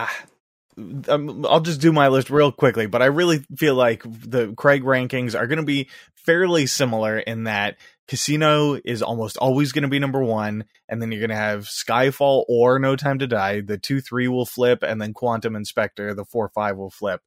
um, 1.09 1.45
I'll 1.45 1.59
just 1.59 1.81
do 1.81 1.91
my 1.91 2.07
list 2.07 2.29
real 2.29 2.51
quickly, 2.51 2.85
but 2.85 3.01
I 3.01 3.07
really 3.07 3.39
feel 3.57 3.75
like 3.75 4.03
the 4.03 4.53
Craig 4.55 4.83
rankings 4.83 5.37
are 5.37 5.47
going 5.47 5.59
to 5.59 5.65
be 5.65 5.89
fairly 6.15 6.67
similar 6.67 7.19
in 7.19 7.43
that 7.43 7.77
Casino 8.07 8.79
is 8.85 9.01
almost 9.01 9.37
always 9.37 9.71
going 9.71 9.81
to 9.83 9.89
be 9.89 9.99
number 9.99 10.23
one, 10.23 10.65
and 10.87 11.01
then 11.01 11.11
you're 11.11 11.19
going 11.19 11.29
to 11.29 11.35
have 11.35 11.65
Skyfall 11.65 12.45
or 12.47 12.79
No 12.79 12.95
Time 12.95 13.19
to 13.19 13.27
Die. 13.27 13.61
The 13.61 13.77
two 13.77 13.99
three 13.99 14.27
will 14.27 14.45
flip, 14.45 14.81
and 14.81 15.01
then 15.01 15.13
Quantum 15.13 15.55
and 15.55 15.67
Spectre, 15.67 16.13
the 16.13 16.25
four 16.25 16.49
five 16.49 16.77
will 16.77 16.91
flip. 16.91 17.21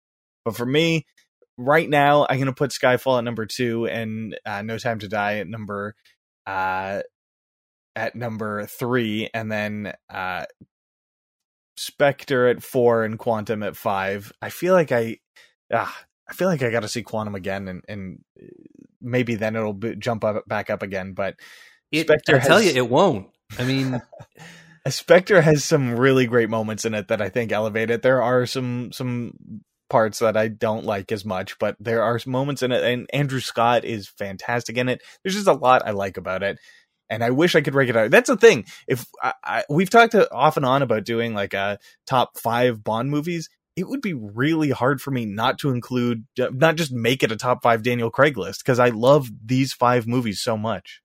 But 0.44 0.56
for 0.56 0.66
me, 0.66 1.06
right 1.56 1.88
now, 1.88 2.26
I'm 2.28 2.36
going 2.36 2.46
to 2.46 2.52
put 2.52 2.70
Skyfall 2.70 3.18
at 3.18 3.24
number 3.24 3.46
two 3.46 3.86
and 3.86 4.38
uh, 4.44 4.62
No 4.62 4.78
Time 4.78 4.98
to 5.00 5.08
Die 5.08 5.38
at 5.38 5.48
number 5.48 5.94
uh, 6.46 7.02
at 7.94 8.14
number 8.14 8.66
three, 8.66 9.28
and 9.32 9.50
then 9.50 9.92
uh, 10.10 10.44
Spectre 11.76 12.48
at 12.48 12.62
four 12.62 13.04
and 13.04 13.18
Quantum 13.18 13.62
at 13.62 13.76
five. 13.76 14.32
I 14.40 14.48
feel 14.50 14.74
like 14.74 14.92
I, 14.92 15.18
uh, 15.72 15.90
I 16.28 16.32
feel 16.34 16.48
like 16.48 16.62
I 16.62 16.70
got 16.70 16.80
to 16.80 16.88
see 16.88 17.02
Quantum 17.02 17.34
again, 17.34 17.68
and 17.68 17.84
and 17.88 18.24
maybe 19.00 19.34
then 19.34 19.56
it'll 19.56 19.74
be, 19.74 19.96
jump 19.96 20.24
up 20.24 20.46
back 20.46 20.70
up 20.70 20.82
again. 20.82 21.12
But 21.12 21.36
it, 21.90 22.06
Spectre, 22.06 22.36
I 22.36 22.38
has, 22.38 22.48
tell 22.48 22.62
you, 22.62 22.70
it 22.70 22.88
won't. 22.88 23.28
I 23.58 23.64
mean. 23.64 24.00
Spectre 24.88 25.40
has 25.40 25.64
some 25.64 25.94
really 25.94 26.26
great 26.26 26.50
moments 26.50 26.84
in 26.84 26.92
it 26.92 27.06
that 27.06 27.22
I 27.22 27.28
think 27.28 27.52
elevate 27.52 27.88
it. 27.88 28.02
There 28.02 28.20
are 28.20 28.46
some 28.46 28.90
some 28.90 29.62
parts 29.92 30.20
that 30.20 30.38
I 30.38 30.48
don't 30.48 30.86
like 30.86 31.12
as 31.12 31.22
much, 31.22 31.58
but 31.58 31.76
there 31.78 32.02
are 32.02 32.18
moments 32.26 32.62
in 32.62 32.72
it, 32.72 32.82
and 32.82 33.06
Andrew 33.12 33.40
Scott 33.40 33.84
is 33.84 34.08
fantastic 34.08 34.78
in 34.78 34.88
it. 34.88 35.02
There's 35.22 35.34
just 35.34 35.46
a 35.46 35.52
lot 35.52 35.82
I 35.86 35.90
like 35.90 36.16
about 36.16 36.42
it, 36.42 36.58
and 37.10 37.22
I 37.22 37.28
wish 37.28 37.54
I 37.54 37.60
could 37.60 37.74
rank 37.74 37.90
it 37.90 37.96
out. 37.96 38.10
That's 38.10 38.30
the 38.30 38.38
thing. 38.38 38.64
If 38.88 39.04
I, 39.22 39.34
I, 39.44 39.64
we've 39.68 39.90
talked 39.90 40.14
uh, 40.14 40.26
off 40.32 40.56
and 40.56 40.64
on 40.64 40.80
about 40.80 41.04
doing 41.04 41.34
like 41.34 41.52
a 41.52 41.78
top 42.06 42.38
five 42.38 42.82
Bond 42.82 43.10
movies, 43.10 43.50
it 43.76 43.86
would 43.86 44.00
be 44.00 44.14
really 44.14 44.70
hard 44.70 45.02
for 45.02 45.10
me 45.10 45.26
not 45.26 45.58
to 45.58 45.68
include, 45.68 46.24
uh, 46.40 46.48
not 46.52 46.76
just 46.76 46.90
make 46.90 47.22
it 47.22 47.30
a 47.30 47.36
top 47.36 47.62
five 47.62 47.82
Daniel 47.82 48.10
Craig 48.10 48.38
list 48.38 48.64
because 48.64 48.78
I 48.78 48.88
love 48.88 49.28
these 49.44 49.74
five 49.74 50.06
movies 50.06 50.40
so 50.40 50.56
much. 50.56 51.02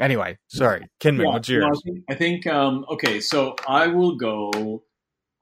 Anyway, 0.00 0.38
sorry, 0.48 0.88
Kinman, 0.98 1.24
yeah, 1.24 1.32
what's 1.32 1.48
yours? 1.48 1.82
I 2.08 2.14
think 2.16 2.48
um, 2.48 2.84
okay, 2.90 3.20
so 3.20 3.54
I 3.68 3.86
will 3.86 4.16
go 4.16 4.82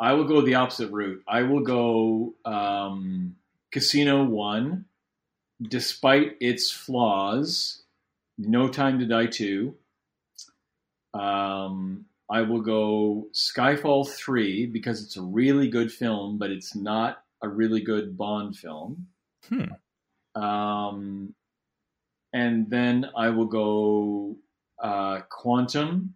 I 0.01 0.13
will 0.13 0.25
go 0.25 0.41
the 0.41 0.55
opposite 0.55 0.91
route. 0.93 1.23
I 1.27 1.43
will 1.43 1.61
go 1.61 2.35
um, 2.45 3.37
Casino 3.73 4.25
One, 4.25 4.85
despite 5.61 6.37
its 6.41 6.71
flaws. 6.71 7.83
No 8.39 8.69
Time 8.69 9.01
to 9.01 9.07
Die 9.07 9.27
Two. 9.27 9.75
Um, 11.15 12.05
I 12.31 12.43
will 12.43 12.61
go 12.61 13.27
Skyfall 13.33 14.09
Three 14.09 14.67
because 14.67 15.03
it's 15.03 15.17
a 15.17 15.23
really 15.23 15.69
good 15.69 15.91
film, 15.91 16.39
but 16.39 16.51
it's 16.51 16.77
not 16.77 17.23
a 17.43 17.49
really 17.49 17.81
good 17.81 18.17
Bond 18.17 18.57
film. 18.57 19.09
Hmm. 19.49 20.41
Um, 20.41 21.35
and 22.33 22.71
then 22.71 23.11
I 23.17 23.31
will 23.31 23.47
go 23.47 24.37
uh, 24.81 25.21
Quantum, 25.29 26.15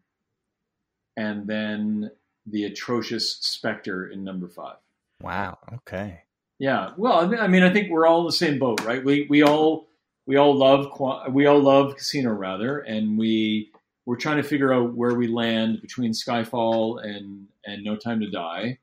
and 1.16 1.46
then 1.46 2.10
the 2.46 2.64
atrocious 2.64 3.36
Spectre 3.38 4.08
in 4.08 4.24
number 4.24 4.48
five. 4.48 4.76
Wow. 5.22 5.58
Okay. 5.74 6.22
Yeah. 6.58 6.92
Well, 6.96 7.34
I 7.34 7.46
mean, 7.48 7.62
I 7.62 7.72
think 7.72 7.90
we're 7.90 8.06
all 8.06 8.20
in 8.20 8.26
the 8.26 8.32
same 8.32 8.58
boat, 8.58 8.84
right? 8.84 9.04
We 9.04 9.26
we 9.28 9.42
all 9.42 9.88
we 10.26 10.36
all 10.36 10.54
love 10.54 10.86
we 11.30 11.46
all 11.46 11.60
love 11.60 11.96
Casino 11.96 12.30
rather, 12.30 12.80
and 12.80 13.18
we 13.18 13.72
we're 14.06 14.16
trying 14.16 14.36
to 14.36 14.42
figure 14.42 14.72
out 14.72 14.94
where 14.94 15.14
we 15.14 15.28
land 15.28 15.80
between 15.80 16.12
Skyfall 16.12 17.04
and 17.04 17.48
and 17.64 17.84
No 17.84 17.96
Time 17.96 18.20
to 18.20 18.30
Die, 18.30 18.78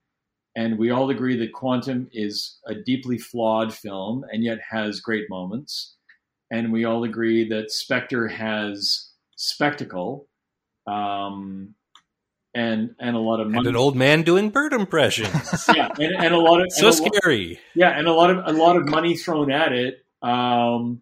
and 0.56 0.78
we 0.78 0.92
all 0.92 1.10
agree 1.10 1.38
that 1.38 1.54
Quantum 1.54 2.10
is 2.12 2.58
a 2.66 2.76
deeply 2.76 3.18
flawed 3.18 3.74
film 3.74 4.26
and 4.32 4.44
yet 4.44 4.60
has 4.70 5.00
great 5.00 5.30
moments, 5.30 5.96
and 6.52 6.72
we 6.74 6.86
all 6.86 7.04
agree 7.04 7.48
that 7.48 7.72
Spectre 7.72 8.28
has 8.28 9.12
spectacle. 9.36 10.28
Um, 10.88 11.76
and 12.60 12.96
and 13.00 13.16
a 13.16 13.20
lot 13.20 13.40
of 13.40 13.48
money. 13.48 13.60
And 13.60 13.68
an 13.68 13.76
old 13.76 13.96
man 13.96 14.24
doing 14.24 14.50
bird 14.50 14.74
impressions. 14.74 15.66
yeah, 15.76 15.90
and, 15.98 16.16
and, 16.16 16.34
a 16.34 16.38
lot 16.38 16.62
of 16.62 16.68
so 16.72 16.92
scary. 16.92 17.50
Lot, 17.50 17.58
yeah, 17.76 17.98
and 17.98 18.08
a 18.08 18.14
lot 18.14 18.30
of 18.30 18.44
a 18.46 18.52
lot 18.52 18.76
of 18.76 18.88
money 18.88 19.16
thrown 19.16 19.50
at 19.52 19.72
it, 19.72 20.00
um, 20.22 21.02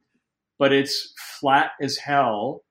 but 0.60 0.72
it's 0.72 1.14
flat 1.40 1.72
as 1.82 1.98
hell. 1.98 2.64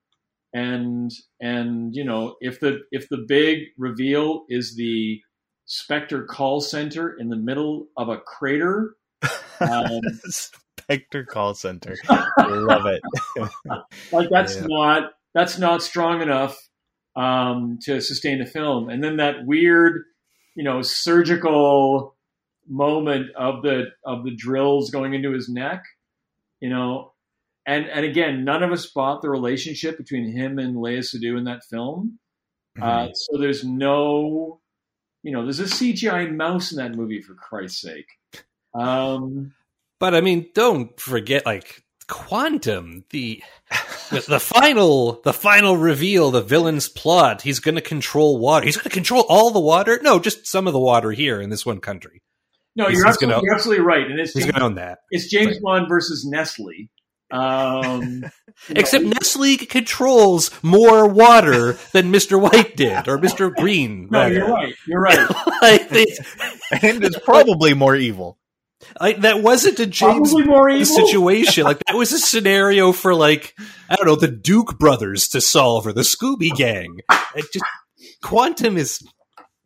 And 0.52 1.10
and 1.40 1.94
you 1.94 2.04
know 2.04 2.36
if 2.40 2.60
the 2.60 2.80
if 2.92 3.08
the 3.08 3.24
big 3.26 3.58
reveal 3.76 4.44
is 4.48 4.76
the 4.76 5.20
Spectre 5.64 6.24
call 6.24 6.60
center 6.60 7.16
in 7.18 7.28
the 7.28 7.36
middle 7.36 7.88
of 7.96 8.08
a 8.08 8.18
crater. 8.18 8.94
Um, 9.58 10.00
Spectre 10.28 11.24
call 11.24 11.54
center, 11.54 11.96
love 12.38 12.86
it. 12.86 13.02
like 14.12 14.28
that's 14.30 14.56
yeah. 14.56 14.66
not 14.68 15.10
that's 15.34 15.58
not 15.58 15.82
strong 15.82 16.22
enough 16.22 16.56
um, 17.16 17.78
to 17.82 18.00
sustain 18.00 18.38
the 18.38 18.46
film. 18.46 18.88
And 18.88 19.02
then 19.02 19.16
that 19.16 19.46
weird, 19.46 20.04
you 20.54 20.62
know, 20.62 20.82
surgical 20.82 22.14
moment 22.68 23.30
of 23.36 23.62
the 23.62 23.86
of 24.04 24.24
the 24.24 24.34
drills 24.34 24.90
going 24.90 25.14
into 25.14 25.32
his 25.32 25.48
neck, 25.48 25.82
you 26.60 26.68
know, 26.68 27.12
and 27.64 27.86
and 27.86 28.04
again, 28.04 28.44
none 28.44 28.62
of 28.62 28.70
us 28.70 28.86
bought 28.86 29.22
the 29.22 29.30
relationship 29.30 29.96
between 29.96 30.30
him 30.30 30.58
and 30.58 30.76
Léa 30.76 30.98
Seydoux 30.98 31.38
in 31.38 31.44
that 31.44 31.64
film. 31.64 32.18
Uh, 32.80 32.84
mm-hmm. 32.84 33.10
Uh, 33.10 33.12
so 33.14 33.38
there's 33.38 33.64
no, 33.64 34.60
you 35.22 35.32
know, 35.32 35.42
there's 35.42 35.60
a 35.60 35.64
CGI 35.64 36.34
mouse 36.34 36.70
in 36.70 36.78
that 36.78 36.94
movie 36.94 37.22
for 37.22 37.34
Christ's 37.34 37.80
sake. 37.80 38.08
Um, 38.74 39.54
but 39.98 40.14
I 40.14 40.20
mean, 40.20 40.50
don't 40.54 40.98
forget, 41.00 41.46
like 41.46 41.82
Quantum, 42.08 43.04
the 43.10 43.42
the 44.10 44.40
final 44.40 45.20
the 45.22 45.32
final 45.32 45.76
reveal, 45.76 46.30
the 46.30 46.42
villain's 46.42 46.88
plot. 46.88 47.42
He's 47.42 47.60
going 47.60 47.74
to 47.74 47.80
control 47.80 48.38
water. 48.38 48.66
He's 48.66 48.76
going 48.76 48.84
to 48.84 48.90
control 48.90 49.24
all 49.28 49.50
the 49.50 49.60
water. 49.60 49.98
No, 50.02 50.18
just 50.18 50.46
some 50.46 50.66
of 50.66 50.72
the 50.72 50.78
water 50.78 51.12
here 51.12 51.40
in 51.40 51.50
this 51.50 51.66
one 51.66 51.80
country. 51.80 52.22
No, 52.74 52.88
you're, 52.88 53.06
absolutely, 53.06 53.34
gonna, 53.34 53.42
you're 53.42 53.54
absolutely 53.54 53.84
right, 53.84 54.06
and 54.06 54.20
it's 54.20 54.34
he's 54.34 54.44
going 54.44 54.54
to 54.56 54.62
own 54.62 54.74
that. 54.74 54.98
It's 55.10 55.30
James 55.30 55.58
Bond 55.60 55.88
versus 55.88 56.26
Nestle. 56.28 56.90
Um, 57.30 58.24
Except 58.68 59.04
know. 59.04 59.10
Nestle 59.10 59.56
controls 59.56 60.50
more 60.62 61.08
water 61.08 61.78
than 61.92 62.12
Mr. 62.12 62.40
White 62.40 62.76
did, 62.76 63.08
or 63.08 63.18
Mr. 63.18 63.54
Green. 63.54 64.08
no, 64.10 64.26
you're 64.26 64.48
right. 64.48 64.74
You're 64.86 65.00
right. 65.00 65.30
like, 65.62 65.90
and 66.82 67.02
is 67.02 67.18
probably 67.24 67.74
more 67.74 67.96
evil. 67.96 68.38
Like 69.00 69.20
that 69.22 69.42
wasn't 69.42 69.80
a 69.80 69.86
James 69.86 70.30
situation. 70.30 71.64
like 71.64 71.78
that 71.86 71.96
was 71.96 72.12
a 72.12 72.18
scenario 72.18 72.92
for 72.92 73.14
like 73.14 73.54
I 73.88 73.96
don't 73.96 74.06
know 74.06 74.16
the 74.16 74.28
Duke 74.28 74.78
brothers 74.78 75.28
to 75.28 75.40
solve 75.40 75.86
or 75.86 75.92
the 75.92 76.02
Scooby 76.02 76.54
Gang. 76.54 77.00
It 77.34 77.46
just 77.52 77.64
Quantum 78.22 78.76
is 78.76 79.00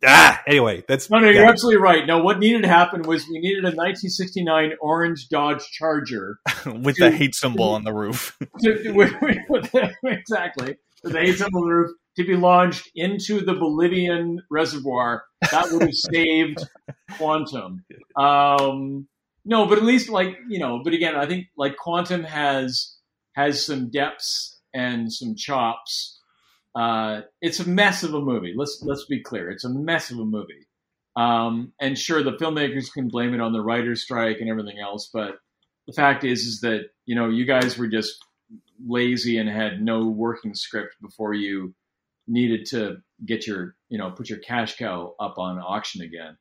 ah. 0.05 0.41
Anyway, 0.47 0.83
that's 0.87 1.09
no, 1.09 1.19
no. 1.19 1.29
You're 1.29 1.45
absolutely 1.45 1.81
right. 1.81 2.05
No, 2.05 2.19
what 2.23 2.39
needed 2.39 2.63
to 2.63 2.67
happen 2.67 3.03
was 3.03 3.25
we 3.27 3.39
needed 3.39 3.63
a 3.63 3.75
1969 3.75 4.73
orange 4.81 5.27
Dodge 5.29 5.63
Charger 5.71 6.37
with 6.65 6.95
to, 6.95 7.05
the 7.05 7.11
hate 7.11 7.35
symbol 7.35 7.69
on 7.69 7.83
the 7.83 7.93
roof. 7.93 8.37
To, 8.61 8.91
with, 8.95 9.13
with 9.49 9.71
the, 9.71 9.93
exactly 10.03 10.77
with 11.03 11.13
the 11.13 11.19
hate 11.19 11.37
symbol 11.37 11.61
on 11.61 11.67
the 11.67 11.73
roof 11.73 11.91
to 12.17 12.23
be 12.25 12.35
launched 12.35 12.89
into 12.95 13.41
the 13.41 13.53
Bolivian 13.53 14.41
reservoir. 14.49 15.23
That 15.51 15.71
would 15.71 15.83
have 15.83 15.93
saved 15.93 16.59
Quantum. 17.17 17.85
Um, 18.17 19.07
no, 19.45 19.65
but 19.65 19.77
at 19.77 19.83
least 19.83 20.09
like 20.09 20.37
you 20.47 20.59
know. 20.59 20.81
But 20.83 20.93
again, 20.93 21.15
I 21.15 21.25
think 21.25 21.47
like 21.57 21.77
Quantum 21.77 22.23
has 22.23 22.95
has 23.33 23.65
some 23.65 23.89
depths 23.89 24.59
and 24.73 25.11
some 25.11 25.35
chops. 25.35 26.19
Uh, 26.75 27.21
it's 27.41 27.59
a 27.59 27.67
mess 27.67 28.03
of 28.03 28.13
a 28.13 28.21
movie. 28.21 28.53
Let's 28.55 28.81
let's 28.85 29.05
be 29.05 29.21
clear. 29.21 29.49
It's 29.49 29.65
a 29.65 29.69
mess 29.69 30.11
of 30.11 30.19
a 30.19 30.25
movie. 30.25 30.67
Um, 31.15 31.73
and 31.79 31.97
sure, 31.97 32.23
the 32.23 32.37
filmmakers 32.37 32.91
can 32.93 33.09
blame 33.09 33.33
it 33.33 33.41
on 33.41 33.51
the 33.51 33.61
writer's 33.61 34.01
strike 34.01 34.37
and 34.39 34.49
everything 34.49 34.79
else, 34.79 35.09
but 35.13 35.39
the 35.87 35.93
fact 35.93 36.23
is, 36.23 36.41
is 36.41 36.61
that 36.61 36.85
you 37.05 37.15
know 37.15 37.29
you 37.29 37.45
guys 37.45 37.77
were 37.77 37.87
just 37.87 38.13
lazy 38.85 39.37
and 39.37 39.49
had 39.49 39.81
no 39.81 40.07
working 40.07 40.53
script 40.53 40.95
before 41.01 41.33
you 41.33 41.73
needed 42.27 42.65
to 42.67 42.97
get 43.25 43.45
your 43.45 43.75
you 43.89 43.97
know 43.97 44.11
put 44.11 44.29
your 44.29 44.39
cash 44.39 44.77
cow 44.77 45.15
up 45.19 45.37
on 45.37 45.59
auction 45.59 46.01
again. 46.01 46.37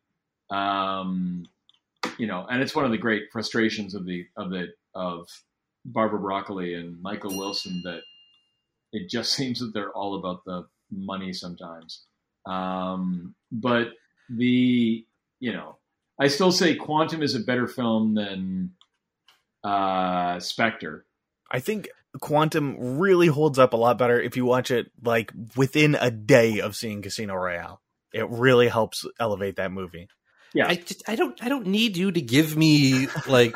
Um, 0.50 1.46
you 2.18 2.26
know, 2.26 2.46
and 2.50 2.62
it's 2.62 2.74
one 2.74 2.84
of 2.84 2.90
the 2.90 2.98
great 2.98 3.24
frustrations 3.32 3.94
of 3.94 4.06
the 4.06 4.26
of 4.36 4.50
the 4.50 4.68
of 4.94 5.28
Barbara 5.84 6.18
Broccoli 6.18 6.74
and 6.74 7.00
Michael 7.02 7.36
Wilson 7.36 7.80
that 7.84 8.00
it 8.92 9.08
just 9.08 9.32
seems 9.36 9.60
that 9.60 9.72
they're 9.74 9.92
all 9.92 10.16
about 10.16 10.44
the 10.44 10.66
money 10.90 11.32
sometimes. 11.32 12.04
Um, 12.46 13.34
but 13.52 13.88
the 14.28 15.04
you 15.40 15.52
know, 15.52 15.76
I 16.18 16.28
still 16.28 16.52
say 16.52 16.74
Quantum 16.74 17.22
is 17.22 17.34
a 17.34 17.40
better 17.40 17.66
film 17.66 18.14
than 18.14 18.72
uh, 19.64 20.38
Spectre. 20.38 21.06
I 21.50 21.60
think 21.60 21.88
Quantum 22.20 22.98
really 22.98 23.28
holds 23.28 23.58
up 23.58 23.72
a 23.72 23.76
lot 23.76 23.98
better 23.98 24.20
if 24.20 24.36
you 24.36 24.44
watch 24.44 24.70
it 24.70 24.90
like 25.02 25.32
within 25.56 25.94
a 25.94 26.10
day 26.10 26.60
of 26.60 26.74
seeing 26.74 27.02
Casino 27.02 27.34
Royale. 27.34 27.80
It 28.12 28.28
really 28.28 28.68
helps 28.68 29.06
elevate 29.20 29.56
that 29.56 29.70
movie. 29.70 30.08
Yeah. 30.52 30.66
I, 30.66 30.74
just, 30.74 31.08
I 31.08 31.14
don't 31.14 31.40
I 31.44 31.48
don't 31.48 31.68
need 31.68 31.96
you 31.96 32.10
to 32.10 32.20
give 32.20 32.56
me 32.56 33.06
like 33.28 33.54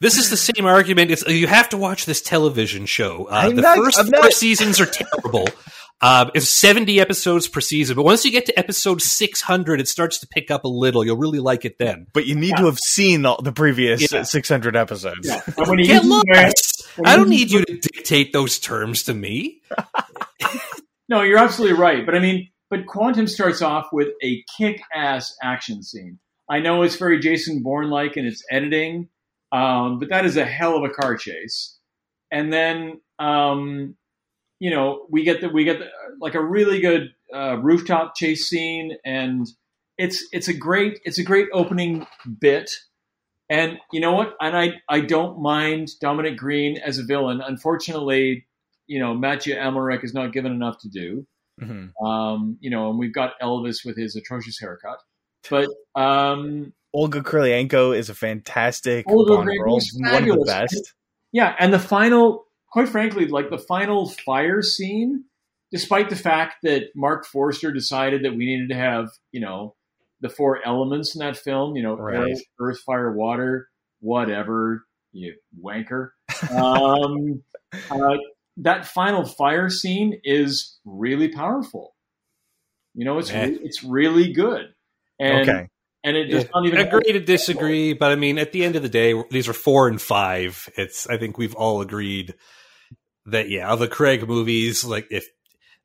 this 0.00 0.18
is 0.18 0.30
the 0.30 0.36
same 0.36 0.66
argument. 0.66 1.12
It's 1.12 1.24
you 1.28 1.46
have 1.46 1.68
to 1.68 1.76
watch 1.76 2.06
this 2.06 2.20
television 2.20 2.86
show. 2.86 3.26
Uh, 3.30 3.50
the 3.50 3.62
not- 3.62 3.78
1st 3.78 3.98
I'm 4.00 4.06
four 4.06 4.20
not- 4.22 4.32
seasons 4.32 4.80
are 4.80 4.86
terrible. 4.86 5.46
Um, 6.00 6.30
it's 6.34 6.48
seventy 6.48 7.00
episodes 7.00 7.48
per 7.48 7.60
season, 7.60 7.96
but 7.96 8.04
once 8.04 8.24
you 8.24 8.30
get 8.30 8.46
to 8.46 8.56
episode 8.56 9.02
six 9.02 9.40
hundred, 9.40 9.80
it 9.80 9.88
starts 9.88 10.20
to 10.20 10.28
pick 10.28 10.48
up 10.48 10.62
a 10.64 10.68
little. 10.68 11.04
You'll 11.04 11.16
really 11.16 11.40
like 11.40 11.64
it 11.64 11.76
then. 11.78 12.06
But 12.14 12.24
you 12.26 12.36
need 12.36 12.56
to 12.56 12.66
have 12.66 12.78
seen 12.78 13.26
all 13.26 13.42
the 13.42 13.50
previous 13.50 14.12
Yeah. 14.12 14.22
600 14.22 14.76
episodes. 14.76 15.26
Yeah. 15.26 15.40
When 15.56 15.82
Get 15.82 16.04
lost. 16.04 16.77
I 17.04 17.16
don't 17.16 17.28
need 17.28 17.50
you 17.50 17.64
to 17.64 17.78
dictate 17.78 18.32
those 18.32 18.58
terms 18.58 19.04
to 19.04 19.14
me. 19.14 19.62
No, 21.08 21.22
you're 21.22 21.38
absolutely 21.38 21.78
right. 21.78 22.04
But 22.04 22.14
I 22.14 22.18
mean, 22.18 22.50
but 22.70 22.86
Quantum 22.86 23.26
starts 23.26 23.62
off 23.62 23.88
with 23.92 24.08
a 24.22 24.44
kick-ass 24.58 25.34
action 25.42 25.82
scene. 25.82 26.18
I 26.50 26.60
know 26.60 26.82
it's 26.82 26.96
very 26.96 27.18
Jason 27.18 27.62
Bourne-like 27.62 28.16
in 28.16 28.26
its 28.26 28.44
editing, 28.50 29.08
um, 29.50 29.98
but 29.98 30.10
that 30.10 30.26
is 30.26 30.36
a 30.36 30.44
hell 30.44 30.76
of 30.76 30.84
a 30.84 30.90
car 30.92 31.16
chase. 31.16 31.78
And 32.30 32.52
then, 32.52 33.00
um, 33.18 33.96
you 34.60 34.70
know, 34.70 35.06
we 35.10 35.24
get 35.24 35.40
the 35.40 35.48
we 35.48 35.64
get 35.64 35.78
the, 35.78 35.86
like 36.20 36.34
a 36.34 36.44
really 36.44 36.80
good 36.80 37.14
uh, 37.34 37.56
rooftop 37.58 38.14
chase 38.14 38.48
scene, 38.48 38.96
and 39.04 39.46
it's 39.96 40.26
it's 40.32 40.48
a 40.48 40.54
great 40.54 41.00
it's 41.04 41.18
a 41.18 41.24
great 41.24 41.48
opening 41.54 42.06
bit. 42.40 42.70
And 43.50 43.78
you 43.92 44.00
know 44.00 44.12
what? 44.12 44.36
And 44.40 44.56
I 44.56 44.74
I 44.88 45.00
don't 45.00 45.40
mind 45.40 45.90
Dominic 46.00 46.36
Green 46.36 46.76
as 46.78 46.98
a 46.98 47.04
villain. 47.04 47.40
Unfortunately, 47.40 48.46
you 48.86 48.98
know, 48.98 49.14
Mathieu 49.14 49.54
Amalric 49.54 50.04
is 50.04 50.14
not 50.14 50.32
given 50.32 50.52
enough 50.52 50.78
to 50.80 50.88
do. 50.88 51.26
Mhm. 51.60 51.92
Um, 52.04 52.58
you 52.60 52.70
know, 52.70 52.90
and 52.90 52.98
we've 52.98 53.12
got 53.12 53.32
Elvis 53.40 53.84
with 53.84 53.96
his 53.96 54.16
atrocious 54.16 54.58
haircut. 54.60 54.98
But 55.48 55.68
um, 55.94 56.72
Olga 56.92 57.20
Kurylenko 57.20 57.96
is 57.96 58.10
a 58.10 58.14
fantastic 58.14 59.06
Olga 59.08 59.36
one 59.36 59.48
of 59.48 60.38
the 60.38 60.44
best. 60.46 60.94
yeah, 61.32 61.54
and 61.58 61.72
the 61.72 61.78
final, 61.78 62.46
quite 62.70 62.88
frankly, 62.88 63.26
like 63.26 63.50
the 63.50 63.58
final 63.58 64.08
fire 64.08 64.62
scene, 64.62 65.24
despite 65.70 66.10
the 66.10 66.16
fact 66.16 66.56
that 66.62 66.90
Marc 66.94 67.26
Forster 67.26 67.72
decided 67.72 68.24
that 68.24 68.32
we 68.32 68.46
needed 68.46 68.68
to 68.70 68.74
have, 68.74 69.10
you 69.32 69.40
know, 69.40 69.74
the 70.20 70.28
four 70.28 70.60
elements 70.66 71.14
in 71.14 71.20
that 71.20 71.36
film, 71.36 71.76
you 71.76 71.82
know, 71.82 71.96
Right. 71.96 72.36
earth, 72.60 72.80
fire, 72.80 73.12
water, 73.12 73.68
whatever, 74.00 74.84
you 75.12 75.34
wanker. 75.62 76.10
Um, 76.50 77.42
uh, 77.90 78.16
that 78.58 78.86
final 78.86 79.24
fire 79.24 79.70
scene 79.70 80.20
is 80.24 80.78
really 80.84 81.28
powerful. 81.28 81.94
You 82.94 83.04
know, 83.04 83.18
it's 83.18 83.32
re- 83.32 83.58
it's 83.62 83.84
really 83.84 84.32
good, 84.32 84.74
and 85.20 85.48
okay. 85.48 85.68
and 86.02 86.16
it 86.16 86.26
does 86.26 86.46
not 86.52 86.66
even 86.66 86.80
agree 86.80 87.12
to 87.12 87.20
disagree, 87.20 87.92
but 87.92 88.10
I 88.10 88.16
mean, 88.16 88.38
at 88.38 88.50
the 88.50 88.64
end 88.64 88.74
of 88.74 88.82
the 88.82 88.88
day, 88.88 89.14
these 89.30 89.48
are 89.48 89.52
four 89.52 89.86
and 89.86 90.00
five. 90.00 90.68
It's 90.76 91.06
I 91.06 91.16
think 91.16 91.38
we've 91.38 91.54
all 91.54 91.80
agreed 91.80 92.34
that 93.26 93.50
yeah, 93.50 93.68
of 93.68 93.78
the 93.78 93.86
Craig 93.86 94.26
movies, 94.26 94.84
like 94.84 95.06
if 95.10 95.28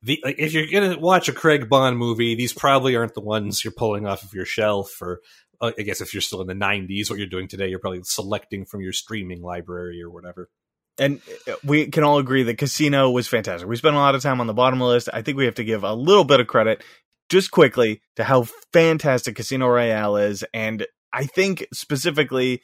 the 0.04 0.22
if 0.26 0.54
you're 0.54 0.68
gonna 0.68 1.00
watch 1.00 1.30
a 1.30 1.34
Craig 1.34 1.70
Bond 1.70 1.98
movie, 1.98 2.36
these 2.36 2.54
probably 2.54 2.96
aren't 2.96 3.14
the 3.14 3.22
ones 3.22 3.64
you're 3.64 3.74
pulling 3.74 4.06
off 4.06 4.24
of 4.24 4.34
your 4.34 4.46
shelf. 4.46 5.02
Or 5.02 5.22
uh, 5.62 5.72
I 5.78 5.82
guess 5.82 6.02
if 6.02 6.14
you're 6.14 6.22
still 6.22 6.42
in 6.42 6.48
the 6.48 6.54
'90s, 6.54 7.10
what 7.10 7.18
you're 7.18 7.28
doing 7.28 7.48
today, 7.48 7.70
you're 7.70 7.80
probably 7.80 8.04
selecting 8.04 8.66
from 8.66 8.82
your 8.82 8.94
streaming 8.94 9.42
library 9.42 10.02
or 10.04 10.10
whatever. 10.10 10.50
And 11.00 11.22
uh, 11.48 11.56
we 11.64 11.88
can 11.88 12.04
all 12.04 12.20
agree 12.20 12.44
that 12.44 12.58
Casino 12.58 13.10
was 13.10 13.28
fantastic. 13.28 13.68
We 13.68 13.76
spent 13.78 13.96
a 13.96 14.00
lot 14.00 14.16
of 14.16 14.22
time 14.22 14.42
on 14.42 14.48
the 14.48 14.54
bottom 14.54 14.80
list. 14.80 15.10
I 15.12 15.22
think 15.22 15.38
we 15.38 15.46
have 15.46 15.56
to 15.56 15.64
give 15.64 15.84
a 15.84 15.94
little 15.94 16.24
bit 16.24 16.40
of 16.40 16.48
credit, 16.48 16.84
just 17.30 17.50
quickly, 17.50 18.02
to 18.18 18.24
how 18.24 18.44
fantastic 18.74 19.36
Casino 19.36 19.68
Royale 19.68 20.18
is. 20.18 20.44
And 20.54 20.86
I 21.12 21.26
think 21.26 21.68
specifically, 21.74 22.62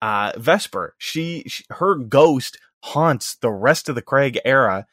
uh, 0.00 0.32
Vesper, 0.36 0.94
she, 0.98 1.44
she, 1.46 1.64
her 1.70 1.96
ghost 1.96 2.58
haunts 2.84 3.36
the 3.36 3.50
rest 3.50 3.88
of 3.88 3.94
the 3.94 4.02
Craig 4.02 4.38
era. 4.44 4.86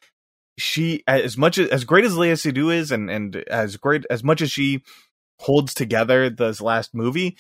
She, 0.60 1.03
as 1.07 1.38
much 1.38 1.57
as, 1.57 1.69
as 1.69 1.84
great 1.86 2.06
as 2.06 2.14
Léa 2.14 2.34
Seydoux 2.34 2.73
is, 2.73 2.91
and, 2.91 3.10
and 3.10 3.36
as 3.48 3.77
great, 3.77 4.06
as 4.10 4.23
much 4.23 4.41
as 4.41 4.52
she 4.52 4.84
holds 5.40 5.73
together 5.73 6.30
this 6.30 6.61
last 6.61 6.94
movie, 6.94 7.38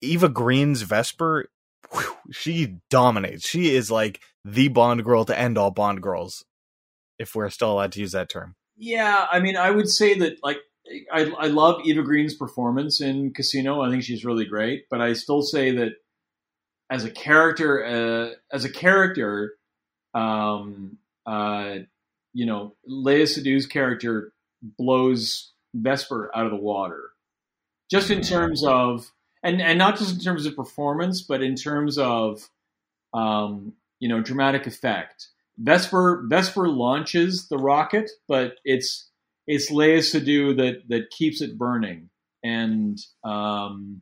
Eva 0.00 0.28
Green's 0.28 0.82
Vesper 0.82 1.46
whew, 1.92 2.16
she 2.30 2.76
dominates. 2.90 3.48
She 3.48 3.74
is 3.74 3.90
like 3.90 4.20
the 4.44 4.68
Bond 4.68 5.04
girl 5.04 5.24
to 5.24 5.38
end 5.38 5.58
all 5.58 5.70
Bond 5.70 6.02
girls, 6.02 6.44
if 7.18 7.34
we're 7.34 7.50
still 7.50 7.72
allowed 7.72 7.92
to 7.92 8.00
use 8.00 8.12
that 8.12 8.28
term. 8.28 8.56
Yeah, 8.76 9.26
I 9.30 9.40
mean, 9.40 9.56
I 9.56 9.70
would 9.70 9.88
say 9.88 10.18
that 10.18 10.38
like 10.42 10.58
I, 11.12 11.30
I 11.38 11.46
love 11.48 11.82
Eva 11.84 12.02
Green's 12.02 12.34
performance 12.34 13.00
in 13.00 13.32
Casino. 13.32 13.82
I 13.82 13.90
think 13.90 14.02
she's 14.02 14.24
really 14.24 14.44
great, 14.44 14.84
but 14.90 15.00
I 15.00 15.12
still 15.12 15.42
say 15.42 15.76
that 15.76 15.92
as 16.90 17.04
a 17.04 17.10
character, 17.10 17.84
uh, 17.84 18.34
as 18.54 18.64
a 18.64 18.72
character, 18.72 19.54
um, 20.14 20.98
uh, 21.24 21.76
you 22.32 22.46
know, 22.46 22.74
Léa 22.88 23.22
Seydoux's 23.22 23.66
character 23.66 24.32
blows 24.78 25.52
Vesper 25.74 26.30
out 26.34 26.46
of 26.46 26.50
the 26.50 26.56
water, 26.56 27.10
just 27.90 28.10
in 28.10 28.20
terms 28.22 28.64
of 28.64 29.10
and 29.42 29.60
and 29.60 29.78
not 29.78 29.98
just 29.98 30.14
in 30.14 30.20
terms 30.20 30.46
of 30.46 30.56
performance, 30.56 31.22
but 31.22 31.42
in 31.42 31.54
terms 31.54 31.98
of 31.98 32.48
um, 33.14 33.74
you 34.00 34.08
know 34.08 34.20
dramatic 34.20 34.66
effect. 34.66 35.28
Vesper 35.58 36.24
Vesper 36.28 36.68
launches 36.68 37.48
the 37.48 37.58
rocket, 37.58 38.10
but 38.28 38.56
it's 38.64 39.10
it's 39.46 39.70
Léa 39.70 39.98
Seydoux 39.98 40.56
that 40.56 40.88
that 40.88 41.10
keeps 41.10 41.40
it 41.40 41.58
burning. 41.58 42.08
And 42.44 42.98
um, 43.24 44.00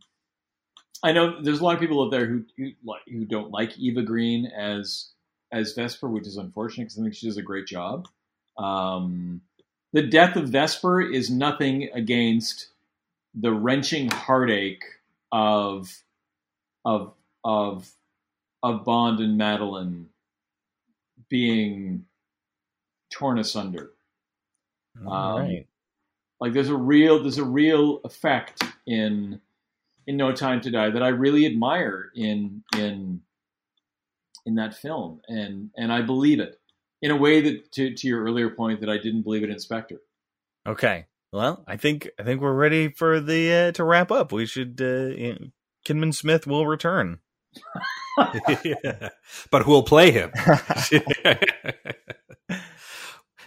I 1.03 1.13
know 1.13 1.43
there's 1.43 1.61
a 1.61 1.65
lot 1.65 1.75
of 1.75 1.81
people 1.81 2.03
out 2.03 2.11
there 2.11 2.27
who 2.27 2.45
who, 2.57 2.71
who 3.09 3.25
don't 3.25 3.51
like 3.51 3.79
Eva 3.79 4.03
Green 4.03 4.47
as 4.47 5.11
as 5.53 5.73
Vesper, 5.73 6.09
which 6.09 6.27
is 6.27 6.37
unfortunate 6.37 6.85
because 6.85 6.99
I 6.99 7.03
think 7.03 7.15
she 7.15 7.27
does 7.27 7.37
a 7.37 7.43
great 7.43 7.67
job. 7.67 8.09
Um, 8.63 9.43
the 9.93 10.03
death 10.03 10.37
of 10.37 10.51
Vesper 10.51 11.03
is 11.03 11.31
nothing 11.31 11.91
against 11.95 12.69
the 13.35 13.53
wrenching 13.53 14.11
heartache 14.11 14.85
of 15.33 16.03
of 16.85 17.15
of 17.45 17.91
of 18.63 18.85
Bond 18.85 19.21
and 19.21 19.39
Madeleine 19.39 20.09
being 21.31 22.07
torn 23.13 23.39
asunder. 23.39 23.93
Um, 25.07 25.63
Like 26.41 26.53
there's 26.55 26.71
a 26.71 26.77
real 26.77 27.23
there's 27.23 27.39
a 27.39 27.45
real 27.45 28.01
effect 28.05 28.65
in 28.87 29.41
in 30.07 30.17
No 30.19 30.33
Time 30.33 30.61
to 30.63 30.71
Die 30.71 30.91
that 30.91 31.03
I 31.03 31.09
really 31.09 31.47
admire 31.47 32.11
in 32.15 32.65
in 32.77 33.23
in 34.47 34.57
that 34.57 34.75
film, 34.75 35.23
and 35.29 35.71
and 35.77 35.93
I 35.93 36.03
believe 36.03 36.41
it 36.41 36.60
in 37.03 37.11
a 37.11 37.17
way 37.17 37.41
that 37.41 37.73
to 37.73 37.95
to 37.95 38.09
your 38.09 38.23
earlier 38.25 38.51
point 38.51 38.81
that 38.81 38.91
I 38.91 38.99
didn't 38.99 39.23
believe 39.23 39.43
it 39.43 39.51
in 39.51 39.59
Spectre. 39.59 40.01
Okay. 40.67 41.07
Well, 41.33 41.63
I 41.67 41.77
think 41.77 42.11
I 42.19 42.25
think 42.25 42.41
we're 42.41 42.53
ready 42.53 42.89
for 42.89 43.21
the 43.21 43.53
uh, 43.53 43.73
to 43.73 43.85
wrap 43.85 44.11
up. 44.11 44.33
We 44.33 44.47
should. 44.47 44.81
Uh, 44.81 45.15
you 45.17 45.33
know, 45.33 45.39
Kinman 45.87 46.15
Smith 46.15 46.47
will 46.47 46.67
return. 46.67 47.21
but 49.51 49.63
who'll 49.63 49.83
play 49.83 50.11
him? 50.11 50.33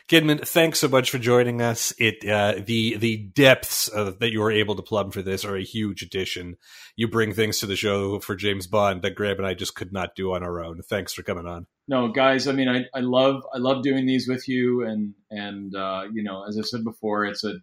Kinman, 0.09 0.45
thanks 0.45 0.79
so 0.79 0.87
much 0.87 1.09
for 1.09 1.17
joining 1.17 1.61
us. 1.61 1.93
It 1.97 2.27
uh, 2.27 2.55
the 2.63 2.97
the 2.97 3.17
depths 3.17 3.87
of, 3.87 4.19
that 4.19 4.31
you 4.31 4.41
were 4.41 4.51
able 4.51 4.75
to 4.75 4.81
plumb 4.81 5.11
for 5.11 5.21
this 5.21 5.45
are 5.45 5.55
a 5.55 5.63
huge 5.63 6.01
addition. 6.01 6.57
You 6.95 7.07
bring 7.07 7.33
things 7.33 7.59
to 7.59 7.65
the 7.65 7.75
show 7.75 8.19
for 8.19 8.35
James 8.35 8.67
Bond 8.67 9.01
that 9.01 9.15
Graham 9.15 9.37
and 9.37 9.47
I 9.47 9.53
just 9.53 9.75
could 9.75 9.93
not 9.93 10.15
do 10.15 10.33
on 10.33 10.43
our 10.43 10.63
own. 10.63 10.81
Thanks 10.81 11.13
for 11.13 11.23
coming 11.23 11.47
on. 11.47 11.67
No, 11.87 12.07
guys, 12.07 12.47
I 12.47 12.53
mean, 12.53 12.69
I, 12.69 12.85
I 12.93 13.01
love 13.01 13.43
I 13.53 13.57
love 13.57 13.83
doing 13.83 14.05
these 14.05 14.27
with 14.27 14.47
you, 14.47 14.83
and 14.83 15.13
and 15.29 15.75
uh, 15.75 16.03
you 16.11 16.23
know, 16.23 16.45
as 16.47 16.57
I 16.57 16.61
said 16.61 16.83
before, 16.83 17.25
it's 17.25 17.43
a 17.43 17.55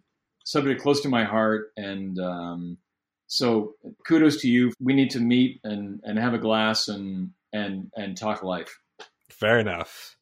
subject 0.43 0.81
close 0.81 1.01
to 1.01 1.09
my 1.09 1.23
heart, 1.23 1.71
and 1.75 2.19
um, 2.19 2.77
so 3.27 3.75
kudos 4.07 4.41
to 4.41 4.47
you. 4.47 4.73
We 4.79 4.93
need 4.93 5.09
to 5.11 5.19
meet 5.19 5.59
and 5.63 6.01
and 6.03 6.19
have 6.19 6.33
a 6.33 6.39
glass 6.39 6.87
and 6.87 7.31
and 7.51 7.91
and 7.95 8.15
talk 8.15 8.43
life. 8.43 8.79
Fair 9.29 9.59
enough. 9.59 10.15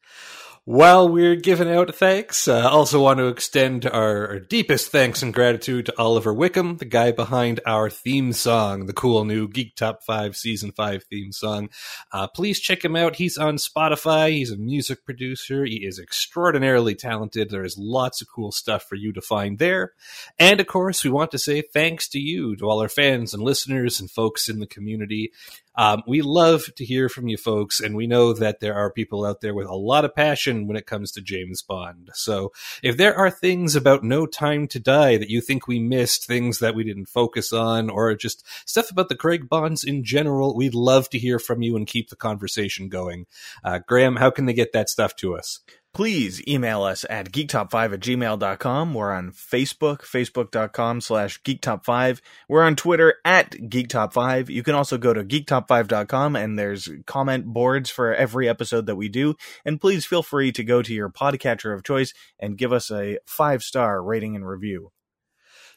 While 0.66 1.08
we're 1.08 1.36
giving 1.36 1.70
out 1.70 1.94
thanks, 1.94 2.46
I 2.46 2.60
uh, 2.60 2.68
also 2.68 3.00
want 3.00 3.16
to 3.16 3.28
extend 3.28 3.86
our, 3.86 4.28
our, 4.28 4.38
deepest 4.38 4.92
thanks 4.92 5.22
and 5.22 5.32
gratitude 5.32 5.86
to 5.86 5.98
Oliver 5.98 6.34
Wickham, 6.34 6.76
the 6.76 6.84
guy 6.84 7.12
behind 7.12 7.60
our 7.64 7.88
theme 7.88 8.34
song, 8.34 8.84
the 8.84 8.92
cool 8.92 9.24
new 9.24 9.48
Geek 9.48 9.74
Top 9.74 10.02
5 10.02 10.36
Season 10.36 10.70
5 10.70 11.04
theme 11.04 11.32
song. 11.32 11.70
Uh, 12.12 12.26
please 12.26 12.60
check 12.60 12.84
him 12.84 12.94
out. 12.94 13.16
He's 13.16 13.38
on 13.38 13.56
Spotify. 13.56 14.32
He's 14.32 14.50
a 14.50 14.58
music 14.58 15.02
producer. 15.06 15.64
He 15.64 15.76
is 15.76 15.98
extraordinarily 15.98 16.94
talented. 16.94 17.48
There 17.48 17.64
is 17.64 17.78
lots 17.78 18.20
of 18.20 18.28
cool 18.28 18.52
stuff 18.52 18.82
for 18.82 18.96
you 18.96 19.14
to 19.14 19.22
find 19.22 19.58
there. 19.58 19.94
And 20.38 20.60
of 20.60 20.66
course, 20.66 21.02
we 21.02 21.10
want 21.10 21.30
to 21.30 21.38
say 21.38 21.62
thanks 21.62 22.06
to 22.10 22.20
you, 22.20 22.54
to 22.56 22.66
all 22.66 22.82
our 22.82 22.90
fans 22.90 23.32
and 23.32 23.42
listeners 23.42 23.98
and 23.98 24.10
folks 24.10 24.46
in 24.50 24.60
the 24.60 24.66
community. 24.66 25.32
Um, 25.76 26.02
we 26.06 26.20
love 26.22 26.64
to 26.76 26.84
hear 26.84 27.08
from 27.08 27.28
you 27.28 27.36
folks, 27.36 27.80
and 27.80 27.96
we 27.96 28.06
know 28.06 28.32
that 28.32 28.60
there 28.60 28.74
are 28.74 28.92
people 28.92 29.24
out 29.24 29.40
there 29.40 29.54
with 29.54 29.66
a 29.66 29.74
lot 29.74 30.04
of 30.04 30.14
passion 30.14 30.66
when 30.66 30.76
it 30.76 30.86
comes 30.86 31.12
to 31.12 31.20
James 31.20 31.62
Bond. 31.62 32.10
So 32.14 32.52
if 32.82 32.96
there 32.96 33.16
are 33.16 33.30
things 33.30 33.76
about 33.76 34.04
No 34.04 34.26
Time 34.26 34.66
to 34.68 34.80
Die 34.80 35.16
that 35.16 35.30
you 35.30 35.40
think 35.40 35.66
we 35.66 35.78
missed, 35.78 36.26
things 36.26 36.58
that 36.58 36.74
we 36.74 36.84
didn't 36.84 37.06
focus 37.06 37.52
on, 37.52 37.88
or 37.88 38.14
just 38.14 38.44
stuff 38.66 38.90
about 38.90 39.08
the 39.08 39.16
Craig 39.16 39.48
Bonds 39.48 39.84
in 39.84 40.04
general, 40.04 40.56
we'd 40.56 40.74
love 40.74 41.08
to 41.10 41.18
hear 41.18 41.38
from 41.38 41.62
you 41.62 41.76
and 41.76 41.86
keep 41.86 42.10
the 42.10 42.16
conversation 42.16 42.88
going. 42.88 43.26
Uh, 43.64 43.78
Graham, 43.86 44.16
how 44.16 44.30
can 44.30 44.46
they 44.46 44.52
get 44.52 44.72
that 44.72 44.90
stuff 44.90 45.16
to 45.16 45.36
us? 45.36 45.60
Please 45.92 46.46
email 46.46 46.82
us 46.82 47.04
at 47.10 47.32
geektop5 47.32 47.94
at 47.94 48.00
gmail.com. 48.00 48.94
We're 48.94 49.12
on 49.12 49.32
Facebook, 49.32 50.02
facebook.com 50.02 51.00
slash 51.00 51.42
geektop5. 51.42 52.20
We're 52.48 52.62
on 52.62 52.76
Twitter 52.76 53.14
at 53.24 53.52
geektop5. 53.52 54.48
You 54.48 54.62
can 54.62 54.74
also 54.74 54.98
go 54.98 55.12
to 55.12 55.24
geektop5.com 55.24 56.36
and 56.36 56.58
there's 56.58 56.88
comment 57.06 57.46
boards 57.46 57.90
for 57.90 58.14
every 58.14 58.48
episode 58.48 58.86
that 58.86 58.96
we 58.96 59.08
do. 59.08 59.34
And 59.64 59.80
please 59.80 60.06
feel 60.06 60.22
free 60.22 60.52
to 60.52 60.64
go 60.64 60.82
to 60.82 60.94
your 60.94 61.10
podcatcher 61.10 61.74
of 61.74 61.84
choice 61.84 62.12
and 62.38 62.58
give 62.58 62.72
us 62.72 62.90
a 62.90 63.18
five 63.26 63.62
star 63.62 64.02
rating 64.02 64.36
and 64.36 64.46
review 64.46 64.92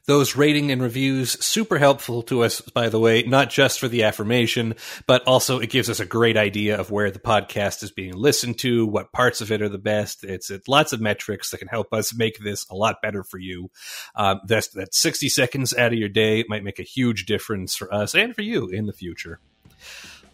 those 0.05 0.35
rating 0.35 0.71
and 0.71 0.81
reviews 0.81 1.31
super 1.43 1.77
helpful 1.77 2.21
to 2.23 2.43
us 2.43 2.61
by 2.61 2.89
the 2.89 2.99
way 2.99 3.23
not 3.23 3.49
just 3.49 3.80
for 3.80 3.88
the 3.88 4.03
affirmation 4.03 4.75
but 5.07 5.23
also 5.27 5.59
it 5.59 5.69
gives 5.69 5.89
us 5.89 5.99
a 5.99 6.05
great 6.05 6.38
idea 6.38 6.80
of 6.80 6.91
where 6.91 7.11
the 7.11 7.19
podcast 7.19 7.84
is 7.84 7.91
being 7.91 8.13
listened 8.15 8.57
to 8.59 8.85
what 8.85 9.11
parts 9.11 9.41
of 9.41 9.51
it 9.51 9.61
are 9.61 9.69
the 9.69 9.77
best. 9.77 10.23
It's, 10.23 10.49
it's 10.49 10.67
lots 10.67 10.93
of 10.93 11.01
metrics 11.01 11.51
that 11.51 11.57
can 11.57 11.67
help 11.67 11.93
us 11.93 12.13
make 12.13 12.39
this 12.39 12.65
a 12.69 12.75
lot 12.75 13.01
better 13.01 13.23
for 13.23 13.38
you. 13.38 13.69
Um, 14.15 14.41
that's 14.45 14.69
that 14.69 14.93
60 14.93 15.30
seconds 15.30 15.73
out 15.75 15.93
of 15.93 15.99
your 15.99 16.09
day 16.09 16.45
might 16.47 16.63
make 16.63 16.80
a 16.80 16.84
huge 16.84 17.25
difference 17.25 17.75
for 17.75 17.93
us 17.93 18.15
and 18.15 18.35
for 18.35 18.41
you 18.41 18.67
in 18.67 18.85
the 18.85 18.93
future 18.93 19.39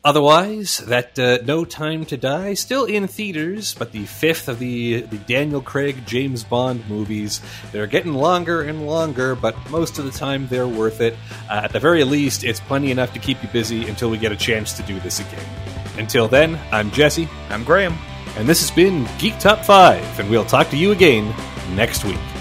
Otherwise, 0.03 0.77
that 0.87 1.19
uh, 1.19 1.39
No 1.45 1.65
Time 1.65 2.05
to 2.05 2.15
Die 2.15 2.53
still 2.53 2.85
in 2.85 3.07
theaters, 3.07 3.73
but 3.73 3.91
the 3.91 4.05
fifth 4.05 4.47
of 4.47 4.57
the 4.57 5.01
the 5.01 5.17
Daniel 5.17 5.61
Craig 5.61 6.05
James 6.05 6.43
Bond 6.43 6.87
movies. 6.89 7.41
They're 7.73 7.87
getting 7.87 8.13
longer 8.13 8.61
and 8.61 8.87
longer, 8.87 9.35
but 9.35 9.55
most 9.69 9.99
of 9.99 10.05
the 10.05 10.11
time 10.11 10.47
they're 10.47 10.67
worth 10.67 11.01
it. 11.01 11.15
Uh, 11.49 11.61
at 11.65 11.73
the 11.73 11.79
very 11.79 12.05
least, 12.05 12.45
it's 12.45 12.61
plenty 12.61 12.91
enough 12.91 13.13
to 13.13 13.19
keep 13.19 13.43
you 13.43 13.49
busy 13.49 13.89
until 13.89 14.09
we 14.09 14.17
get 14.17 14.31
a 14.31 14.37
chance 14.37 14.71
to 14.73 14.83
do 14.83 14.99
this 15.01 15.19
again. 15.19 15.45
Until 15.97 16.29
then, 16.29 16.57
I'm 16.71 16.91
Jesse. 16.91 17.27
I'm 17.49 17.65
Graham. 17.65 17.97
And 18.37 18.47
this 18.47 18.61
has 18.61 18.71
been 18.71 19.05
Geek 19.17 19.37
Top 19.37 19.65
5, 19.65 20.21
and 20.21 20.29
we'll 20.29 20.45
talk 20.45 20.69
to 20.69 20.77
you 20.77 20.91
again 20.91 21.35
next 21.75 22.05
week. 22.05 22.38